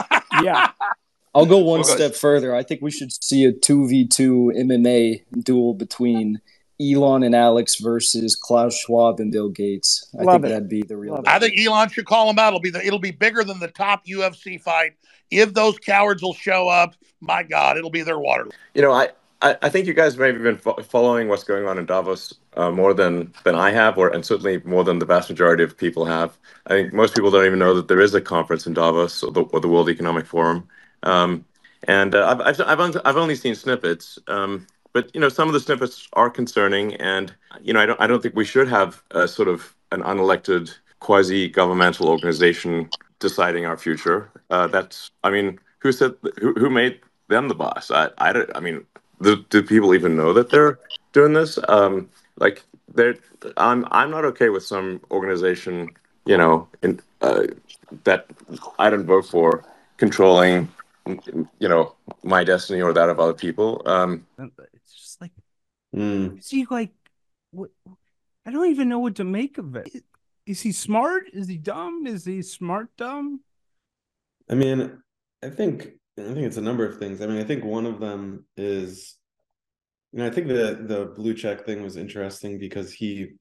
yeah. 0.42 0.72
I'll 1.36 1.46
go 1.46 1.60
one 1.60 1.84
step 1.84 2.16
further. 2.16 2.56
I 2.56 2.64
think 2.64 2.82
we 2.82 2.90
should 2.90 3.12
see 3.24 3.46
a 3.46 3.52
two 3.52 3.88
v 3.88 4.08
two 4.08 4.52
MMA 4.58 5.24
duel 5.44 5.76
between 5.76 6.42
Elon 6.82 7.24
and 7.24 7.36
Alex 7.36 7.76
versus 7.76 8.36
Klaus 8.36 8.78
Schwab 8.78 9.20
and 9.20 9.32
Bill 9.32 9.50
Gates. 9.50 10.08
I 10.18 10.24
Love 10.24 10.42
think 10.42 10.46
it. 10.46 10.50
that'd 10.50 10.70
be 10.70 10.84
the 10.84 10.98
real. 10.98 11.22
I 11.28 11.40
think 11.40 11.60
Elon 11.60 11.90
should 11.90 12.06
call 12.06 12.30
him 12.30 12.40
out. 12.40 12.50
It'll 12.50 12.60
be 12.60 12.70
the, 12.70 12.86
it'll 12.86 13.00
be 13.00 13.12
bigger 13.12 13.44
than 13.44 13.60
the 13.60 13.68
top 13.68 14.06
UFC 14.06 14.62
fight. 14.62 14.94
If 15.30 15.54
those 15.54 15.78
cowards 15.78 16.22
will 16.24 16.34
show 16.34 16.68
up, 16.68 16.96
my 17.22 17.44
God, 17.44 17.78
it'll 17.78 17.90
be 17.90 18.02
their 18.02 18.20
water. 18.20 18.48
You 18.74 18.82
know, 18.82 18.92
I 18.92 19.10
I, 19.42 19.58
I 19.62 19.70
think 19.70 19.88
you 19.88 19.94
guys 19.94 20.18
may 20.18 20.28
have 20.28 20.42
been 20.42 20.58
fo- 20.58 20.82
following 20.82 21.28
what's 21.28 21.44
going 21.44 21.66
on 21.66 21.78
in 21.78 21.86
Davos 21.86 22.34
uh, 22.56 22.72
more 22.72 22.94
than 22.94 23.34
than 23.44 23.56
I 23.56 23.72
have, 23.72 23.98
or 23.98 24.10
and 24.10 24.26
certainly 24.26 24.62
more 24.66 24.84
than 24.84 25.00
the 25.00 25.06
vast 25.06 25.30
majority 25.30 25.64
of 25.64 25.78
people 25.78 26.06
have. 26.06 26.38
I 26.68 26.70
think 26.70 26.94
most 26.94 27.16
people 27.16 27.32
don't 27.32 27.46
even 27.46 27.60
know 27.60 27.74
that 27.76 27.88
there 27.88 28.02
is 28.02 28.14
a 28.14 28.22
conference 28.22 28.68
in 28.68 28.74
Davos 28.74 29.24
or 29.24 29.32
the, 29.32 29.42
or 29.44 29.60
the 29.60 29.68
World 29.68 29.90
Economic 29.90 30.26
Forum. 30.26 30.68
Um, 31.04 31.46
and 31.88 32.14
uh, 32.14 32.36
I've, 32.42 32.60
I've, 32.60 32.80
I've, 32.80 32.98
I've 33.06 33.18
only 33.18 33.36
seen 33.36 33.56
snippets. 33.56 34.20
Um, 34.28 34.68
but 35.00 35.16
you 35.16 35.22
know 35.22 35.30
some 35.30 35.48
of 35.48 35.54
the 35.54 35.62
snippets 35.62 36.10
are 36.14 36.30
concerning 36.30 36.96
and 36.96 37.34
you 37.62 37.72
know 37.74 37.80
i 37.80 37.86
don't 37.86 38.02
i 38.02 38.06
don't 38.08 38.22
think 38.22 38.36
we 38.36 38.44
should 38.44 38.68
have 38.68 39.02
a 39.12 39.28
sort 39.28 39.48
of 39.48 39.74
an 39.94 40.02
unelected 40.02 40.66
quasi 41.00 41.48
governmental 41.48 42.10
organization 42.10 42.90
deciding 43.20 43.66
our 43.66 43.78
future. 43.78 44.30
Uh, 44.50 44.68
that's 44.68 45.12
i 45.24 45.30
mean 45.30 45.58
who 45.80 45.92
said 45.94 46.14
who, 46.42 46.54
who 46.62 46.70
made 46.70 47.00
them 47.30 47.48
the 47.48 47.56
boss? 47.56 47.90
I 47.92 48.10
i 48.18 48.34
don't 48.34 48.52
i 48.58 48.60
mean 48.60 48.86
do, 49.22 49.32
do 49.54 49.64
people 49.64 49.96
even 49.96 50.18
know 50.18 50.34
that 50.34 50.50
they're 50.50 50.80
doing 51.14 51.34
this? 51.34 51.58
Um 51.70 52.10
like 52.38 52.58
they're 52.96 53.16
i'm 53.56 53.86
i'm 53.92 54.12
not 54.12 54.26
okay 54.32 54.50
with 54.50 54.66
some 54.74 55.00
organization 55.12 55.92
you 56.26 56.38
know 56.42 56.68
in 56.84 57.00
uh, 57.22 57.44
that 58.04 58.26
i 58.80 58.90
don't 58.90 59.06
vote 59.06 59.28
for 59.36 59.64
controlling 59.98 60.68
you 61.64 61.70
know 61.72 61.96
my 62.24 62.44
destiny 62.44 62.82
or 62.82 62.94
that 62.94 63.10
of 63.10 63.20
other 63.20 63.34
people. 63.46 63.82
Um 63.86 64.26
Mm. 65.96 66.40
Is 66.40 66.50
he 66.50 66.66
like 66.70 66.92
what? 67.52 67.72
I 68.46 68.52
don't 68.52 68.70
even 68.70 68.90
know 68.90 69.00
what 69.00 69.16
to 69.16 69.24
make 69.24 69.58
of 69.58 69.76
it. 69.76 70.04
Is 70.46 70.62
he 70.62 70.72
smart? 70.72 71.26
Is 71.34 71.48
he 71.48 71.58
dumb? 71.58 72.08
Is 72.08 72.26
he 72.26 72.42
smart 72.42 72.90
dumb? 72.98 73.42
I 74.50 74.56
mean, 74.56 75.02
I 75.44 75.50
think 75.50 75.90
I 76.18 76.34
think 76.34 76.46
it's 76.46 76.58
a 76.58 76.62
number 76.62 76.86
of 76.86 76.98
things. 76.98 77.22
I 77.22 77.28
mean, 77.28 77.38
I 77.38 77.44
think 77.44 77.64
one 77.64 77.86
of 77.86 78.00
them 78.00 78.46
is, 78.58 79.16
you 80.12 80.20
know, 80.20 80.28
I 80.28 80.30
think 80.30 80.48
the 80.48 80.80
the 80.82 81.14
blue 81.16 81.34
check 81.34 81.66
thing 81.66 81.82
was 81.84 81.98
interesting 81.98 82.60
because 82.60 82.92
he, 82.92 83.34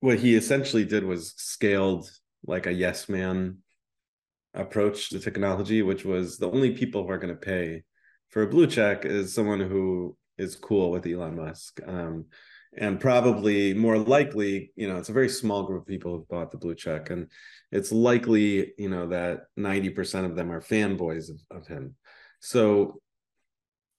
what 0.00 0.18
he 0.18 0.34
essentially 0.34 0.84
did 0.84 1.04
was 1.04 1.34
scaled 1.36 2.10
like 2.46 2.66
a 2.66 2.72
yes 2.72 3.08
man 3.08 3.58
approach 4.54 5.10
to 5.10 5.20
technology, 5.20 5.82
which 5.82 6.04
was 6.04 6.38
the 6.38 6.50
only 6.50 6.72
people 6.72 7.04
who 7.04 7.10
are 7.10 7.18
going 7.18 7.34
to 7.34 7.40
pay 7.40 7.82
for 8.28 8.42
a 8.42 8.48
blue 8.48 8.66
check 8.66 9.04
is 9.04 9.34
someone 9.34 9.60
who 9.60 10.16
is 10.38 10.56
cool 10.56 10.90
with 10.90 11.06
Elon 11.06 11.36
Musk. 11.36 11.80
Um, 11.86 12.26
and 12.76 12.98
probably 12.98 13.74
more 13.74 13.98
likely, 13.98 14.72
you 14.76 14.88
know, 14.88 14.96
it's 14.96 15.10
a 15.10 15.12
very 15.12 15.28
small 15.28 15.64
group 15.64 15.82
of 15.82 15.86
people 15.86 16.12
who 16.12 16.26
bought 16.30 16.50
the 16.50 16.56
blue 16.56 16.74
check, 16.74 17.10
and 17.10 17.30
it's 17.70 17.92
likely, 17.92 18.72
you 18.78 18.88
know, 18.88 19.08
that 19.08 19.42
ninety 19.56 19.90
percent 19.90 20.24
of 20.26 20.36
them 20.36 20.50
are 20.50 20.60
fanboys 20.60 21.28
of, 21.28 21.58
of 21.58 21.66
him. 21.66 21.96
So, 22.40 23.00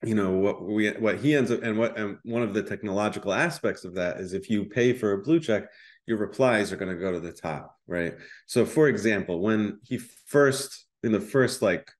you 0.04 0.16
know, 0.16 0.32
what 0.32 0.64
we 0.64 0.90
what 0.90 1.20
he 1.20 1.36
ends 1.36 1.52
up, 1.52 1.62
and 1.62 1.78
what 1.78 1.98
and 2.00 2.18
one 2.24 2.42
of 2.42 2.56
the 2.56 2.64
technological 2.64 3.32
aspects 3.32 3.86
of 3.86 3.94
that 3.96 4.20
is 4.20 4.34
if 4.34 4.50
you 4.50 4.66
pay 4.66 4.94
for 4.94 5.12
a 5.12 5.22
blue 5.22 5.40
check, 5.40 5.66
your 6.08 6.18
replies 6.18 6.74
are 6.74 6.78
going 6.78 6.94
to 6.94 7.00
go 7.00 7.12
to 7.12 7.20
the 7.20 7.32
top, 7.32 7.76
right? 7.86 8.16
So, 8.48 8.66
for 8.66 8.88
example, 8.88 9.40
when 9.40 9.80
he 9.84 10.00
first 10.00 10.88
in 11.04 11.12
the 11.12 11.22
first 11.22 11.62
like 11.62 11.92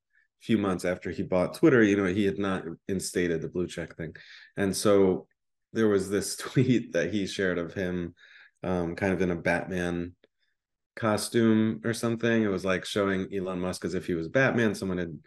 few 0.44 0.58
months 0.58 0.84
after 0.84 1.10
he 1.10 1.22
bought 1.22 1.54
Twitter, 1.54 1.82
you 1.82 1.96
know, 1.96 2.04
he 2.04 2.24
had 2.26 2.38
not 2.38 2.64
instated 2.88 3.40
the 3.40 3.48
blue 3.48 3.66
check 3.66 3.96
thing. 3.96 4.14
And 4.56 4.76
so 4.76 5.26
there 5.72 5.88
was 5.88 6.10
this 6.10 6.36
tweet 6.36 6.92
that 6.92 7.12
he 7.12 7.26
shared 7.26 7.58
of 7.58 7.74
him 7.74 8.14
um, 8.62 8.94
kind 8.94 9.12
of 9.12 9.22
in 9.22 9.30
a 9.30 9.36
Batman 9.36 10.14
costume 10.96 11.80
or 11.84 11.94
something. 11.94 12.42
It 12.42 12.48
was 12.48 12.64
like 12.64 12.84
showing 12.84 13.34
Elon 13.34 13.60
Musk 13.60 13.84
as 13.84 13.94
if 13.94 14.06
he 14.06 14.14
was 14.14 14.28
Batman. 14.28 14.74
Someone 14.74 14.98
had 14.98 15.18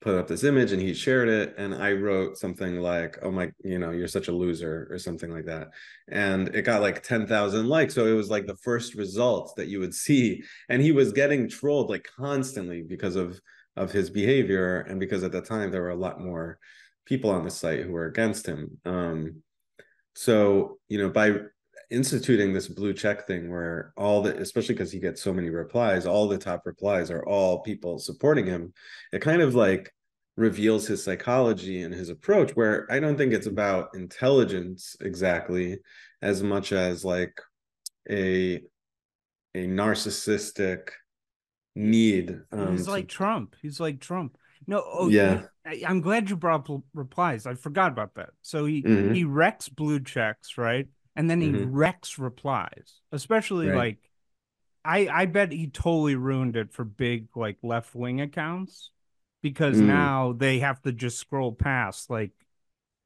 put 0.00 0.18
up 0.18 0.28
this 0.28 0.44
image 0.44 0.72
and 0.72 0.82
he 0.82 0.92
shared 0.92 1.28
it. 1.28 1.54
And 1.56 1.74
I 1.74 1.92
wrote 1.92 2.36
something 2.36 2.80
like, 2.80 3.18
oh 3.22 3.30
my, 3.30 3.50
you 3.64 3.78
know, 3.78 3.90
you're 3.90 4.08
such 4.08 4.28
a 4.28 4.32
loser 4.32 4.86
or 4.90 4.98
something 4.98 5.30
like 5.30 5.46
that. 5.46 5.68
And 6.08 6.48
it 6.48 6.62
got 6.62 6.82
like 6.82 7.02
10,000 7.02 7.66
likes. 7.66 7.94
So 7.94 8.06
it 8.06 8.12
was 8.12 8.28
like 8.28 8.46
the 8.46 8.56
first 8.56 8.94
results 8.94 9.54
that 9.54 9.68
you 9.68 9.80
would 9.80 9.94
see. 10.06 10.42
And 10.68 10.82
he 10.82 10.92
was 10.92 11.12
getting 11.12 11.48
trolled 11.48 11.90
like 11.90 12.06
constantly 12.16 12.82
because 12.82 13.16
of 13.16 13.40
of 13.76 13.92
his 13.92 14.10
behavior 14.10 14.80
and 14.80 15.00
because 15.00 15.22
at 15.24 15.32
the 15.32 15.40
time 15.40 15.70
there 15.70 15.82
were 15.82 15.90
a 15.90 15.96
lot 15.96 16.20
more 16.20 16.58
people 17.06 17.30
on 17.30 17.44
the 17.44 17.50
site 17.50 17.80
who 17.80 17.92
were 17.92 18.06
against 18.06 18.46
him. 18.46 18.78
Um, 18.84 19.42
so 20.14 20.78
you 20.88 20.98
know 20.98 21.10
by 21.10 21.36
instituting 21.90 22.52
this 22.52 22.68
blue 22.68 22.92
check 22.92 23.26
thing 23.26 23.50
where 23.50 23.92
all 23.96 24.22
the 24.22 24.36
especially 24.38 24.74
because 24.74 24.92
he 24.92 24.98
gets 24.98 25.22
so 25.22 25.32
many 25.32 25.50
replies 25.50 26.06
all 26.06 26.28
the 26.28 26.38
top 26.38 26.62
replies 26.64 27.10
are 27.10 27.26
all 27.26 27.62
people 27.62 27.98
supporting 27.98 28.46
him 28.46 28.72
it 29.12 29.20
kind 29.20 29.42
of 29.42 29.54
like 29.54 29.92
reveals 30.36 30.86
his 30.86 31.04
psychology 31.04 31.82
and 31.82 31.94
his 31.94 32.08
approach 32.08 32.52
where 32.52 32.90
i 32.90 32.98
don't 32.98 33.16
think 33.16 33.32
it's 33.32 33.46
about 33.46 33.94
intelligence 33.94 34.96
exactly 35.00 35.78
as 36.22 36.42
much 36.42 36.72
as 36.72 37.04
like 37.04 37.38
a 38.10 38.60
a 39.54 39.66
narcissistic 39.66 40.88
need. 41.74 42.40
Um, 42.52 42.72
He's 42.72 42.88
like 42.88 43.08
Trump. 43.08 43.56
He's 43.60 43.80
like 43.80 44.00
Trump. 44.00 44.36
No, 44.66 44.82
oh, 44.86 45.08
yeah. 45.08 45.42
I, 45.66 45.82
am 45.86 46.00
glad 46.00 46.30
you 46.30 46.36
brought 46.36 46.70
up 46.70 46.82
replies. 46.94 47.46
I 47.46 47.54
forgot 47.54 47.92
about 47.92 48.14
that. 48.14 48.30
So 48.42 48.64
he 48.64 48.82
mm-hmm. 48.82 49.12
he 49.12 49.24
wrecks 49.24 49.68
blue 49.68 50.00
checks, 50.00 50.56
right? 50.56 50.88
And 51.16 51.28
then 51.28 51.40
he 51.40 51.48
mm-hmm. 51.48 51.72
wrecks 51.72 52.18
replies, 52.18 53.00
especially 53.12 53.68
right. 53.68 53.76
like. 53.76 53.98
I 54.86 55.08
I 55.08 55.24
bet 55.24 55.50
he 55.50 55.68
totally 55.68 56.14
ruined 56.14 56.56
it 56.56 56.74
for 56.74 56.84
big 56.84 57.28
like 57.34 57.56
left 57.62 57.94
wing 57.94 58.20
accounts 58.20 58.90
because 59.40 59.78
mm. 59.78 59.86
now 59.86 60.34
they 60.36 60.58
have 60.58 60.82
to 60.82 60.92
just 60.92 61.18
scroll 61.18 61.52
past 61.52 62.10
like. 62.10 62.32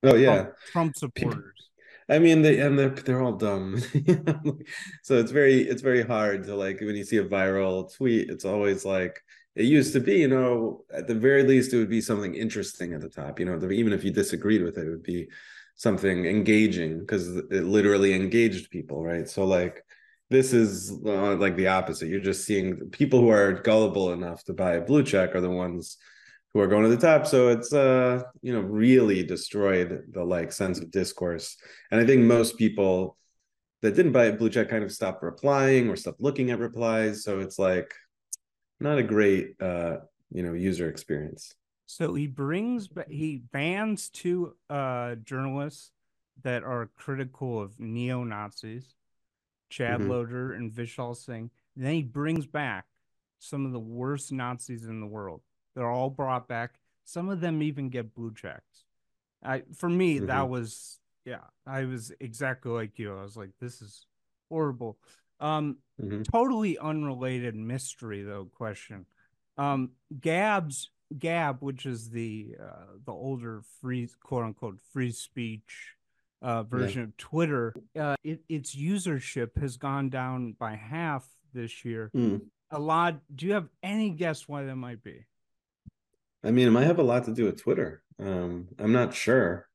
Oh 0.03 0.17
yeah, 0.17 0.35
Trump, 0.35 0.57
Trump 0.73 0.97
supporters. 0.97 1.69
I 2.09 2.19
mean, 2.19 2.43
they 2.43 2.59
and 2.61 2.79
they're 2.79 2.89
they're 2.91 3.23
all 3.23 3.35
dumb. 3.35 3.79
so 5.03 5.17
it's 5.19 5.31
very 5.31 5.61
it's 5.63 5.83
very 5.83 6.03
hard 6.03 6.45
to 6.45 6.57
like 6.57 6.81
when 6.81 6.97
you 6.97 7.05
see 7.05 7.19
a 7.19 7.25
viral 7.25 7.95
tweet. 7.95 8.31
It's 8.31 8.45
always 8.47 8.85
like 8.85 9.21
it 9.55 9.65
used 9.65 9.93
to 9.93 10.01
be. 10.01 10.15
You 10.17 10.29
know, 10.29 10.85
at 10.93 11.07
the 11.07 11.15
very 11.15 11.43
least, 11.43 11.73
it 11.73 11.79
would 11.79 11.91
be 11.91 12.01
something 12.01 12.35
interesting 12.35 12.95
at 12.95 13.03
the 13.03 13.11
top. 13.11 13.39
You 13.39 13.47
know, 13.47 13.71
even 13.71 13.93
if 13.93 14.05
you 14.05 14.11
disagreed 14.11 14.63
with 14.63 14.79
it, 14.79 14.87
it 14.87 14.91
would 14.91 15.03
be 15.03 15.29
something 15.77 16.25
engaging 16.27 17.01
because 17.01 17.29
it 17.37 17.65
literally 17.65 18.15
engaged 18.15 18.71
people, 18.71 19.05
right? 19.05 19.29
So 19.29 19.45
like 19.45 19.85
this 20.31 20.53
is 20.53 20.91
uh, 21.07 21.37
like 21.37 21.57
the 21.57 21.69
opposite. 21.69 22.09
You're 22.09 22.21
just 22.21 22.45
seeing 22.45 22.91
people 22.91 23.21
who 23.21 23.31
are 23.31 23.53
gullible 23.53 24.13
enough 24.13 24.45
to 24.45 24.55
buy 24.55 24.75
a 24.75 24.81
blue 24.81 25.03
check 25.03 25.35
are 25.35 25.41
the 25.41 25.51
ones 25.51 25.99
who 26.55 26.61
are 26.61 26.67
going 26.67 26.85
to 26.85 26.89
the 26.89 26.97
top. 26.97 27.27
So 27.27 27.49
it's 27.49 27.73
uh, 27.73 28.23
you 28.43 28.53
know, 28.53 28.61
really 28.61 29.23
destroyed 29.23 30.05
the 30.11 30.25
like 30.25 30.53
sense 30.53 30.79
of 30.79 30.91
discourse. 30.91 31.57
And 31.91 32.01
I 32.01 32.07
think 32.07 32.23
most 32.23 32.57
people 32.57 33.17
that 33.83 33.95
didn't 33.95 34.13
buy 34.13 34.31
blue 34.31 34.51
check 34.51 34.69
kind 34.69 34.83
of 34.83 34.93
stopped 34.93 35.23
replying 35.23 35.89
or 35.89 35.97
stopped 35.97 36.21
looking 36.21 36.51
at 36.51 36.59
replies. 36.59 37.23
So 37.23 37.41
it's 37.41 37.59
like 37.59 37.93
not 38.81 38.99
a 38.99 39.03
great 39.03 39.61
uh, 39.61 39.99
you 40.31 40.43
know, 40.43 40.53
user 40.53 40.89
experience. 40.89 41.55
So 41.87 42.15
he 42.15 42.27
brings 42.27 42.89
he 43.09 43.43
bans 43.51 44.11
two 44.11 44.55
uh 44.69 45.15
journalists 45.17 45.91
that 46.43 46.63
are 46.63 46.91
critical 46.97 47.61
of 47.61 47.81
neo 47.81 48.25
Nazis, 48.25 48.95
Chad 49.71 50.01
mm-hmm. 50.01 50.11
Loder 50.11 50.53
and 50.53 50.71
Vishal 50.71 51.17
Singh. 51.17 51.51
And 51.77 51.85
then 51.85 51.95
he 51.95 52.03
brings 52.03 52.47
back 52.47 52.87
some 53.39 53.65
of 53.65 53.73
the 53.73 53.79
worst 53.79 54.33
Nazis 54.33 54.85
in 54.85 55.01
the 55.01 55.07
world. 55.07 55.41
They're 55.79 55.89
all 55.89 56.11
brought 56.11 56.49
back. 56.49 56.81
Some 57.05 57.29
of 57.29 57.41
them 57.41 57.63
even 57.63 57.89
get 57.89 58.13
blue 58.13 58.35
checks. 58.35 58.85
I 59.45 59.63
for 59.77 59.89
me 59.89 60.17
mm-hmm. 60.17 60.27
that 60.27 60.49
was 60.49 60.99
yeah, 61.25 61.45
I 61.65 61.85
was 61.85 62.11
exactly 62.19 62.73
like 62.73 62.99
you. 62.99 63.17
I 63.17 63.23
was 63.23 63.37
like, 63.37 63.51
this 63.61 63.81
is 63.81 64.07
horrible. 64.49 64.99
Um, 65.39 65.77
mm-hmm. 66.03 66.23
totally 66.23 66.79
unrelated 66.79 67.55
mystery 67.55 68.25
though. 68.25 68.49
Question. 68.53 69.07
Um, 69.57 69.91
Gab's 70.21 70.91
Gab, 71.17 71.59
which 71.61 71.87
is 71.87 72.11
the 72.11 72.57
uh, 72.61 72.97
the 73.07 73.13
older 73.13 73.63
free 73.81 74.09
quote 74.21 74.45
unquote 74.45 74.81
free 74.93 75.13
speech 75.13 75.95
uh, 76.43 76.65
version 76.65 77.03
yeah. 77.03 77.05
of 77.05 77.17
Twitter, 77.19 77.73
uh, 77.97 78.17
it, 78.25 78.41
its 78.49 78.75
usership 78.75 79.61
has 79.61 79.77
gone 79.77 80.11
down 80.11 80.57
by 80.59 80.75
half 80.75 81.25
this 81.55 81.85
year. 81.85 82.11
Mm. 82.17 82.41
A 82.73 82.81
lot. 82.81 83.21
Do 83.33 83.47
you 83.47 83.53
have 83.53 83.69
any 83.81 84.11
guess 84.11 84.49
why 84.49 84.65
that 84.65 84.75
might 84.75 85.05
be? 85.05 85.25
I 86.45 86.51
mean, 86.51 86.69
it 86.69 86.73
might 86.73 86.87
have 86.87 86.99
a 86.99 87.03
lot 87.03 87.25
to 87.25 87.35
do 87.35 87.45
with 87.45 87.63
Twitter. 87.63 88.03
Um, 88.19 88.69
I'm 88.79 88.93
not 88.93 89.15
sure, 89.15 89.69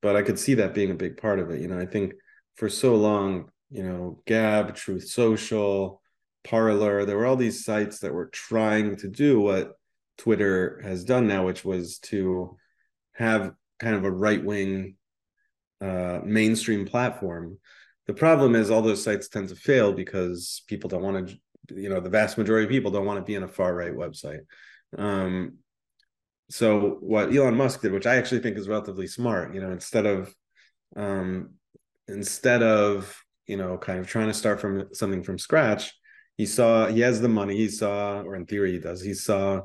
but 0.00 0.16
I 0.16 0.22
could 0.22 0.38
see 0.38 0.54
that 0.54 0.74
being 0.74 0.90
a 0.90 0.94
big 0.94 1.16
part 1.16 1.38
of 1.38 1.50
it. 1.50 1.60
You 1.60 1.68
know, 1.68 1.78
I 1.78 1.86
think 1.86 2.14
for 2.56 2.68
so 2.68 2.96
long, 2.96 3.50
you 3.70 3.82
know, 3.82 4.22
Gab, 4.26 4.74
Truth 4.74 5.08
Social, 5.08 6.00
Parler, 6.44 7.04
there 7.04 7.16
were 7.16 7.26
all 7.26 7.36
these 7.36 7.64
sites 7.64 8.00
that 8.00 8.12
were 8.12 8.26
trying 8.26 8.96
to 8.96 9.08
do 9.08 9.40
what 9.40 9.72
Twitter 10.18 10.80
has 10.84 11.04
done 11.04 11.26
now, 11.26 11.46
which 11.46 11.64
was 11.64 11.98
to 11.98 12.56
have 13.12 13.52
kind 13.78 13.96
of 13.96 14.04
a 14.04 14.10
right 14.10 14.44
wing 14.44 14.96
uh, 15.80 16.20
mainstream 16.24 16.86
platform. 16.86 17.58
The 18.06 18.14
problem 18.14 18.54
is 18.54 18.70
all 18.70 18.82
those 18.82 19.02
sites 19.02 19.28
tend 19.28 19.48
to 19.48 19.56
fail 19.56 19.92
because 19.92 20.62
people 20.66 20.88
don't 20.88 21.02
want 21.02 21.28
to, 21.28 21.74
you 21.74 21.88
know, 21.88 22.00
the 22.00 22.10
vast 22.10 22.36
majority 22.36 22.64
of 22.64 22.70
people 22.70 22.90
don't 22.90 23.06
want 23.06 23.18
to 23.18 23.24
be 23.24 23.34
in 23.34 23.42
a 23.42 23.48
far 23.48 23.74
right 23.74 23.94
website. 23.94 24.40
Um, 24.98 25.58
so 26.50 26.98
what 27.00 27.34
Elon 27.34 27.56
Musk 27.56 27.82
did, 27.82 27.92
which 27.92 28.06
I 28.06 28.16
actually 28.16 28.40
think 28.40 28.58
is 28.58 28.68
relatively 28.68 29.06
smart, 29.06 29.54
you 29.54 29.60
know, 29.60 29.70
instead 29.70 30.06
of 30.06 30.34
um, 30.96 31.54
instead 32.08 32.62
of 32.62 33.18
you 33.46 33.56
know 33.56 33.78
kind 33.78 33.98
of 33.98 34.06
trying 34.06 34.28
to 34.28 34.34
start 34.34 34.60
from 34.60 34.88
something 34.92 35.22
from 35.22 35.38
scratch, 35.38 35.92
he 36.36 36.46
saw 36.46 36.86
he 36.86 37.00
has 37.00 37.20
the 37.20 37.28
money. 37.28 37.56
He 37.56 37.68
saw, 37.68 38.20
or 38.22 38.36
in 38.36 38.46
theory, 38.46 38.72
he 38.72 38.78
does. 38.78 39.02
He 39.02 39.14
saw, 39.14 39.62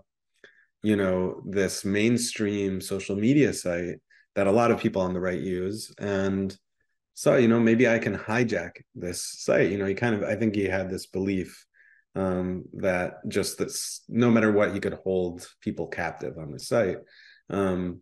you 0.83 0.95
know, 0.95 1.41
this 1.45 1.85
mainstream 1.85 2.81
social 2.81 3.15
media 3.15 3.53
site 3.53 3.97
that 4.35 4.47
a 4.47 4.51
lot 4.51 4.71
of 4.71 4.79
people 4.79 5.01
on 5.01 5.13
the 5.13 5.19
right 5.19 5.39
use, 5.39 5.93
and 5.99 6.57
so 7.13 7.35
you 7.35 7.47
know 7.47 7.59
maybe 7.59 7.87
I 7.87 7.99
can 7.99 8.17
hijack 8.17 8.71
this 8.95 9.23
site. 9.23 9.71
You 9.71 9.77
know, 9.77 9.85
he 9.85 9.93
kind 9.93 10.15
of 10.15 10.23
I 10.23 10.35
think 10.35 10.55
he 10.55 10.65
had 10.65 10.89
this 10.89 11.05
belief 11.05 11.65
um, 12.17 12.63
that 12.73 13.19
just 13.27 13.59
this 13.59 14.01
no 14.09 14.31
matter 14.31 14.51
what 14.51 14.73
he 14.73 14.79
could 14.79 14.95
hold 15.03 15.47
people 15.61 15.87
captive 15.87 16.37
on 16.37 16.51
the 16.51 16.59
site. 16.59 16.97
Um, 17.49 18.01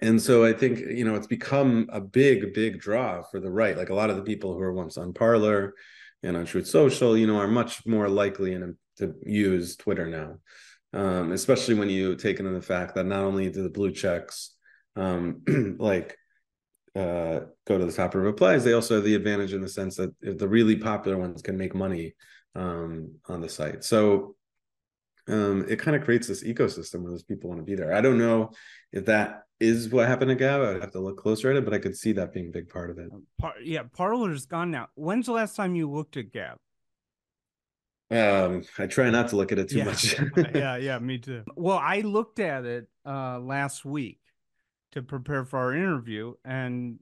and 0.00 0.20
so 0.20 0.42
i 0.42 0.54
think 0.54 0.78
you 0.78 1.04
know 1.04 1.14
it's 1.14 1.26
become 1.26 1.86
a 1.92 2.00
big 2.00 2.54
big 2.54 2.80
draw 2.80 3.22
for 3.30 3.40
the 3.40 3.50
right. 3.50 3.76
Like 3.76 3.90
a 3.90 3.94
lot 3.94 4.10
of 4.10 4.16
the 4.16 4.22
people 4.22 4.52
who 4.52 4.58
were 4.58 4.72
once 4.72 4.96
on 4.96 5.12
parler 5.12 5.74
and 6.22 6.36
on 6.36 6.46
truth 6.46 6.66
social 6.66 7.16
you 7.16 7.26
know 7.26 7.36
are 7.36 7.48
much 7.48 7.86
more 7.86 8.08
likely 8.08 8.54
in, 8.54 8.76
to 8.98 9.14
use 9.24 9.76
twitter 9.76 10.06
now. 10.06 10.38
Um, 10.94 11.32
especially 11.32 11.74
when 11.74 11.88
you 11.88 12.16
take 12.16 12.38
into 12.38 12.50
the 12.50 12.60
fact 12.60 12.94
that 12.96 13.06
not 13.06 13.24
only 13.24 13.48
do 13.50 13.62
the 13.62 13.70
blue 13.70 13.92
checks 13.92 14.54
um, 14.96 15.42
like 15.78 16.18
uh, 16.94 17.40
go 17.66 17.78
to 17.78 17.86
the 17.86 17.92
top 17.92 18.14
of 18.14 18.22
replies 18.22 18.64
they 18.64 18.74
also 18.74 18.96
have 18.96 19.04
the 19.04 19.14
advantage 19.14 19.54
in 19.54 19.62
the 19.62 19.68
sense 19.68 19.96
that 19.96 20.12
the 20.20 20.48
really 20.48 20.76
popular 20.76 21.16
ones 21.16 21.40
can 21.40 21.56
make 21.56 21.74
money 21.74 22.14
um, 22.54 23.16
on 23.28 23.40
the 23.40 23.48
site. 23.48 23.84
So 23.84 24.36
um, 25.28 25.66
it 25.68 25.78
kind 25.78 25.96
of 25.96 26.04
creates 26.04 26.26
this 26.26 26.44
ecosystem 26.44 27.02
where 27.02 27.12
those 27.12 27.22
people 27.22 27.48
want 27.48 27.60
to 27.60 27.64
be 27.64 27.74
there. 27.74 27.94
I 27.94 28.00
don't 28.00 28.18
know 28.18 28.50
if 28.92 29.06
that 29.06 29.44
is 29.60 29.88
what 29.90 30.08
happened 30.08 30.30
to 30.30 30.34
Gab. 30.34 30.60
I'd 30.60 30.80
have 30.80 30.92
to 30.92 31.00
look 31.00 31.16
closer 31.16 31.50
at 31.50 31.56
it, 31.56 31.64
but 31.64 31.74
I 31.74 31.78
could 31.78 31.96
see 31.96 32.12
that 32.12 32.32
being 32.32 32.48
a 32.48 32.50
big 32.50 32.68
part 32.68 32.90
of 32.90 32.98
it. 32.98 33.08
Par- 33.38 33.60
yeah, 33.62 33.82
Parler's 33.96 34.46
gone 34.46 34.70
now. 34.70 34.88
When's 34.94 35.26
the 35.26 35.32
last 35.32 35.54
time 35.54 35.76
you 35.76 35.90
looked 35.90 36.16
at 36.16 36.32
Gab? 36.32 36.58
Um, 38.10 38.62
I 38.78 38.86
try 38.86 39.08
not 39.08 39.28
to 39.28 39.36
look 39.36 39.52
at 39.52 39.58
it 39.58 39.70
too 39.70 39.78
yeah. 39.78 39.84
much. 39.84 40.16
yeah, 40.54 40.76
yeah, 40.76 40.98
me 40.98 41.18
too. 41.18 41.44
Well, 41.56 41.78
I 41.78 42.00
looked 42.00 42.40
at 42.40 42.64
it 42.66 42.86
uh 43.06 43.38
last 43.38 43.84
week 43.84 44.18
to 44.92 45.02
prepare 45.02 45.44
for 45.44 45.58
our 45.58 45.74
interview, 45.74 46.34
and 46.44 46.98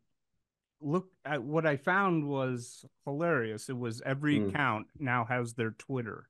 look 0.81 1.09
at 1.25 1.43
what 1.43 1.67
I 1.67 1.77
found 1.77 2.27
was 2.27 2.85
hilarious. 3.05 3.69
It 3.69 3.79
was 3.79 4.03
every 4.05 4.39
mm. 4.39 4.49
account 4.49 4.87
now 4.99 5.25
has 5.25 5.55
their 5.55 5.73
Twitter. 5.73 6.29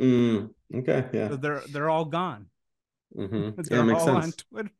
Mm. 0.00 0.50
Okay, 0.74 1.06
yeah. 1.12 1.28
So 1.28 1.36
they're 1.36 1.62
they're 1.68 1.90
all 1.90 2.04
gone. 2.04 2.46
Mm-hmm. 3.16 3.60
They're 3.62 3.84
yeah, 3.84 3.92
all 3.92 4.06
sense. 4.06 4.24
on 4.24 4.32
Twitter. 4.32 4.70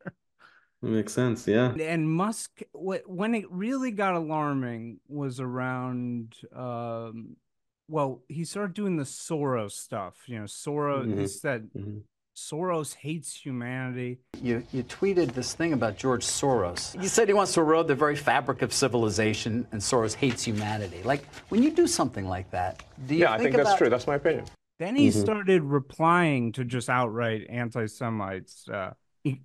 It 0.83 0.89
makes 0.89 1.13
sense, 1.13 1.47
yeah. 1.47 1.73
And 1.75 2.11
Musk, 2.11 2.63
when 2.73 3.35
it 3.35 3.45
really 3.51 3.91
got 3.91 4.15
alarming 4.15 5.01
was 5.09 5.39
around. 5.39 6.35
Um, 6.55 7.37
well, 7.89 8.23
he 8.29 8.45
started 8.45 8.73
doing 8.73 8.97
the 8.97 9.05
Soros 9.05 9.73
stuff. 9.73 10.15
You 10.27 10.39
know, 10.39 10.45
Soros. 10.45 11.07
Mm-hmm. 11.07 11.21
He 11.21 11.27
said 11.27 11.69
mm-hmm. 11.77 11.99
Soros 12.37 12.95
hates 12.95 13.35
humanity. 13.35 14.19
You, 14.41 14.65
you 14.73 14.83
tweeted 14.85 15.33
this 15.33 15.53
thing 15.53 15.73
about 15.73 15.97
George 15.97 16.25
Soros. 16.25 17.01
You 17.01 17.09
said 17.09 17.29
he 17.29 17.35
wants 17.35 17.53
to 17.55 17.61
erode 17.61 17.89
the 17.89 17.95
very 17.95 18.17
fabric 18.17 18.63
of 18.63 18.73
civilization, 18.73 19.67
and 19.71 19.81
Soros 19.81 20.15
hates 20.15 20.43
humanity. 20.43 21.03
Like, 21.05 21.25
when 21.51 21.63
you 21.63 21.71
do 21.71 21.87
something 21.87 22.27
like 22.27 22.51
that, 22.51 22.83
do 23.07 23.15
you 23.15 23.21
Yeah, 23.21 23.37
think 23.37 23.41
I 23.41 23.43
think 23.43 23.55
about... 23.55 23.65
that's 23.65 23.79
true. 23.79 23.91
That's 23.91 24.07
my 24.07 24.15
opinion. 24.15 24.47
Then 24.79 24.97
he 24.97 25.09
mm-hmm. 25.09 25.21
started 25.21 25.63
replying 25.63 26.53
to 26.53 26.65
just 26.65 26.89
outright 26.89 27.47
anti 27.49 27.87
Semites, 27.87 28.67
uh, 28.69 28.95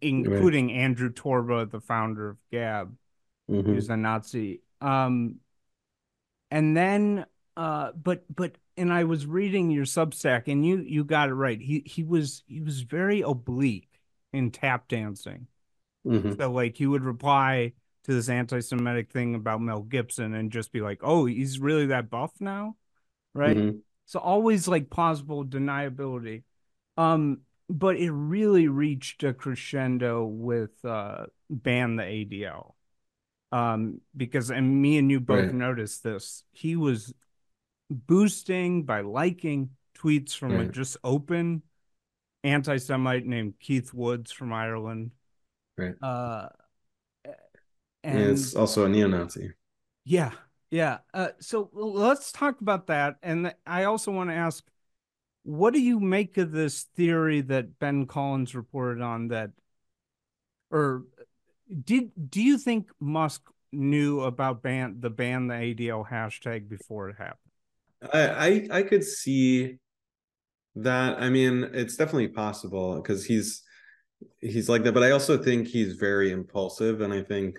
including 0.01 0.67
right. 0.67 0.77
Andrew 0.77 1.11
Torba, 1.11 1.69
the 1.69 1.81
founder 1.81 2.29
of 2.29 2.37
Gab, 2.51 2.95
mm-hmm. 3.51 3.69
who's 3.69 3.89
a 3.89 3.97
Nazi. 3.97 4.61
Um, 4.79 5.35
and 6.49 6.75
then, 6.75 7.25
uh, 7.57 7.91
but, 8.01 8.23
but 8.33 8.53
and 8.77 8.93
I 8.93 9.03
was 9.05 9.25
reading 9.25 9.71
your 9.71 9.85
Substack, 9.85 10.43
and 10.47 10.65
you 10.65 10.77
you 10.77 11.03
got 11.03 11.29
it 11.29 11.33
right. 11.33 11.59
He 11.59 11.83
he 11.85 12.03
was 12.03 12.43
he 12.47 12.61
was 12.61 12.81
very 12.81 13.21
oblique 13.21 13.89
in 14.31 14.51
tap 14.51 14.87
dancing. 14.87 15.47
Mm-hmm. 16.05 16.33
So 16.39 16.51
like 16.51 16.77
he 16.77 16.87
would 16.87 17.03
reply 17.03 17.73
to 18.03 18.13
this 18.13 18.29
anti-Semitic 18.29 19.11
thing 19.11 19.35
about 19.35 19.61
Mel 19.61 19.81
Gibson 19.81 20.33
and 20.33 20.51
just 20.51 20.71
be 20.71 20.81
like, 20.81 20.99
"Oh, 21.01 21.25
he's 21.25 21.59
really 21.59 21.87
that 21.87 22.09
buff 22.09 22.31
now," 22.39 22.75
right? 23.33 23.57
Mm-hmm. 23.57 23.77
So 24.05 24.19
always 24.19 24.67
like 24.67 24.89
plausible 24.89 25.43
deniability. 25.43 26.43
Um, 26.95 27.41
but 27.69 27.97
it 27.97 28.11
really 28.11 28.67
reached 28.67 29.23
a 29.23 29.33
crescendo 29.33 30.25
with 30.25 30.83
uh, 30.85 31.25
ban 31.49 31.97
the 31.97 32.03
ADL. 32.03 32.73
Um, 33.51 34.01
because 34.15 34.51
and 34.51 34.81
me 34.81 34.97
and 34.97 35.09
you 35.09 35.19
both 35.19 35.45
right. 35.45 35.53
noticed 35.53 36.03
this. 36.03 36.43
He 36.51 36.75
was 36.75 37.13
boosting 37.89 38.83
by 38.83 39.01
liking 39.01 39.71
tweets 39.97 40.35
from 40.35 40.53
right. 40.53 40.67
a 40.67 40.71
just 40.71 40.97
open 41.03 41.63
anti-Semite 42.43 43.25
named 43.25 43.55
Keith 43.59 43.93
Woods 43.93 44.31
from 44.31 44.53
Ireland. 44.53 45.11
Right. 45.77 45.95
Uh, 46.01 46.49
and, 48.03 48.19
and 48.19 48.31
it's 48.31 48.55
also 48.55 48.85
a 48.85 48.89
neo-Nazi. 48.89 49.51
Yeah, 50.05 50.31
yeah. 50.71 50.99
Uh, 51.13 51.29
so 51.39 51.69
let's 51.73 52.31
talk 52.31 52.61
about 52.61 52.87
that. 52.87 53.15
And 53.21 53.53
I 53.65 53.83
also 53.85 54.11
want 54.11 54.29
to 54.29 54.35
ask, 54.35 54.63
what 55.43 55.73
do 55.73 55.81
you 55.81 55.99
make 55.99 56.37
of 56.37 56.51
this 56.51 56.83
theory 56.95 57.41
that 57.41 57.79
Ben 57.79 58.05
Collins 58.05 58.53
reported 58.53 59.01
on 59.01 59.29
that, 59.29 59.51
or 60.71 61.05
did 61.85 62.11
do 62.29 62.41
you 62.41 62.57
think 62.57 62.89
Musk 62.99 63.49
knew 63.71 64.21
about 64.21 64.61
ban 64.61 64.97
the 64.99 65.09
ban 65.09 65.47
the 65.47 65.53
ADL 65.53 66.09
hashtag 66.09 66.67
before 66.67 67.09
it 67.09 67.15
happened? 67.17 67.46
I, 68.13 68.21
I 68.21 68.67
I 68.71 68.81
could 68.83 69.03
see 69.03 69.77
that. 70.75 71.21
I 71.21 71.29
mean, 71.29 71.69
it's 71.73 71.95
definitely 71.95 72.29
possible 72.29 72.95
because 72.95 73.25
he's 73.25 73.63
he's 74.39 74.69
like 74.69 74.83
that, 74.83 74.93
but 74.93 75.03
I 75.03 75.11
also 75.11 75.41
think 75.41 75.67
he's 75.67 75.93
very 75.93 76.31
impulsive, 76.31 77.01
and 77.01 77.13
I 77.13 77.23
think 77.23 77.57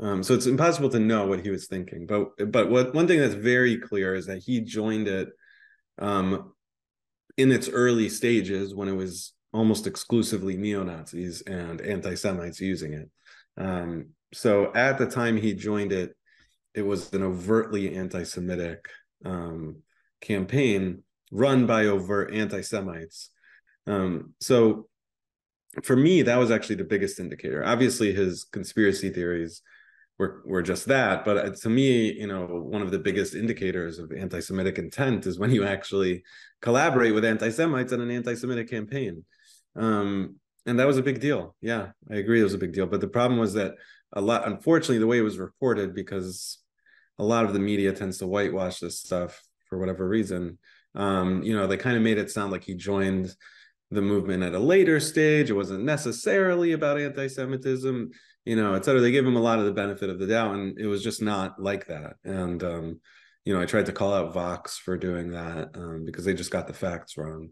um, 0.00 0.22
so. 0.22 0.34
It's 0.34 0.46
impossible 0.46 0.88
to 0.90 0.98
know 0.98 1.26
what 1.26 1.40
he 1.40 1.50
was 1.50 1.66
thinking, 1.66 2.06
but 2.06 2.28
but 2.50 2.70
what 2.70 2.94
one 2.94 3.06
thing 3.06 3.20
that's 3.20 3.34
very 3.34 3.78
clear 3.78 4.14
is 4.14 4.26
that 4.26 4.42
he 4.42 4.60
joined 4.60 5.08
it 5.08 5.28
um, 5.98 6.52
in 7.36 7.52
its 7.52 7.68
early 7.68 8.08
stages 8.08 8.74
when 8.74 8.88
it 8.88 8.96
was 8.96 9.32
almost 9.52 9.86
exclusively 9.86 10.56
neo-Nazis 10.56 11.42
and 11.42 11.80
anti-Semites 11.80 12.60
using 12.60 12.94
it. 12.94 13.08
Um, 13.56 14.08
so 14.32 14.72
at 14.74 14.98
the 14.98 15.06
time 15.06 15.36
he 15.36 15.54
joined 15.54 15.92
it, 15.92 16.16
it 16.74 16.82
was 16.82 17.12
an 17.12 17.22
overtly 17.22 17.94
anti-Semitic 17.94 18.88
um, 19.24 19.82
campaign 20.20 21.02
run 21.30 21.66
by 21.66 21.86
overt 21.86 22.32
anti-Semites. 22.32 23.30
Um, 23.86 24.34
so 24.40 24.88
for 25.82 25.96
me, 25.96 26.22
that 26.22 26.36
was 26.36 26.50
actually 26.50 26.76
the 26.76 26.84
biggest 26.84 27.18
indicator. 27.18 27.64
Obviously, 27.64 28.12
his 28.12 28.44
conspiracy 28.44 29.10
theories 29.10 29.62
were 30.18 30.42
were 30.46 30.62
just 30.62 30.86
that, 30.86 31.24
but 31.24 31.36
uh, 31.36 31.50
to 31.50 31.68
me, 31.68 32.12
you 32.12 32.28
know, 32.28 32.46
one 32.46 32.82
of 32.82 32.92
the 32.92 33.00
biggest 33.00 33.34
indicators 33.34 33.98
of 33.98 34.12
anti-Semitic 34.12 34.78
intent 34.78 35.26
is 35.26 35.38
when 35.38 35.50
you 35.50 35.64
actually 35.64 36.22
collaborate 36.62 37.14
with 37.14 37.24
anti-Semites 37.24 37.92
on 37.92 38.00
an 38.00 38.10
anti-Semitic 38.10 38.70
campaign. 38.70 39.24
Um, 39.74 40.36
and 40.66 40.78
that 40.78 40.86
was 40.86 40.98
a 40.98 41.02
big 41.02 41.20
deal. 41.20 41.56
Yeah, 41.60 41.88
I 42.08 42.14
agree, 42.14 42.40
it 42.40 42.44
was 42.44 42.54
a 42.54 42.58
big 42.58 42.72
deal. 42.72 42.86
But 42.86 43.00
the 43.00 43.08
problem 43.08 43.40
was 43.40 43.54
that 43.54 43.74
a 44.12 44.20
lot, 44.20 44.46
unfortunately, 44.46 44.98
the 44.98 45.08
way 45.08 45.18
it 45.18 45.22
was 45.22 45.38
reported, 45.38 45.94
because 45.94 46.58
a 47.18 47.24
lot 47.24 47.44
of 47.44 47.52
the 47.52 47.58
media 47.60 47.92
tends 47.92 48.18
to 48.18 48.26
whitewash 48.26 48.80
this 48.80 49.00
stuff 49.00 49.42
for 49.68 49.78
whatever 49.78 50.06
reason. 50.06 50.58
Um, 50.94 51.42
you 51.42 51.56
know, 51.56 51.66
they 51.66 51.76
kind 51.76 51.96
of 51.96 52.02
made 52.02 52.18
it 52.18 52.30
sound 52.30 52.52
like 52.52 52.64
he 52.64 52.74
joined 52.74 53.34
the 53.90 54.02
movement 54.02 54.42
at 54.42 54.54
a 54.54 54.58
later 54.58 55.00
stage. 55.00 55.50
It 55.50 55.54
wasn't 55.54 55.84
necessarily 55.84 56.72
about 56.72 57.00
anti-Semitism, 57.00 58.10
you 58.44 58.56
know, 58.56 58.74
et 58.74 58.84
cetera. 58.84 59.00
They 59.00 59.10
gave 59.10 59.26
him 59.26 59.36
a 59.36 59.42
lot 59.42 59.58
of 59.58 59.64
the 59.66 59.72
benefit 59.72 60.10
of 60.10 60.18
the 60.18 60.26
doubt, 60.26 60.54
and 60.54 60.78
it 60.78 60.86
was 60.86 61.02
just 61.02 61.22
not 61.22 61.60
like 61.60 61.86
that. 61.86 62.14
And 62.24 62.62
um, 62.62 63.00
you 63.44 63.54
know, 63.54 63.60
I 63.60 63.66
tried 63.66 63.86
to 63.86 63.92
call 63.92 64.14
out 64.14 64.32
Vox 64.32 64.78
for 64.78 64.96
doing 64.96 65.32
that 65.32 65.70
um, 65.74 66.04
because 66.04 66.24
they 66.24 66.34
just 66.34 66.50
got 66.50 66.66
the 66.66 66.72
facts 66.72 67.16
wrong, 67.16 67.50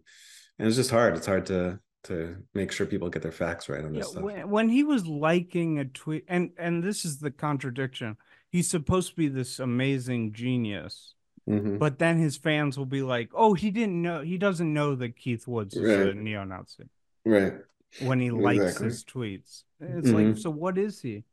and 0.58 0.68
it's 0.68 0.76
just 0.76 0.90
hard. 0.90 1.16
It's 1.16 1.26
hard 1.26 1.46
to 1.46 1.78
to 2.04 2.36
make 2.54 2.72
sure 2.72 2.84
people 2.86 3.10
get 3.10 3.22
their 3.22 3.30
facts 3.30 3.68
right 3.68 3.84
on 3.84 3.92
this 3.92 4.06
yeah, 4.06 4.10
stuff. 4.10 4.24
When, 4.24 4.50
when 4.50 4.68
he 4.68 4.82
was 4.82 5.06
liking 5.06 5.78
a 5.78 5.84
tweet, 5.84 6.24
and 6.28 6.50
and 6.58 6.82
this 6.82 7.04
is 7.04 7.18
the 7.18 7.30
contradiction. 7.30 8.16
He's 8.52 8.70
supposed 8.70 9.10
to 9.10 9.16
be 9.16 9.28
this 9.28 9.58
amazing 9.58 10.34
genius, 10.34 11.14
Mm-hmm. 11.48 11.78
But 11.78 11.98
then 11.98 12.18
his 12.18 12.36
fans 12.36 12.78
will 12.78 12.86
be 12.86 13.02
like, 13.02 13.30
"Oh, 13.34 13.54
he 13.54 13.70
didn't 13.70 14.00
know. 14.00 14.20
He 14.20 14.38
doesn't 14.38 14.72
know 14.72 14.94
that 14.94 15.16
Keith 15.16 15.48
Woods 15.48 15.74
is 15.74 15.82
right. 15.82 16.08
a 16.08 16.14
neo-Nazi." 16.14 16.84
Right. 17.24 17.54
When 18.00 18.20
he 18.20 18.30
likes 18.30 18.62
exactly. 18.62 18.86
his 18.86 19.04
tweets, 19.04 19.62
it's 19.80 20.08
mm-hmm. 20.08 20.28
like, 20.28 20.38
so 20.38 20.50
what 20.50 20.78
is 20.78 21.00
he? 21.02 21.24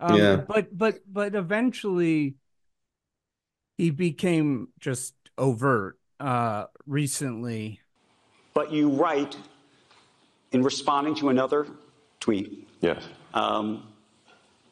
Um, 0.00 0.18
yeah. 0.18 0.36
But 0.36 0.76
but 0.76 1.00
but 1.06 1.34
eventually, 1.34 2.36
he 3.76 3.90
became 3.90 4.68
just 4.80 5.14
overt. 5.36 5.98
Uh, 6.18 6.64
recently. 6.84 7.80
But 8.52 8.72
you 8.72 8.88
write 8.88 9.36
in 10.50 10.64
responding 10.64 11.14
to 11.16 11.28
another 11.28 11.68
tweet. 12.18 12.68
Yes. 12.80 13.06
Um, 13.34 13.87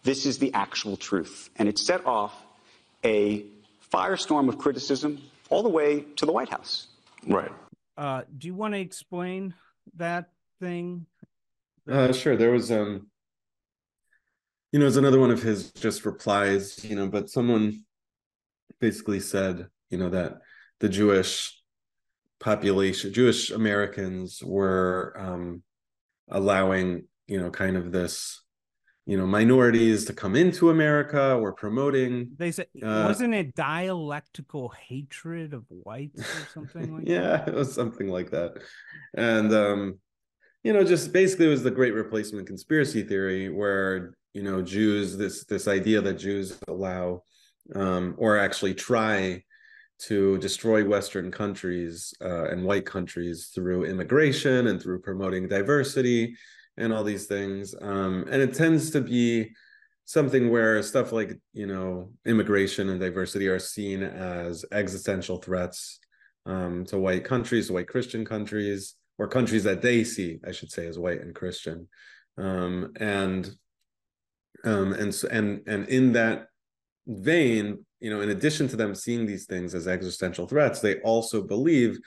this 0.06 0.24
is 0.24 0.38
the 0.38 0.54
actual 0.54 0.96
truth, 0.96 1.50
and 1.56 1.68
it 1.68 1.78
set 1.78 2.06
off 2.06 2.32
a 3.04 3.44
firestorm 3.92 4.48
of 4.48 4.56
criticism 4.56 5.20
all 5.50 5.64
the 5.64 5.68
way 5.68 6.04
to 6.14 6.24
the 6.24 6.32
White 6.32 6.48
House. 6.48 6.86
Right. 7.26 7.50
Uh, 7.98 8.22
do 8.38 8.46
you 8.46 8.54
want 8.54 8.74
to 8.74 8.80
explain 8.80 9.54
that 9.96 10.30
thing? 10.60 11.06
Uh, 11.90 12.12
sure. 12.12 12.36
There 12.36 12.52
was, 12.52 12.70
um, 12.70 13.08
you 14.70 14.78
know, 14.78 14.86
it's 14.86 14.96
another 14.96 15.18
one 15.18 15.32
of 15.32 15.42
his 15.42 15.72
just 15.72 16.06
replies, 16.06 16.84
you 16.84 16.94
know, 16.94 17.08
but 17.08 17.28
someone 17.28 17.84
basically 18.80 19.18
said, 19.18 19.66
you 19.90 19.98
know, 19.98 20.10
that 20.10 20.38
the 20.78 20.88
Jewish 20.88 21.60
population, 22.38 23.12
Jewish 23.12 23.50
Americans 23.50 24.40
were 24.40 25.16
um, 25.18 25.62
allowing, 26.28 27.08
you 27.26 27.40
know, 27.40 27.50
kind 27.50 27.76
of 27.76 27.90
this 27.90 28.42
you 29.06 29.16
know 29.16 29.26
minorities 29.26 30.04
to 30.04 30.12
come 30.12 30.34
into 30.34 30.70
America 30.70 31.36
or 31.36 31.52
promoting. 31.52 32.30
They 32.36 32.50
said 32.50 32.66
uh, 32.82 33.04
wasn't 33.06 33.34
it 33.34 33.54
dialectical 33.54 34.68
hatred 34.70 35.54
of 35.54 35.64
whites 35.68 36.20
or 36.20 36.48
something 36.52 36.92
like 36.92 37.04
yeah, 37.06 37.20
that? 37.20 37.44
Yeah, 37.46 37.52
it 37.52 37.54
was 37.54 37.72
something 37.72 38.08
like 38.08 38.30
that, 38.32 38.58
and 39.14 39.54
um, 39.54 39.98
you 40.64 40.72
know, 40.72 40.82
just 40.82 41.12
basically 41.12 41.46
it 41.46 41.50
was 41.50 41.62
the 41.62 41.70
Great 41.70 41.94
Replacement 41.94 42.48
conspiracy 42.48 43.04
theory 43.04 43.48
where 43.48 44.16
you 44.34 44.42
know 44.42 44.60
Jews 44.60 45.16
this 45.16 45.44
this 45.44 45.68
idea 45.68 46.00
that 46.00 46.14
Jews 46.14 46.58
allow 46.66 47.22
um, 47.76 48.16
or 48.18 48.36
actually 48.36 48.74
try 48.74 49.44
to 49.98 50.36
destroy 50.38 50.84
Western 50.84 51.30
countries 51.30 52.12
uh, 52.20 52.48
and 52.48 52.64
white 52.64 52.84
countries 52.84 53.50
through 53.54 53.84
immigration 53.84 54.66
and 54.66 54.82
through 54.82 55.00
promoting 55.00 55.48
diversity 55.48 56.36
and 56.76 56.92
all 56.92 57.04
these 57.04 57.26
things. 57.26 57.74
Um, 57.80 58.26
and 58.30 58.42
it 58.42 58.54
tends 58.54 58.90
to 58.90 59.00
be 59.00 59.50
something 60.04 60.50
where 60.50 60.82
stuff 60.82 61.10
like 61.12 61.38
you 61.52 61.66
know 61.66 62.10
immigration 62.24 62.88
and 62.88 63.00
diversity 63.00 63.48
are 63.48 63.58
seen 63.58 64.02
as 64.02 64.64
existential 64.72 65.38
threats 65.38 65.98
um, 66.46 66.84
to 66.86 66.98
white 66.98 67.24
countries, 67.24 67.70
white 67.70 67.88
Christian 67.88 68.24
countries, 68.24 68.94
or 69.18 69.28
countries 69.28 69.64
that 69.64 69.82
they 69.82 70.04
see, 70.04 70.38
I 70.46 70.52
should 70.52 70.70
say, 70.70 70.86
as 70.86 70.98
white 70.98 71.20
and 71.20 71.34
Christian. 71.34 71.88
Um, 72.38 72.92
and 73.00 73.50
um, 74.64 74.92
and 74.92 75.14
and 75.30 75.62
and 75.66 75.88
in 75.88 76.12
that 76.12 76.48
vein, 77.06 77.84
you 78.00 78.10
know, 78.10 78.20
in 78.20 78.30
addition 78.30 78.68
to 78.68 78.76
them 78.76 78.94
seeing 78.94 79.26
these 79.26 79.46
things 79.46 79.74
as 79.74 79.88
existential 79.88 80.46
threats, 80.46 80.80
they 80.80 81.00
also 81.00 81.42
believe 81.42 81.98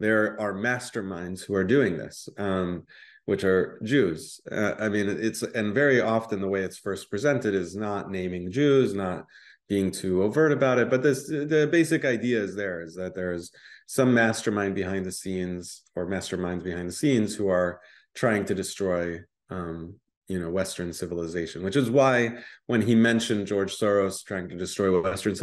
there 0.00 0.40
are 0.40 0.54
masterminds 0.54 1.44
who 1.44 1.54
are 1.54 1.64
doing 1.64 1.96
this. 1.96 2.28
Um, 2.38 2.84
which 3.28 3.44
are 3.44 3.78
Jews. 3.84 4.40
Uh, 4.50 4.72
I 4.78 4.88
mean, 4.88 5.06
it's 5.06 5.42
and 5.42 5.74
very 5.74 6.00
often 6.00 6.40
the 6.40 6.48
way 6.48 6.62
it's 6.62 6.78
first 6.78 7.10
presented 7.10 7.54
is 7.54 7.76
not 7.76 8.10
naming 8.10 8.50
Jews, 8.50 8.94
not 8.94 9.26
being 9.68 9.90
too 9.90 10.22
overt 10.22 10.50
about 10.50 10.78
it. 10.78 10.88
But 10.88 11.02
this 11.02 11.26
the 11.26 11.68
basic 11.70 12.06
idea 12.06 12.42
is 12.42 12.56
there 12.56 12.80
is 12.80 12.94
that 12.94 13.14
there's 13.14 13.50
some 13.86 14.14
mastermind 14.14 14.74
behind 14.74 15.04
the 15.04 15.12
scenes 15.12 15.82
or 15.94 16.06
masterminds 16.06 16.64
behind 16.64 16.88
the 16.88 16.92
scenes 17.02 17.34
who 17.34 17.50
are 17.50 17.82
trying 18.14 18.46
to 18.46 18.54
destroy 18.54 19.20
um, 19.50 19.96
you 20.28 20.40
know 20.40 20.48
Western 20.48 20.90
civilization, 20.94 21.62
which 21.62 21.76
is 21.76 21.90
why 21.90 22.38
when 22.66 22.80
he 22.80 22.94
mentioned 22.94 23.46
George 23.46 23.76
Soros 23.76 24.24
trying 24.24 24.48
to 24.48 24.56
destroy 24.56 25.02
Western 25.02 25.34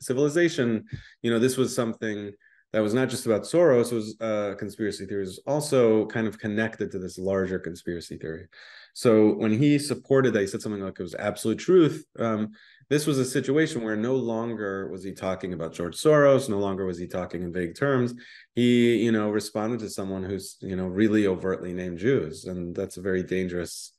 civilization, 0.00 0.84
you 1.22 1.30
know 1.30 1.38
this 1.38 1.56
was 1.56 1.72
something 1.72 2.32
that 2.72 2.80
was 2.80 2.92
not 2.92 3.08
just 3.08 3.26
about 3.26 3.42
Soros, 3.42 3.92
was 3.92 4.16
uh, 4.20 4.54
conspiracy 4.58 5.06
theories, 5.06 5.40
also 5.46 6.06
kind 6.06 6.26
of 6.26 6.38
connected 6.38 6.90
to 6.90 6.98
this 6.98 7.18
larger 7.18 7.58
conspiracy 7.58 8.18
theory. 8.18 8.46
So 8.92 9.34
when 9.34 9.56
he 9.56 9.78
supported 9.78 10.32
that, 10.32 10.40
he 10.40 10.46
said 10.46 10.60
something 10.60 10.82
like 10.82 10.98
it 10.98 11.02
was 11.02 11.14
absolute 11.14 11.58
truth. 11.58 12.04
Um, 12.18 12.50
this 12.90 13.06
was 13.06 13.18
a 13.18 13.24
situation 13.24 13.82
where 13.82 13.96
no 13.96 14.16
longer 14.16 14.90
was 14.90 15.02
he 15.04 15.12
talking 15.12 15.52
about 15.52 15.72
George 15.72 15.96
Soros, 15.96 16.48
no 16.48 16.58
longer 16.58 16.84
was 16.84 16.98
he 16.98 17.06
talking 17.06 17.42
in 17.42 17.52
vague 17.52 17.74
terms. 17.74 18.14
He, 18.54 18.96
you 18.96 19.12
know, 19.12 19.30
responded 19.30 19.80
to 19.80 19.90
someone 19.90 20.22
who's, 20.22 20.56
you 20.60 20.76
know, 20.76 20.86
really 20.86 21.26
overtly 21.26 21.72
named 21.72 21.98
Jews, 21.98 22.44
and 22.44 22.74
that's 22.74 22.96
a 22.96 23.02
very 23.02 23.22
dangerous 23.22 23.92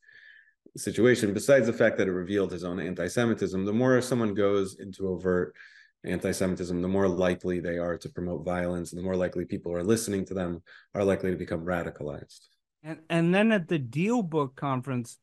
situation. 0.75 1.33
Besides 1.33 1.65
the 1.65 1.73
fact 1.73 1.97
that 1.97 2.07
it 2.07 2.11
revealed 2.11 2.51
his 2.51 2.63
own 2.63 2.79
anti-Semitism, 2.79 3.65
the 3.65 3.73
more 3.73 4.01
someone 4.01 4.33
goes 4.33 4.79
into 4.79 5.07
overt 5.07 5.55
anti-Semitism, 6.03 6.81
the 6.81 6.87
more 6.87 7.07
likely 7.07 7.59
they 7.59 7.77
are 7.77 7.97
to 7.97 8.09
promote 8.09 8.45
violence, 8.45 8.91
and 8.91 8.99
the 8.99 9.03
more 9.03 9.15
likely 9.15 9.45
people 9.45 9.71
who 9.71 9.77
are 9.77 9.83
listening 9.83 10.25
to 10.25 10.33
them 10.33 10.61
are 10.93 11.03
likely 11.03 11.31
to 11.31 11.37
become 11.37 11.65
radicalized. 11.65 12.47
And 12.83 12.99
and 13.09 13.35
then 13.35 13.51
at 13.51 13.67
the 13.67 13.79
DealBook 13.79 14.55
conference, 14.55 15.17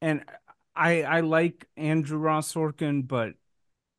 and 0.00 0.24
I 0.76 1.02
I 1.02 1.20
like 1.20 1.66
Andrew 1.76 2.18
Ross 2.18 2.52
Sorkin, 2.52 3.06
but 3.06 3.32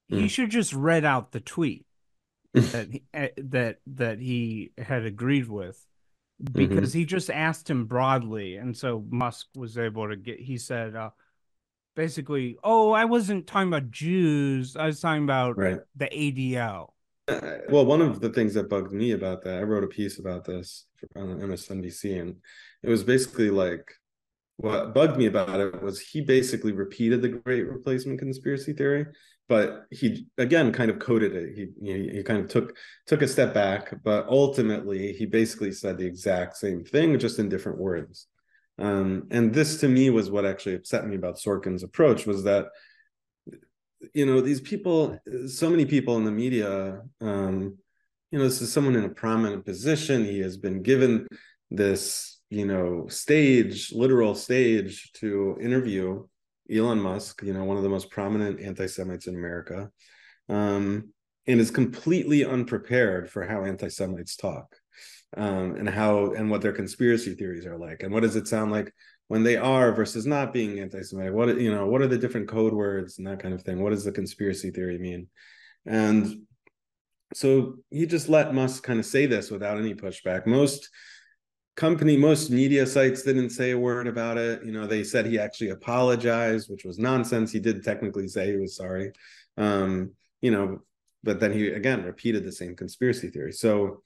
he 0.08 0.26
mm. 0.26 0.30
should 0.30 0.50
just 0.50 0.74
read 0.74 1.04
out 1.06 1.32
the 1.32 1.42
tweet 1.42 1.86
that 2.54 2.88
he, 2.92 3.04
eh, 3.14 3.30
that 3.38 3.80
that 3.88 4.20
he 4.20 4.72
had 4.78 5.06
agreed 5.06 5.50
with 5.50 5.84
because 6.42 6.90
mm-hmm. 6.90 7.00
he 7.00 7.06
just 7.06 7.30
asked 7.30 7.70
him 7.70 7.86
broadly, 7.86 8.56
and 8.56 8.76
so 8.76 9.04
Musk 9.10 9.48
was 9.56 9.78
able 9.78 10.10
to 10.10 10.16
get. 10.16 10.40
He 10.40 10.58
said, 10.58 10.96
uh, 10.96 11.12
basically, 11.96 12.58
oh, 12.64 12.92
I 12.92 13.06
wasn't 13.06 13.48
talking 13.48 13.68
about 13.68 13.92
Jews. 13.92 14.76
I 14.76 14.86
was 14.88 15.00
talking 15.00 15.24
about 15.24 15.58
right. 15.58 15.80
the 15.96 16.06
ADL. 16.06 16.90
Uh, 17.28 17.40
well, 17.70 17.86
one 17.86 18.02
of 18.02 18.20
the 18.20 18.30
things 18.30 18.54
that 18.54 18.70
bugged 18.70 18.92
me 18.92 19.12
about 19.12 19.44
that, 19.44 19.60
I 19.60 19.64
wrote 19.64 19.84
a 19.84 19.88
piece 19.88 20.20
about 20.20 20.44
this 20.44 20.86
on 21.16 21.40
MSNBC, 21.40 22.20
and 22.20 22.36
it 22.82 22.90
was 22.90 23.04
basically 23.04 23.50
like 23.50 23.86
what 24.58 24.94
bugged 24.94 25.18
me 25.18 25.26
about 25.26 25.60
it 25.60 25.82
was 25.82 26.00
he 26.00 26.22
basically 26.22 26.74
repeated 26.74 27.22
the 27.22 27.30
Great 27.30 27.64
Replacement 27.64 28.20
conspiracy 28.20 28.74
theory, 28.74 29.06
but 29.48 29.86
he 29.90 30.28
again 30.38 30.72
kind 30.72 30.92
of 30.92 31.00
coded 31.00 31.36
it. 31.36 31.56
He, 31.56 31.68
he 31.82 32.10
he 32.10 32.24
kind 32.24 32.44
of 32.44 32.50
took 32.50 32.76
took 33.08 33.22
a 33.22 33.28
step 33.28 33.54
back, 33.54 33.94
but 34.04 34.28
ultimately 34.28 35.14
he 35.14 35.26
basically 35.26 35.72
said 35.72 35.98
the 35.98 36.06
exact 36.06 36.58
same 36.58 36.84
thing, 36.84 37.18
just 37.20 37.40
in 37.40 37.50
different 37.50 37.80
words. 37.80 38.28
Um, 38.80 39.28
and 39.32 39.54
this 39.54 39.80
to 39.82 39.88
me 39.88 40.10
was 40.10 40.32
what 40.32 40.46
actually 40.46 40.76
upset 40.76 41.08
me 41.08 41.16
about 41.16 41.38
Sorkin's 41.38 41.84
approach 41.84 42.26
was 42.26 42.44
that, 42.44 42.68
you 44.14 44.26
know, 44.26 44.42
these 44.42 44.62
people, 44.62 45.18
so 45.48 45.70
many 45.70 45.86
people 45.86 46.18
in 46.18 46.26
the 46.26 46.32
media, 46.32 47.02
um, 47.22 47.78
you 48.32 48.40
know, 48.40 48.46
this 48.46 48.62
is 48.62 48.74
someone 48.74 48.96
in 48.96 49.04
a 49.04 49.10
prominent 49.10 49.64
position. 49.66 50.26
He 50.26 50.40
has 50.40 50.58
been 50.58 50.82
given 50.82 51.28
this, 51.70 52.34
you 52.54 52.66
know 52.68 53.08
stage 53.08 53.92
literal 53.92 54.36
stage 54.36 55.12
to 55.14 55.58
interview 55.60 56.24
elon 56.72 57.02
musk 57.02 57.42
you 57.42 57.52
know 57.52 57.64
one 57.64 57.78
of 57.78 57.84
the 57.84 57.90
most 57.90 58.12
prominent 58.12 58.60
anti-semites 58.62 59.26
in 59.26 59.34
america 59.34 59.90
um, 60.50 61.10
and 61.48 61.60
is 61.60 61.72
completely 61.72 62.46
unprepared 62.46 63.28
for 63.28 63.44
how 63.44 63.64
anti-semites 63.64 64.36
talk 64.36 64.76
um, 65.36 65.76
and 65.76 65.90
how 65.90 66.32
and 66.34 66.50
what 66.50 66.62
their 66.62 66.74
conspiracy 66.74 67.36
theories 67.36 67.66
are 67.66 67.78
like 67.78 68.04
and 68.04 68.14
what 68.14 68.24
does 68.24 68.36
it 68.36 68.48
sound 68.48 68.72
like 68.72 68.94
when 69.28 69.44
they 69.44 69.58
are 69.58 69.92
versus 69.94 70.26
not 70.26 70.54
being 70.54 70.80
anti-semitic? 70.80 71.34
What 71.34 71.60
you 71.60 71.74
know 71.74 71.88
what 71.88 72.02
are 72.02 72.08
the 72.08 72.18
different 72.18 72.48
code 72.48 72.74
words 72.74 73.18
and 73.18 73.28
that 73.28 73.40
kind 73.40 73.54
of 73.54 73.64
thing? 73.64 73.82
What 73.82 73.92
does 73.92 74.04
the 74.04 74.12
conspiracy 74.12 74.72
theory 74.72 75.00
mean? 75.00 75.28
And 75.86 76.46
so 77.34 77.78
he 77.90 78.06
just 78.06 78.30
let 78.30 78.54
musk 78.54 78.84
kind 78.84 79.00
of 79.00 79.06
say 79.06 79.26
this 79.26 79.50
without 79.50 79.78
any 79.78 79.96
pushback. 79.96 80.46
Most 80.46 80.90
company 81.76 82.16
most 82.16 82.52
media 82.52 82.86
sites 82.86 83.24
didn't 83.24 83.50
say 83.50 83.72
a 83.72 83.78
word 83.78 84.08
about 84.08 84.38
it. 84.38 84.64
You 84.64 84.72
know 84.72 84.86
they 84.86 85.04
said 85.04 85.26
he 85.26 85.40
actually 85.40 85.70
apologized 85.70 86.70
which 86.70 86.86
was 86.86 87.00
nonsense. 87.00 87.52
He 87.52 87.60
did 87.60 87.84
technically 87.84 88.28
say 88.28 88.52
he 88.52 88.58
was 88.58 88.76
sorry. 88.76 89.12
Um 89.58 90.12
you 90.42 90.52
know 90.52 90.80
but 91.24 91.40
then 91.40 91.54
he 91.54 91.70
again 91.70 92.04
repeated 92.04 92.44
the 92.44 92.52
same 92.52 92.76
conspiracy 92.76 93.30
theory. 93.30 93.54
So 93.54 94.04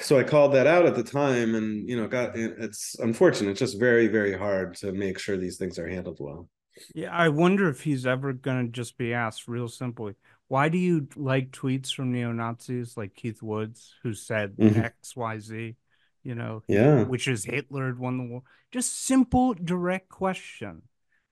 so 0.00 0.18
i 0.18 0.22
called 0.22 0.52
that 0.52 0.66
out 0.66 0.86
at 0.86 0.94
the 0.94 1.02
time 1.02 1.54
and 1.54 1.88
you 1.88 1.96
know 1.96 2.06
got 2.06 2.36
it's 2.36 2.96
unfortunate 2.98 3.50
it's 3.50 3.60
just 3.60 3.78
very 3.78 4.06
very 4.06 4.36
hard 4.36 4.74
to 4.74 4.92
make 4.92 5.18
sure 5.18 5.36
these 5.36 5.56
things 5.56 5.78
are 5.78 5.88
handled 5.88 6.18
well 6.20 6.48
yeah 6.94 7.10
i 7.12 7.28
wonder 7.28 7.68
if 7.68 7.82
he's 7.82 8.06
ever 8.06 8.32
going 8.32 8.66
to 8.66 8.72
just 8.72 8.96
be 8.96 9.12
asked 9.12 9.48
real 9.48 9.68
simply 9.68 10.14
why 10.48 10.68
do 10.68 10.78
you 10.78 11.08
like 11.16 11.50
tweets 11.50 11.92
from 11.92 12.12
neo-nazis 12.12 12.96
like 12.96 13.14
keith 13.14 13.42
woods 13.42 13.94
who 14.02 14.12
said 14.12 14.56
mm-hmm. 14.56 14.80
xyz 14.80 15.74
you 16.22 16.34
know 16.34 16.62
yeah 16.68 17.02
which 17.04 17.26
is 17.26 17.44
hitler 17.44 17.86
had 17.86 17.98
won 17.98 18.18
the 18.18 18.24
war 18.24 18.42
just 18.70 19.04
simple 19.04 19.54
direct 19.54 20.08
question 20.08 20.82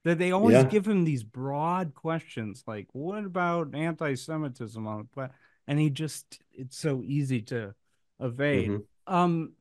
that 0.03 0.17
they 0.17 0.31
always 0.31 0.55
yeah. 0.55 0.63
give 0.63 0.87
him 0.87 1.03
these 1.03 1.23
broad 1.23 1.93
questions 1.93 2.63
like 2.67 2.87
what 2.91 3.23
about 3.23 3.75
anti-semitism 3.75 4.87
on 4.87 4.97
the 4.99 5.03
planet? 5.05 5.31
and 5.67 5.79
he 5.79 5.89
just 5.89 6.39
it's 6.53 6.77
so 6.77 7.01
easy 7.05 7.41
to 7.41 7.73
evade 8.21 8.69
mm-hmm. 8.69 9.13
um 9.13 9.53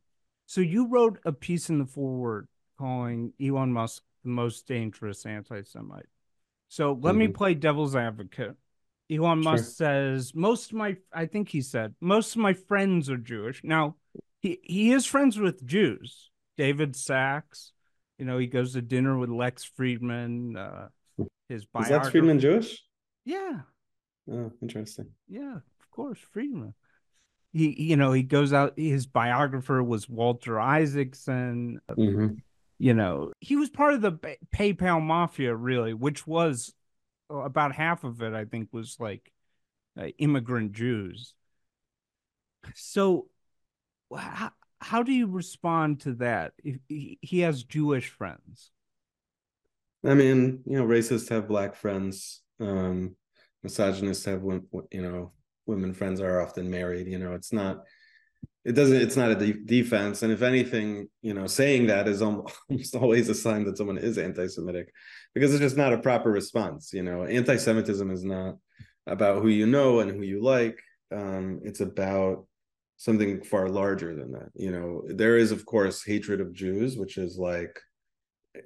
so 0.47 0.61
you 0.61 0.89
wrote 0.89 1.19
a 1.25 1.33
piece 1.33 1.71
in 1.71 1.79
the 1.79 1.87
Forward 1.87 2.49
calling 2.79 3.33
elon 3.41 3.73
musk 3.73 4.03
the 4.25 4.31
most 4.31 4.67
dangerous 4.67 5.25
anti-semite 5.27 6.07
so 6.69 6.93
let 6.93 7.13
mm-hmm. 7.13 7.19
me 7.19 7.29
play 7.29 7.55
devil's 7.55 7.97
advocate 7.97 8.57
elon 9.11 9.43
sure. 9.43 9.53
musk 9.53 9.77
says 9.77 10.35
most 10.35 10.71
of 10.71 10.77
my 10.77 10.97
i 11.13 11.27
think 11.27 11.49
he 11.49 11.61
said 11.61 11.95
most 12.01 12.37
of 12.37 12.43
my 12.43 12.53
friends 12.53 13.11
are 13.11 13.17
jewish 13.17 13.61
now 13.65 13.97
he 14.41 14.59
he 14.63 14.93
is 14.93 15.05
friends 15.07 15.39
with 15.39 15.67
jews 15.67 16.31
david 16.61 16.95
Sacks, 16.95 17.73
you 18.19 18.27
know, 18.27 18.37
he 18.37 18.47
goes 18.47 18.75
to 18.75 18.83
dinner 18.83 19.17
with 19.17 19.31
Lex 19.31 19.69
Fridman. 19.79 20.59
Uh, 20.59 21.25
his 21.49 21.65
biographer. 21.65 21.95
Is 21.95 22.05
Lex 22.05 22.15
Fridman 22.15 22.39
Jewish? 22.39 22.85
Yeah. 23.25 23.61
Oh, 24.31 24.53
interesting. 24.61 25.07
Yeah, 25.27 25.57
of 25.57 25.91
course, 25.91 26.19
Fridman. 26.37 26.75
He, 27.53 27.83
you 27.83 27.97
know, 27.97 28.13
he 28.13 28.23
goes 28.23 28.53
out. 28.53 28.75
His 28.77 29.07
biographer 29.07 29.83
was 29.83 30.09
Walter 30.09 30.61
Isaacson. 30.61 31.81
Mm-hmm. 31.91 32.35
You 32.79 32.95
know, 32.95 33.33
he 33.41 33.57
was 33.57 33.69
part 33.69 33.95
of 33.95 34.03
the 34.03 34.13
PayPal 34.55 35.03
mafia, 35.03 35.55
really, 35.55 35.93
which 35.93 36.27
was 36.27 36.73
uh, 37.31 37.37
about 37.39 37.75
half 37.75 38.05
of 38.05 38.23
it. 38.23 38.33
I 38.33 38.45
think 38.45 38.69
was 38.73 38.97
like 39.01 39.33
uh, 40.01 40.07
immigrant 40.19 40.73
Jews. 40.73 41.35
So, 42.75 43.27
how, 44.15 44.53
how 44.81 45.03
do 45.03 45.13
you 45.13 45.27
respond 45.27 46.01
to 46.01 46.15
that? 46.15 46.53
If 46.63 46.79
he 46.89 47.41
has 47.41 47.65
Jewish 47.65 48.09
friends. 48.09 48.71
I 50.05 50.15
mean, 50.15 50.61
you 50.65 50.79
know, 50.79 50.87
racists 50.87 51.29
have 51.29 51.49
black 51.49 51.75
friends. 51.75 52.41
Um, 52.59 53.17
misogynists 53.63 54.25
have, 54.25 54.43
you 54.43 55.03
know, 55.03 55.33
women 55.71 55.95
friends 55.95 56.21
are 56.21 56.41
often 56.41 56.71
married. 56.71 57.07
You 57.07 57.19
know, 57.19 57.33
it's 57.33 57.53
not. 57.53 57.85
It 58.65 58.73
doesn't. 58.73 59.01
It's 59.01 59.17
not 59.17 59.31
a 59.31 59.35
de- 59.35 59.65
defense, 59.65 60.23
and 60.23 60.33
if 60.33 60.43
anything, 60.43 61.09
you 61.23 61.33
know, 61.33 61.47
saying 61.47 61.87
that 61.87 62.09
is 62.09 62.21
almost 62.27 62.95
always 62.95 63.29
a 63.29 63.35
sign 63.35 63.65
that 63.65 63.79
someone 63.79 63.99
is 63.99 64.19
anti-Semitic, 64.19 64.93
because 65.35 65.53
it's 65.53 65.63
just 65.63 65.77
not 65.77 65.95
a 65.95 65.99
proper 65.99 66.31
response. 66.31 66.93
You 66.93 67.03
know, 67.03 67.25
anti-Semitism 67.25 68.11
is 68.11 68.25
not 68.25 68.57
about 69.07 69.43
who 69.43 69.49
you 69.49 69.67
know 69.67 70.01
and 70.01 70.11
who 70.11 70.23
you 70.23 70.43
like. 70.43 70.79
Um, 71.11 71.61
it's 71.65 71.81
about 71.81 72.47
something 73.01 73.43
far 73.43 73.67
larger 73.67 74.15
than 74.15 74.31
that 74.31 74.51
you 74.55 74.71
know 74.71 75.03
there 75.07 75.39
is 75.39 75.53
of 75.53 75.65
course 75.65 76.05
hatred 76.05 76.39
of 76.39 76.53
jews 76.53 76.99
which 76.99 77.17
is 77.17 77.39
like 77.39 77.81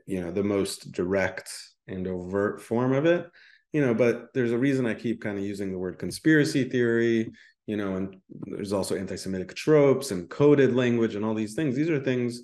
you 0.06 0.20
know 0.20 0.32
the 0.32 0.42
most 0.42 0.90
direct 0.90 1.48
and 1.86 2.08
overt 2.08 2.60
form 2.60 2.92
of 2.92 3.06
it 3.06 3.30
you 3.74 3.84
know 3.84 3.92
but 3.92 4.32
there's 4.32 4.52
a 4.52 4.58
reason 4.58 4.86
i 4.86 4.94
keep 4.94 5.20
kind 5.20 5.36
of 5.36 5.44
using 5.44 5.70
the 5.70 5.78
word 5.78 5.98
conspiracy 5.98 6.64
theory 6.64 7.30
you 7.66 7.76
know 7.76 7.96
and 7.96 8.16
there's 8.46 8.72
also 8.72 8.96
anti-semitic 8.96 9.54
tropes 9.54 10.12
and 10.12 10.30
coded 10.30 10.74
language 10.74 11.16
and 11.16 11.24
all 11.24 11.34
these 11.34 11.54
things 11.54 11.74
these 11.74 11.90
are 11.90 12.00
things 12.00 12.42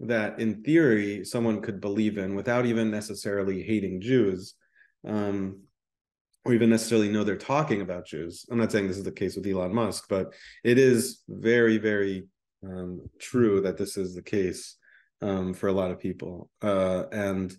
that 0.00 0.40
in 0.40 0.64
theory 0.64 1.24
someone 1.24 1.60
could 1.60 1.80
believe 1.80 2.18
in 2.18 2.34
without 2.34 2.66
even 2.66 2.90
necessarily 2.90 3.62
hating 3.62 4.00
jews 4.00 4.54
um, 5.06 5.60
or 6.44 6.54
even 6.54 6.70
necessarily 6.70 7.08
know 7.08 7.22
they're 7.22 7.36
talking 7.36 7.82
about 7.82 8.06
Jews. 8.06 8.46
I'm 8.50 8.58
not 8.58 8.72
saying 8.72 8.88
this 8.88 8.98
is 8.98 9.04
the 9.04 9.12
case 9.12 9.36
with 9.36 9.46
Elon 9.46 9.72
Musk, 9.72 10.06
but 10.08 10.34
it 10.64 10.76
is 10.76 11.20
very, 11.28 11.78
very 11.78 12.24
um, 12.64 13.08
true 13.20 13.60
that 13.60 13.76
this 13.76 13.96
is 13.96 14.14
the 14.14 14.22
case 14.22 14.76
um, 15.20 15.54
for 15.54 15.68
a 15.68 15.72
lot 15.72 15.92
of 15.92 16.00
people. 16.00 16.50
Uh, 16.60 17.04
and 17.12 17.54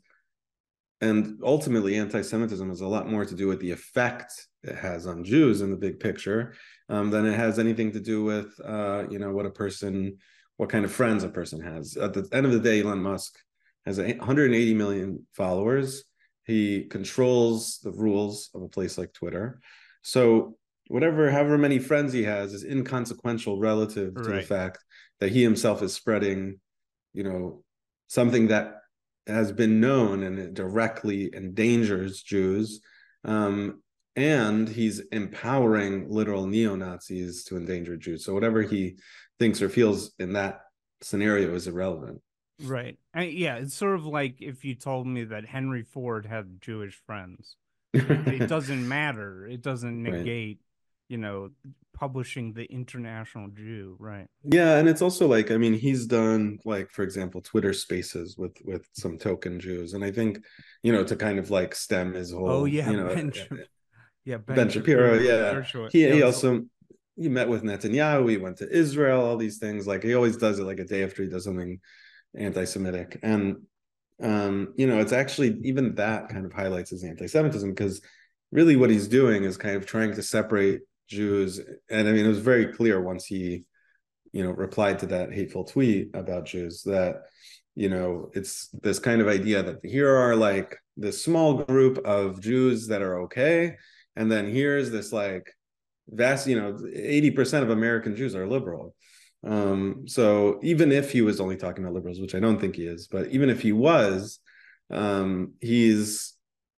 and 1.03 1.39
ultimately, 1.43 1.95
anti-Semitism 1.95 2.69
has 2.69 2.81
a 2.81 2.87
lot 2.87 3.09
more 3.09 3.25
to 3.25 3.35
do 3.35 3.47
with 3.47 3.59
the 3.59 3.71
effect 3.71 4.31
it 4.63 4.75
has 4.75 5.05
on 5.07 5.23
Jews 5.23 5.61
in 5.61 5.69
the 5.69 5.77
big 5.77 5.99
picture 5.99 6.53
um, 6.89 7.09
than 7.09 7.25
it 7.25 7.35
has 7.35 7.59
anything 7.59 7.91
to 7.91 7.99
do 7.99 8.23
with 8.23 8.47
uh, 8.63 9.03
you 9.09 9.19
know 9.19 9.31
what 9.31 9.45
a 9.45 9.51
person, 9.51 10.17
what 10.57 10.69
kind 10.69 10.85
of 10.85 10.91
friends 10.91 11.23
a 11.23 11.29
person 11.29 11.61
has. 11.61 11.97
At 11.97 12.13
the 12.13 12.27
end 12.31 12.45
of 12.45 12.51
the 12.53 12.59
day, 12.59 12.81
Elon 12.81 13.01
Musk 13.01 13.33
has 13.85 13.97
180 13.99 14.73
million 14.73 15.27
followers 15.33 16.05
he 16.45 16.83
controls 16.85 17.79
the 17.83 17.91
rules 17.91 18.49
of 18.53 18.61
a 18.61 18.67
place 18.67 18.97
like 18.97 19.13
Twitter. 19.13 19.61
So 20.01 20.57
whatever, 20.87 21.31
however 21.31 21.57
many 21.57 21.79
friends 21.79 22.11
he 22.11 22.23
has 22.23 22.53
is 22.53 22.63
inconsequential 22.63 23.59
relative 23.59 24.15
to 24.15 24.21
right. 24.21 24.41
the 24.41 24.47
fact 24.47 24.79
that 25.19 25.31
he 25.31 25.41
himself 25.41 25.81
is 25.81 25.93
spreading, 25.93 26.59
you 27.13 27.23
know, 27.23 27.63
something 28.07 28.47
that 28.47 28.81
has 29.27 29.51
been 29.51 29.79
known 29.79 30.23
and 30.23 30.39
it 30.39 30.53
directly 30.53 31.33
endangers 31.33 32.21
Jews. 32.21 32.81
Um, 33.23 33.81
and 34.15 34.69
he's 34.69 34.99
empowering 35.11 36.09
literal 36.09 36.45
neo 36.45 36.75
Nazis 36.75 37.43
to 37.45 37.57
endanger 37.57 37.97
Jews. 37.97 38.25
So 38.25 38.33
whatever 38.33 38.61
he 38.61 38.97
thinks 39.39 39.61
or 39.61 39.69
feels 39.69 40.11
in 40.19 40.33
that 40.33 40.61
scenario 41.01 41.53
is 41.55 41.67
irrelevant. 41.67 42.21
Right. 42.61 42.97
I, 43.13 43.23
yeah, 43.23 43.55
it's 43.55 43.73
sort 43.73 43.95
of 43.95 44.05
like 44.05 44.41
if 44.41 44.63
you 44.63 44.75
told 44.75 45.07
me 45.07 45.23
that 45.25 45.45
Henry 45.45 45.83
Ford 45.83 46.25
had 46.25 46.61
Jewish 46.61 47.01
friends. 47.05 47.55
it 47.93 48.47
doesn't 48.49 48.87
matter. 48.87 49.47
It 49.47 49.61
doesn't 49.61 50.03
negate. 50.03 50.59
You 51.13 51.19
know, 51.19 51.51
publishing 51.93 52.53
the 52.53 52.65
international 52.65 53.47
Jew, 53.49 53.95
right? 53.99 54.25
Yeah, 54.43 54.77
and 54.79 54.89
it's 54.89 55.03
also 55.03 55.27
like 55.27 55.51
I 55.51 55.57
mean, 55.57 55.75
he's 55.75 56.07
done 56.07 56.57
like 56.65 56.89
for 56.89 57.03
example, 57.03 57.39
Twitter 57.39 57.71
Spaces 57.71 58.35
with 58.35 58.57
with 58.65 58.89
some 58.93 59.19
token 59.19 59.59
Jews, 59.59 59.93
and 59.93 60.03
I 60.03 60.09
think 60.09 60.43
you 60.81 60.91
know 60.91 61.03
to 61.03 61.15
kind 61.15 61.37
of 61.37 61.51
like 61.51 61.75
stem 61.75 62.15
his 62.15 62.31
whole. 62.31 62.49
Oh 62.49 62.65
yeah, 62.65 62.89
you 62.89 62.97
know, 62.97 63.13
ben, 63.13 63.31
yeah, 64.25 64.37
Ben, 64.37 64.55
ben 64.55 64.69
Shapiro, 64.69 65.19
Shapiro, 65.19 65.53
yeah. 65.53 65.61
Sure. 65.61 65.89
He, 65.91 66.09
he 66.09 66.23
also 66.23 66.65
he 67.15 67.29
met 67.29 67.47
with 67.47 67.61
Netanyahu. 67.61 68.27
He 68.27 68.37
went 68.37 68.57
to 68.57 68.69
Israel. 68.75 69.21
All 69.23 69.37
these 69.37 69.59
things, 69.59 69.85
like 69.85 70.01
he 70.01 70.15
always 70.15 70.37
does 70.37 70.57
it 70.57 70.63
like 70.63 70.79
a 70.79 70.85
day 70.85 71.03
after 71.03 71.21
he 71.21 71.29
does 71.29 71.43
something 71.43 71.79
anti-Semitic, 72.35 73.19
and 73.21 73.57
um, 74.19 74.73
you 74.77 74.87
know, 74.87 74.99
it's 74.99 75.13
actually 75.13 75.59
even 75.63 75.93
that 75.95 76.29
kind 76.29 76.47
of 76.47 76.53
highlights 76.53 76.89
his 76.89 77.03
anti-Semitism 77.03 77.69
because 77.69 78.01
really 78.51 78.75
what 78.75 78.89
he's 78.89 79.07
doing 79.07 79.43
is 79.43 79.57
kind 79.57 79.75
of 79.75 79.85
trying 79.85 80.15
to 80.15 80.23
separate 80.23 80.81
Jews, 81.07 81.59
and 81.89 82.07
I 82.07 82.11
mean, 82.11 82.25
it 82.25 82.29
was 82.29 82.39
very 82.39 82.67
clear 82.73 83.01
once 83.01 83.25
he, 83.25 83.65
you 84.31 84.43
know, 84.43 84.51
replied 84.51 84.99
to 84.99 85.05
that 85.07 85.33
hateful 85.33 85.63
tweet 85.63 86.11
about 86.15 86.45
Jews 86.45 86.83
that 86.83 87.23
you 87.75 87.89
know 87.89 88.29
it's 88.33 88.69
this 88.81 88.99
kind 88.99 89.21
of 89.21 89.27
idea 89.27 89.63
that 89.63 89.79
here 89.83 90.15
are 90.15 90.35
like 90.35 90.77
this 90.97 91.23
small 91.23 91.63
group 91.63 91.97
of 91.99 92.41
Jews 92.41 92.87
that 92.87 93.01
are 93.01 93.21
okay, 93.23 93.75
and 94.15 94.31
then 94.31 94.51
here's 94.51 94.91
this 94.91 95.11
like 95.11 95.51
vast, 96.09 96.47
you 96.47 96.59
know, 96.59 96.77
eighty 96.93 97.31
percent 97.31 97.63
of 97.63 97.69
American 97.69 98.15
Jews 98.15 98.35
are 98.35 98.47
liberal. 98.47 98.95
Um, 99.45 100.03
so 100.07 100.59
even 100.63 100.91
if 100.91 101.11
he 101.11 101.21
was 101.21 101.41
only 101.41 101.57
talking 101.57 101.83
about 101.83 101.93
liberals, 101.93 102.19
which 102.21 102.35
I 102.35 102.39
don't 102.39 102.59
think 102.59 102.75
he 102.75 102.87
is, 102.87 103.07
but 103.07 103.27
even 103.27 103.49
if 103.49 103.61
he 103.61 103.73
was, 103.73 104.39
um, 104.89 105.53
he's 105.59 106.33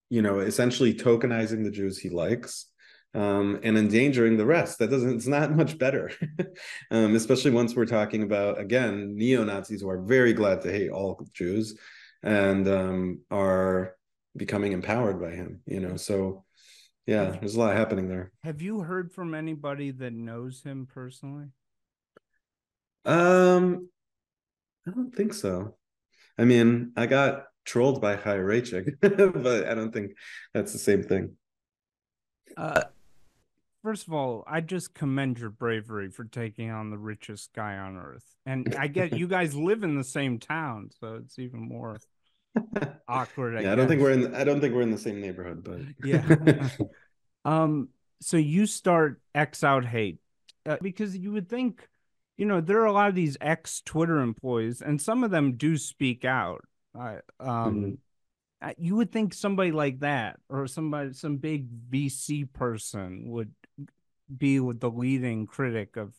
you 0.10 0.22
know 0.22 0.40
essentially 0.40 0.94
tokenizing 0.94 1.64
the 1.64 1.72
Jews 1.72 2.00
he 2.00 2.10
likes, 2.10 2.68
um, 3.16 3.60
and 3.64 3.78
endangering 3.78 4.38
the 4.38 4.46
rest. 4.46 4.80
That 4.80 4.90
doesn't. 4.90 5.16
It's 5.16 5.28
not 5.28 5.52
much 5.56 5.78
better, 5.78 6.12
um, 6.92 7.16
especially 7.16 7.52
once 7.52 7.76
we're 7.76 7.86
talking 7.86 8.24
about 8.24 8.60
again 8.60 9.16
neo 9.16 9.44
Nazis 9.44 9.82
who 9.82 9.90
are 9.90 10.02
very 10.02 10.34
glad 10.34 10.62
to 10.62 10.72
hate 10.72 10.90
all 10.90 11.26
Jews, 11.34 11.80
and 12.22 12.68
um, 12.68 13.22
are 13.32 13.96
becoming 14.36 14.74
empowered 14.74 15.20
by 15.20 15.32
him. 15.32 15.62
You 15.66 15.80
know, 15.80 15.96
so 15.96 16.44
yeah, 17.08 17.38
there's 17.40 17.56
a 17.56 17.60
lot 17.60 17.76
happening 17.76 18.10
there. 18.10 18.32
Have 18.44 18.62
you 18.62 18.82
heard 18.82 19.14
from 19.14 19.34
anybody 19.34 19.92
that 19.92 20.14
knows 20.14 20.62
him 20.62 20.88
personally? 20.92 21.48
Um, 23.06 23.90
I 24.88 24.92
don't 24.92 25.16
think 25.16 25.34
so. 25.34 25.78
I 26.38 26.44
mean, 26.44 26.92
I 26.98 27.06
got 27.06 27.46
trolled 27.64 28.02
by 28.02 28.18
Chaya 28.18 28.44
Raichik, 28.44 28.98
but 29.44 29.68
I 29.68 29.74
don't 29.74 29.94
think 29.94 30.12
that's 30.54 30.74
the 30.74 30.80
same 30.80 31.04
thing. 31.04 31.38
Uh, 32.58 32.84
first 33.86 34.08
of 34.08 34.14
all, 34.14 34.44
I 34.48 34.62
just 34.62 34.96
commend 34.96 35.38
your 35.38 35.52
bravery 35.52 36.10
for 36.10 36.24
taking 36.24 36.72
on 36.72 36.90
the 36.90 36.98
richest 36.98 37.54
guy 37.54 37.78
on 37.78 37.98
earth. 37.98 38.26
And 38.44 38.76
I 38.80 38.88
get 38.88 39.16
you 39.16 39.28
guys 39.28 39.56
live 39.56 39.84
in 39.84 39.96
the 39.96 40.04
same 40.04 40.40
town, 40.40 40.90
so 41.00 41.22
it's 41.24 41.38
even 41.38 41.60
more 41.60 42.00
awkward. 43.08 43.56
I 43.56 43.62
yeah, 43.62 43.74
I 43.74 43.76
don't 43.76 43.88
think 43.88 44.02
we're 44.02 44.12
in. 44.12 44.34
I 44.34 44.44
don't 44.44 44.60
think 44.60 44.74
we're 44.74 44.82
in 44.82 44.92
the 44.92 44.98
same 44.98 45.22
neighborhood, 45.22 45.64
but 45.64 45.82
yeah. 46.04 46.70
um. 47.46 47.90
So 48.22 48.38
you 48.38 48.66
start 48.66 49.22
X 49.36 49.64
out 49.64 49.86
hate 49.86 50.18
uh, 50.66 50.78
because 50.82 51.16
you 51.16 51.34
would 51.34 51.48
think, 51.48 51.88
you 52.38 52.46
know, 52.46 52.62
there 52.62 52.80
are 52.80 52.86
a 52.86 52.94
lot 52.94 53.10
of 53.10 53.16
these 53.16 53.38
ex 53.40 53.82
Twitter 53.86 54.20
employees, 54.20 54.82
and 54.82 55.00
some 55.00 55.24
of 55.24 55.30
them 55.30 55.58
do 55.58 55.78
speak 55.78 56.26
out. 56.26 56.66
Uh, 56.98 57.18
um. 57.40 57.76
Mm-hmm 57.76 57.94
you 58.80 58.96
would 58.96 59.12
think 59.12 59.32
somebody 59.32 59.72
like 59.72 60.00
that 60.00 60.40
or 60.50 60.66
somebody 60.66 61.14
some 61.14 61.38
big 61.38 61.68
vc 61.92 62.52
person 62.52 63.30
would 63.30 63.52
be 64.36 64.60
with 64.60 64.80
the 64.80 64.90
leading 64.90 65.48
critic 65.48 65.98
of 65.98 66.14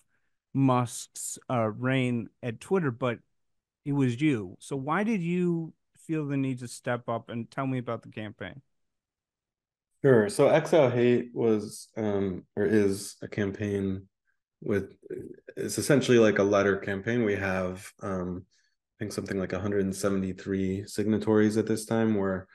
musk's 0.54 1.38
uh, 1.50 1.68
reign 1.78 2.28
at 2.42 2.60
twitter 2.60 2.90
but 2.90 3.18
it 3.84 3.92
was 3.92 4.20
you. 4.20 4.56
So 4.60 4.76
why 4.76 5.04
did 5.04 5.22
you 5.22 5.72
feel 5.96 6.26
the 6.26 6.36
need 6.36 6.58
to 6.58 6.68
step 6.68 7.08
up 7.08 7.28
and 7.30 7.50
tell 7.50 7.66
me 7.66 7.78
about 7.78 8.02
the 8.02 8.10
campaign? 8.10 8.60
Sure. 10.04 10.28
So 10.28 10.48
exile 10.48 10.90
hate 10.90 11.30
was 11.34 11.88
um 11.96 12.44
or 12.56 12.64
is 12.64 13.16
a 13.22 13.28
campaign 13.28 14.08
with 14.62 14.94
it's 15.56 15.78
essentially 15.78 16.18
like 16.18 16.38
a 16.38 16.42
letter 16.44 16.76
campaign. 16.76 17.24
We 17.24 17.34
have 17.36 17.90
um 18.02 18.44
I 18.46 18.94
think 19.00 19.12
something 19.12 19.38
like 19.38 19.52
173 19.52 20.86
signatories 20.86 21.56
at 21.56 21.66
this 21.66 21.84
time, 21.86 22.14
where 22.14 22.46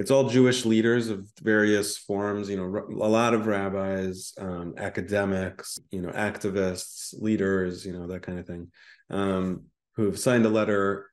it's 0.00 0.10
all 0.10 0.30
Jewish 0.30 0.64
leaders 0.64 1.10
of 1.10 1.30
various 1.42 1.98
forms. 1.98 2.48
You 2.48 2.56
know, 2.56 3.04
a 3.04 3.08
lot 3.08 3.34
of 3.34 3.46
rabbis, 3.46 4.32
um, 4.38 4.74
academics, 4.78 5.78
you 5.90 6.00
know, 6.00 6.08
activists, 6.08 7.14
leaders, 7.20 7.84
you 7.84 7.92
know, 7.92 8.06
that 8.06 8.22
kind 8.22 8.38
of 8.38 8.46
thing, 8.46 8.68
um, 9.10 9.64
who 9.96 10.06
have 10.06 10.18
signed 10.18 10.46
a 10.46 10.48
letter, 10.48 11.10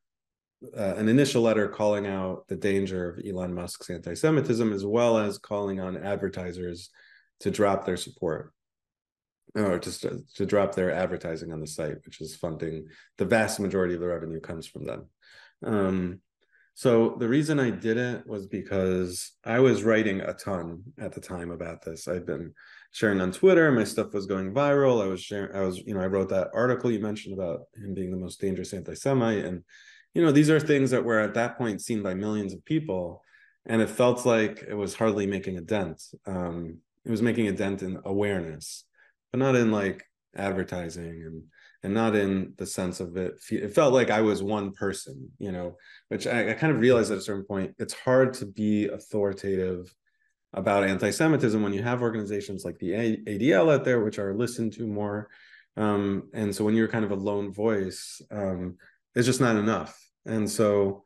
uh, 0.75 0.95
an 0.95 1.09
initial 1.09 1.41
letter 1.41 1.67
calling 1.67 2.07
out 2.07 2.47
the 2.47 2.55
danger 2.55 3.09
of 3.09 3.25
Elon 3.25 3.53
Musk's 3.53 3.89
anti-Semitism, 3.89 4.71
as 4.71 4.85
well 4.85 5.17
as 5.17 5.37
calling 5.37 5.81
on 5.81 5.97
advertisers 5.97 6.89
to 7.41 7.51
drop 7.51 7.85
their 7.85 7.97
support 7.97 8.53
or 9.53 9.79
to, 9.79 10.21
to 10.35 10.45
drop 10.45 10.75
their 10.75 10.93
advertising 10.93 11.51
on 11.51 11.59
the 11.59 11.67
site, 11.67 11.97
which 12.05 12.21
is 12.21 12.37
funding 12.37 12.87
the 13.17 13.25
vast 13.25 13.59
majority 13.59 13.95
of 13.95 13.99
the 13.99 14.07
revenue 14.07 14.39
comes 14.39 14.65
from 14.65 14.85
them. 14.85 15.07
Um, 15.61 16.21
so 16.77 17.15
the 17.17 17.27
reason 17.27 17.59
I 17.59 17.71
did 17.71 17.97
it 17.97 18.27
was 18.27 18.45
because 18.45 19.31
I 19.43 19.59
was 19.59 19.83
writing 19.83 20.21
a 20.21 20.33
ton 20.33 20.83
at 20.99 21.11
the 21.11 21.19
time 21.19 21.49
about 21.49 21.83
this. 21.83 22.07
I'd 22.07 22.27
been 22.27 22.53
sharing 22.91 23.19
on 23.19 23.31
Twitter, 23.31 23.71
my 23.71 23.83
stuff 23.83 24.13
was 24.13 24.27
going 24.27 24.53
viral. 24.53 25.03
I 25.03 25.07
was 25.07 25.21
sharing, 25.21 25.55
I 25.55 25.61
was, 25.61 25.79
you 25.79 25.95
know, 25.95 26.01
I 26.01 26.05
wrote 26.05 26.29
that 26.29 26.51
article 26.53 26.91
you 26.91 26.99
mentioned 26.99 27.33
about 27.33 27.61
him 27.75 27.95
being 27.95 28.11
the 28.11 28.17
most 28.17 28.39
dangerous 28.39 28.73
anti-Semite. 28.73 29.43
And, 29.43 29.63
you 30.13 30.21
know, 30.21 30.31
these 30.31 30.51
are 30.51 30.59
things 30.59 30.91
that 30.91 31.03
were 31.03 31.19
at 31.19 31.33
that 31.33 31.57
point 31.57 31.81
seen 31.81 32.03
by 32.03 32.13
millions 32.13 32.53
of 32.53 32.63
people. 32.63 33.23
And 33.65 33.81
it 33.81 33.89
felt 33.89 34.27
like 34.27 34.63
it 34.67 34.75
was 34.75 34.93
hardly 34.93 35.25
making 35.25 35.57
a 35.57 35.61
dent. 35.61 36.01
Um, 36.27 36.77
it 37.03 37.09
was 37.09 37.23
making 37.23 37.47
a 37.47 37.53
dent 37.53 37.81
in 37.81 37.99
awareness 38.05 38.83
but 39.31 39.39
not 39.39 39.55
in 39.55 39.71
like 39.71 40.05
advertising 40.35 41.23
and 41.25 41.43
and 41.83 41.93
not 41.93 42.15
in 42.15 42.53
the 42.57 42.65
sense 42.65 42.99
of 42.99 43.17
it 43.17 43.35
it 43.51 43.73
felt 43.73 43.93
like 43.93 44.09
i 44.09 44.21
was 44.21 44.41
one 44.41 44.71
person 44.71 45.29
you 45.37 45.51
know 45.51 45.75
which 46.09 46.25
I, 46.25 46.51
I, 46.51 46.53
kind 46.53 46.73
of 46.73 46.79
realized 46.79 47.11
at 47.11 47.17
a 47.17 47.21
certain 47.21 47.45
point 47.45 47.75
it's 47.77 47.93
hard 47.93 48.33
to 48.35 48.45
be 48.45 48.87
authoritative 48.87 49.93
about 50.53 50.83
anti-semitism 50.83 51.61
when 51.61 51.73
you 51.73 51.83
have 51.83 52.01
organizations 52.01 52.63
like 52.65 52.79
the 52.79 52.91
adl 52.91 53.73
out 53.73 53.83
there 53.83 54.03
which 54.03 54.17
are 54.17 54.33
listened 54.33 54.73
to 54.73 54.87
more. 54.87 55.29
Um, 55.75 56.29
and 56.33 56.55
so 56.55 56.63
when 56.65 56.73
you're 56.73 56.87
kind 56.87 57.05
of 57.05 57.11
a 57.11 57.15
lone 57.15 57.53
voice 57.53 58.21
um, 58.31 58.77
it's 59.13 59.27
just 59.27 59.41
not 59.41 59.55
enough. 59.55 59.99
And 60.25 60.49
so 60.49 61.03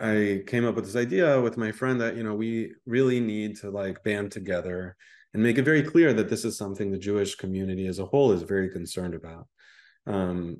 i 0.00 0.42
came 0.46 0.64
up 0.64 0.74
with 0.74 0.84
this 0.84 0.96
idea 0.96 1.40
with 1.40 1.56
my 1.56 1.70
friend 1.70 2.00
that 2.00 2.16
you 2.16 2.24
know 2.24 2.34
we 2.34 2.74
really 2.86 3.20
need 3.20 3.56
to 3.56 3.70
like 3.70 4.02
band 4.02 4.32
together 4.32 4.96
and 5.34 5.42
make 5.42 5.58
it 5.58 5.64
very 5.64 5.82
clear 5.82 6.12
that 6.12 6.28
this 6.28 6.44
is 6.44 6.56
something 6.56 6.90
the 6.90 6.98
Jewish 6.98 7.34
community 7.36 7.86
as 7.86 7.98
a 7.98 8.06
whole 8.06 8.32
is 8.32 8.42
very 8.42 8.68
concerned 8.68 9.14
about. 9.14 9.46
Um, 10.06 10.58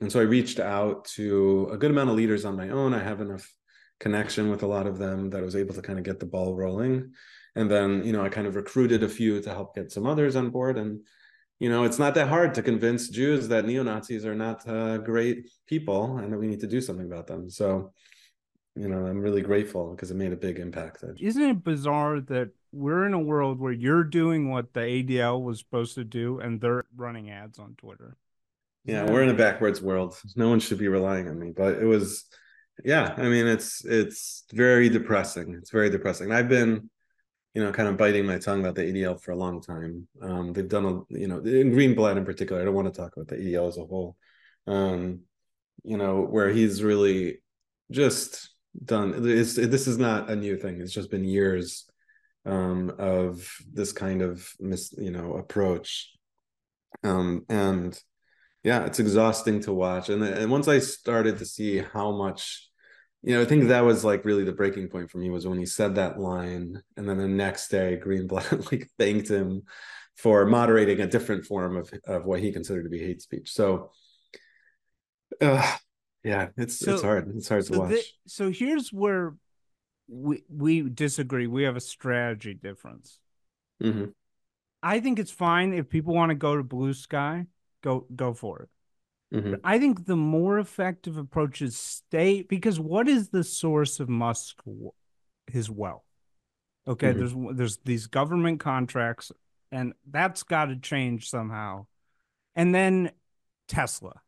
and 0.00 0.10
so 0.10 0.18
I 0.18 0.24
reached 0.24 0.58
out 0.58 1.04
to 1.16 1.68
a 1.70 1.76
good 1.76 1.90
amount 1.90 2.10
of 2.10 2.16
leaders 2.16 2.44
on 2.44 2.56
my 2.56 2.70
own. 2.70 2.94
I 2.94 3.02
have 3.02 3.20
enough 3.20 3.52
connection 4.00 4.50
with 4.50 4.62
a 4.62 4.66
lot 4.66 4.86
of 4.86 4.98
them 4.98 5.30
that 5.30 5.40
I 5.40 5.44
was 5.44 5.56
able 5.56 5.74
to 5.74 5.82
kind 5.82 5.98
of 5.98 6.04
get 6.04 6.18
the 6.18 6.26
ball 6.26 6.56
rolling. 6.56 7.12
And 7.54 7.70
then, 7.70 8.04
you 8.04 8.12
know, 8.12 8.24
I 8.24 8.30
kind 8.30 8.46
of 8.46 8.56
recruited 8.56 9.02
a 9.02 9.08
few 9.08 9.40
to 9.42 9.50
help 9.50 9.74
get 9.74 9.92
some 9.92 10.06
others 10.06 10.36
on 10.36 10.50
board. 10.50 10.78
And, 10.78 11.00
you 11.58 11.68
know, 11.68 11.84
it's 11.84 11.98
not 11.98 12.14
that 12.14 12.28
hard 12.28 12.54
to 12.54 12.62
convince 12.62 13.08
Jews 13.08 13.48
that 13.48 13.66
neo 13.66 13.82
Nazis 13.82 14.24
are 14.24 14.34
not 14.34 14.66
uh, 14.66 14.98
great 14.98 15.50
people 15.66 16.16
and 16.18 16.32
that 16.32 16.38
we 16.38 16.46
need 16.46 16.60
to 16.60 16.66
do 16.66 16.80
something 16.80 17.06
about 17.06 17.26
them. 17.26 17.50
So, 17.50 17.92
you 18.76 18.88
know, 18.88 19.04
I'm 19.04 19.20
really 19.20 19.42
grateful 19.42 19.90
because 19.90 20.10
it 20.10 20.16
made 20.16 20.32
a 20.32 20.36
big 20.36 20.58
impact. 20.58 21.04
Isn't 21.20 21.42
it 21.42 21.62
bizarre 21.62 22.20
that 22.20 22.50
we're 22.72 23.06
in 23.06 23.14
a 23.14 23.18
world 23.18 23.60
where 23.60 23.72
you're 23.72 24.04
doing 24.04 24.50
what 24.50 24.72
the 24.72 24.80
ADL 24.80 25.42
was 25.42 25.58
supposed 25.58 25.94
to 25.96 26.04
do 26.04 26.40
and 26.40 26.60
they're 26.60 26.84
running 26.96 27.30
ads 27.30 27.58
on 27.58 27.74
Twitter? 27.76 28.16
Yeah, 28.84 29.04
we're 29.04 29.22
in 29.22 29.28
a 29.28 29.34
backwards 29.34 29.82
world. 29.82 30.18
No 30.36 30.48
one 30.48 30.60
should 30.60 30.78
be 30.78 30.88
relying 30.88 31.28
on 31.28 31.38
me, 31.38 31.52
but 31.54 31.74
it 31.74 31.84
was 31.84 32.24
yeah, 32.84 33.14
I 33.16 33.24
mean 33.24 33.46
it's 33.46 33.84
it's 33.84 34.44
very 34.52 34.88
depressing. 34.88 35.54
It's 35.54 35.70
very 35.70 35.90
depressing. 35.90 36.32
I've 36.32 36.48
been 36.48 36.88
you 37.54 37.64
know, 37.64 37.72
kind 37.72 37.88
of 37.88 37.96
biting 37.96 38.24
my 38.24 38.38
tongue 38.38 38.60
about 38.60 38.76
the 38.76 38.82
ADL 38.82 39.20
for 39.20 39.32
a 39.32 39.36
long 39.36 39.60
time. 39.60 40.06
Um, 40.22 40.52
they've 40.52 40.68
done 40.68 40.84
a, 40.84 41.18
you 41.18 41.26
know, 41.26 41.38
in 41.38 41.72
Greenblatt 41.72 42.16
in 42.16 42.24
particular. 42.24 42.62
I 42.62 42.64
don't 42.64 42.74
want 42.74 42.86
to 42.86 42.96
talk 42.96 43.16
about 43.16 43.26
the 43.26 43.34
ADL 43.34 43.66
as 43.68 43.76
a 43.76 43.84
whole. 43.84 44.16
Um, 44.68 45.22
you 45.82 45.96
know, 45.96 46.20
where 46.20 46.50
he's 46.50 46.80
really 46.80 47.40
just 47.90 48.50
done 48.84 49.14
it's, 49.26 49.54
this 49.54 49.88
is 49.88 49.98
not 49.98 50.30
a 50.30 50.36
new 50.36 50.56
thing 50.56 50.80
it's 50.80 50.92
just 50.92 51.10
been 51.10 51.24
years 51.24 51.89
um, 52.46 52.92
of 52.98 53.48
this 53.72 53.92
kind 53.92 54.22
of 54.22 54.48
mis, 54.60 54.92
you 54.96 55.10
know 55.10 55.34
approach. 55.34 56.12
Um, 57.04 57.44
and 57.48 57.98
yeah 58.62 58.84
it's 58.84 58.98
exhausting 58.98 59.60
to 59.60 59.72
watch. 59.72 60.08
And, 60.08 60.22
and 60.22 60.50
once 60.50 60.68
i 60.68 60.78
started 60.78 61.38
to 61.38 61.46
see 61.46 61.78
how 61.78 62.10
much 62.10 62.68
you 63.22 63.34
know 63.34 63.42
i 63.42 63.44
think 63.44 63.68
that 63.68 63.84
was 63.84 64.04
like 64.04 64.24
really 64.24 64.44
the 64.44 64.52
breaking 64.52 64.88
point 64.88 65.10
for 65.10 65.18
me 65.18 65.30
was 65.30 65.46
when 65.46 65.58
he 65.58 65.66
said 65.66 65.94
that 65.94 66.18
line 66.18 66.82
and 66.96 67.08
then 67.08 67.18
the 67.18 67.28
next 67.28 67.68
day 67.68 67.98
greenblatt 68.02 68.70
like 68.72 68.88
thanked 68.98 69.28
him 69.28 69.62
for 70.20 70.44
moderating 70.44 71.00
a 71.00 71.06
different 71.06 71.46
form 71.46 71.76
of, 71.76 71.92
of 72.06 72.26
what 72.26 72.40
he 72.40 72.52
considered 72.52 72.84
to 72.84 72.90
be 72.90 72.98
hate 72.98 73.22
speech. 73.22 73.50
So 73.52 73.90
uh, 75.40 75.76
yeah 76.22 76.48
it's 76.56 76.78
so, 76.78 76.94
it's 76.94 77.02
hard. 77.02 77.32
It's 77.34 77.48
hard 77.48 77.64
so 77.64 77.74
to 77.74 77.80
watch. 77.80 77.90
the, 77.90 78.02
so 78.26 78.50
here's 78.50 78.92
where 78.92 79.34
we 80.10 80.42
we 80.48 80.82
disagree 80.82 81.46
we 81.46 81.62
have 81.62 81.76
a 81.76 81.80
strategy 81.80 82.54
difference 82.54 83.18
mm-hmm. 83.82 84.06
i 84.82 85.00
think 85.00 85.18
it's 85.18 85.30
fine 85.30 85.72
if 85.72 85.88
people 85.88 86.14
want 86.14 86.30
to 86.30 86.34
go 86.34 86.56
to 86.56 86.64
Bluesky, 86.64 87.46
go 87.82 88.06
go 88.14 88.34
for 88.34 88.62
it 88.62 89.36
mm-hmm. 89.36 89.54
i 89.62 89.78
think 89.78 90.06
the 90.06 90.16
more 90.16 90.58
effective 90.58 91.16
approach 91.16 91.62
is 91.62 91.76
stay 91.76 92.42
because 92.42 92.80
what 92.80 93.08
is 93.08 93.28
the 93.28 93.44
source 93.44 94.00
of 94.00 94.08
musk 94.08 94.60
his 95.46 95.70
wealth 95.70 96.02
okay 96.88 97.12
mm-hmm. 97.12 97.18
there's 97.18 97.56
there's 97.56 97.78
these 97.84 98.06
government 98.08 98.58
contracts 98.58 99.30
and 99.70 99.92
that's 100.10 100.42
got 100.42 100.66
to 100.66 100.76
change 100.76 101.30
somehow 101.30 101.86
and 102.56 102.74
then 102.74 103.12
tesla 103.68 104.20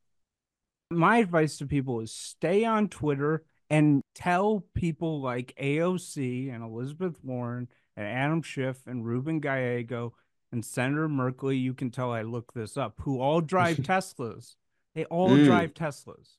my 0.93 1.19
advice 1.19 1.59
to 1.59 1.67
people 1.67 2.01
is 2.01 2.15
stay 2.15 2.65
on 2.65 2.89
Twitter 2.89 3.45
and 3.73 4.03
tell 4.15 4.63
people 4.75 5.23
like 5.23 5.55
AOC 5.61 6.55
and 6.55 6.63
Elizabeth 6.63 7.17
Warren 7.25 7.69
and 7.97 8.07
Adam 8.07 8.43
Schiff 8.43 8.87
and 8.87 9.03
Ruben 9.03 9.41
Gallego 9.41 10.13
and 10.53 10.63
Senator 10.63 11.09
Merkley, 11.09 11.59
you 11.59 11.73
can 11.73 11.91
tell 11.91 12.13
I 12.13 12.21
looked 12.21 12.55
this 12.55 12.77
up, 12.77 12.97
who 13.01 13.19
all 13.19 13.41
drive 13.41 13.77
Teslas. 13.79 14.57
They 14.95 15.07
all 15.07 15.31
mm. 15.31 15.47
drive 15.47 15.73
Teslas. 15.73 16.37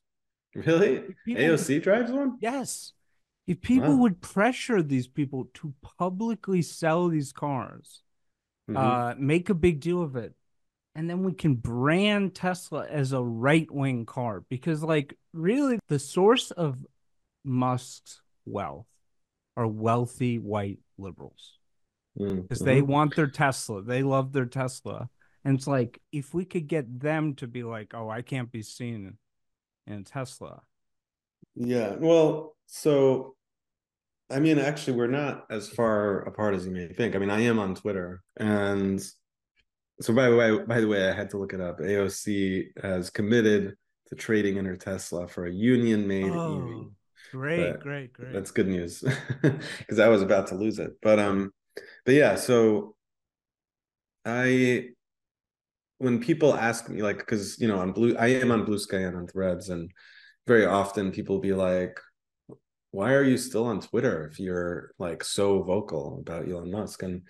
Really? 0.54 1.02
AOC 1.26 1.82
drives 1.82 2.12
one? 2.12 2.38
Yes. 2.40 2.92
If 3.48 3.60
people 3.60 3.90
wow. 3.90 4.02
would 4.02 4.20
pressure 4.20 4.80
these 4.80 5.08
people 5.08 5.50
to 5.54 5.74
publicly 5.98 6.62
sell 6.62 7.08
these 7.08 7.32
cars, 7.32 8.02
mm-hmm. 8.70 8.76
uh, 8.76 9.14
make 9.18 9.50
a 9.50 9.54
big 9.54 9.80
deal 9.80 10.02
of 10.02 10.14
it, 10.14 10.34
and 10.94 11.10
then 11.10 11.24
we 11.24 11.32
can 11.32 11.56
brand 11.56 12.36
Tesla 12.36 12.86
as 12.86 13.12
a 13.12 13.20
right 13.20 13.68
wing 13.68 14.06
car 14.06 14.44
because, 14.48 14.84
like, 14.84 15.18
really, 15.32 15.80
the 15.88 15.98
source 15.98 16.52
of 16.52 16.78
Musk's 17.44 18.20
wealth 18.44 18.86
are 19.56 19.66
wealthy 19.66 20.38
white 20.38 20.78
liberals 20.98 21.58
because 22.16 22.58
mm-hmm. 22.58 22.64
they 22.64 22.82
want 22.82 23.16
their 23.16 23.26
Tesla, 23.26 23.82
they 23.82 24.02
love 24.02 24.32
their 24.32 24.46
Tesla, 24.46 25.08
and 25.44 25.56
it's 25.56 25.66
like 25.66 26.00
if 26.12 26.32
we 26.32 26.44
could 26.44 26.68
get 26.68 27.00
them 27.00 27.34
to 27.36 27.46
be 27.46 27.62
like, 27.62 27.92
"Oh, 27.94 28.08
I 28.08 28.22
can't 28.22 28.50
be 28.50 28.62
seen 28.62 29.18
in 29.86 30.04
Tesla." 30.04 30.62
Yeah. 31.54 31.94
Well, 31.98 32.56
so 32.66 33.34
I 34.30 34.40
mean, 34.40 34.58
actually, 34.58 34.96
we're 34.96 35.06
not 35.06 35.44
as 35.50 35.68
far 35.68 36.20
apart 36.20 36.54
as 36.54 36.66
you 36.66 36.72
may 36.72 36.88
think. 36.88 37.14
I 37.14 37.18
mean, 37.18 37.30
I 37.30 37.42
am 37.42 37.58
on 37.58 37.74
Twitter, 37.74 38.22
and 38.38 39.04
so 40.00 40.14
by 40.14 40.28
the 40.28 40.36
way, 40.36 40.58
by 40.58 40.80
the 40.80 40.88
way, 40.88 41.08
I 41.08 41.12
had 41.12 41.30
to 41.30 41.38
look 41.38 41.52
it 41.52 41.60
up. 41.60 41.78
AOC 41.78 42.82
has 42.82 43.10
committed 43.10 43.76
to 44.08 44.14
trading 44.14 44.56
in 44.56 44.64
her 44.64 44.76
Tesla 44.76 45.26
for 45.26 45.46
a 45.46 45.52
union-made 45.52 46.30
oh, 46.30 46.82
EV. 46.82 46.86
Great, 47.34 47.72
but 47.72 47.80
great, 47.80 48.12
great. 48.12 48.32
That's 48.32 48.52
good 48.52 48.68
news 48.68 49.02
because 49.42 49.98
I 49.98 50.06
was 50.06 50.22
about 50.22 50.46
to 50.48 50.54
lose 50.54 50.78
it. 50.78 50.92
But 51.02 51.18
um, 51.18 51.50
but 52.04 52.14
yeah. 52.14 52.36
So 52.36 52.94
I 54.24 54.90
when 55.98 56.20
people 56.20 56.54
ask 56.54 56.88
me 56.88 57.02
like 57.02 57.18
because 57.18 57.58
you 57.60 57.66
know 57.66 57.78
on 57.78 57.92
blue 57.92 58.16
i 58.16 58.26
am 58.26 58.50
on 58.50 58.66
Bluesky 58.66 59.06
and 59.06 59.16
on 59.16 59.26
threads 59.26 59.68
and 59.68 59.90
very 60.46 60.66
often 60.66 61.12
people 61.12 61.38
be 61.38 61.54
like 61.54 61.98
why 62.90 63.12
are 63.12 63.22
you 63.22 63.38
still 63.38 63.64
on 63.64 63.80
twitter 63.80 64.28
if 64.30 64.40
you're 64.40 64.90
like 64.98 65.22
so 65.22 65.62
vocal 65.62 66.18
about 66.20 66.48
elon 66.48 66.70
musk 66.70 67.04
and 67.04 67.22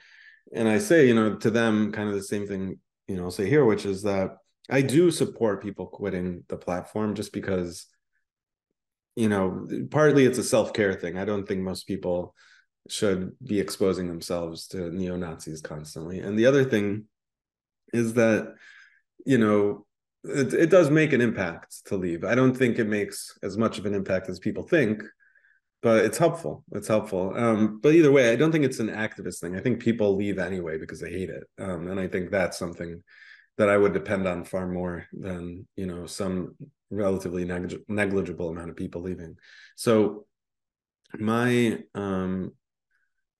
and 0.55 0.67
i 0.67 0.79
say 0.79 1.07
you 1.07 1.15
know 1.15 1.37
to 1.37 1.51
them 1.51 1.93
kind 1.93 2.09
of 2.09 2.15
the 2.15 2.23
same 2.23 2.47
thing 2.47 2.79
you 3.07 3.17
know 3.17 3.25
I'll 3.25 3.31
say 3.31 3.49
here 3.49 3.67
which 3.67 3.85
is 3.85 4.03
that 4.03 4.31
i 4.71 4.81
do 4.81 5.11
support 5.11 5.63
people 5.63 5.87
quitting 5.87 6.43
the 6.49 6.57
platform 6.57 7.15
just 7.15 7.33
because 7.33 7.87
you 9.16 9.28
know 9.28 9.66
partly 9.91 10.24
it's 10.24 10.39
a 10.39 10.45
self-care 10.45 10.95
thing. 10.95 11.19
I 11.19 11.24
don't 11.24 11.47
think 11.47 11.61
most 11.61 11.86
people 11.86 12.35
should 12.89 13.32
be 13.43 13.61
exposing 13.61 14.09
themselves 14.09 14.66
to 14.69 14.91
neo-nazis 14.91 15.62
constantly. 15.62 16.20
And 16.20 16.39
the 16.39 16.47
other 16.47 16.65
thing 16.65 17.05
is 17.93 18.15
that 18.15 18.55
you 19.24 19.39
know 19.39 19.86
it, 20.24 20.53
it 20.55 20.70
does 20.70 20.91
make 20.91 21.12
an 21.12 21.20
impact 21.20 21.86
to 21.86 21.97
leave. 21.97 22.24
I 22.24 22.35
don't 22.35 22.57
think 22.57 22.78
it 22.78 22.89
makes 22.89 23.39
as 23.43 23.57
much 23.57 23.78
of 23.78 23.86
an 23.86 23.95
impact 23.95 24.28
as 24.28 24.39
people 24.39 24.62
think 24.62 25.03
but 25.85 26.03
it's 26.03 26.16
helpful. 26.16 26.65
It's 26.73 26.89
helpful. 26.89 27.35
Um, 27.36 27.78
but 27.82 27.93
either 27.95 28.11
way 28.11 28.32
i 28.32 28.36
don't 28.36 28.51
think 28.51 28.65
it's 28.65 28.81
an 28.81 28.89
activist 28.89 29.41
thing. 29.41 29.55
I 29.55 29.61
think 29.61 29.81
people 29.81 30.16
leave 30.16 30.39
anyway 30.39 30.78
because 30.78 30.99
they 30.99 31.11
hate 31.11 31.28
it. 31.28 31.45
Um, 31.59 31.89
and 31.89 32.01
i 32.01 32.09
think 32.09 32.31
that's 32.31 32.59
something 32.59 33.03
that 33.59 33.69
i 33.69 33.77
would 33.77 33.93
depend 33.93 34.27
on 34.27 34.45
far 34.45 34.66
more 34.66 35.07
than 35.12 35.69
you 35.77 35.86
know 35.86 36.07
some 36.07 36.57
relatively 36.95 37.45
neg- 37.45 37.83
negligible 37.89 38.49
amount 38.49 38.71
of 38.71 38.77
people 38.77 39.03
leaving 39.03 39.37
so 39.77 40.27
my 41.19 41.79
um 41.95 42.53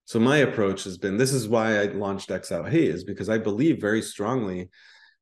so 0.05 0.21
my 0.21 0.39
approach 0.39 0.85
has 0.85 0.99
been 0.99 1.17
this 1.17 1.33
is 1.33 1.49
why 1.49 1.81
I 1.81 1.85
launched 1.87 2.31
X 2.31 2.53
Out 2.53 2.69
Hate 2.69 2.91
is 2.91 3.05
because 3.05 3.29
I 3.29 3.39
believe 3.39 3.81
very 3.81 4.03
strongly 4.03 4.69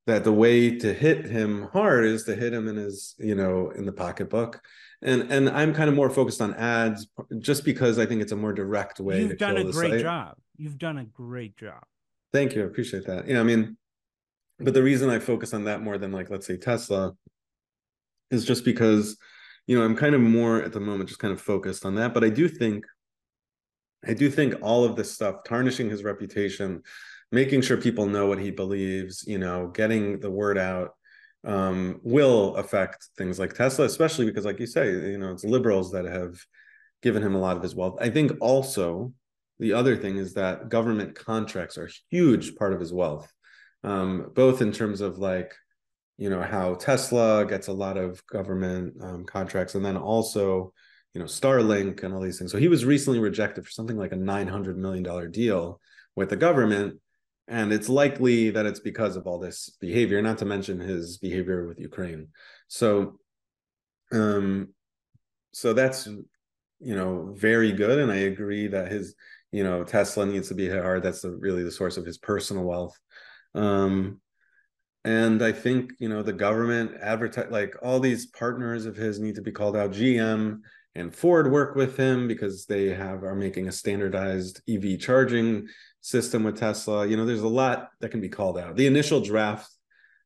that 0.06 0.24
the 0.24 0.32
way 0.32 0.76
to 0.78 0.92
hit 0.92 1.26
him 1.26 1.68
hard 1.72 2.04
is 2.04 2.24
to 2.24 2.34
hit 2.34 2.52
him 2.52 2.66
in 2.66 2.76
his, 2.76 3.14
you 3.18 3.36
know, 3.36 3.70
in 3.70 3.86
the 3.86 3.92
pocketbook. 3.92 4.60
And 5.00 5.32
and 5.32 5.48
I'm 5.48 5.72
kind 5.74 5.88
of 5.88 5.94
more 5.94 6.10
focused 6.10 6.40
on 6.40 6.54
ads 6.54 7.06
just 7.38 7.64
because 7.64 7.98
I 7.98 8.06
think 8.06 8.22
it's 8.22 8.32
a 8.32 8.36
more 8.36 8.52
direct 8.52 9.00
way. 9.00 9.22
You've 9.22 9.38
done 9.38 9.56
a 9.56 9.70
great 9.70 10.00
job. 10.00 10.36
You've 10.56 10.78
done 10.78 10.98
a 10.98 11.04
great 11.04 11.56
job. 11.56 11.82
Thank 12.32 12.54
you. 12.54 12.62
I 12.62 12.66
appreciate 12.66 13.06
that. 13.06 13.28
Yeah, 13.28 13.40
I 13.40 13.42
mean, 13.42 13.76
but 14.58 14.74
the 14.74 14.82
reason 14.82 15.10
I 15.10 15.18
focus 15.18 15.54
on 15.54 15.64
that 15.64 15.82
more 15.82 15.98
than 15.98 16.12
like 16.12 16.30
let's 16.30 16.46
say 16.46 16.56
Tesla 16.56 17.12
is 18.32 18.44
just 18.44 18.64
because, 18.64 19.16
you 19.66 19.78
know, 19.78 19.84
I'm 19.84 19.94
kind 19.94 20.14
of 20.16 20.20
more 20.20 20.60
at 20.62 20.72
the 20.72 20.80
moment 20.80 21.08
just 21.08 21.20
kind 21.20 21.32
of 21.32 21.40
focused 21.40 21.86
on 21.86 21.94
that. 21.96 22.12
But 22.14 22.24
I 22.24 22.30
do 22.30 22.48
think 22.48 22.84
I 24.04 24.14
do 24.14 24.28
think 24.30 24.54
all 24.62 24.82
of 24.84 24.96
this 24.96 25.12
stuff, 25.12 25.44
tarnishing 25.46 25.88
his 25.88 26.02
reputation, 26.02 26.82
making 27.30 27.62
sure 27.62 27.76
people 27.76 28.06
know 28.06 28.26
what 28.26 28.40
he 28.40 28.50
believes, 28.50 29.24
you 29.28 29.38
know, 29.38 29.68
getting 29.68 30.18
the 30.18 30.30
word 30.30 30.58
out, 30.58 30.90
um, 31.44 32.00
will 32.02 32.56
affect 32.56 33.08
things 33.16 33.38
like 33.38 33.54
Tesla, 33.54 33.84
especially 33.84 34.26
because, 34.26 34.44
like 34.44 34.58
you 34.58 34.66
say, 34.66 34.90
you 34.90 35.18
know, 35.18 35.30
it's 35.30 35.44
liberals 35.44 35.92
that 35.92 36.04
have 36.04 36.34
given 37.02 37.22
him 37.22 37.34
a 37.34 37.38
lot 37.38 37.56
of 37.56 37.62
his 37.62 37.74
wealth. 37.74 37.96
I 38.00 38.10
think 38.10 38.32
also 38.40 39.12
the 39.60 39.72
other 39.72 39.96
thing 39.96 40.16
is 40.16 40.34
that 40.34 40.68
government 40.68 41.14
contracts 41.14 41.78
are 41.78 41.86
a 41.86 41.92
huge 42.10 42.56
part 42.56 42.72
of 42.72 42.80
his 42.80 42.92
wealth, 42.92 43.32
um, 43.84 44.32
both 44.34 44.62
in 44.62 44.72
terms 44.72 45.00
of 45.00 45.18
like, 45.18 45.54
you 46.18 46.30
know, 46.30 46.42
how 46.42 46.74
Tesla 46.74 47.44
gets 47.46 47.68
a 47.68 47.72
lot 47.72 47.96
of 47.96 48.24
government 48.26 48.94
um, 49.00 49.24
contracts, 49.24 49.74
and 49.74 49.84
then 49.84 49.96
also 49.96 50.72
you 51.14 51.20
know 51.20 51.26
starlink 51.26 52.02
and 52.02 52.14
all 52.14 52.20
these 52.20 52.38
things. 52.38 52.52
So 52.52 52.58
he 52.58 52.68
was 52.68 52.84
recently 52.84 53.18
rejected 53.18 53.64
for 53.64 53.70
something 53.70 53.96
like 53.96 54.12
a 54.12 54.16
900 54.16 54.78
million 54.78 55.02
dollar 55.02 55.28
deal 55.28 55.80
with 56.16 56.30
the 56.30 56.36
government 56.36 56.98
and 57.52 57.70
it's 57.70 57.88
likely 57.88 58.48
that 58.50 58.64
it's 58.64 58.80
because 58.80 59.14
of 59.14 59.26
all 59.26 59.38
this 59.38 59.76
behavior 59.78 60.22
not 60.22 60.38
to 60.38 60.46
mention 60.46 60.80
his 60.80 61.18
behavior 61.18 61.68
with 61.68 61.78
ukraine. 61.78 62.28
So 62.68 63.18
um 64.10 64.68
so 65.52 65.74
that's 65.74 66.06
you 66.06 66.96
know 66.96 67.34
very 67.36 67.72
good 67.72 67.98
and 67.98 68.10
i 68.10 68.16
agree 68.16 68.66
that 68.68 68.90
his 68.90 69.14
you 69.52 69.62
know 69.62 69.84
tesla 69.84 70.26
needs 70.26 70.48
to 70.48 70.54
be 70.54 70.68
hard 70.68 71.02
that's 71.02 71.20
the, 71.20 71.30
really 71.30 71.62
the 71.62 71.70
source 71.70 71.98
of 71.98 72.06
his 72.06 72.16
personal 72.18 72.64
wealth. 72.64 72.98
Um 73.54 74.21
and 75.04 75.42
i 75.42 75.50
think 75.50 75.92
you 75.98 76.08
know 76.08 76.22
the 76.22 76.32
government 76.32 76.92
advertise 77.00 77.50
like 77.50 77.74
all 77.82 77.98
these 77.98 78.26
partners 78.26 78.86
of 78.86 78.96
his 78.96 79.18
need 79.18 79.34
to 79.34 79.42
be 79.42 79.52
called 79.52 79.76
out 79.76 79.90
gm 79.90 80.60
and 80.94 81.14
Ford 81.14 81.50
work 81.50 81.74
with 81.74 81.96
him 81.96 82.28
because 82.28 82.66
they 82.66 82.88
have 82.88 83.22
are 83.24 83.34
making 83.34 83.68
a 83.68 83.72
standardized 83.72 84.60
EV 84.68 84.98
charging 84.98 85.66
system 86.00 86.44
with 86.44 86.58
Tesla. 86.58 87.06
You 87.06 87.16
know, 87.16 87.24
there's 87.24 87.40
a 87.40 87.48
lot 87.48 87.88
that 88.00 88.10
can 88.10 88.20
be 88.20 88.28
called 88.28 88.58
out. 88.58 88.76
The 88.76 88.86
initial 88.86 89.20
draft 89.20 89.70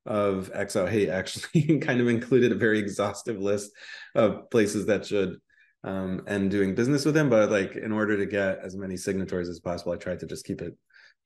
of 0.05 0.51
X 0.53 0.77
Out 0.77 0.89
Hate 0.89 1.09
actually 1.09 1.79
kind 1.83 2.01
of 2.01 2.09
included 2.09 2.53
a 2.53 2.57
very 2.57 2.79
exhaustive 2.79 3.39
list 3.39 3.71
of 4.15 4.51
places 4.51 4.87
that 4.87 5.07
should 5.07 5.37
um, 5.85 6.23
end 6.27 6.51
doing 6.51 6.75
business 6.75 7.05
with 7.05 7.17
him. 7.17 7.31
But 7.31 7.51
like, 7.51 7.77
in 7.77 7.93
order 7.93 8.17
to 8.17 8.27
get 8.27 8.59
as 8.59 8.77
many 8.77 8.97
signatories 8.97 9.49
as 9.49 9.61
possible, 9.61 9.93
I 9.93 9.97
tried 9.97 10.21
to 10.21 10.27
just 10.27 10.45
keep 10.45 10.63
it 10.63 10.77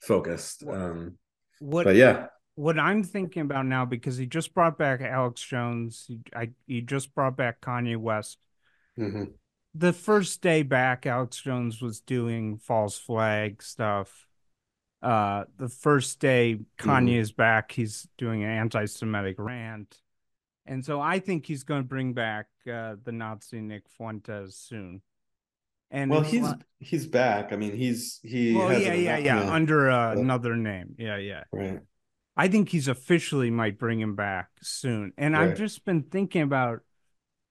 focused. 0.00 0.64
Um, 0.68 1.16
what? 1.60 1.84
But 1.84 1.96
yeah. 1.96 2.26
What 2.60 2.78
I'm 2.78 3.02
thinking 3.02 3.42
about 3.42 3.66
now, 3.66 3.84
because 3.84 4.16
he 4.16 4.26
just 4.26 4.52
brought 4.52 4.76
back 4.76 5.00
Alex 5.00 5.40
Jones, 5.40 6.04
he, 6.06 6.20
I, 6.34 6.50
he 6.66 6.82
just 6.82 7.14
brought 7.14 7.36
back 7.36 7.60
Kanye 7.60 7.96
West 7.96 8.38
Mm-hmm. 8.98 9.24
The 9.74 9.92
first 9.92 10.42
day 10.42 10.62
back, 10.62 11.06
Alex 11.06 11.40
Jones 11.40 11.80
was 11.80 12.00
doing 12.00 12.58
false 12.58 12.98
flag 12.98 13.62
stuff. 13.62 14.26
Uh, 15.02 15.44
the 15.56 15.68
first 15.68 16.20
day 16.20 16.58
Kanye 16.76 17.14
mm. 17.14 17.20
is 17.20 17.32
back, 17.32 17.72
he's 17.72 18.06
doing 18.18 18.44
an 18.44 18.50
anti-Semitic 18.50 19.36
rant, 19.38 19.96
and 20.66 20.84
so 20.84 21.00
I 21.00 21.20
think 21.20 21.46
he's 21.46 21.64
going 21.64 21.82
to 21.82 21.88
bring 21.88 22.12
back 22.12 22.48
uh, 22.70 22.96
the 23.02 23.12
Nazi 23.12 23.62
Nick 23.62 23.84
Fuentes 23.96 24.56
soon. 24.56 25.00
And 25.90 26.10
well, 26.10 26.20
he's 26.20 26.46
he's 26.78 27.06
back. 27.06 27.52
I 27.52 27.56
mean, 27.56 27.74
he's 27.74 28.20
he. 28.22 28.54
Well, 28.54 28.78
yeah, 28.78 28.92
yeah, 28.92 29.16
yeah, 29.16 29.50
under 29.50 29.90
uh, 29.90 30.12
another 30.12 30.54
name. 30.54 30.96
Yeah, 30.98 31.16
yeah. 31.16 31.44
Right. 31.50 31.80
I 32.40 32.48
think 32.48 32.70
he's 32.70 32.88
officially 32.88 33.50
might 33.50 33.78
bring 33.78 34.00
him 34.00 34.16
back 34.16 34.48
soon. 34.62 35.12
And 35.18 35.34
right. 35.34 35.50
I've 35.50 35.58
just 35.58 35.84
been 35.84 36.04
thinking 36.04 36.40
about 36.40 36.80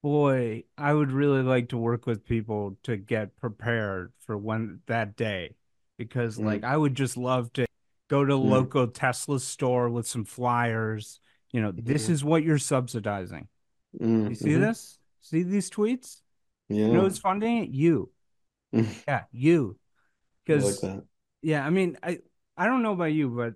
boy, 0.02 0.64
I 0.80 0.91
would 0.91 1.11
really 1.11 1.44
like 1.44 1.70
to 1.70 1.78
work 1.78 2.07
with 2.07 2.26
people 2.26 2.76
to 2.84 2.98
get 2.98 3.38
prepared 3.38 4.14
for 4.26 4.36
when 4.36 4.80
that 4.88 5.16
day 5.16 5.57
because 5.99 6.40
mm. 6.40 6.45
like 6.45 6.64
I 6.64 6.76
would 6.76 6.95
just 6.95 7.18
love 7.18 7.53
to 7.53 7.68
go 8.10 8.26
to 8.26 8.34
a 8.34 8.40
mm. 8.40 8.49
local 8.49 8.88
Tesla 8.88 9.40
store 9.40 9.91
with 9.91 10.07
some 10.07 10.26
flyers. 10.26 11.20
You 11.52 11.61
know, 11.61 11.72
this 11.72 12.07
mm. 12.07 12.10
is 12.10 12.24
what 12.24 12.41
you're 12.41 12.57
subsidizing. 12.57 13.48
Mm. 14.02 14.30
You 14.30 14.36
see 14.36 14.49
mm-hmm. 14.49 14.61
this? 14.61 14.98
See 15.22 15.44
these 15.44 15.70
tweets? 15.70 16.22
Yeah. 16.72 16.86
You 16.86 16.94
know 16.94 17.02
who's 17.02 17.18
funding 17.18 17.64
it? 17.64 17.70
You. 17.72 18.11
yeah, 18.72 19.24
you. 19.32 19.80
Because 20.45 20.84
like 20.84 21.02
yeah, 21.41 21.66
I 21.66 21.72
mean, 21.72 21.98
I 22.03 22.20
I 22.56 22.68
don't 22.68 22.84
know 22.84 22.91
about 22.94 23.06
you, 23.06 23.28
but 23.30 23.56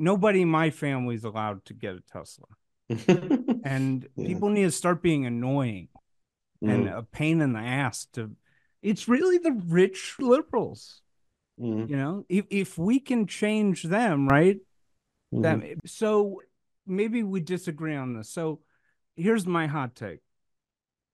nobody 0.00 0.42
in 0.42 0.48
my 0.48 0.70
family 0.70 1.14
is 1.14 1.24
allowed 1.24 1.64
to 1.66 1.74
get 1.74 1.94
a 1.94 2.00
Tesla. 2.00 2.46
and 3.64 4.08
yeah. 4.16 4.26
people 4.26 4.48
need 4.48 4.64
to 4.64 4.70
start 4.72 5.00
being 5.00 5.24
annoying 5.24 5.88
mm. 6.64 6.72
and 6.72 6.88
a 6.88 7.02
pain 7.04 7.40
in 7.40 7.52
the 7.52 7.60
ass 7.60 8.06
to 8.12 8.32
it's 8.82 9.06
really 9.06 9.38
the 9.38 9.52
rich 9.66 10.16
liberals 10.18 11.00
mm. 11.60 11.88
you 11.88 11.96
know 11.96 12.24
if, 12.28 12.46
if 12.50 12.76
we 12.76 12.98
can 12.98 13.28
change 13.28 13.84
them 13.84 14.26
right 14.26 14.58
mm. 15.32 15.42
that 15.42 15.62
so 15.86 16.40
maybe 16.84 17.22
we 17.22 17.38
disagree 17.38 17.94
on 17.94 18.14
this 18.14 18.28
so 18.28 18.58
here's 19.14 19.46
my 19.46 19.68
hot 19.68 19.94
take 19.94 20.18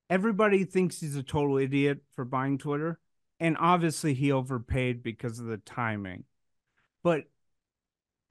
everybody 0.08 0.64
thinks 0.64 1.00
he's 1.00 1.16
a 1.16 1.22
total 1.22 1.58
idiot 1.58 1.98
for 2.14 2.24
buying 2.24 2.56
twitter 2.56 2.98
and 3.38 3.54
obviously 3.60 4.14
he 4.14 4.32
overpaid 4.32 5.02
because 5.02 5.38
of 5.38 5.44
the 5.44 5.58
timing 5.58 6.24
but 7.02 7.24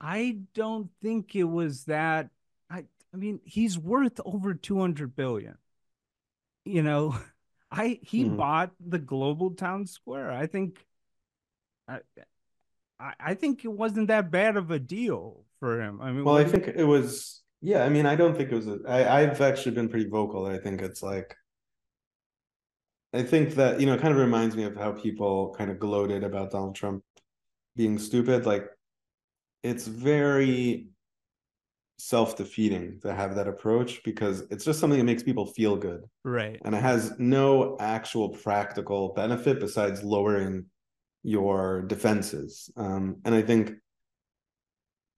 I 0.00 0.38
don't 0.54 0.90
think 1.02 1.34
it 1.34 1.44
was 1.44 1.84
that. 1.84 2.30
I 2.70 2.84
I 3.12 3.16
mean, 3.16 3.40
he's 3.44 3.78
worth 3.78 4.20
over 4.24 4.54
two 4.54 4.78
hundred 4.78 5.16
billion. 5.16 5.56
You 6.64 6.82
know, 6.82 7.16
I 7.70 7.98
he 8.02 8.24
mm-hmm. 8.24 8.36
bought 8.36 8.72
the 8.84 8.98
global 8.98 9.50
town 9.50 9.86
square. 9.86 10.30
I 10.30 10.46
think. 10.46 10.84
I, 11.88 12.00
I 13.20 13.34
think 13.34 13.64
it 13.64 13.72
wasn't 13.72 14.08
that 14.08 14.30
bad 14.30 14.56
of 14.56 14.70
a 14.70 14.78
deal 14.78 15.44
for 15.60 15.80
him. 15.80 16.00
I 16.00 16.12
mean, 16.12 16.24
well, 16.24 16.36
I 16.36 16.44
think 16.44 16.68
it 16.68 16.84
was. 16.84 17.42
Yeah, 17.60 17.84
I 17.84 17.88
mean, 17.88 18.06
I 18.06 18.16
don't 18.16 18.36
think 18.36 18.50
it 18.50 18.54
was. 18.54 18.68
A, 18.68 18.78
I 18.86 19.20
I've 19.20 19.40
actually 19.40 19.74
been 19.74 19.88
pretty 19.88 20.08
vocal. 20.08 20.46
I 20.46 20.58
think 20.58 20.82
it's 20.82 21.02
like. 21.02 21.34
I 23.12 23.22
think 23.22 23.54
that 23.54 23.80
you 23.80 23.86
know, 23.86 23.94
it 23.94 24.00
kind 24.00 24.12
of 24.12 24.20
reminds 24.20 24.56
me 24.56 24.64
of 24.64 24.76
how 24.76 24.92
people 24.92 25.54
kind 25.56 25.70
of 25.70 25.78
gloated 25.78 26.24
about 26.24 26.50
Donald 26.50 26.74
Trump 26.74 27.02
being 27.74 27.98
stupid. 27.98 28.46
Like, 28.46 28.66
it's 29.66 29.86
very 29.86 30.86
self-defeating 31.98 33.00
to 33.00 33.12
have 33.12 33.34
that 33.34 33.48
approach 33.48 34.02
because 34.04 34.42
it's 34.50 34.64
just 34.64 34.78
something 34.78 34.98
that 34.98 35.04
makes 35.04 35.22
people 35.22 35.46
feel 35.46 35.76
good. 35.76 36.04
Right. 36.24 36.60
And 36.64 36.74
it 36.74 36.82
has 36.82 37.14
no 37.18 37.76
actual 37.80 38.28
practical 38.28 39.14
benefit 39.14 39.58
besides 39.58 40.04
lowering 40.04 40.66
your 41.22 41.82
defenses. 41.82 42.70
Um, 42.76 43.16
and 43.24 43.34
i 43.34 43.42
think 43.42 43.72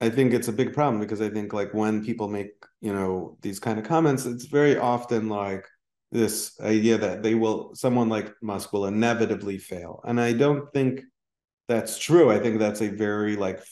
i 0.00 0.08
think 0.08 0.32
it's 0.32 0.48
a 0.48 0.52
big 0.60 0.72
problem 0.72 1.00
because 1.00 1.20
i 1.20 1.28
think 1.28 1.52
like 1.52 1.74
when 1.74 2.04
people 2.04 2.28
make 2.28 2.52
you 2.80 2.94
know 2.94 3.36
these 3.42 3.58
kind 3.58 3.78
of 3.78 3.84
comments 3.84 4.24
it's 4.24 4.46
very 4.46 4.78
often 4.78 5.28
like 5.28 5.66
this 6.12 6.58
idea 6.60 6.96
that 6.96 7.22
they 7.22 7.34
will 7.34 7.74
someone 7.74 8.08
like 8.08 8.32
musk 8.40 8.72
will 8.72 8.86
inevitably 8.86 9.58
fail. 9.58 10.00
And 10.08 10.18
i 10.20 10.32
don't 10.32 10.72
think 10.72 11.02
that's 11.68 11.98
true. 11.98 12.30
I 12.30 12.38
think 12.40 12.58
that's 12.58 12.80
a 12.80 12.88
very 12.88 13.36
like 13.36 13.62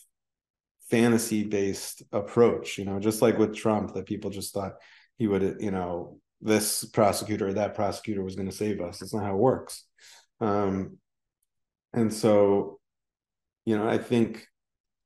fantasy 0.91 1.45
based 1.45 2.03
approach 2.13 2.79
you 2.79 2.85
know 2.85 3.01
just 3.01 3.21
like 3.21 3.39
with 3.39 3.57
trump 3.57 3.93
that 3.95 4.07
people 4.07 4.31
just 4.31 4.55
thought 4.55 4.75
he 5.19 5.27
would 5.27 5.57
you 5.61 5.71
know 5.71 6.19
this 6.41 6.85
prosecutor 6.85 7.49
or 7.49 7.53
that 7.55 7.75
prosecutor 7.75 8.23
was 8.23 8.37
going 8.37 8.49
to 8.49 8.55
save 8.55 8.81
us. 8.81 8.99
That's 8.99 9.15
not 9.15 9.25
how 9.25 9.35
it 9.35 9.39
works. 9.39 9.85
Um 10.41 10.99
and 11.93 12.13
so 12.13 12.79
you 13.65 13.77
know 13.77 13.89
i 13.89 13.97
think 13.97 14.47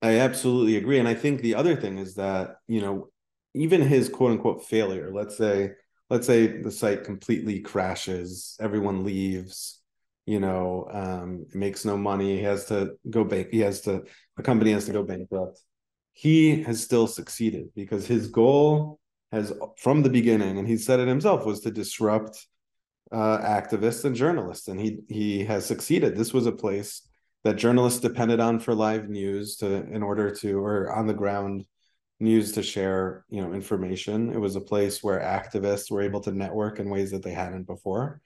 i 0.03 0.19
absolutely 0.19 0.77
agree. 0.77 0.99
And 0.99 1.07
i 1.07 1.15
think 1.15 1.41
the 1.41 1.55
other 1.55 1.77
thing 1.77 1.99
is 1.99 2.17
that 2.17 2.57
you 2.67 2.81
know 2.81 3.09
even 3.55 3.81
his 3.81 4.09
quote 4.09 4.33
unquote 4.33 4.65
failure 4.65 5.11
let's 5.13 5.37
say 5.37 5.73
let's 6.09 6.27
say 6.27 6.61
the 6.63 6.71
site 6.71 7.05
completely 7.05 7.61
crashes 7.61 8.57
everyone 8.61 9.05
leaves 9.05 9.81
you 10.27 10.41
know 10.41 10.89
um 10.93 11.47
makes 11.55 11.85
no 11.85 11.97
money 11.97 12.37
he 12.37 12.43
has 12.43 12.65
to 12.67 12.93
go 13.09 13.23
bank 13.23 13.49
he 13.53 13.61
has 13.61 13.83
to 13.83 14.03
the 14.37 14.43
company 14.43 14.73
has 14.73 14.87
to 14.87 14.93
go 14.93 15.05
bankrupt 15.05 15.61
he 16.13 16.63
has 16.63 16.83
still 16.83 17.07
succeeded 17.07 17.69
because 17.75 18.07
his 18.07 18.29
goal 18.29 18.99
has 19.33 19.53
from 19.79 20.03
the 20.03 20.11
beginning 20.11 20.59
and 20.59 20.67
he 20.67 20.77
said 20.77 21.01
it 21.01 21.09
himself 21.09 21.47
was 21.47 21.61
to 21.61 21.71
disrupt 21.71 22.47
uh, 23.13 23.39
activists 23.39 24.05
and 24.05 24.15
journalists, 24.15 24.69
and 24.69 24.81
he 24.81 25.01
he 25.09 25.45
has 25.45 25.67
succeeded. 25.67 26.17
This 26.17 26.33
was 26.33 26.47
a 26.47 26.53
place 26.53 27.03
that 27.45 27.57
journalists 27.57 28.01
depended 28.01 28.41
on 28.41 28.61
for 28.61 28.75
live 28.75 29.09
news 29.09 29.57
to 29.57 29.67
in 29.67 30.03
order 30.03 30.31
to 30.37 30.59
or 30.59 30.93
on 30.93 31.07
the 31.07 31.15
ground 31.15 31.65
news 32.21 32.53
to 32.53 32.63
share 32.63 33.25
you 33.29 33.43
know 33.43 33.53
information. 33.53 34.33
It 34.33 34.39
was 34.39 34.57
a 34.57 34.61
place 34.61 35.03
where 35.03 35.21
activists 35.21 35.91
were 35.91 36.03
able 36.03 36.21
to 36.21 36.33
network 36.33 36.79
in 36.79 36.91
ways 36.91 37.11
that 37.11 37.23
they 37.23 37.33
hadn't 37.33 37.67
before. 37.67 38.21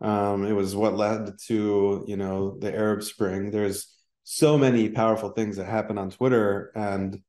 Um, 0.00 0.44
it 0.44 0.52
was 0.52 0.76
what 0.76 0.96
led 0.96 1.38
to 1.46 2.04
you 2.06 2.16
know 2.16 2.56
the 2.58 2.72
Arab 2.72 3.02
Spring. 3.02 3.50
There's 3.50 3.92
so 4.22 4.58
many 4.58 4.90
powerful 4.90 5.30
things 5.30 5.56
that 5.56 5.66
happen 5.66 5.98
on 5.98 6.10
Twitter, 6.10 6.70
and 6.76 7.20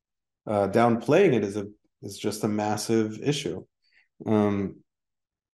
uh, 0.47 0.67
downplaying 0.67 1.33
it 1.33 1.43
is 1.43 1.57
a 1.57 1.67
is 2.01 2.17
just 2.17 2.43
a 2.43 2.47
massive 2.47 3.19
issue. 3.21 3.63
Um, 4.25 4.77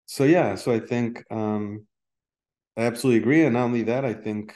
so 0.06 0.24
yeah, 0.24 0.54
so 0.56 0.72
I 0.72 0.80
think 0.80 1.24
um, 1.30 1.86
I 2.76 2.82
absolutely 2.82 3.20
agree, 3.20 3.44
and 3.44 3.54
not 3.54 3.64
only 3.64 3.82
that, 3.84 4.04
I 4.04 4.14
think 4.14 4.54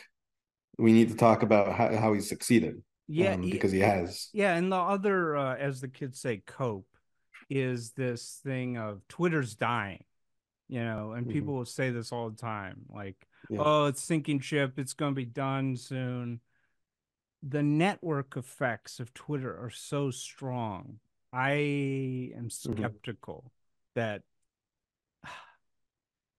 we 0.78 0.92
need 0.92 1.08
to 1.10 1.16
talk 1.16 1.42
about 1.42 1.72
how, 1.74 1.94
how 1.96 2.12
he's 2.12 2.28
succeeded. 2.28 2.82
Yeah, 3.08 3.34
um, 3.34 3.42
because 3.42 3.72
he 3.72 3.80
has. 3.80 4.28
Yeah, 4.32 4.54
and 4.54 4.70
the 4.70 4.76
other, 4.76 5.36
uh, 5.36 5.56
as 5.56 5.80
the 5.80 5.88
kids 5.88 6.20
say, 6.20 6.42
cope 6.46 6.88
is 7.48 7.92
this 7.92 8.40
thing 8.42 8.76
of 8.76 9.06
Twitter's 9.08 9.54
dying, 9.54 10.04
you 10.68 10.82
know, 10.82 11.12
and 11.12 11.24
mm-hmm. 11.24 11.32
people 11.32 11.54
will 11.54 11.64
say 11.64 11.90
this 11.90 12.10
all 12.10 12.30
the 12.30 12.36
time, 12.36 12.80
like, 12.92 13.16
yeah. 13.48 13.60
"Oh, 13.60 13.84
it's 13.86 14.02
sinking 14.02 14.40
ship; 14.40 14.78
it's 14.78 14.94
going 14.94 15.12
to 15.12 15.16
be 15.16 15.24
done 15.24 15.76
soon." 15.76 16.40
The 17.48 17.62
network 17.62 18.36
effects 18.36 18.98
of 18.98 19.14
Twitter 19.14 19.56
are 19.56 19.70
so 19.70 20.10
strong. 20.10 20.98
I 21.32 21.50
am 22.34 22.48
mm-hmm. 22.48 22.72
skeptical 22.72 23.44
mm-hmm. 23.46 24.00
that 24.00 24.22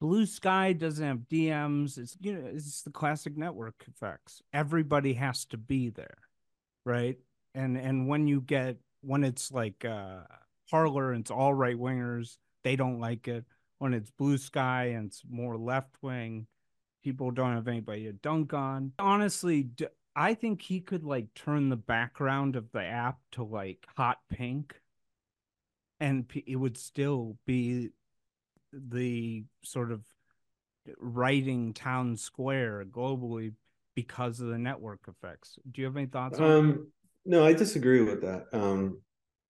Bluesky 0.04 0.78
doesn't 0.78 1.06
have 1.06 1.20
DMs. 1.30 1.98
It's 1.98 2.18
you 2.20 2.34
know 2.34 2.50
it's 2.54 2.82
the 2.82 2.92
classic 2.92 3.38
network 3.38 3.86
effects. 3.88 4.42
Everybody 4.52 5.14
has 5.14 5.46
to 5.46 5.58
be 5.58 5.90
there, 5.90 6.18
right? 6.84 7.18
And 7.56 7.78
and 7.78 8.08
when 8.08 8.28
you 8.28 8.42
get 8.42 8.78
when 9.02 9.24
it's 9.24 9.52
like 9.52 9.86
uh 9.86 10.22
Parler 10.70 11.14
and 11.14 11.22
it's 11.22 11.32
all 11.32 11.54
right 11.54 11.78
wingers, 11.78 12.38
they 12.64 12.76
don't 12.76 13.00
like 13.00 13.28
it. 13.28 13.46
When 13.80 13.94
it's 13.94 14.12
Bluesky 14.12 14.98
and 14.98 15.08
it's 15.08 15.22
more 15.30 15.56
left 15.56 15.96
wing, 16.02 16.48
people 17.04 17.32
don't 17.32 17.54
have 17.54 17.68
anybody 17.68 18.04
to 18.06 18.14
dunk 18.14 18.54
on. 18.54 18.92
Honestly, 19.00 19.70
I 20.18 20.34
think 20.34 20.64
he 20.64 20.82
could 20.82 21.04
like 21.04 21.32
turn 21.36 21.70
the 21.70 21.76
background 21.76 22.56
of 22.56 22.72
the 22.72 22.84
app 22.84 23.20
to 23.34 23.44
like 23.44 23.86
hot 23.96 24.18
pink 24.32 24.74
and 26.00 26.26
it 26.34 26.56
would 26.56 26.76
still 26.76 27.38
be 27.46 27.90
the 28.74 29.44
sort 29.64 29.92
of 29.92 30.02
writing 30.98 31.74
town 31.74 32.18
square 32.18 32.84
globally 32.90 33.54
because 33.94 34.40
of 34.40 34.48
the 34.48 34.58
network 34.58 35.02
effects. 35.08 35.60
Do 35.72 35.82
you 35.82 35.86
have 35.86 35.96
any 35.96 36.08
thoughts? 36.08 36.40
Um, 36.40 36.88
no, 37.24 37.46
I 37.46 37.54
disagree 37.54 38.02
with 38.02 38.22
that. 38.22 38.46
Um, 38.54 39.02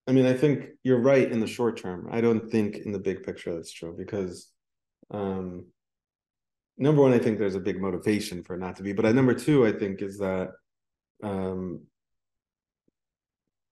I 0.05 0.11
mean, 0.11 0.25
I 0.25 0.33
think 0.33 0.65
you're 0.83 0.99
right 0.99 1.31
in 1.31 1.39
the 1.39 1.47
short 1.47 1.77
term. 1.77 2.09
I 2.11 2.19
don't 2.19 2.49
think 2.49 2.77
in 2.77 2.91
the 2.91 2.99
big 2.99 3.23
picture 3.23 3.53
that's 3.53 3.71
true 3.71 3.95
because, 3.97 4.49
um, 5.11 5.67
number 6.77 7.01
one, 7.01 7.13
I 7.13 7.19
think 7.19 7.39
there's 7.39 7.55
a 7.55 7.59
big 7.59 7.81
motivation 7.81 8.43
for 8.43 8.55
it 8.55 8.59
not 8.59 8.75
to 8.77 8.83
be. 8.83 8.93
But 8.93 9.05
uh, 9.05 9.11
number 9.11 9.33
two, 9.33 9.65
I 9.65 9.71
think 9.71 10.01
is 10.01 10.17
that 10.19 10.51
um, 11.23 11.81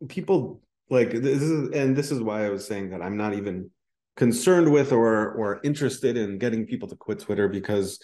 people 0.07 0.61
like 0.89 1.11
this 1.11 1.41
is, 1.41 1.69
and 1.71 1.95
this 1.95 2.11
is 2.11 2.21
why 2.21 2.45
I 2.45 2.49
was 2.49 2.65
saying 2.65 2.89
that 2.91 3.01
I'm 3.01 3.17
not 3.17 3.33
even 3.33 3.69
concerned 4.15 4.71
with 4.71 4.91
or 4.91 5.31
or 5.33 5.59
interested 5.63 6.17
in 6.17 6.37
getting 6.37 6.65
people 6.65 6.87
to 6.87 6.95
quit 6.95 7.19
Twitter 7.19 7.47
because 7.47 7.99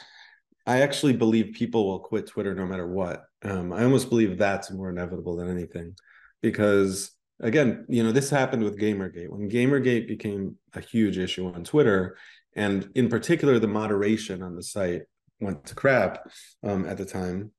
I 0.65 0.81
actually 0.81 1.13
believe 1.13 1.53
people 1.53 1.87
will 1.87 1.99
quit 1.99 2.27
Twitter 2.27 2.53
no 2.53 2.65
matter 2.65 2.87
what. 2.87 3.23
Um, 3.43 3.73
I 3.73 3.83
almost 3.83 4.09
believe 4.09 4.37
that's 4.37 4.71
more 4.71 4.89
inevitable 4.89 5.35
than 5.35 5.49
anything, 5.49 5.95
because 6.41 7.11
again, 7.39 7.85
you 7.89 8.03
know, 8.03 8.11
this 8.11 8.29
happened 8.29 8.63
with 8.63 8.79
GamerGate 8.79 9.29
when 9.29 9.49
GamerGate 9.49 10.07
became 10.07 10.57
a 10.73 10.81
huge 10.81 11.17
issue 11.17 11.47
on 11.47 11.63
Twitter, 11.63 12.17
and 12.55 12.89
in 12.95 13.09
particular, 13.09 13.59
the 13.59 13.67
moderation 13.67 14.41
on 14.41 14.55
the 14.55 14.63
site 14.63 15.03
went 15.39 15.65
to 15.65 15.75
crap 15.75 16.29
um, 16.63 16.85
at 16.85 16.97
the 16.97 17.05
time. 17.05 17.51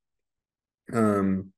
Um, 0.92 1.52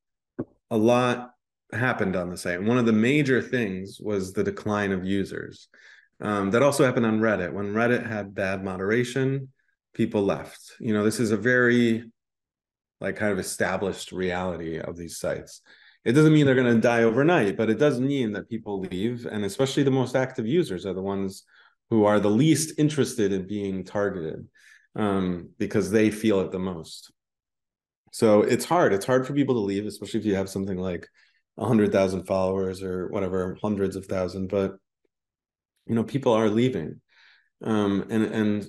a 0.70 0.76
lot 0.76 1.32
happened 1.72 2.16
on 2.16 2.30
the 2.30 2.36
site. 2.36 2.62
One 2.62 2.78
of 2.78 2.86
the 2.86 2.92
major 2.92 3.42
things 3.42 3.98
was 4.00 4.32
the 4.32 4.44
decline 4.44 4.92
of 4.92 5.04
users. 5.04 5.68
Um, 6.20 6.50
that 6.52 6.62
also 6.62 6.84
happened 6.84 7.06
on 7.06 7.20
Reddit. 7.20 7.52
When 7.52 7.74
Reddit 7.74 8.06
had 8.06 8.34
bad 8.34 8.64
moderation, 8.64 9.52
people 9.94 10.22
left. 10.22 10.72
You 10.78 10.94
know, 10.94 11.04
this 11.04 11.20
is 11.20 11.32
a 11.32 11.36
very 11.36 12.10
like 13.00 13.16
kind 13.16 13.32
of 13.32 13.38
established 13.38 14.12
reality 14.12 14.78
of 14.78 14.96
these 14.96 15.18
sites. 15.18 15.60
It 16.04 16.12
doesn't 16.12 16.32
mean 16.32 16.46
they're 16.46 16.54
going 16.54 16.74
to 16.74 16.80
die 16.80 17.02
overnight, 17.02 17.56
but 17.56 17.70
it 17.70 17.78
does 17.78 17.98
mean 17.98 18.32
that 18.32 18.48
people 18.48 18.80
leave, 18.80 19.26
and 19.26 19.44
especially 19.44 19.82
the 19.82 19.90
most 19.90 20.14
active 20.14 20.46
users 20.46 20.86
are 20.86 20.92
the 20.92 21.02
ones 21.02 21.44
who 21.94 22.04
are 22.04 22.20
the 22.20 22.30
least 22.30 22.78
interested 22.78 23.32
in 23.32 23.46
being 23.46 23.84
targeted 23.84 24.46
um, 24.96 25.50
because 25.58 25.90
they 25.90 26.10
feel 26.10 26.40
it 26.40 26.50
the 26.50 26.58
most. 26.58 27.12
So 28.12 28.42
it's 28.42 28.64
hard. 28.64 28.92
It's 28.92 29.06
hard 29.06 29.26
for 29.26 29.34
people 29.34 29.54
to 29.54 29.60
leave, 29.60 29.86
especially 29.86 30.20
if 30.20 30.26
you 30.26 30.34
have 30.34 30.48
something 30.48 30.78
like 30.78 31.08
a 31.56 31.66
hundred 31.66 31.92
thousand 31.92 32.24
followers 32.24 32.82
or 32.82 33.08
whatever, 33.08 33.56
hundreds 33.62 33.96
of 33.96 34.06
thousand. 34.06 34.48
But 34.48 34.76
you 35.86 35.94
know 35.94 36.04
people 36.04 36.32
are 36.32 36.48
leaving 36.48 37.00
um 37.62 38.04
and 38.10 38.24
and 38.24 38.66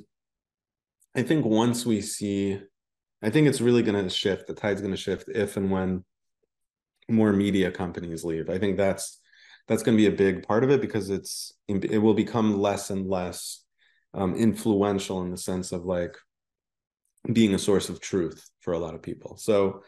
i 1.15 1.22
think 1.22 1.45
once 1.45 1.85
we 1.85 2.02
see 2.02 2.60
i 3.22 3.30
think 3.30 3.47
it's 3.47 3.61
really 3.61 3.84
going 3.84 4.02
to 4.02 4.10
shift 4.10 4.47
the 4.47 4.53
tide's 4.53 4.81
going 4.81 4.93
to 4.93 4.97
shift 4.97 5.30
if 5.30 5.57
and 5.57 5.72
when 5.72 6.03
more 7.10 7.34
media 7.34 7.72
companies 7.72 8.23
leave 8.23 8.49
i 8.49 8.57
think 8.57 8.77
that's 8.77 9.19
that's 9.68 9.84
going 9.84 9.98
to 9.98 10.02
be 10.02 10.14
a 10.14 10.18
big 10.18 10.48
part 10.48 10.64
of 10.64 10.70
it 10.70 10.82
because 10.82 11.10
it's 11.10 11.54
it 11.68 12.02
will 12.02 12.14
become 12.14 12.60
less 12.60 12.90
and 12.90 13.08
less 13.08 13.64
um, 14.14 14.36
influential 14.36 15.22
in 15.22 15.32
the 15.32 15.38
sense 15.38 15.72
of 15.72 15.86
like 15.86 16.16
being 17.34 17.54
a 17.56 17.60
source 17.60 17.90
of 17.90 18.00
truth 18.00 18.50
for 18.62 18.74
a 18.74 18.80
lot 18.80 18.94
of 18.94 19.02
people 19.02 19.38
so 19.38 19.82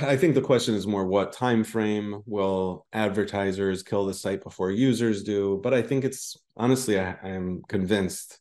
I 0.00 0.16
think 0.16 0.34
the 0.34 0.40
question 0.40 0.74
is 0.74 0.86
more 0.86 1.06
what 1.06 1.32
time 1.32 1.62
frame 1.62 2.22
will 2.26 2.86
advertisers 2.92 3.84
kill 3.84 4.04
the 4.04 4.14
site 4.14 4.42
before 4.42 4.72
users 4.72 5.22
do? 5.22 5.60
But 5.62 5.74
I 5.74 5.82
think 5.82 6.04
it's 6.04 6.36
honestly, 6.56 6.98
I, 6.98 7.16
am 7.22 7.62
convinced 7.68 8.40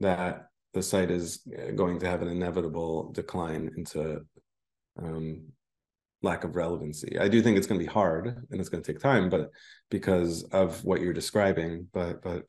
that 0.00 0.48
the 0.74 0.82
site 0.82 1.10
is 1.10 1.40
uh, 1.58 1.70
going 1.70 1.98
to 2.00 2.06
have 2.06 2.20
an 2.20 2.28
inevitable 2.28 3.10
decline 3.12 3.70
into 3.76 4.20
um, 5.02 5.44
lack 6.26 6.44
of 6.44 6.56
relevancy. 6.56 7.18
I 7.18 7.28
do 7.28 7.40
think 7.40 7.56
it's 7.56 7.66
going 7.66 7.80
to 7.80 7.86
be 7.86 7.92
hard 7.92 8.26
and 8.50 8.60
it's 8.60 8.68
going 8.68 8.82
to 8.82 8.92
take 8.92 9.00
time, 9.00 9.30
but 9.30 9.50
because 9.90 10.42
of 10.44 10.84
what 10.84 11.00
you're 11.00 11.12
describing, 11.12 11.88
but 11.92 12.22
but 12.22 12.44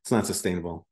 it's 0.00 0.12
not 0.12 0.26
sustainable. 0.26 0.86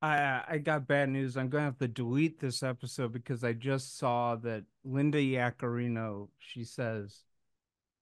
I 0.00 0.42
I 0.48 0.58
got 0.58 0.86
bad 0.86 1.08
news. 1.08 1.36
I'm 1.36 1.48
gonna 1.48 1.64
have 1.64 1.78
to 1.78 1.88
delete 1.88 2.38
this 2.38 2.62
episode 2.62 3.12
because 3.12 3.42
I 3.42 3.52
just 3.52 3.98
saw 3.98 4.36
that 4.36 4.64
Linda 4.84 5.18
Yaccarino. 5.18 6.28
She 6.38 6.64
says 6.64 7.22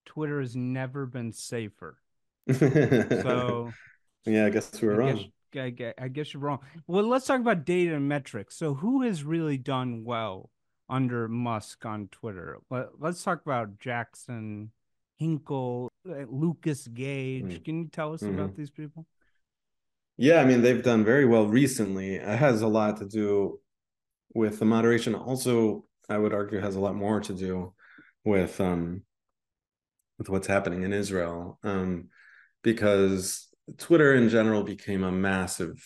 Twitter 0.05 0.41
has 0.41 0.55
never 0.55 1.07
been 1.07 1.33
safer. 1.33 1.99
so 2.53 3.73
yeah, 4.27 4.47
I 4.47 4.51
guess 4.51 4.81
we 4.81 4.89
were 4.89 4.95
I 4.95 4.99
wrong. 4.99 5.25
Guess, 5.53 5.63
I, 5.63 5.71
guess, 5.71 5.95
I 5.99 6.09
guess 6.09 6.35
you're 6.35 6.43
wrong. 6.43 6.61
Well, 6.87 7.05
let's 7.05 7.27
talk 7.27 7.41
about 7.41 7.65
data 7.65 7.95
and 7.95 8.09
metrics. 8.09 8.57
So 8.57 8.75
who 8.75 9.03
has 9.03 9.25
really 9.25 9.57
done 9.57 10.05
well 10.05 10.51
under 10.89 11.29
Musk 11.29 11.85
on 11.85 12.09
Twitter? 12.09 12.59
Let, 12.71 12.89
us 13.03 13.23
talk 13.23 13.43
about 13.45 13.79
Jackson, 13.79 14.71
Hinkle, 15.17 15.91
uh, 16.09 16.25
Lucas 16.29 16.87
Gage. 16.89 17.45
Mm. 17.45 17.65
Can 17.65 17.79
you 17.79 17.89
tell 17.89 18.13
us 18.13 18.23
mm-hmm. 18.23 18.39
about 18.39 18.57
these 18.57 18.71
people? 18.71 19.07
Yeah, 20.17 20.41
I 20.41 20.45
mean, 20.47 20.63
they've 20.63 20.83
done 20.83 21.05
very 21.05 21.27
well 21.27 21.47
recently. 21.47 22.17
It 22.17 22.39
has 22.39 22.63
a 22.63 22.69
lot 22.69 22.99
to 22.99 23.07
do 23.07 23.61
with 24.35 24.59
the 24.59 24.65
moderation. 24.65 25.15
Also, 25.15 25.85
I 26.09 26.19
would 26.19 26.33
argue 26.33 26.61
has 26.61 26.77
a 26.77 26.81
lot 26.81 26.95
more 26.95 27.21
to 27.21 27.35
do 27.35 27.75
with 28.25 28.61
um 28.61 29.03
with 30.19 30.29
what's 30.29 30.47
happening 30.47 30.83
in 30.83 30.93
Israel. 30.93 31.59
Um 31.63 32.09
because 32.63 33.49
Twitter 33.79 34.15
in 34.15 34.29
general 34.29 34.63
became 34.63 35.05
a 35.05 35.13
massive 35.13 35.83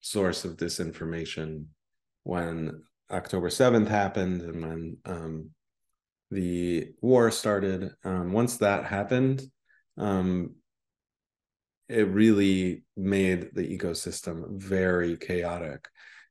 source 0.00 0.44
of 0.44 0.56
disinformation 0.56 1.66
when 2.22 2.82
October 3.10 3.48
7th 3.48 3.88
happened 3.88 4.42
and 4.42 4.62
when 4.62 4.96
um 5.04 5.50
the 6.30 6.88
war 7.00 7.30
started. 7.30 7.90
Um 8.04 8.32
once 8.32 8.58
that 8.58 8.84
happened, 8.84 9.42
um 9.96 10.56
it 11.88 12.08
really 12.08 12.82
made 12.96 13.50
the 13.54 13.78
ecosystem 13.78 14.60
very 14.60 15.16
chaotic. 15.16 15.86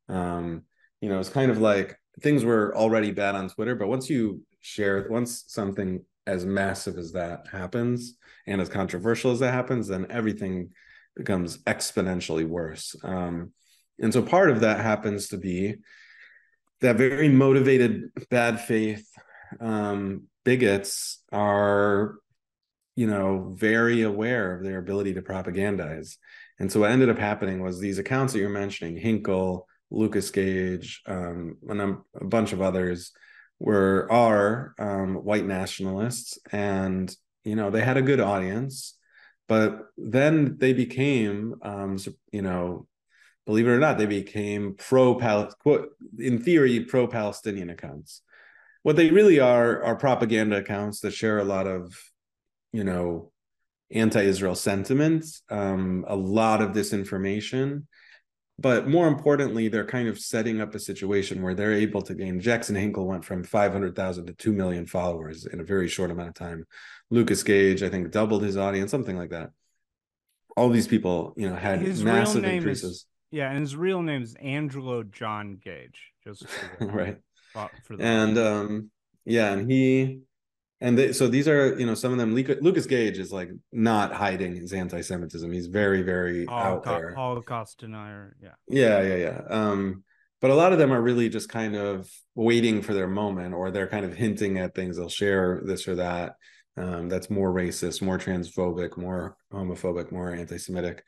Um, 0.09 0.63
you 1.01 1.09
know, 1.09 1.19
it's 1.19 1.29
kind 1.29 1.51
of 1.51 1.59
like 1.59 1.97
things 2.21 2.43
were 2.43 2.75
already 2.75 3.11
bad 3.11 3.35
on 3.35 3.49
Twitter, 3.49 3.75
but 3.75 3.87
once 3.87 4.09
you 4.09 4.41
share, 4.61 5.07
once 5.09 5.45
something 5.47 6.03
as 6.27 6.45
massive 6.45 6.97
as 6.97 7.13
that 7.13 7.47
happens 7.51 8.17
and 8.47 8.59
as 8.59 8.69
controversial 8.69 9.31
as 9.31 9.39
that 9.39 9.53
happens, 9.53 9.87
then 9.87 10.07
everything 10.09 10.71
becomes 11.15 11.59
exponentially 11.59 12.45
worse. 12.45 12.95
Um, 13.03 13.51
and 13.99 14.11
so 14.11 14.21
part 14.21 14.49
of 14.49 14.61
that 14.61 14.81
happens 14.81 15.29
to 15.29 15.37
be 15.37 15.75
that 16.85 16.97
very 16.97 17.29
motivated 17.29 18.11
bad 18.29 18.61
faith 18.61 19.07
um, 19.59 20.23
bigots 20.43 21.23
are 21.31 22.15
you 22.95 23.07
know, 23.07 23.53
very 23.55 24.03
aware 24.03 24.55
of 24.55 24.63
their 24.63 24.77
ability 24.77 25.13
to 25.13 25.21
propagandize. 25.21 26.15
And 26.59 26.71
so 26.71 26.79
what 26.79 26.91
ended 26.91 27.09
up 27.09 27.17
happening 27.17 27.61
was 27.61 27.79
these 27.79 27.99
accounts 27.99 28.33
that 28.33 28.39
you're 28.39 28.49
mentioning, 28.49 28.95
Hinkle, 28.95 29.67
Lucas 29.91 30.31
Gage, 30.31 31.01
um, 31.05 31.57
and 31.67 31.81
a 31.81 32.25
bunch 32.25 32.53
of 32.53 32.61
others, 32.61 33.11
were 33.59 34.07
are 34.11 34.73
um, 34.79 35.15
white 35.15 35.45
nationalists, 35.45 36.37
and 36.51 37.15
you 37.43 37.55
know 37.55 37.69
they 37.69 37.81
had 37.81 37.97
a 37.97 38.01
good 38.01 38.19
audience, 38.19 38.97
but 39.47 39.87
then 39.97 40.57
they 40.57 40.73
became, 40.73 41.55
um, 41.61 41.97
you 42.31 42.41
know, 42.41 42.87
believe 43.45 43.67
it 43.67 43.71
or 43.71 43.79
not, 43.79 43.97
they 43.97 44.05
became 44.05 44.75
pro 44.77 45.19
in 46.19 46.41
theory 46.41 46.79
pro 46.81 47.07
Palestinian 47.07 47.69
accounts. 47.69 48.21
What 48.83 48.95
they 48.95 49.09
really 49.09 49.39
are 49.39 49.83
are 49.83 49.95
propaganda 49.95 50.57
accounts 50.57 50.99
that 51.01 51.11
share 51.11 51.39
a 51.39 51.43
lot 51.43 51.67
of 51.67 51.97
you 52.71 52.83
know 52.83 53.31
anti-Israel 53.91 54.55
sentiments, 54.55 55.43
um, 55.49 56.05
a 56.07 56.15
lot 56.15 56.61
of 56.61 56.71
disinformation, 56.71 57.83
but 58.57 58.87
more 58.87 59.07
importantly, 59.07 59.67
they're 59.67 59.85
kind 59.85 60.07
of 60.07 60.17
setting 60.17 60.61
up 60.61 60.73
a 60.75 60.79
situation 60.79 61.41
where 61.41 61.53
they're 61.53 61.73
able 61.73 62.01
to 62.03 62.15
gain. 62.15 62.39
Jackson 62.39 62.75
Hinkle 62.75 63.05
went 63.05 63.25
from 63.25 63.43
500,000 63.43 64.27
to 64.27 64.33
2 64.33 64.53
million 64.53 64.85
followers 64.85 65.45
in 65.45 65.59
a 65.59 65.63
very 65.63 65.89
short 65.89 66.09
amount 66.09 66.29
of 66.29 66.35
time. 66.35 66.65
Lucas 67.09 67.43
Gage, 67.43 67.83
I 67.83 67.89
think, 67.89 68.11
doubled 68.11 68.43
his 68.43 68.55
audience, 68.55 68.91
something 68.91 69.17
like 69.17 69.31
that. 69.31 69.49
All 70.55 70.69
these 70.69 70.87
people, 70.87 71.33
you 71.35 71.49
know, 71.49 71.55
had 71.55 71.81
his 71.81 72.03
massive 72.03 72.45
increases. 72.45 73.05
Yeah, 73.35 73.51
and 73.51 73.59
his 73.59 73.75
real 73.75 74.01
name 74.01 74.23
is 74.23 74.33
Angelo 74.35 75.03
John 75.03 75.59
Gage, 75.61 76.13
just 76.23 76.45
right. 76.79 77.17
For 77.51 77.97
and 77.99 78.37
um, 78.37 78.91
yeah, 79.25 79.51
and 79.51 79.69
he 79.69 80.21
and 80.79 80.97
they, 80.97 81.11
so 81.11 81.27
these 81.27 81.45
are 81.49 81.77
you 81.77 81.85
know 81.85 81.95
some 81.95 82.13
of 82.13 82.17
them 82.17 82.33
lucas 82.33 82.85
gage 82.85 83.17
is 83.17 83.33
like 83.33 83.49
not 83.73 84.13
hiding 84.13 84.55
his 84.55 84.71
anti-semitism. 84.71 85.51
He's 85.51 85.67
very 85.67 86.01
very 86.01 86.45
Holocaust, 86.45 86.87
out 86.87 86.97
there. 86.97 87.13
Holocaust 87.13 87.79
denier 87.79 88.37
yeah. 88.41 88.51
Yeah 88.69 89.01
yeah 89.01 89.15
yeah. 89.15 89.41
Um 89.49 90.05
but 90.39 90.51
a 90.51 90.55
lot 90.55 90.71
of 90.71 90.79
them 90.79 90.93
are 90.93 91.01
really 91.01 91.27
just 91.27 91.49
kind 91.49 91.75
of 91.75 92.09
waiting 92.35 92.81
for 92.81 92.93
their 92.93 93.07
moment 93.07 93.53
or 93.53 93.69
they're 93.69 93.87
kind 93.87 94.05
of 94.05 94.15
hinting 94.15 94.59
at 94.59 94.75
things. 94.75 94.95
They'll 94.95 95.09
share 95.09 95.61
this 95.65 95.89
or 95.89 95.95
that. 95.95 96.35
Um, 96.77 97.07
that's 97.07 97.29
more 97.29 97.53
racist 97.53 98.01
more 98.01 98.17
transphobic 98.17 98.97
more 98.97 99.37
homophobic 99.51 100.11
more 100.11 100.33
anti-semitic 100.33 101.03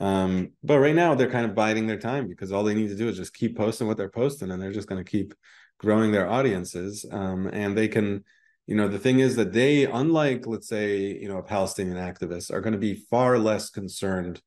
um, 0.00 0.52
but 0.62 0.80
right 0.80 0.94
now 0.94 1.14
they're 1.14 1.30
kind 1.30 1.46
of 1.46 1.54
biding 1.54 1.86
their 1.86 1.98
time 1.98 2.26
because 2.26 2.50
all 2.50 2.64
they 2.64 2.74
need 2.74 2.88
to 2.88 2.96
do 2.96 3.08
is 3.08 3.16
just 3.16 3.34
keep 3.34 3.56
posting 3.56 3.86
what 3.86 3.96
they're 3.96 4.08
posting 4.08 4.50
and 4.50 4.60
they're 4.60 4.72
just 4.72 4.88
going 4.88 5.02
to 5.02 5.10
keep 5.10 5.34
growing 5.78 6.10
their 6.10 6.28
audiences. 6.28 7.06
Um, 7.10 7.48
and 7.52 7.76
they 7.76 7.88
can 7.88 8.24
you 8.66 8.76
know 8.76 8.88
the 8.88 8.98
thing 8.98 9.18
is 9.18 9.36
that 9.36 9.52
they 9.52 9.84
unlike 9.84 10.46
let's 10.46 10.68
say 10.68 10.98
you 10.98 11.28
know 11.28 11.38
a 11.38 11.42
palestinian 11.42 11.96
activists 11.96 12.52
are 12.52 12.60
going 12.60 12.72
to 12.72 12.78
be 12.78 12.94
far 12.94 13.36
less 13.36 13.68
concerned 13.68 14.40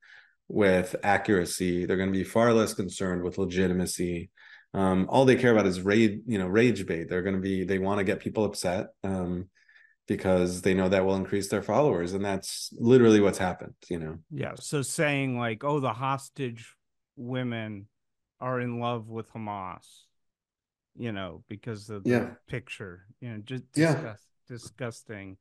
with 0.48 0.96
accuracy. 1.04 1.86
They're 1.86 1.98
going 1.98 2.12
to 2.12 2.18
be 2.18 2.24
far 2.24 2.54
less 2.54 2.74
concerned 2.74 3.24
with 3.24 3.38
legitimacy. 3.38 4.30
Um, 4.74 5.08
all 5.10 5.26
they 5.26 5.36
care 5.36 5.52
about 5.52 5.68
is 5.68 5.82
rage 5.82 6.20
you 6.28 6.38
know 6.38 6.48
rage 6.48 6.86
bait. 6.86 7.10
They're 7.10 7.22
going 7.22 7.36
to 7.36 7.42
be 7.42 7.64
they 7.64 7.80
want 7.80 8.00
to 8.00 8.04
get 8.04 8.20
people 8.20 8.46
upset. 8.46 8.88
Um, 9.04 9.50
because 10.08 10.62
they 10.62 10.74
know 10.74 10.90
that 10.90 11.06
will 11.06 11.16
increase 11.16 11.48
their 11.50 11.62
followers 11.62 12.14
and 12.14 12.26
that's 12.26 12.74
literally 12.78 13.20
what's 13.20 13.38
happened 13.38 13.74
you 13.90 13.98
know 13.98 14.18
yeah 14.32 14.54
so 14.56 14.82
saying 14.82 15.38
like 15.38 15.64
oh 15.64 15.80
the 15.80 15.94
hostage 15.94 16.76
women 17.16 17.88
are 18.40 18.60
in 18.60 18.80
love 18.80 19.08
with 19.08 19.32
hamas 19.32 20.04
you 20.96 21.12
know, 21.12 21.44
because 21.50 21.90
of 21.90 22.04
yeah. 22.06 22.20
the 22.20 22.38
picture, 22.48 23.06
you 23.20 23.30
know, 23.30 23.38
just 23.44 23.72
disgust, 23.74 24.24
yeah. 24.50 24.56
disgusting. 24.56 25.38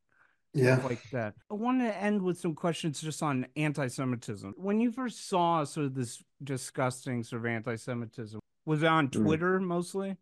Yeah. 0.54 0.80
like 0.84 1.02
that. 1.12 1.32
I 1.50 1.54
want 1.54 1.80
to 1.80 1.96
end 1.96 2.20
with 2.20 2.38
some 2.38 2.54
questions 2.54 3.00
just 3.00 3.22
on 3.22 3.46
anti 3.56 3.86
Semitism. 3.86 4.52
When 4.58 4.80
you 4.80 4.92
first 4.92 5.26
saw 5.26 5.64
sort 5.64 5.86
of 5.86 5.94
this 5.94 6.22
disgusting 6.44 7.22
sort 7.22 7.40
of 7.40 7.46
anti 7.46 7.76
Semitism, 7.76 8.38
was 8.66 8.82
it 8.82 8.86
on 8.86 9.08
mm. 9.08 9.12
Twitter 9.12 9.58
mm. 9.58 9.64
mostly? 9.64 10.16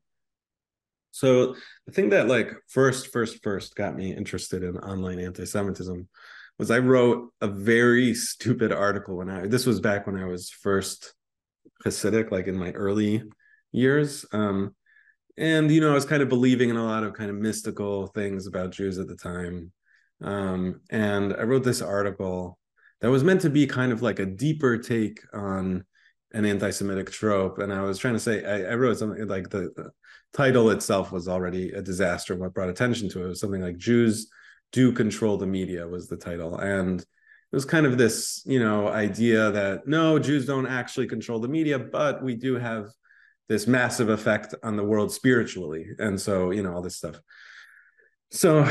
So 1.10 1.54
the 1.86 1.92
thing 1.92 2.10
that 2.10 2.28
like 2.28 2.52
first, 2.68 3.12
first, 3.12 3.42
first 3.42 3.74
got 3.74 3.96
me 3.96 4.14
interested 4.14 4.62
in 4.62 4.76
online 4.78 5.18
anti-Semitism 5.18 6.08
was 6.58 6.70
I 6.70 6.78
wrote 6.78 7.32
a 7.40 7.48
very 7.48 8.14
stupid 8.14 8.72
article 8.72 9.16
when 9.16 9.30
I 9.30 9.46
this 9.46 9.66
was 9.66 9.80
back 9.80 10.06
when 10.06 10.16
I 10.16 10.26
was 10.26 10.50
first 10.50 11.14
Hasidic, 11.84 12.30
like 12.30 12.46
in 12.46 12.56
my 12.56 12.70
early 12.72 13.22
years. 13.72 14.26
Um, 14.32 14.74
and 15.40 15.70
you 15.70 15.80
know 15.80 15.90
i 15.90 15.94
was 15.94 16.04
kind 16.04 16.22
of 16.22 16.28
believing 16.28 16.70
in 16.70 16.76
a 16.76 16.84
lot 16.84 17.02
of 17.02 17.14
kind 17.14 17.30
of 17.30 17.36
mystical 17.36 18.06
things 18.08 18.46
about 18.46 18.70
jews 18.70 18.98
at 18.98 19.08
the 19.08 19.16
time 19.16 19.72
um, 20.22 20.80
and 20.90 21.34
i 21.34 21.42
wrote 21.42 21.64
this 21.64 21.82
article 21.82 22.58
that 23.00 23.10
was 23.10 23.24
meant 23.24 23.40
to 23.40 23.50
be 23.50 23.66
kind 23.66 23.92
of 23.92 24.02
like 24.02 24.18
a 24.18 24.26
deeper 24.26 24.76
take 24.76 25.20
on 25.32 25.84
an 26.32 26.44
anti-semitic 26.44 27.10
trope. 27.10 27.58
And 27.58 27.72
i 27.72 27.82
was 27.82 27.98
trying 27.98 28.14
to 28.14 28.20
say 28.20 28.44
i, 28.44 28.72
I 28.72 28.74
wrote 28.74 28.98
something 28.98 29.26
like 29.26 29.50
the, 29.50 29.72
the, 29.76 29.90
title 30.32 30.70
itself 30.70 31.10
was 31.10 31.26
already 31.26 31.72
a 31.72 31.82
disaster. 31.82 32.36
What 32.36 32.54
brought 32.54 32.68
attention 32.68 33.08
to 33.08 33.24
it 33.24 33.26
was 33.26 33.40
something 33.40 33.62
like 33.62 33.78
jews 33.78 34.30
do 34.70 34.92
control 34.92 35.36
the 35.36 35.46
media 35.46 35.88
was 35.88 36.06
the 36.06 36.16
title. 36.16 36.56
And 36.56 37.00
it 37.00 37.06
was 37.56 37.64
kind 37.64 37.84
of 37.84 37.98
this 37.98 38.42
you 38.46 38.60
know 38.60 38.88
idea 38.88 39.50
that 39.50 39.88
no 39.88 40.18
jews 40.20 40.46
don't 40.46 40.68
actually 40.68 41.08
control 41.08 41.40
the 41.40 41.48
media 41.48 41.80
but 41.80 42.22
we 42.22 42.36
do 42.36 42.54
have 42.54 42.90
this 43.48 43.66
massive 43.66 44.08
effect 44.08 44.54
on 44.62 44.76
the 44.76 44.84
world 44.84 45.12
spiritually. 45.12 45.88
And 45.98 46.20
so 46.20 46.52
you 46.52 46.62
know 46.62 46.74
all 46.74 46.82
this 46.82 46.96
stuff. 46.96 47.20
So 48.30 48.70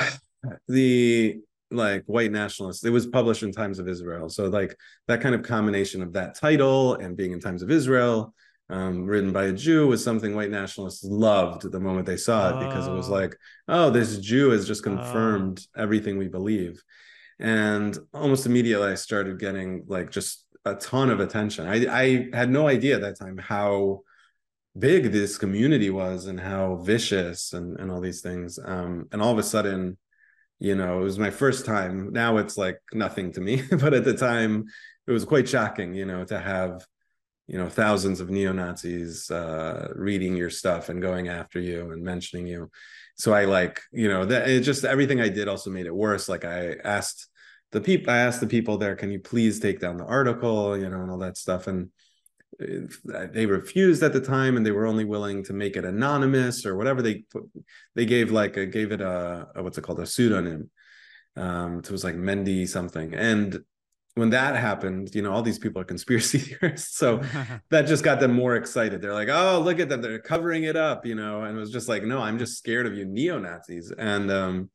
the 0.69 1.41
like 1.71 2.03
white 2.05 2.31
nationalists 2.31 2.83
it 2.83 2.89
was 2.89 3.05
published 3.05 3.43
in 3.43 3.51
times 3.51 3.79
of 3.79 3.87
israel 3.87 4.29
so 4.29 4.45
like 4.45 4.75
that 5.07 5.21
kind 5.21 5.35
of 5.35 5.43
combination 5.43 6.01
of 6.01 6.13
that 6.13 6.35
title 6.35 6.95
and 6.95 7.15
being 7.15 7.31
in 7.31 7.39
times 7.39 7.61
of 7.61 7.69
israel 7.69 8.33
um, 8.69 9.05
written 9.05 9.31
by 9.31 9.45
a 9.45 9.53
Jew 9.53 9.87
was 9.87 10.03
something 10.03 10.35
white 10.35 10.51
nationalists 10.51 11.03
loved 11.03 11.71
the 11.71 11.79
moment 11.79 12.05
they 12.05 12.17
saw 12.17 12.49
it 12.49 12.67
because 12.67 12.87
it 12.87 12.91
was 12.91 13.09
oh. 13.09 13.13
like, 13.13 13.35
oh, 13.67 13.89
this 13.89 14.17
Jew 14.19 14.51
has 14.51 14.67
just 14.67 14.83
confirmed 14.83 15.65
oh. 15.75 15.81
everything 15.81 16.17
we 16.17 16.27
believe. 16.27 16.81
And 17.39 17.97
almost 18.13 18.45
immediately 18.45 18.91
I 18.91 18.95
started 18.95 19.39
getting 19.39 19.85
like 19.87 20.11
just 20.11 20.45
a 20.65 20.75
ton 20.75 21.09
of 21.09 21.19
attention. 21.19 21.67
I, 21.67 21.87
I 21.87 22.29
had 22.35 22.51
no 22.51 22.67
idea 22.67 22.95
at 22.95 23.01
that 23.01 23.17
time 23.17 23.37
how 23.37 24.01
big 24.77 25.11
this 25.11 25.37
community 25.37 25.89
was 25.89 26.27
and 26.27 26.39
how 26.39 26.75
vicious 26.75 27.53
and, 27.53 27.79
and 27.79 27.89
all 27.89 28.01
these 28.01 28.21
things. 28.21 28.59
Um, 28.63 29.07
and 29.11 29.21
all 29.21 29.31
of 29.31 29.39
a 29.39 29.43
sudden, 29.43 29.97
you 30.59 30.75
know, 30.75 30.99
it 30.99 31.03
was 31.03 31.17
my 31.17 31.29
first 31.31 31.65
time. 31.65 32.11
Now 32.11 32.37
it's 32.37 32.57
like 32.57 32.79
nothing 32.93 33.31
to 33.33 33.41
me, 33.41 33.63
but 33.71 33.93
at 33.93 34.03
the 34.03 34.13
time 34.13 34.65
it 35.07 35.11
was 35.11 35.25
quite 35.25 35.49
shocking, 35.49 35.93
you 35.93 36.05
know, 36.05 36.25
to 36.25 36.39
have 36.39 36.85
you 37.49 37.57
know 37.57 37.67
thousands 37.67 38.19
of 38.19 38.29
neo-nazis 38.29 39.31
uh, 39.31 39.91
reading 39.95 40.37
your 40.37 40.51
stuff 40.51 40.89
and 40.89 41.01
going 41.01 41.29
after 41.29 41.59
you 41.59 41.91
and 41.91 42.03
mentioning 42.03 42.45
you. 42.45 42.69
So 43.15 43.33
i 43.33 43.45
like 43.45 43.81
you 43.91 44.07
know 44.07 44.23
that 44.25 44.47
it 44.47 44.61
just 44.61 44.85
everything 44.85 45.19
i 45.19 45.29
did 45.29 45.47
also 45.47 45.71
made 45.71 45.87
it 45.87 45.95
worse. 45.95 46.29
Like 46.29 46.45
i 46.45 46.75
asked 46.83 47.27
the 47.71 47.81
people 47.81 48.13
i 48.13 48.17
asked 48.19 48.39
the 48.39 48.47
people 48.47 48.77
there 48.77 48.95
can 48.95 49.11
you 49.11 49.19
please 49.19 49.59
take 49.59 49.79
down 49.79 49.97
the 49.97 50.05
article? 50.05 50.77
you 50.77 50.89
know 50.89 51.01
and 51.01 51.09
all 51.09 51.17
that 51.19 51.37
stuff. 51.37 51.65
And 51.65 51.89
they 52.57 53.45
refused 53.45 54.01
at 54.03 54.11
the 54.11 54.21
time 54.21 54.57
and 54.57 54.65
they 54.65 54.71
were 54.71 54.87
only 54.87 55.05
willing 55.05 55.43
to 55.43 55.53
make 55.53 55.75
it 55.75 55.85
anonymous 55.85 56.65
or 56.65 56.75
whatever 56.75 57.01
they 57.01 57.23
they 57.95 58.05
gave 58.05 58.31
like 58.31 58.57
a 58.57 58.65
gave 58.65 58.91
it 58.91 59.01
a, 59.01 59.47
a 59.55 59.63
what's 59.63 59.77
it 59.77 59.83
called 59.83 59.99
a 59.99 60.05
pseudonym 60.05 60.69
um 61.35 61.79
it 61.79 61.91
was 61.91 62.03
like 62.03 62.15
mendy 62.15 62.67
something 62.67 63.13
and 63.13 63.59
when 64.15 64.29
that 64.31 64.55
happened, 64.55 65.13
you 65.15 65.21
know, 65.21 65.31
all 65.31 65.41
these 65.41 65.57
people 65.57 65.81
are 65.81 65.85
conspiracy 65.85 66.37
theorists. 66.59 66.97
So 66.97 67.21
that 67.69 67.87
just 67.87 68.03
got 68.03 68.19
them 68.19 68.33
more 68.33 68.55
excited. 68.55 69.01
They're 69.01 69.13
like, 69.13 69.29
oh, 69.29 69.61
look 69.63 69.79
at 69.79 69.89
them. 69.89 70.01
They're 70.01 70.19
covering 70.19 70.63
it 70.63 70.75
up, 70.75 71.05
you 71.05 71.15
know, 71.15 71.43
and 71.43 71.57
it 71.57 71.59
was 71.59 71.71
just 71.71 71.89
like, 71.89 72.03
no, 72.03 72.19
I'm 72.19 72.37
just 72.37 72.57
scared 72.57 72.85
of 72.85 72.93
you 72.93 73.05
neo 73.05 73.39
Nazis. 73.39 73.91
And 73.97 74.31
um, 74.31 74.69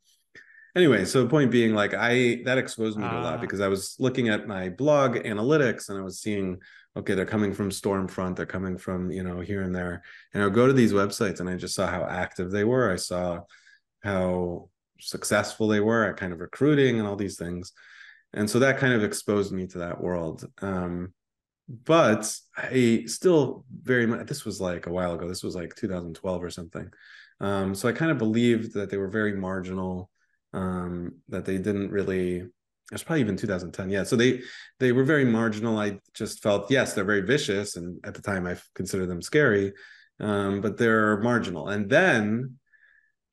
anyway, 0.75 1.05
so 1.05 1.23
the 1.23 1.29
point 1.29 1.51
being, 1.51 1.75
like, 1.75 1.95
I 1.95 2.43
that 2.45 2.59
exposed 2.59 2.99
me 2.99 3.05
to 3.05 3.11
a 3.11 3.21
lot 3.21 3.35
ah. 3.35 3.41
because 3.41 3.61
I 3.61 3.69
was 3.69 3.97
looking 3.99 4.29
at 4.29 4.49
my 4.49 4.71
blog 4.71 5.17
analytics 5.17 5.89
and 5.89 5.99
I 5.99 6.03
was 6.03 6.21
seeing, 6.21 6.59
okay, 6.97 7.15
they're 7.15 7.27
coming 7.27 7.53
from 7.53 7.71
Stormfront, 7.71 8.37
they're 8.37 8.47
coming 8.47 8.79
from, 8.79 9.11
you 9.11 9.23
know, 9.23 9.41
here 9.41 9.63
and 9.63 9.75
there. 9.75 10.03
And 10.33 10.43
I 10.43 10.47
would 10.47 10.55
go 10.55 10.67
to 10.67 10.73
these 10.73 10.93
websites 10.93 11.41
and 11.41 11.49
I 11.49 11.57
just 11.57 11.75
saw 11.75 11.87
how 11.87 12.05
active 12.05 12.51
they 12.51 12.65
were. 12.65 12.93
I 12.93 12.97
saw 12.97 13.41
how 14.03 14.69
successful 15.01 15.69
they 15.69 15.81
were 15.81 16.05
at 16.05 16.17
kind 16.17 16.33
of 16.33 16.41
recruiting 16.41 16.99
and 16.99 17.09
all 17.09 17.17
these 17.17 17.37
things 17.37 17.73
and 18.33 18.49
so 18.49 18.59
that 18.59 18.79
kind 18.79 18.93
of 18.93 19.03
exposed 19.03 19.53
me 19.53 19.67
to 19.67 19.79
that 19.79 20.01
world 20.01 20.45
um, 20.63 21.13
but 21.85 22.37
i 22.57 23.03
still 23.07 23.65
very 23.83 24.07
much 24.07 24.27
this 24.27 24.45
was 24.45 24.61
like 24.61 24.87
a 24.87 24.93
while 24.93 25.15
ago 25.15 25.29
this 25.29 25.43
was 25.43 25.55
like 25.55 25.75
2012 25.75 26.43
or 26.43 26.51
something 26.51 26.89
um, 27.41 27.75
so 27.75 27.89
i 27.89 27.93
kind 27.93 28.11
of 28.11 28.19
believed 28.19 28.75
that 28.75 28.91
they 28.91 28.97
were 28.97 29.09
very 29.09 29.35
marginal 29.35 30.11
um, 30.53 31.13
that 31.29 31.45
they 31.45 31.59
didn't 31.59 31.91
really 31.91 32.47
it 32.91 32.95
was 32.95 33.03
probably 33.03 33.21
even 33.21 33.37
2010 33.37 33.91
yeah 33.91 34.05
so 34.05 34.17
they 34.17 34.41
they 34.79 34.93
were 34.93 35.05
very 35.05 35.25
marginal 35.25 35.79
i 35.79 35.99
just 36.13 36.43
felt 36.43 36.71
yes 36.71 36.93
they're 36.93 37.05
very 37.05 37.23
vicious 37.23 37.77
and 37.77 37.99
at 38.05 38.15
the 38.15 38.23
time 38.23 38.47
i 38.47 38.57
considered 38.75 39.09
them 39.09 39.23
scary 39.23 39.73
um, 40.21 40.61
but 40.61 40.77
they're 40.77 41.21
marginal 41.23 41.69
and 41.69 41.91
then 41.91 42.57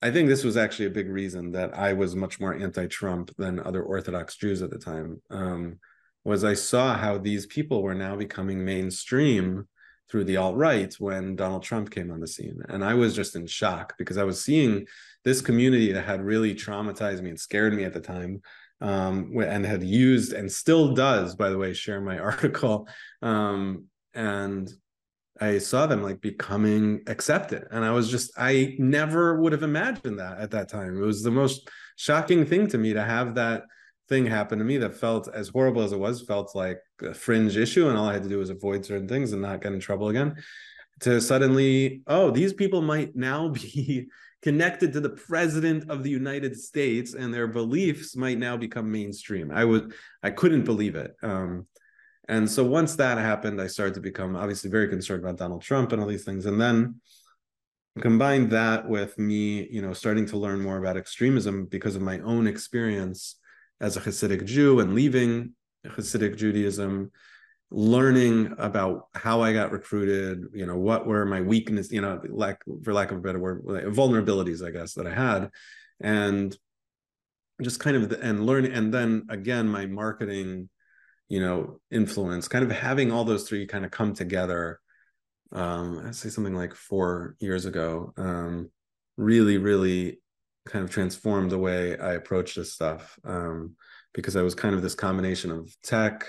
I 0.03 0.09
think 0.09 0.27
this 0.27 0.43
was 0.43 0.57
actually 0.57 0.87
a 0.87 0.91
big 0.91 1.07
reason 1.07 1.51
that 1.51 1.77
I 1.77 1.93
was 1.93 2.15
much 2.15 2.39
more 2.39 2.55
anti-Trump 2.55 3.35
than 3.37 3.59
other 3.59 3.83
Orthodox 3.83 4.35
Jews 4.35 4.63
at 4.63 4.71
the 4.71 4.79
time. 4.79 5.21
Um, 5.29 5.79
was 6.23 6.43
I 6.43 6.55
saw 6.55 6.95
how 6.97 7.17
these 7.17 7.45
people 7.45 7.83
were 7.83 7.95
now 7.95 8.15
becoming 8.15 8.63
mainstream 8.63 9.67
through 10.09 10.25
the 10.25 10.37
alt 10.37 10.55
right 10.55 10.93
when 10.99 11.35
Donald 11.35 11.63
Trump 11.63 11.89
came 11.89 12.11
on 12.11 12.19
the 12.19 12.27
scene, 12.27 12.61
and 12.67 12.83
I 12.83 12.95
was 12.95 13.15
just 13.15 13.35
in 13.35 13.47
shock 13.47 13.93
because 13.97 14.17
I 14.17 14.23
was 14.23 14.43
seeing 14.43 14.85
this 15.23 15.41
community 15.41 15.91
that 15.93 16.05
had 16.05 16.21
really 16.21 16.53
traumatized 16.53 17.21
me 17.21 17.29
and 17.29 17.39
scared 17.39 17.73
me 17.73 17.85
at 17.85 17.93
the 17.93 18.01
time. 18.01 18.41
Um, 18.81 19.31
and 19.39 19.63
had 19.63 19.83
used 19.83 20.33
and 20.33 20.51
still 20.51 20.95
does, 20.95 21.35
by 21.35 21.49
the 21.49 21.57
way, 21.57 21.73
share 21.73 22.01
my 22.01 22.17
article. 22.31 22.87
Um, 23.21 23.85
and 24.13 24.71
I 25.39 25.57
saw 25.57 25.87
them 25.87 26.03
like 26.03 26.21
becoming 26.21 27.01
accepted. 27.07 27.65
And 27.71 27.83
I 27.85 27.91
was 27.91 28.09
just, 28.09 28.31
I 28.37 28.75
never 28.77 29.39
would 29.39 29.53
have 29.53 29.63
imagined 29.63 30.19
that 30.19 30.39
at 30.39 30.51
that 30.51 30.69
time. 30.69 30.97
It 30.97 31.05
was 31.05 31.23
the 31.23 31.31
most 31.31 31.69
shocking 31.95 32.45
thing 32.45 32.67
to 32.67 32.77
me 32.77 32.93
to 32.93 33.03
have 33.03 33.35
that 33.35 33.63
thing 34.07 34.25
happen 34.25 34.59
to 34.59 34.65
me 34.65 34.77
that 34.77 34.93
felt 34.93 35.27
as 35.33 35.49
horrible 35.49 35.81
as 35.81 35.93
it 35.93 35.99
was, 35.99 36.21
felt 36.21 36.55
like 36.55 36.79
a 37.01 37.13
fringe 37.13 37.57
issue. 37.57 37.87
And 37.87 37.97
all 37.97 38.09
I 38.09 38.13
had 38.13 38.23
to 38.23 38.29
do 38.29 38.37
was 38.37 38.49
avoid 38.49 38.85
certain 38.85 39.07
things 39.07 39.31
and 39.31 39.41
not 39.41 39.61
get 39.61 39.73
in 39.73 39.79
trouble 39.79 40.09
again. 40.09 40.35
To 41.01 41.19
suddenly, 41.21 42.03
oh, 42.05 42.29
these 42.29 42.53
people 42.53 42.81
might 42.81 43.15
now 43.15 43.47
be 43.49 44.09
connected 44.41 44.93
to 44.93 44.99
the 44.99 45.09
president 45.09 45.89
of 45.89 46.03
the 46.03 46.09
United 46.09 46.59
States 46.59 47.13
and 47.13 47.33
their 47.33 47.47
beliefs 47.47 48.15
might 48.15 48.39
now 48.39 48.57
become 48.57 48.91
mainstream. 48.91 49.51
I 49.51 49.63
would, 49.65 49.93
I 50.23 50.31
couldn't 50.31 50.63
believe 50.63 50.95
it. 50.95 51.15
Um, 51.21 51.67
and 52.27 52.49
so 52.49 52.63
once 52.63 52.95
that 52.95 53.17
happened, 53.17 53.61
I 53.61 53.67
started 53.67 53.95
to 53.95 53.99
become 54.01 54.35
obviously 54.35 54.69
very 54.69 54.87
concerned 54.87 55.23
about 55.23 55.37
Donald 55.37 55.61
Trump 55.61 55.91
and 55.91 56.01
all 56.01 56.07
these 56.07 56.23
things. 56.23 56.45
And 56.45 56.59
then 56.59 57.01
combined 57.99 58.51
that 58.51 58.87
with 58.87 59.17
me, 59.19 59.67
you 59.69 59.81
know, 59.81 59.93
starting 59.93 60.25
to 60.27 60.37
learn 60.37 60.61
more 60.61 60.77
about 60.77 60.97
extremism 60.97 61.65
because 61.65 61.95
of 61.95 62.01
my 62.01 62.19
own 62.19 62.47
experience 62.47 63.35
as 63.81 63.97
a 63.97 64.01
Hasidic 64.01 64.45
Jew 64.45 64.79
and 64.79 64.95
leaving 64.95 65.53
Hasidic 65.85 66.37
Judaism, 66.37 67.11
learning 67.71 68.53
about 68.57 69.07
how 69.13 69.41
I 69.41 69.53
got 69.53 69.71
recruited, 69.71 70.45
you 70.53 70.65
know, 70.65 70.77
what 70.77 71.07
were 71.07 71.25
my 71.25 71.41
weaknesses, 71.41 71.91
you 71.91 72.01
know, 72.01 72.21
lack 72.29 72.61
for 72.83 72.93
lack 72.93 73.11
of 73.11 73.17
a 73.17 73.21
better 73.21 73.39
word, 73.39 73.63
vulnerabilities, 73.65 74.65
I 74.65 74.71
guess, 74.71 74.93
that 74.95 75.07
I 75.07 75.13
had. 75.13 75.49
And 76.01 76.55
just 77.61 77.79
kind 77.79 77.95
of 77.95 78.09
the, 78.09 78.19
and 78.21 78.45
learn 78.45 78.65
and 78.65 78.93
then 78.93 79.23
again 79.29 79.67
my 79.67 79.85
marketing 79.85 80.69
you 81.29 81.39
know 81.39 81.79
influence 81.91 82.47
kind 82.47 82.65
of 82.65 82.71
having 82.71 83.11
all 83.11 83.23
those 83.23 83.47
three 83.47 83.65
kind 83.65 83.85
of 83.85 83.91
come 83.91 84.13
together 84.13 84.79
um 85.51 86.01
i'd 86.05 86.15
say 86.15 86.29
something 86.29 86.55
like 86.55 86.73
four 86.73 87.35
years 87.39 87.65
ago 87.65 88.13
um 88.17 88.69
really 89.17 89.57
really 89.57 90.19
kind 90.65 90.83
of 90.83 90.91
transformed 90.91 91.51
the 91.51 91.57
way 91.57 91.97
i 91.99 92.13
approach 92.13 92.55
this 92.55 92.73
stuff 92.73 93.17
um 93.25 93.75
because 94.13 94.35
i 94.35 94.41
was 94.41 94.55
kind 94.55 94.75
of 94.75 94.81
this 94.81 94.95
combination 94.95 95.51
of 95.51 95.69
tech 95.83 96.27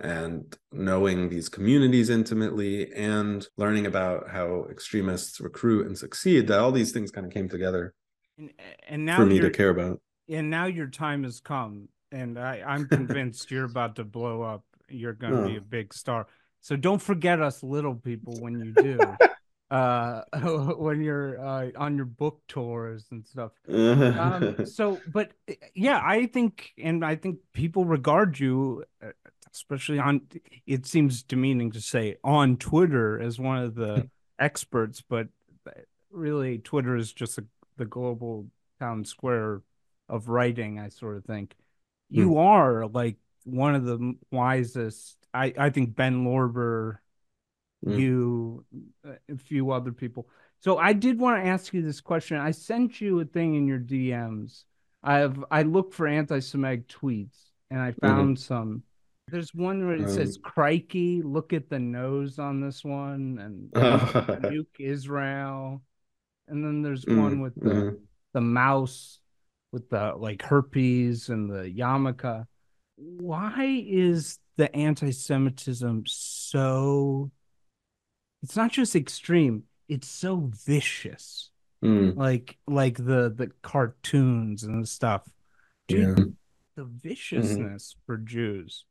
and 0.00 0.56
knowing 0.72 1.28
these 1.28 1.48
communities 1.48 2.08
intimately 2.08 2.92
and 2.92 3.46
learning 3.56 3.86
about 3.86 4.30
how 4.30 4.64
extremists 4.70 5.40
recruit 5.40 5.86
and 5.86 5.98
succeed 5.98 6.46
that 6.46 6.58
all 6.58 6.72
these 6.72 6.92
things 6.92 7.10
kind 7.10 7.26
of 7.26 7.32
came 7.32 7.48
together 7.48 7.94
and, 8.36 8.50
and 8.88 9.04
now 9.04 9.16
for 9.16 9.26
me 9.26 9.40
to 9.40 9.50
care 9.50 9.70
about 9.70 10.00
and 10.28 10.50
now 10.50 10.66
your 10.66 10.86
time 10.86 11.24
has 11.24 11.40
come 11.40 11.88
and 12.12 12.38
I, 12.38 12.62
I'm 12.66 12.86
convinced 12.88 13.50
you're 13.50 13.64
about 13.64 13.96
to 13.96 14.04
blow 14.04 14.42
up. 14.42 14.64
You're 14.88 15.12
going 15.12 15.36
to 15.36 15.46
be 15.46 15.56
a 15.56 15.60
big 15.60 15.92
star. 15.92 16.26
So 16.60 16.76
don't 16.76 17.00
forget 17.00 17.40
us 17.40 17.62
little 17.62 17.94
people 17.94 18.34
when 18.40 18.60
you 18.60 18.72
do. 18.72 18.98
uh 19.70 20.22
when 20.78 21.02
you're 21.02 21.38
uh 21.38 21.68
on 21.76 21.94
your 21.94 22.06
book 22.06 22.40
tours 22.48 23.04
and 23.10 23.26
stuff 23.26 23.52
um 23.68 24.64
so 24.64 24.98
but 25.12 25.32
yeah 25.74 26.00
i 26.02 26.24
think 26.24 26.70
and 26.82 27.04
i 27.04 27.14
think 27.14 27.36
people 27.52 27.84
regard 27.84 28.40
you 28.40 28.82
uh, 29.04 29.10
especially 29.58 29.98
on 29.98 30.20
it 30.66 30.86
seems 30.86 31.22
demeaning 31.22 31.70
to 31.70 31.80
say 31.80 32.16
on 32.24 32.56
twitter 32.56 33.20
as 33.20 33.38
one 33.38 33.58
of 33.58 33.74
the 33.74 34.08
experts 34.38 35.02
but 35.08 35.28
really 36.10 36.58
twitter 36.58 36.96
is 36.96 37.12
just 37.12 37.38
a, 37.38 37.44
the 37.76 37.84
global 37.84 38.46
town 38.80 39.04
square 39.04 39.62
of 40.08 40.28
writing 40.28 40.78
i 40.78 40.88
sort 40.88 41.16
of 41.16 41.24
think 41.24 41.54
you 42.10 42.30
mm. 42.30 42.38
are 42.38 42.86
like 42.86 43.16
one 43.44 43.74
of 43.74 43.84
the 43.84 44.14
wisest. 44.30 45.16
I 45.32 45.52
I 45.58 45.70
think 45.70 45.96
Ben 45.96 46.24
Lorber, 46.24 46.98
mm. 47.84 47.98
you, 47.98 48.64
a 49.04 49.36
few 49.36 49.70
other 49.70 49.92
people. 49.92 50.28
So 50.60 50.78
I 50.78 50.92
did 50.92 51.18
want 51.18 51.42
to 51.42 51.48
ask 51.48 51.72
you 51.72 51.82
this 51.82 52.00
question. 52.00 52.36
I 52.36 52.50
sent 52.50 53.00
you 53.00 53.20
a 53.20 53.24
thing 53.24 53.54
in 53.54 53.66
your 53.66 53.78
DMs. 53.78 54.64
I 55.02 55.18
have 55.18 55.44
I 55.50 55.62
looked 55.62 55.94
for 55.94 56.06
anti-Semitic 56.06 56.88
tweets 56.88 57.50
and 57.70 57.80
I 57.80 57.90
mm-hmm. 57.90 58.06
found 58.06 58.36
mm-hmm. 58.36 58.42
some. 58.42 58.82
There's 59.30 59.54
one 59.54 59.86
where 59.86 59.96
it 59.96 60.04
um, 60.04 60.08
says 60.08 60.38
"Crikey, 60.42 61.22
look 61.22 61.52
at 61.52 61.68
the 61.68 61.78
nose 61.78 62.38
on 62.38 62.60
this 62.60 62.84
one," 62.84 63.38
and 63.40 63.70
nuke 64.42 64.66
Israel. 64.78 65.82
And 66.48 66.64
then 66.64 66.82
there's 66.82 67.04
mm, 67.04 67.20
one 67.20 67.40
with 67.40 67.54
the 67.54 67.70
mm-hmm. 67.70 67.96
the 68.32 68.40
mouse 68.40 69.20
with 69.72 69.90
the 69.90 70.14
like 70.16 70.42
herpes 70.42 71.28
and 71.28 71.50
the 71.50 71.70
yarmulke. 71.70 72.46
Why 72.96 73.84
is 73.86 74.38
the 74.56 74.74
anti-Semitism 74.74 76.04
so? 76.06 77.30
It's 78.42 78.56
not 78.56 78.72
just 78.72 78.96
extreme; 78.96 79.64
it's 79.88 80.08
so 80.08 80.50
vicious. 80.66 81.50
Mm. 81.84 82.16
Like 82.16 82.56
like 82.66 82.96
the 82.96 83.32
the 83.34 83.50
cartoons 83.62 84.64
and 84.64 84.82
the 84.82 84.86
stuff. 84.86 85.28
Dude, 85.86 86.18
yeah. 86.18 86.24
the 86.76 86.84
viciousness 86.84 87.94
mm-hmm. 87.94 88.00
for 88.06 88.16
Jews. 88.18 88.84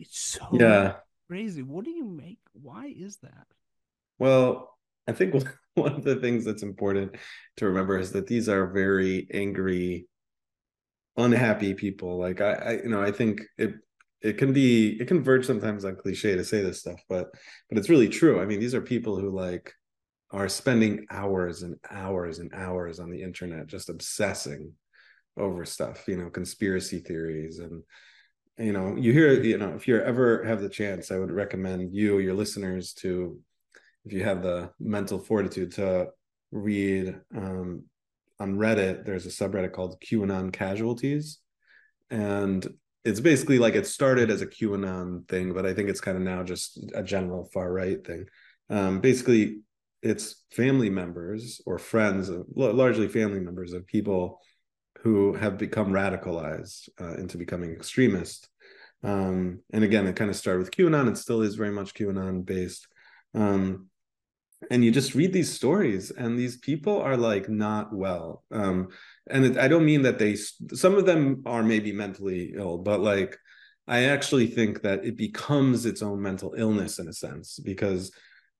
It's 0.00 0.18
so 0.18 0.48
yeah 0.52 0.94
crazy. 1.28 1.62
What 1.62 1.84
do 1.84 1.92
you 1.92 2.04
make? 2.04 2.40
Why 2.54 2.92
is 2.96 3.18
that? 3.18 3.46
Well, 4.18 4.76
I 5.06 5.12
think 5.12 5.34
one 5.74 5.94
of 5.94 6.02
the 6.02 6.16
things 6.16 6.44
that's 6.44 6.64
important 6.64 7.14
to 7.58 7.66
remember 7.66 7.98
is 7.98 8.10
that 8.12 8.26
these 8.26 8.48
are 8.48 8.66
very 8.66 9.28
angry, 9.32 10.06
unhappy 11.16 11.74
people. 11.74 12.18
Like 12.18 12.40
I, 12.40 12.52
I 12.52 12.72
you 12.82 12.88
know, 12.88 13.00
I 13.00 13.12
think 13.12 13.42
it 13.58 13.74
it 14.22 14.38
can 14.38 14.52
be 14.52 14.98
it 15.00 15.06
can 15.06 15.22
verge 15.22 15.46
sometimes 15.46 15.84
on 15.84 15.96
cliche 15.96 16.34
to 16.34 16.44
say 16.44 16.62
this 16.62 16.80
stuff, 16.80 17.00
but 17.08 17.28
but 17.68 17.78
it's 17.78 17.88
really 17.88 18.08
true. 18.08 18.40
I 18.40 18.46
mean, 18.46 18.58
these 18.58 18.74
are 18.74 18.80
people 18.80 19.18
who 19.18 19.30
like 19.30 19.72
are 20.32 20.48
spending 20.48 21.06
hours 21.10 21.62
and 21.62 21.76
hours 21.90 22.38
and 22.38 22.52
hours 22.54 22.98
on 22.98 23.10
the 23.10 23.22
internet 23.22 23.66
just 23.66 23.88
obsessing 23.88 24.72
over 25.36 25.64
stuff, 25.64 26.08
you 26.08 26.16
know, 26.16 26.30
conspiracy 26.30 26.98
theories 26.98 27.58
and 27.60 27.82
you 28.60 28.72
know, 28.72 28.94
you 28.96 29.12
hear, 29.12 29.32
you 29.42 29.58
know, 29.58 29.70
if 29.70 29.88
you 29.88 30.00
ever 30.00 30.44
have 30.44 30.60
the 30.60 30.68
chance, 30.68 31.10
I 31.10 31.18
would 31.18 31.32
recommend 31.32 31.94
you, 31.94 32.18
your 32.18 32.34
listeners, 32.34 32.92
to 32.94 33.40
if 34.04 34.12
you 34.12 34.22
have 34.24 34.42
the 34.42 34.70
mental 34.78 35.18
fortitude 35.18 35.72
to 35.72 36.08
read 36.52 37.18
um, 37.34 37.84
on 38.38 38.56
Reddit, 38.56 39.04
there's 39.04 39.26
a 39.26 39.30
subreddit 39.30 39.72
called 39.72 40.00
QAnon 40.00 40.52
Casualties. 40.52 41.38
And 42.10 42.66
it's 43.04 43.20
basically 43.20 43.58
like 43.58 43.74
it 43.74 43.86
started 43.86 44.30
as 44.30 44.42
a 44.42 44.46
QAnon 44.46 45.26
thing, 45.28 45.54
but 45.54 45.64
I 45.64 45.72
think 45.72 45.88
it's 45.88 46.00
kind 46.00 46.16
of 46.16 46.22
now 46.22 46.42
just 46.42 46.78
a 46.94 47.02
general 47.02 47.44
far 47.52 47.72
right 47.72 48.04
thing. 48.04 48.26
Um, 48.68 49.00
basically, 49.00 49.60
it's 50.02 50.44
family 50.52 50.90
members 50.90 51.60
or 51.66 51.78
friends, 51.78 52.28
of, 52.28 52.46
largely 52.54 53.08
family 53.08 53.40
members 53.40 53.72
of 53.72 53.86
people 53.86 54.40
who 55.02 55.32
have 55.34 55.56
become 55.56 55.92
radicalized 55.92 56.88
uh, 57.00 57.14
into 57.14 57.38
becoming 57.38 57.70
extremist. 57.70 58.49
Um, 59.02 59.60
and 59.72 59.84
again, 59.84 60.06
it 60.06 60.16
kind 60.16 60.30
of 60.30 60.36
started 60.36 60.60
with 60.60 60.70
QAnon 60.70 61.06
and 61.06 61.18
still 61.18 61.42
is 61.42 61.54
very 61.54 61.70
much 61.70 61.94
QAnon 61.94 62.44
based. 62.44 62.86
Um, 63.34 63.86
and 64.70 64.84
you 64.84 64.90
just 64.90 65.14
read 65.14 65.32
these 65.32 65.50
stories, 65.50 66.10
and 66.10 66.38
these 66.38 66.58
people 66.58 67.00
are 67.00 67.16
like 67.16 67.48
not 67.48 67.94
well. 67.94 68.44
Um, 68.50 68.88
and 69.30 69.44
it, 69.46 69.58
I 69.58 69.68
don't 69.68 69.86
mean 69.86 70.02
that 70.02 70.18
they, 70.18 70.36
some 70.36 70.96
of 70.96 71.06
them 71.06 71.42
are 71.46 71.62
maybe 71.62 71.92
mentally 71.92 72.52
ill, 72.54 72.76
but 72.76 73.00
like, 73.00 73.38
I 73.88 74.04
actually 74.04 74.46
think 74.46 74.82
that 74.82 75.04
it 75.04 75.16
becomes 75.16 75.86
its 75.86 76.02
own 76.02 76.20
mental 76.20 76.54
illness 76.56 76.98
in 76.98 77.08
a 77.08 77.12
sense 77.12 77.58
because 77.58 78.12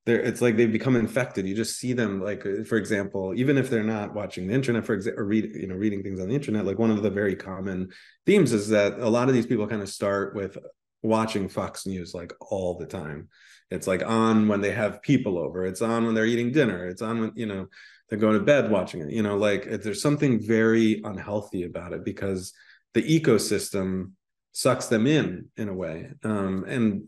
they're 0.06 0.20
it's 0.20 0.40
like 0.40 0.56
they've 0.56 0.72
become 0.72 0.96
infected. 0.96 1.46
You 1.46 1.54
just 1.54 1.78
see 1.78 1.92
them 1.92 2.22
like 2.22 2.44
uh, 2.46 2.64
for 2.64 2.76
example 2.76 3.34
even 3.34 3.58
if 3.58 3.68
they're 3.68 3.82
not 3.82 4.14
watching 4.14 4.46
the 4.46 4.54
internet 4.54 4.86
for 4.86 4.94
example 4.94 5.22
or 5.22 5.26
read 5.26 5.54
you 5.54 5.66
know 5.66 5.74
reading 5.74 6.02
things 6.02 6.20
on 6.20 6.28
the 6.28 6.34
internet 6.34 6.64
like 6.64 6.78
one 6.78 6.90
of 6.90 7.02
the 7.02 7.10
very 7.10 7.36
common 7.36 7.90
themes 8.26 8.52
is 8.52 8.68
that 8.68 8.98
a 8.98 9.08
lot 9.08 9.28
of 9.28 9.34
these 9.34 9.46
people 9.46 9.66
kind 9.66 9.82
of 9.82 9.88
start 9.88 10.34
with 10.34 10.56
watching 11.02 11.48
fox 11.48 11.86
news 11.86 12.14
like 12.14 12.32
all 12.40 12.78
the 12.78 12.86
time. 12.86 13.28
It's 13.70 13.86
like 13.86 14.04
on 14.04 14.48
when 14.48 14.60
they 14.60 14.72
have 14.72 15.02
people 15.02 15.38
over. 15.38 15.64
It's 15.64 15.82
on 15.82 16.04
when 16.04 16.14
they're 16.14 16.26
eating 16.26 16.52
dinner. 16.52 16.86
It's 16.86 17.02
on 17.02 17.20
when 17.20 17.32
you 17.34 17.46
know 17.46 17.66
they're 18.08 18.18
going 18.18 18.38
to 18.38 18.44
bed 18.44 18.70
watching 18.70 19.02
it. 19.02 19.10
You 19.10 19.22
know 19.22 19.36
like 19.36 19.64
there's 19.82 20.02
something 20.02 20.40
very 20.40 21.00
unhealthy 21.04 21.64
about 21.64 21.92
it 21.92 22.04
because 22.04 22.52
the 22.94 23.02
ecosystem 23.02 24.12
sucks 24.52 24.86
them 24.86 25.06
in 25.06 25.46
in 25.56 25.68
a 25.68 25.74
way. 25.74 26.10
Um, 26.24 26.64
and 26.66 27.04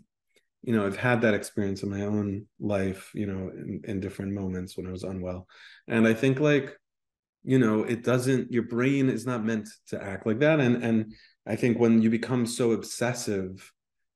you 0.62 0.74
know 0.74 0.86
i've 0.86 0.96
had 0.96 1.20
that 1.20 1.34
experience 1.34 1.82
in 1.82 1.90
my 1.90 2.02
own 2.02 2.46
life 2.60 3.10
you 3.14 3.26
know 3.26 3.50
in, 3.50 3.80
in 3.84 4.00
different 4.00 4.32
moments 4.32 4.76
when 4.76 4.86
i 4.86 4.90
was 4.90 5.02
unwell. 5.02 5.46
And 5.88 6.06
i 6.06 6.14
think 6.14 6.40
like 6.40 6.76
you 7.44 7.58
know 7.58 7.82
it 7.82 8.04
doesn't 8.04 8.52
your 8.52 8.62
brain 8.62 9.08
is 9.08 9.26
not 9.26 9.44
meant 9.44 9.68
to 9.88 10.02
act 10.02 10.26
like 10.26 10.40
that. 10.40 10.60
And 10.60 10.82
and 10.82 11.14
i 11.46 11.56
think 11.56 11.78
when 11.78 12.00
you 12.02 12.10
become 12.10 12.46
so 12.46 12.72
obsessive 12.72 13.72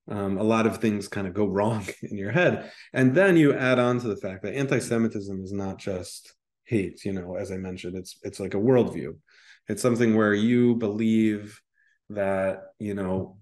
um, 0.09 0.39
a 0.39 0.43
lot 0.45 0.69
of 0.69 0.79
things 0.79 1.09
kind 1.09 1.27
of 1.27 1.35
go 1.35 1.47
wrong 1.57 1.85
in 2.03 2.17
your 2.17 2.31
head. 2.31 2.71
And 2.93 3.13
then 3.13 3.37
you 3.37 3.55
add 3.55 3.81
on 3.81 3.99
to 3.99 4.07
the 4.07 4.17
fact 4.17 4.45
that 4.45 4.55
anti-semitism 4.55 5.43
is 5.43 5.53
not 5.53 5.79
just 5.79 6.33
hate 6.65 7.05
you 7.05 7.13
know 7.13 7.37
as 7.37 7.53
i 7.53 7.57
mentioned 7.57 7.97
it's 7.97 8.19
it's 8.23 8.41
like 8.41 8.55
a 8.55 8.59
worldview. 8.59 9.17
It's 9.69 9.83
something 9.83 10.17
where 10.17 10.35
you 10.35 10.77
believe 10.77 11.61
that 12.11 12.63
you 12.79 12.95
know 12.95 13.39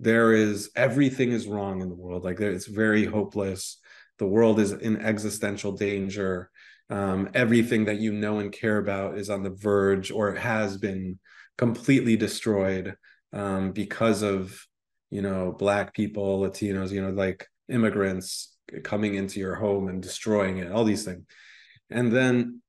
there 0.00 0.32
is 0.32 0.70
everything 0.76 1.32
is 1.32 1.46
wrong 1.46 1.82
in 1.82 1.88
the 1.88 1.94
world. 1.94 2.24
Like 2.24 2.40
it's 2.40 2.66
very 2.66 3.04
hopeless. 3.04 3.78
The 4.18 4.26
world 4.26 4.60
is 4.60 4.72
in 4.72 4.96
existential 4.98 5.72
danger. 5.72 6.50
Um, 6.90 7.30
everything 7.34 7.84
that 7.86 7.98
you 7.98 8.12
know 8.12 8.38
and 8.38 8.52
care 8.52 8.78
about 8.78 9.18
is 9.18 9.28
on 9.28 9.42
the 9.42 9.50
verge 9.50 10.10
or 10.10 10.34
has 10.34 10.78
been 10.78 11.18
completely 11.58 12.16
destroyed 12.16 12.96
um, 13.32 13.72
because 13.72 14.22
of 14.22 14.64
you 15.10 15.22
know 15.22 15.54
black 15.58 15.94
people 15.94 16.40
latinos 16.40 16.90
you 16.90 17.02
know 17.02 17.10
like 17.10 17.46
immigrants 17.68 18.56
coming 18.84 19.14
into 19.14 19.40
your 19.40 19.54
home 19.54 19.88
and 19.88 20.02
destroying 20.02 20.58
it 20.58 20.70
all 20.70 20.84
these 20.84 21.04
things. 21.04 21.24
And 21.90 22.12
then 22.12 22.60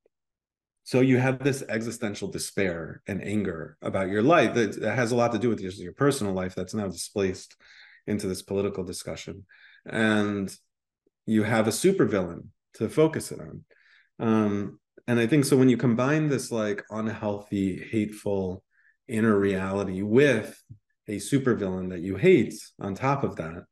so 0.90 1.02
you 1.02 1.20
have 1.20 1.44
this 1.44 1.64
existential 1.70 2.30
despair 2.30 3.04
and 3.06 3.24
anger 3.24 3.78
about 3.80 4.10
your 4.10 4.24
life 4.24 4.56
that, 4.56 4.82
that 4.82 4.96
has 4.96 5.12
a 5.12 5.16
lot 5.16 5.32
to 5.34 5.38
do 5.38 5.48
with 5.48 5.60
your, 5.60 5.72
your 5.74 5.94
personal 5.94 6.34
life 6.34 6.56
that's 6.56 6.74
now 6.74 6.88
displaced 6.88 7.56
into 8.08 8.26
this 8.26 8.42
political 8.42 8.84
discussion. 8.84 9.46
And 9.86 10.52
you 11.28 11.44
have 11.44 11.68
a 11.68 11.70
supervillain 11.70 12.46
to 12.78 12.90
focus 12.90 13.32
it 13.32 13.40
on. 13.40 13.64
Um, 14.18 14.80
and 15.08 15.20
I 15.20 15.28
think 15.28 15.46
so 15.46 15.58
when 15.58 15.70
you 15.70 15.78
combine 15.78 16.28
this 16.28 16.52
like 16.52 16.84
unhealthy, 16.90 17.88
hateful 17.92 18.64
inner 19.08 19.38
reality 19.38 20.02
with 20.02 20.60
a 21.08 21.18
supervillain 21.18 21.92
that 21.92 22.02
you 22.02 22.16
hate 22.16 22.56
on 22.82 22.96
top 22.96 23.24
of 23.24 23.36
that, 23.36 23.64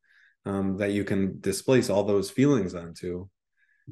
um, 0.46 0.78
that 0.78 0.92
you 0.92 1.04
can 1.04 1.40
displace 1.42 1.90
all 1.90 2.04
those 2.04 2.30
feelings 2.30 2.76
onto, 2.76 3.28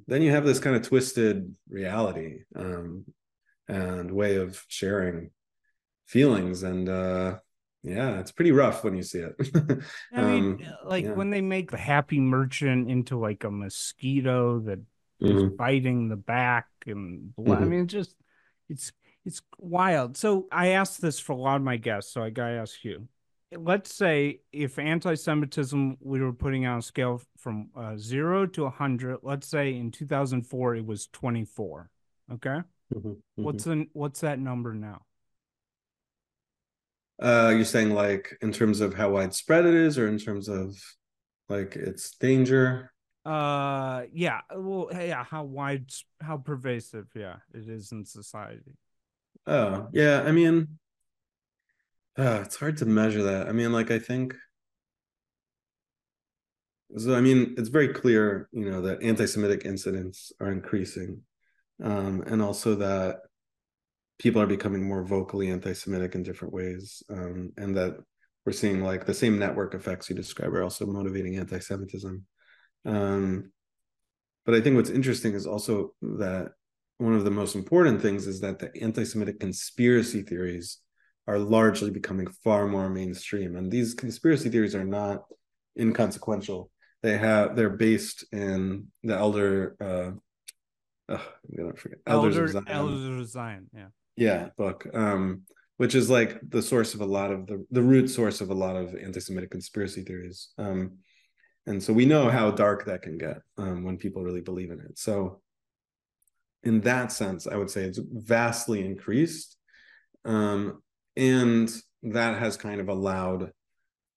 then 0.05 0.21
you 0.21 0.29
have 0.29 0.45
this 0.45 0.59
kind 0.59 0.75
of 0.75 0.83
twisted 0.83 1.55
reality 1.69 2.41
um, 2.55 3.05
and 3.67 4.11
way 4.11 4.35
of 4.35 4.63
sharing 4.67 5.31
feelings 6.05 6.63
and 6.63 6.87
uh 6.87 7.35
yeah 7.83 8.19
it's 8.19 8.31
pretty 8.31 8.51
rough 8.51 8.83
when 8.83 8.95
you 8.95 9.03
see 9.03 9.19
it 9.19 9.35
i 10.13 10.21
mean 10.21 10.43
um, 10.45 10.59
like 10.85 11.05
yeah. 11.05 11.11
when 11.11 11.29
they 11.29 11.41
make 11.41 11.71
the 11.71 11.77
happy 11.77 12.19
merchant 12.19 12.89
into 12.89 13.17
like 13.17 13.43
a 13.43 13.51
mosquito 13.51 14.59
that 14.59 14.79
mm-hmm. 15.21 15.37
is 15.37 15.43
biting 15.57 16.09
the 16.09 16.15
back 16.15 16.67
and. 16.85 17.33
Mm-hmm. 17.39 17.51
i 17.51 17.65
mean 17.65 17.87
just 17.87 18.15
it's 18.69 18.91
it's 19.25 19.41
wild 19.57 20.17
so 20.17 20.47
i 20.51 20.69
asked 20.69 21.01
this 21.01 21.19
for 21.19 21.33
a 21.33 21.37
lot 21.37 21.55
of 21.55 21.63
my 21.63 21.77
guests 21.77 22.13
so 22.13 22.23
i 22.23 22.29
gotta 22.29 22.55
ask 22.55 22.83
you 22.83 23.07
let's 23.57 23.93
say 23.93 24.39
if 24.51 24.79
anti-Semitism 24.79 25.97
we 26.01 26.21
were 26.21 26.33
putting 26.33 26.65
on 26.65 26.79
a 26.79 26.81
scale 26.81 27.21
from 27.37 27.69
uh, 27.75 27.95
zero 27.97 28.45
to 28.45 28.63
100, 28.63 29.19
let's 29.23 29.47
say 29.47 29.75
in 29.75 29.91
2004 29.91 30.75
it 30.75 30.85
was 30.85 31.07
24. 31.07 31.89
Okay. 32.33 32.59
Mm-hmm, 32.93 33.09
mm-hmm. 33.09 33.43
What's 33.43 33.63
the 33.63 33.85
what's 33.93 34.21
that 34.21 34.39
number 34.39 34.73
now? 34.73 35.01
Uh, 37.21 37.53
you're 37.55 37.65
saying 37.65 37.91
like 37.91 38.37
in 38.41 38.51
terms 38.51 38.81
of 38.81 38.93
how 38.93 39.11
widespread 39.11 39.65
it 39.65 39.73
is, 39.73 39.97
or 39.97 40.07
in 40.07 40.19
terms 40.19 40.49
of 40.49 40.75
like 41.49 41.75
its 41.75 42.11
danger? 42.17 42.91
Uh, 43.25 44.03
yeah. 44.13 44.41
Well, 44.53 44.89
yeah. 44.93 45.23
How 45.23 45.43
wide, 45.43 45.89
how 46.21 46.37
pervasive, 46.37 47.07
yeah, 47.15 47.37
it 47.53 47.67
is 47.67 47.91
in 47.91 48.05
society. 48.05 48.77
Oh, 49.47 49.87
yeah. 49.91 50.23
I 50.25 50.31
mean, 50.31 50.79
uh, 52.17 52.41
it's 52.45 52.55
hard 52.55 52.77
to 52.77 52.85
measure 52.85 53.23
that. 53.23 53.47
I 53.47 53.51
mean, 53.51 53.71
like 53.71 53.91
I 53.91 53.99
think 53.99 54.35
so 56.97 57.15
I 57.15 57.21
mean, 57.21 57.55
it's 57.57 57.69
very 57.69 57.89
clear, 57.89 58.47
you 58.51 58.69
know, 58.69 58.81
that 58.81 59.01
anti-Semitic 59.01 59.65
incidents 59.65 60.31
are 60.39 60.51
increasing. 60.51 61.21
Um, 61.83 62.23
and 62.25 62.41
also 62.41 62.75
that 62.75 63.17
people 64.17 64.41
are 64.41 64.47
becoming 64.47 64.87
more 64.87 65.03
vocally 65.03 65.49
anti-Semitic 65.49 66.15
in 66.15 66.23
different 66.23 66.53
ways. 66.53 67.03
Um, 67.09 67.51
and 67.57 67.75
that 67.75 67.97
we're 68.45 68.53
seeing 68.53 68.81
like 68.81 69.05
the 69.05 69.13
same 69.13 69.39
network 69.39 69.73
effects 69.73 70.09
you 70.09 70.15
describe 70.15 70.53
are 70.53 70.63
also 70.63 70.85
motivating 70.85 71.37
anti-Semitism. 71.37 72.23
Um, 72.85 73.51
but 74.45 74.55
I 74.55 74.61
think 74.61 74.75
what's 74.75 74.89
interesting 74.89 75.33
is 75.33 75.47
also 75.47 75.93
that 76.01 76.51
one 76.97 77.13
of 77.13 77.25
the 77.25 77.31
most 77.31 77.55
important 77.55 78.01
things 78.01 78.27
is 78.27 78.39
that 78.41 78.59
the 78.59 78.71
anti-Semitic 78.81 79.39
conspiracy 79.39 80.21
theories 80.21 80.79
are 81.27 81.39
largely 81.39 81.89
becoming 81.89 82.27
far 82.43 82.67
more 82.67 82.89
mainstream. 82.89 83.55
And 83.55 83.71
these 83.71 83.95
conspiracy 83.95 84.49
theories 84.49 84.75
are 84.75 84.85
not 84.85 85.23
inconsequential. 85.77 86.69
They 87.01 87.17
have 87.17 87.55
they're 87.55 87.69
based 87.69 88.25
in 88.31 88.87
the 89.03 89.15
elder 89.15 89.75
uh 89.81 90.11
oh, 91.09 91.15
I'm 91.15 91.57
gonna 91.57 91.75
forget 91.75 91.99
Elders 92.07 92.35
elder, 92.35 92.45
of 92.45 92.51
Zion. 92.51 92.65
Elders 92.67 93.21
of 93.21 93.27
Zion, 93.29 93.69
yeah. 93.73 93.87
Yeah, 94.17 94.49
book. 94.57 94.87
Um, 94.93 95.43
which 95.77 95.93
is 95.93 96.09
like 96.09 96.39
the 96.49 96.61
source 96.61 96.93
of 96.93 97.01
a 97.01 97.05
lot 97.05 97.31
of 97.31 97.47
the 97.47 97.65
the 97.71 97.81
root 97.81 98.09
source 98.09 98.41
of 98.41 98.49
a 98.49 98.53
lot 98.53 98.75
of 98.75 98.95
anti-Semitic 98.95 99.51
conspiracy 99.51 100.03
theories. 100.03 100.49
Um, 100.57 100.99
and 101.67 101.81
so 101.81 101.91
we 101.93 102.05
know 102.05 102.29
how 102.29 102.51
dark 102.51 102.85
that 102.85 103.01
can 103.01 103.17
get 103.17 103.37
um, 103.57 103.83
when 103.83 103.97
people 103.97 104.23
really 104.23 104.41
believe 104.41 104.71
in 104.71 104.79
it. 104.79 104.97
So 104.97 105.41
in 106.63 106.81
that 106.81 107.11
sense, 107.11 107.47
I 107.47 107.55
would 107.55 107.69
say 107.69 107.83
it's 107.83 107.99
vastly 108.01 108.85
increased. 108.85 109.57
Um, 110.23 110.81
and 111.15 111.71
that 112.03 112.39
has 112.39 112.57
kind 112.57 112.81
of 112.81 112.89
allowed 112.89 113.51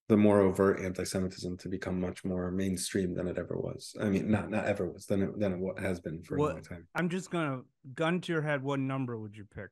the 0.08 0.16
more 0.16 0.40
overt 0.40 0.80
anti-Semitism 0.80 1.58
to 1.58 1.68
become 1.68 2.00
much 2.00 2.24
more 2.24 2.50
mainstream 2.50 3.14
than 3.14 3.28
it 3.28 3.36
ever 3.36 3.56
was. 3.58 3.94
I 4.00 4.06
mean, 4.06 4.30
not 4.30 4.50
not 4.50 4.64
ever 4.64 4.90
was 4.90 5.04
than 5.04 5.22
it, 5.22 5.38
than 5.38 5.62
it 5.62 5.82
has 5.82 6.00
been 6.00 6.22
for 6.22 6.36
a 6.36 6.42
long 6.42 6.62
time. 6.62 6.86
I'm 6.94 7.10
just 7.10 7.30
gonna 7.30 7.60
gun 7.94 8.20
to 8.22 8.32
your 8.32 8.40
head. 8.40 8.62
What 8.62 8.80
number 8.80 9.18
would 9.18 9.36
you 9.36 9.44
pick? 9.44 9.68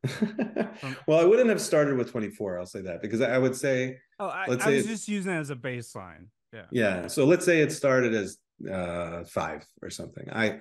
well, 1.07 1.21
I 1.21 1.25
wouldn't 1.25 1.49
have 1.49 1.61
started 1.61 1.97
with 1.97 2.11
24. 2.11 2.59
I'll 2.59 2.67
say 2.67 2.83
that 2.83 3.01
because 3.01 3.23
I 3.23 3.39
would 3.39 3.57
say. 3.57 3.99
Oh, 4.19 4.29
I, 4.29 4.47
let's 4.47 4.63
I 4.65 4.71
say 4.71 4.77
was 4.77 4.87
just 4.87 5.09
using 5.09 5.33
it 5.33 5.39
as 5.39 5.51
a 5.51 5.57
baseline. 5.57 6.27
Yeah. 6.53 6.67
Yeah. 6.71 7.07
So 7.07 7.25
let's 7.25 7.45
say 7.45 7.61
it 7.61 7.73
started 7.73 8.15
as 8.15 8.37
uh, 8.71 9.25
five 9.25 9.65
or 9.83 9.89
something. 9.89 10.29
I 10.31 10.59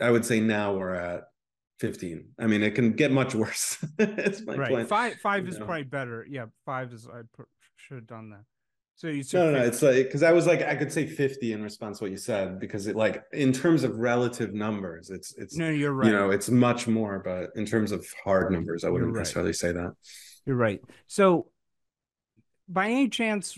I 0.00 0.10
would 0.10 0.24
say 0.24 0.40
now 0.40 0.74
we're 0.74 0.94
at 0.94 1.24
15. 1.80 2.30
I 2.38 2.46
mean, 2.46 2.62
it 2.62 2.74
can 2.74 2.92
get 2.92 3.12
much 3.12 3.34
worse. 3.34 3.76
it's 3.98 4.40
my 4.46 4.54
right. 4.54 4.88
Five 4.88 5.16
five 5.16 5.44
you 5.44 5.50
is 5.50 5.58
know. 5.58 5.66
probably 5.66 5.84
better. 5.84 6.26
Yeah, 6.28 6.46
five 6.64 6.94
is 6.94 7.06
I 7.06 7.20
should 7.76 7.96
have 7.96 8.06
done 8.06 8.30
that. 8.30 8.44
So 8.98 9.06
you 9.06 9.22
no, 9.32 9.52
no, 9.52 9.58
no, 9.60 9.64
it's 9.64 9.80
like 9.80 10.06
because 10.06 10.24
I 10.24 10.32
was 10.32 10.48
like 10.48 10.62
I 10.62 10.74
could 10.74 10.92
say 10.92 11.06
50 11.06 11.52
in 11.52 11.62
response 11.62 11.98
to 11.98 12.04
what 12.04 12.10
you 12.10 12.16
said 12.16 12.58
because 12.58 12.88
it 12.88 12.96
like 12.96 13.22
in 13.32 13.52
terms 13.52 13.84
of 13.84 13.96
relative 13.96 14.54
numbers, 14.54 15.10
it's 15.10 15.32
it's 15.38 15.56
no, 15.56 15.70
you're 15.70 15.92
right. 15.92 16.08
You 16.08 16.12
know, 16.12 16.30
it's 16.30 16.50
much 16.50 16.88
more, 16.88 17.20
but 17.24 17.50
in 17.54 17.64
terms 17.64 17.92
of 17.92 18.04
hard 18.24 18.50
numbers, 18.50 18.82
I 18.82 18.88
wouldn't 18.88 19.12
right. 19.12 19.20
necessarily 19.20 19.52
say 19.52 19.70
that. 19.70 19.92
You're 20.46 20.56
right. 20.56 20.80
So, 21.06 21.46
by 22.68 22.86
any 22.86 23.08
chance, 23.08 23.56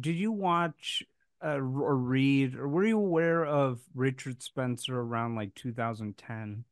did 0.00 0.16
you 0.16 0.32
watch 0.32 1.02
uh, 1.42 1.56
or 1.56 1.96
read 1.96 2.54
or 2.54 2.68
were 2.68 2.84
you 2.84 2.98
aware 2.98 3.42
of 3.42 3.80
Richard 3.94 4.42
Spencer 4.42 5.00
around 5.00 5.34
like 5.34 5.54
2010? 5.54 6.64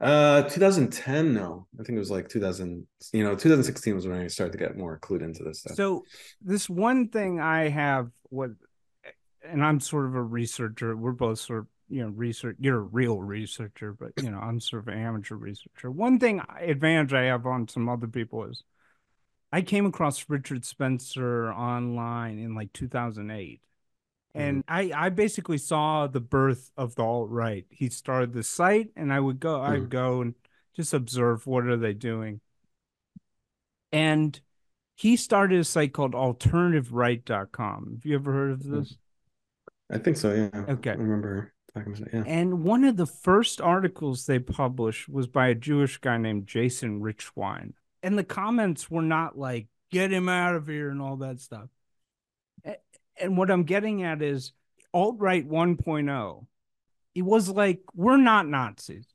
Uh, 0.00 0.42
2010, 0.42 1.34
no. 1.34 1.66
I 1.78 1.82
think 1.82 1.96
it 1.96 2.00
was 2.00 2.10
like 2.10 2.28
2000, 2.28 2.86
you 3.12 3.24
know, 3.24 3.30
2016 3.30 3.94
was 3.94 4.06
when 4.06 4.20
I 4.20 4.26
started 4.26 4.52
to 4.52 4.58
get 4.58 4.76
more 4.76 4.98
clued 4.98 5.22
into 5.22 5.44
this 5.44 5.60
stuff. 5.60 5.76
So, 5.76 6.04
this 6.42 6.68
one 6.68 7.08
thing 7.08 7.40
I 7.40 7.68
have, 7.68 8.10
what, 8.30 8.50
and 9.44 9.64
I'm 9.64 9.80
sort 9.80 10.06
of 10.06 10.14
a 10.14 10.22
researcher. 10.22 10.96
We're 10.96 11.12
both 11.12 11.38
sort 11.38 11.60
of, 11.60 11.66
you 11.88 12.02
know, 12.02 12.08
research. 12.10 12.56
You're 12.58 12.78
a 12.78 12.80
real 12.80 13.20
researcher, 13.20 13.92
but, 13.92 14.12
you 14.22 14.30
know, 14.30 14.38
I'm 14.38 14.60
sort 14.60 14.82
of 14.82 14.88
an 14.88 14.98
amateur 14.98 15.36
researcher. 15.36 15.90
One 15.90 16.18
thing, 16.18 16.42
advantage 16.60 17.12
I 17.12 17.24
have 17.24 17.46
on 17.46 17.68
some 17.68 17.88
other 17.88 18.08
people 18.08 18.44
is 18.44 18.62
I 19.52 19.62
came 19.62 19.86
across 19.86 20.28
Richard 20.28 20.64
Spencer 20.64 21.52
online 21.52 22.40
in 22.40 22.56
like 22.56 22.72
2008 22.72 23.60
and 24.34 24.66
mm-hmm. 24.66 24.94
I 24.96 25.06
I 25.06 25.08
basically 25.10 25.58
saw 25.58 26.06
the 26.06 26.20
birth 26.20 26.70
of 26.76 26.94
the 26.96 27.02
alt 27.02 27.30
right. 27.30 27.64
He 27.70 27.88
started 27.88 28.32
the 28.32 28.42
site, 28.42 28.90
and 28.96 29.12
I 29.12 29.20
would 29.20 29.38
go, 29.38 29.60
I'd 29.60 29.80
mm-hmm. 29.80 29.88
go 29.88 30.20
and 30.22 30.34
just 30.74 30.92
observe 30.92 31.46
what 31.46 31.66
are 31.66 31.76
they 31.76 31.94
doing. 31.94 32.40
And 33.92 34.38
he 34.96 35.16
started 35.16 35.60
a 35.60 35.64
site 35.64 35.92
called 35.92 36.12
alternativeright.com. 36.12 37.92
Have 37.94 38.04
you 38.04 38.14
ever 38.16 38.32
heard 38.32 38.50
of 38.50 38.60
mm. 38.60 38.78
this? 38.78 38.96
I 39.90 39.98
think 39.98 40.16
so, 40.16 40.32
yeah. 40.32 40.64
Okay. 40.68 40.90
I 40.90 40.94
remember 40.94 41.52
talking 41.72 41.92
about 41.92 42.08
it, 42.08 42.14
yeah. 42.14 42.24
And 42.26 42.64
one 42.64 42.82
of 42.82 42.96
the 42.96 43.06
first 43.06 43.60
articles 43.60 44.26
they 44.26 44.40
published 44.40 45.08
was 45.08 45.28
by 45.28 45.48
a 45.48 45.54
Jewish 45.54 45.98
guy 45.98 46.18
named 46.18 46.48
Jason 46.48 47.00
Richwine. 47.00 47.74
And 48.02 48.18
the 48.18 48.24
comments 48.24 48.90
were 48.90 49.02
not 49.02 49.38
like, 49.38 49.68
get 49.92 50.12
him 50.12 50.28
out 50.28 50.56
of 50.56 50.66
here 50.66 50.90
and 50.90 51.00
all 51.00 51.16
that 51.18 51.38
stuff 51.38 51.68
and 53.20 53.36
what 53.36 53.50
I'm 53.50 53.64
getting 53.64 54.02
at 54.02 54.22
is 54.22 54.52
alt 54.92 55.16
right 55.18 55.48
1.0. 55.48 56.46
It 57.14 57.22
was 57.22 57.48
like 57.48 57.80
we're 57.94 58.16
not 58.16 58.48
Nazis, 58.48 59.06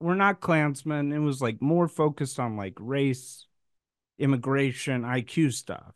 we're 0.00 0.14
not 0.14 0.40
Klansmen. 0.40 1.12
It 1.12 1.18
was 1.18 1.40
like 1.40 1.62
more 1.62 1.88
focused 1.88 2.38
on 2.38 2.56
like 2.56 2.74
race, 2.78 3.46
immigration, 4.18 5.02
IQ 5.02 5.52
stuff. 5.52 5.94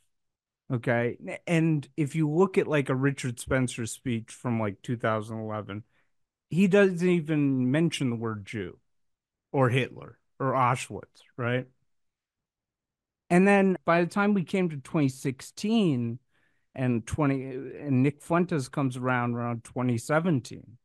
Okay, 0.73 1.19
and 1.47 1.89
if 1.97 2.15
you 2.15 2.31
look 2.31 2.57
at 2.57 2.69
like 2.69 2.89
a 2.89 2.95
Richard 2.95 3.41
Spencer 3.41 3.87
speech 3.87 4.31
from 4.31 4.61
like 4.61 4.81
2011, 4.83 5.83
he 6.49 6.67
doesn't 6.69 7.09
even 7.09 7.71
mention 7.71 8.11
the 8.11 8.17
word 8.17 8.47
Jew, 8.47 8.79
or 9.53 9.69
Hitler, 9.69 10.19
or 10.39 10.53
Auschwitz, 10.53 11.23
right? 11.37 11.67
And 13.31 13.47
then 13.47 13.77
by 13.85 14.01
the 14.01 14.09
time 14.09 14.35
we 14.35 14.45
came 14.45 14.69
to 14.71 14.77
2016 14.77 16.19
and 16.75 17.07
20 17.07 17.43
and 17.81 18.03
Nick 18.03 18.23
Fuentes 18.23 18.69
comes 18.69 18.97
around 18.97 19.35
around 19.35 19.65
2017. 19.65 20.77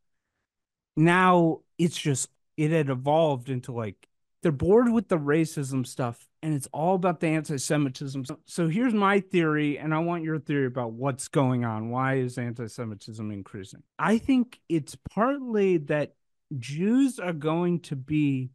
Now 0.98 1.60
it's 1.78 1.98
just 1.98 2.30
it 2.57 2.72
had 2.72 2.90
evolved 2.90 3.49
into 3.49 3.72
like 3.72 4.07
they're 4.41 4.52
bored 4.52 4.91
with 4.91 5.07
the 5.07 5.18
racism 5.18 5.86
stuff 5.86 6.28
and 6.45 6.53
it's 6.53 6.68
all 6.72 6.94
about 6.94 7.22
the 7.22 7.28
anti-Semitism. 7.28 8.24
So 8.45 8.68
here's 8.68 8.94
my 8.94 9.20
theory, 9.20 9.80
and 9.80 9.95
I 9.95 9.98
want 9.98 10.24
your 10.24 10.38
theory 10.38 10.68
about 10.68 10.91
what's 10.91 11.28
going 11.28 11.66
on. 11.66 11.90
Why 11.90 12.18
is 12.18 12.38
anti-Semitism 12.38 13.32
increasing? 13.32 13.82
I 13.98 14.20
think 14.20 14.60
it's 14.70 14.95
partly 15.10 15.78
that 15.78 16.14
Jews 16.60 17.18
are 17.18 17.34
going 17.34 17.80
to 17.80 17.95
be 17.95 18.52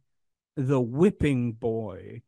the 0.55 0.79
whipping 0.79 1.51
boy 1.51 2.21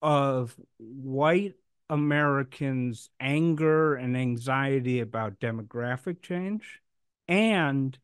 of 0.00 0.56
white 0.78 1.56
Americans' 1.90 3.10
anger 3.20 3.94
and 3.94 4.16
anxiety 4.16 5.00
about 5.00 5.40
demographic 5.40 6.22
change. 6.22 6.80
And 7.28 7.98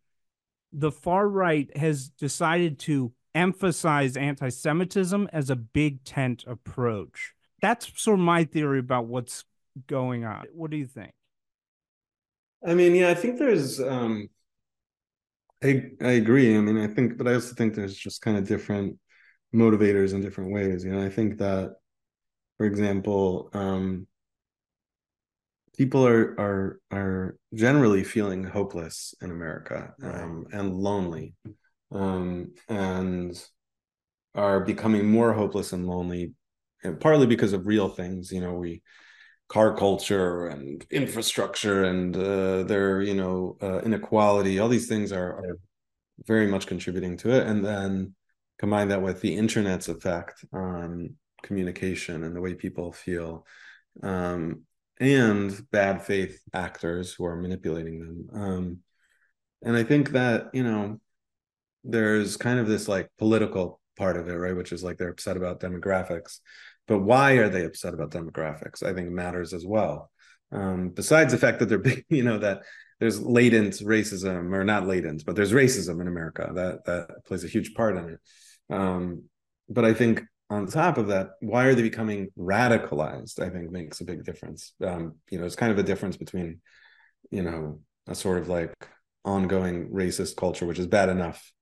the 0.73 0.93
far 0.93 1.27
right 1.29 1.75
has 1.77 2.09
decided 2.09 2.79
to 2.81 3.13
emphasize 3.35 4.17
anti 4.17 4.49
Semitism 4.49 5.29
as 5.33 5.49
a 5.49 5.57
big 5.57 6.05
tent 6.05 6.45
approach. 6.47 7.33
That's 7.63 7.91
sort 8.01 8.19
of 8.19 8.25
my 8.25 8.45
theory 8.45 8.81
about 8.81 9.07
what's 9.07 9.45
going 9.87 10.25
on. 10.25 10.45
What 10.53 10.71
do 10.71 10.77
you 10.77 10.87
think? 10.87 11.13
I 12.67 12.75
mean, 12.75 12.95
yeah, 12.95 13.11
I 13.11 13.15
think 13.15 13.39
there's 13.39 13.81
um 13.81 14.29
I 15.63 15.91
I 16.01 16.13
agree. 16.13 16.57
I 16.57 16.61
mean, 16.61 16.79
I 16.79 16.87
think 16.87 17.17
but 17.17 17.29
I 17.29 17.35
also 17.35 17.55
think 17.55 17.75
there's 17.75 17.97
just 17.97 18.23
kind 18.23 18.37
of 18.37 18.47
different 18.47 18.99
motivators 19.55 20.13
in 20.13 20.21
different 20.21 20.53
ways. 20.53 20.85
You 20.85 20.93
know, 20.93 21.05
I 21.05 21.09
think 21.09 21.39
that 21.39 21.77
for 22.57 22.67
example, 22.67 23.51
um, 23.53 24.07
people 25.77 26.07
are 26.07 26.39
are 26.41 26.81
are 26.91 27.37
generally 27.55 28.03
feeling 28.03 28.45
hopeless 28.45 29.15
in 29.21 29.31
America 29.31 29.95
um, 30.03 30.47
and 30.53 30.75
lonely, 30.75 31.35
um, 31.93 32.53
and 32.69 33.43
are 34.35 34.61
becoming 34.61 35.11
more 35.11 35.33
hopeless 35.33 35.73
and 35.73 35.87
lonely, 35.87 36.33
and 36.83 36.99
partly 37.01 37.27
because 37.27 37.53
of 37.53 37.67
real 37.67 37.89
things. 37.89 38.33
You 38.33 38.41
know, 38.41 38.55
we 38.55 38.83
car 39.49 39.77
culture 39.77 40.49
and 40.49 40.85
infrastructure 40.91 41.85
and 41.85 42.17
uh, 42.17 42.63
their 42.65 43.03
you 43.03 43.15
know 43.15 43.57
uh, 43.63 43.81
inequality. 43.81 44.59
All 44.59 44.69
these 44.69 44.89
things 44.89 45.13
are, 45.13 45.39
are 45.39 45.59
very 46.27 46.47
much 46.47 46.67
contributing 46.67 47.19
to 47.19 47.31
it, 47.31 47.47
and 47.47 47.65
then 47.65 48.15
combine 48.59 48.89
that 48.89 49.03
with 49.03 49.21
the 49.21 49.37
internet's 49.37 49.89
effect 49.89 50.43
on 50.53 51.17
communication 51.47 52.25
and 52.25 52.37
the 52.37 52.41
way 52.41 52.55
people 52.55 52.93
feel 52.93 53.47
um, 54.03 54.63
and 55.01 55.59
bad 55.71 56.03
faith 56.03 56.41
actors 56.53 57.13
who 57.15 57.25
are 57.25 57.37
manipulating 57.37 58.01
them. 58.01 58.29
Um, 58.33 58.79
and 59.63 59.77
i 59.77 59.83
think 59.83 60.11
that 60.11 60.51
you 60.53 60.63
know 60.63 61.01
there's 61.83 62.37
kind 62.37 62.59
of 62.59 62.67
this 62.67 62.89
like 62.89 63.09
political 63.19 63.81
part 63.97 64.17
of 64.17 64.29
it 64.29 64.35
right 64.35 64.57
which 64.57 64.73
is 64.73 64.83
like 64.85 64.99
they're 64.99 65.09
upset 65.11 65.37
about 65.37 65.61
demographics. 65.61 66.41
But 66.87 67.01
why 67.01 67.33
are 67.33 67.49
they 67.49 67.65
upset 67.65 67.95
about 67.95 68.13
demographics? 68.13 68.83
I 68.83 68.95
think 68.95 69.11
matters 69.11 69.53
as 69.53 69.67
well. 69.67 70.11
Um, 70.53 70.91
besides 70.91 71.33
the 71.33 71.39
fact 71.39 71.59
that 71.59 71.69
they're 71.69 71.79
big 71.79 72.05
you 72.11 72.23
know 72.23 72.39
that 72.39 72.63
there's 73.01 73.21
latent 73.21 73.75
racism 73.75 74.55
or 74.55 74.65
not 74.65 74.87
latent 74.87 75.25
but 75.27 75.37
there's 75.37 75.53
racism 75.53 76.01
in 76.01 76.09
america. 76.09 76.51
That 76.55 76.85
that 76.85 77.25
plays 77.25 77.45
a 77.45 77.49
huge 77.49 77.75
part 77.75 77.97
in 77.97 78.09
it. 78.11 78.21
Um, 78.75 79.25
but 79.69 79.85
i 79.85 79.95
think 79.95 80.23
on 80.49 80.67
top 80.67 80.97
of 80.99 81.09
that, 81.09 81.31
why 81.41 81.67
are 81.67 81.75
they 81.75 81.83
becoming 81.83 82.29
radicalized? 82.39 83.41
I 83.41 83.51
think 83.51 83.71
makes 83.71 84.01
a 84.01 84.05
big 84.05 84.25
difference. 84.25 84.73
Um, 84.85 85.17
you 85.31 85.39
know, 85.39 85.45
it's 85.45 85.57
kind 85.57 85.73
of 85.73 85.79
a 85.79 85.83
difference 85.83 86.17
between, 86.17 86.61
you 87.31 87.43
know, 87.43 87.81
a 88.07 88.15
sort 88.15 88.39
of 88.39 88.49
like 88.49 88.73
ongoing 89.25 89.91
racist 89.91 90.37
culture, 90.37 90.67
which 90.67 90.79
is 90.79 90.87
bad 90.87 91.09
enough. 91.09 91.53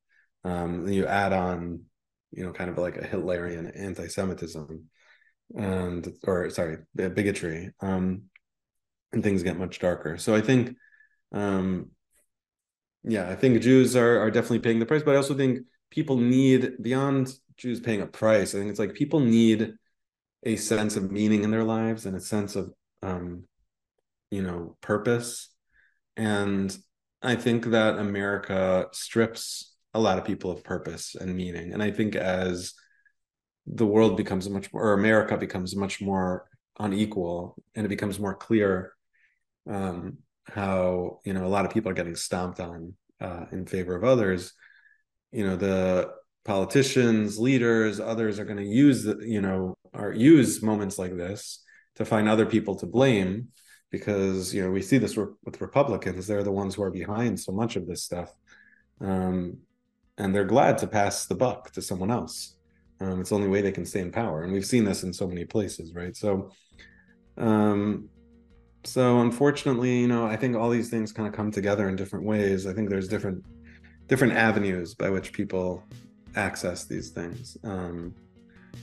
Um, 0.45 0.87
you 0.87 1.07
add 1.07 1.33
on, 1.33 1.85
you 2.31 2.45
know, 2.45 2.53
kind 2.53 2.69
of 2.69 2.77
like 2.77 2.97
a 2.99 3.07
Hitlerian 3.07 3.73
anti-Semitism, 3.75 4.85
and 5.57 6.13
or 6.25 6.51
sorry, 6.51 6.79
bigotry, 6.95 7.71
um, 7.81 8.25
and 9.13 9.23
things 9.23 9.43
get 9.43 9.59
much 9.59 9.79
darker. 9.79 10.19
So 10.19 10.35
I 10.35 10.43
think, 10.43 10.77
um, 11.33 11.91
yeah, 13.03 13.29
I 13.31 13.37
think 13.37 13.63
Jews 13.63 13.97
are 13.97 14.21
are 14.21 14.31
definitely 14.31 14.59
paying 14.59 14.79
the 14.79 14.87
price, 14.87 15.03
but 15.03 15.15
I 15.15 15.17
also 15.17 15.35
think 15.35 15.61
people 15.91 16.19
need 16.19 16.83
beyond 16.83 17.33
Jews 17.57 17.81
paying 17.81 18.03
a 18.03 18.07
price. 18.07 18.55
I 18.55 18.59
think 18.59 18.71
it's 18.71 18.79
like 18.79 18.95
people 18.95 19.21
need 19.21 19.75
a 20.45 20.57
sense 20.57 20.97
of 20.97 21.11
meaning 21.11 21.45
in 21.45 21.51
their 21.51 21.65
lives 21.65 22.07
and 22.07 22.17
a 22.17 22.21
sense 22.21 22.57
of 22.57 22.73
um, 23.03 23.45
you 24.31 24.43
know 24.43 24.77
purpose. 24.81 25.51
And 26.17 26.77
I 27.23 27.37
think 27.37 27.67
that 27.67 27.99
America 27.99 28.87
strips 28.93 29.75
a 29.95 30.01
lot 30.01 30.19
of 30.19 30.25
people 30.25 30.51
of 30.51 30.65
purpose 30.65 31.15
and 31.15 31.35
meaning. 31.37 31.73
And 31.73 31.83
I 31.83 31.91
think 31.91 32.17
as 32.17 32.75
the 33.67 33.87
world 33.87 34.17
becomes 34.17 34.49
much 34.49 34.73
more, 34.73 34.83
or 34.83 34.93
America 34.93 35.37
becomes 35.37 35.75
much 35.75 36.01
more 36.03 36.47
unequal, 36.79 37.57
and 37.75 37.87
it 37.87 37.89
becomes 37.89 38.19
more 38.19 38.35
clear 38.35 38.93
um, 39.71 40.19
how 40.45 41.21
you 41.25 41.33
know 41.33 41.47
a 41.47 41.49
lot 41.49 41.65
of 41.65 41.73
people 41.73 41.91
are 41.91 41.95
getting 41.95 42.17
stomped 42.17 42.61
on 42.61 42.95
uh, 43.21 43.47
in 43.53 43.67
favor 43.67 43.97
of 43.97 44.05
others. 44.05 44.53
You 45.33 45.47
know 45.47 45.57
the 45.57 46.13
politicians, 46.45 47.39
leaders, 47.39 48.01
others 48.01 48.39
are 48.39 48.45
going 48.45 48.59
to 48.59 48.65
use 48.65 49.05
the 49.05 49.19
you 49.27 49.41
know 49.41 49.77
or 49.93 50.13
use 50.13 50.63
moments 50.63 50.99
like 50.99 51.17
this 51.17 51.63
to 51.97 52.05
find 52.05 52.29
other 52.29 52.47
people 52.47 52.75
to 52.77 52.87
blame 52.87 53.49
because 53.91 54.53
you 54.53 54.63
know 54.63 54.71
we 54.71 54.83
see 54.83 54.99
this 54.99 55.17
with 55.17 55.61
Republicans; 55.61 56.27
they're 56.27 56.43
the 56.43 56.53
ones 56.53 56.75
who 56.75 56.83
are 56.83 56.91
behind 56.91 57.39
so 57.41 57.53
much 57.53 57.77
of 57.77 57.87
this 57.87 58.03
stuff, 58.03 58.31
um, 59.01 59.59
and 60.19 60.35
they're 60.35 60.45
glad 60.45 60.79
to 60.79 60.87
pass 60.87 61.27
the 61.27 61.35
buck 61.35 61.71
to 61.73 61.83
someone 61.83 62.11
else. 62.11 62.57
Um, 63.01 63.21
it's 63.21 63.31
the 63.31 63.37
only 63.37 63.49
way 63.49 63.61
they 63.61 63.73
can 63.73 63.87
stay 63.87 64.01
in 64.01 64.13
power, 64.13 64.43
and 64.43 64.53
we've 64.53 64.67
seen 64.67 64.85
this 64.85 65.03
in 65.03 65.13
so 65.13 65.27
many 65.27 65.45
places, 65.45 65.95
right? 65.95 66.17
So, 66.17 66.51
um, 67.39 68.09
so 68.85 69.21
unfortunately, 69.21 70.01
you 70.01 70.09
know, 70.09 70.27
I 70.27 70.37
think 70.37 70.57
all 70.57 70.71
these 70.71 70.91
things 70.91 71.13
kind 71.13 71.29
of 71.29 71.35
come 71.35 71.51
together 71.51 71.89
in 71.89 71.97
different 71.97 72.25
ways. 72.27 72.67
I 72.67 72.73
think 72.73 72.91
there's 72.91 73.09
different 73.09 73.45
different 74.07 74.35
avenues 74.35 74.95
by 74.95 75.09
which 75.09 75.33
people 75.33 75.83
access 76.37 76.85
these 76.85 77.11
things, 77.11 77.57
um, 77.65 78.15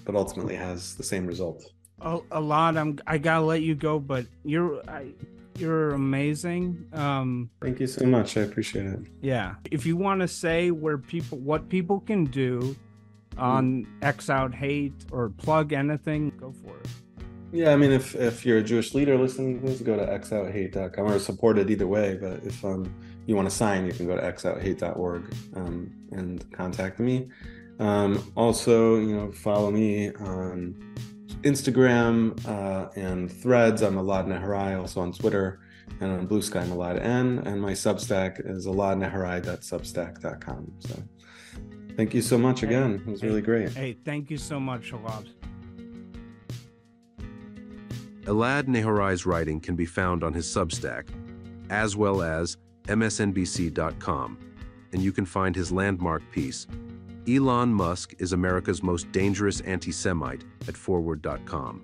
but 0.06 0.16
ultimately 0.16 0.56
has 0.56 0.96
the 0.96 1.04
same 1.04 1.26
result. 1.26 1.72
A, 2.02 2.20
a 2.32 2.42
lot. 2.42 2.78
I'm. 2.78 2.98
I 3.06 3.18
gotta 3.18 3.46
let 3.46 3.62
you 3.62 3.76
go, 3.76 4.00
but 4.00 4.26
you're. 4.44 4.82
I, 4.90 5.14
you're 5.58 5.92
amazing. 5.92 6.88
Um, 6.94 7.50
Thank 7.62 7.80
you 7.80 7.88
so 7.88 8.06
much. 8.06 8.38
I 8.38 8.42
appreciate 8.42 8.86
it. 8.86 9.00
Yeah. 9.22 9.56
If 9.70 9.86
you 9.86 9.96
want 9.98 10.22
to 10.22 10.28
say 10.28 10.72
where 10.72 10.98
people, 10.98 11.38
what 11.40 11.70
people 11.70 12.00
can 12.00 12.26
do 12.26 12.76
on 13.38 13.86
X 14.02 14.30
Out 14.30 14.54
Hate 14.56 14.94
or 15.12 15.30
plug 15.30 15.74
anything, 15.74 16.32
go 16.40 16.52
for 16.52 16.78
it. 16.78 16.88
Yeah, 17.52 17.74
I 17.74 17.76
mean, 17.76 17.92
if 17.92 18.16
if 18.16 18.46
you're 18.46 18.60
a 18.60 18.64
Jewish 18.64 18.94
leader 18.94 19.18
listening, 19.18 19.60
please 19.60 19.82
go 19.82 19.98
to 19.98 20.06
xouthate.com 20.06 21.06
or 21.06 21.20
support 21.20 21.58
it 21.58 21.70
either 21.70 21.88
way. 21.88 22.18
But 22.20 22.44
if 22.46 22.64
um, 22.64 22.94
you 23.26 23.36
want 23.36 23.50
to 23.50 23.56
sign, 23.56 23.86
you 23.86 23.94
can 23.94 24.08
go 24.08 24.16
to 24.16 24.22
xouthate.org 24.22 25.34
um, 25.56 25.92
and 26.12 26.52
contact 26.52 27.00
me. 27.00 27.30
Um, 27.80 28.32
also, 28.36 28.98
you 28.98 29.16
know, 29.16 29.32
follow 29.32 29.72
me 29.72 30.14
on 30.16 30.76
Instagram 31.42 32.46
uh, 32.48 32.90
and 32.96 33.32
Threads. 33.32 33.82
I'm 33.82 33.96
Elad 33.96 34.28
Nehorai, 34.28 34.80
also 34.80 35.02
on 35.02 35.14
Twitter 35.14 35.62
and 36.00 36.12
on 36.12 36.28
Bluesky, 36.28 36.62
I'm 36.62 36.70
Elad 36.70 37.04
N. 37.04 37.40
And 37.46 37.60
my 37.62 37.74
Substack 37.74 38.50
is 38.50 38.66
eladnehorai.substack.com. 38.68 40.74
So 40.80 41.04
thank 41.96 42.14
you 42.14 42.22
so 42.22 42.38
much 42.38 42.64
again. 42.64 43.04
It 43.06 43.12
was 43.12 43.24
really 43.24 43.42
great. 43.42 43.72
Hey, 43.72 43.98
thank 44.06 44.30
you 44.30 44.38
so 44.38 44.58
much, 44.60 44.92
Elad. 44.92 45.30
Alad 48.24 48.64
Nehorai's 48.64 49.26
writing 49.26 49.60
can 49.60 49.76
be 49.76 49.86
found 49.86 50.24
on 50.24 50.34
his 50.34 50.46
Substack, 50.46 51.10
as 51.70 51.98
well 51.98 52.22
as 52.22 52.58
msnbc.com, 52.84 54.38
and 54.94 55.02
you 55.02 55.12
can 55.12 55.26
find 55.26 55.56
his 55.56 55.72
landmark 55.72 56.24
piece, 56.32 56.68
Elon 57.28 57.74
Musk 57.74 58.16
is 58.20 58.34
America's 58.34 58.82
most 58.82 59.12
dangerous 59.12 59.62
anti-Semite 59.62 60.44
at 60.68 60.76
forward.com. 60.76 61.84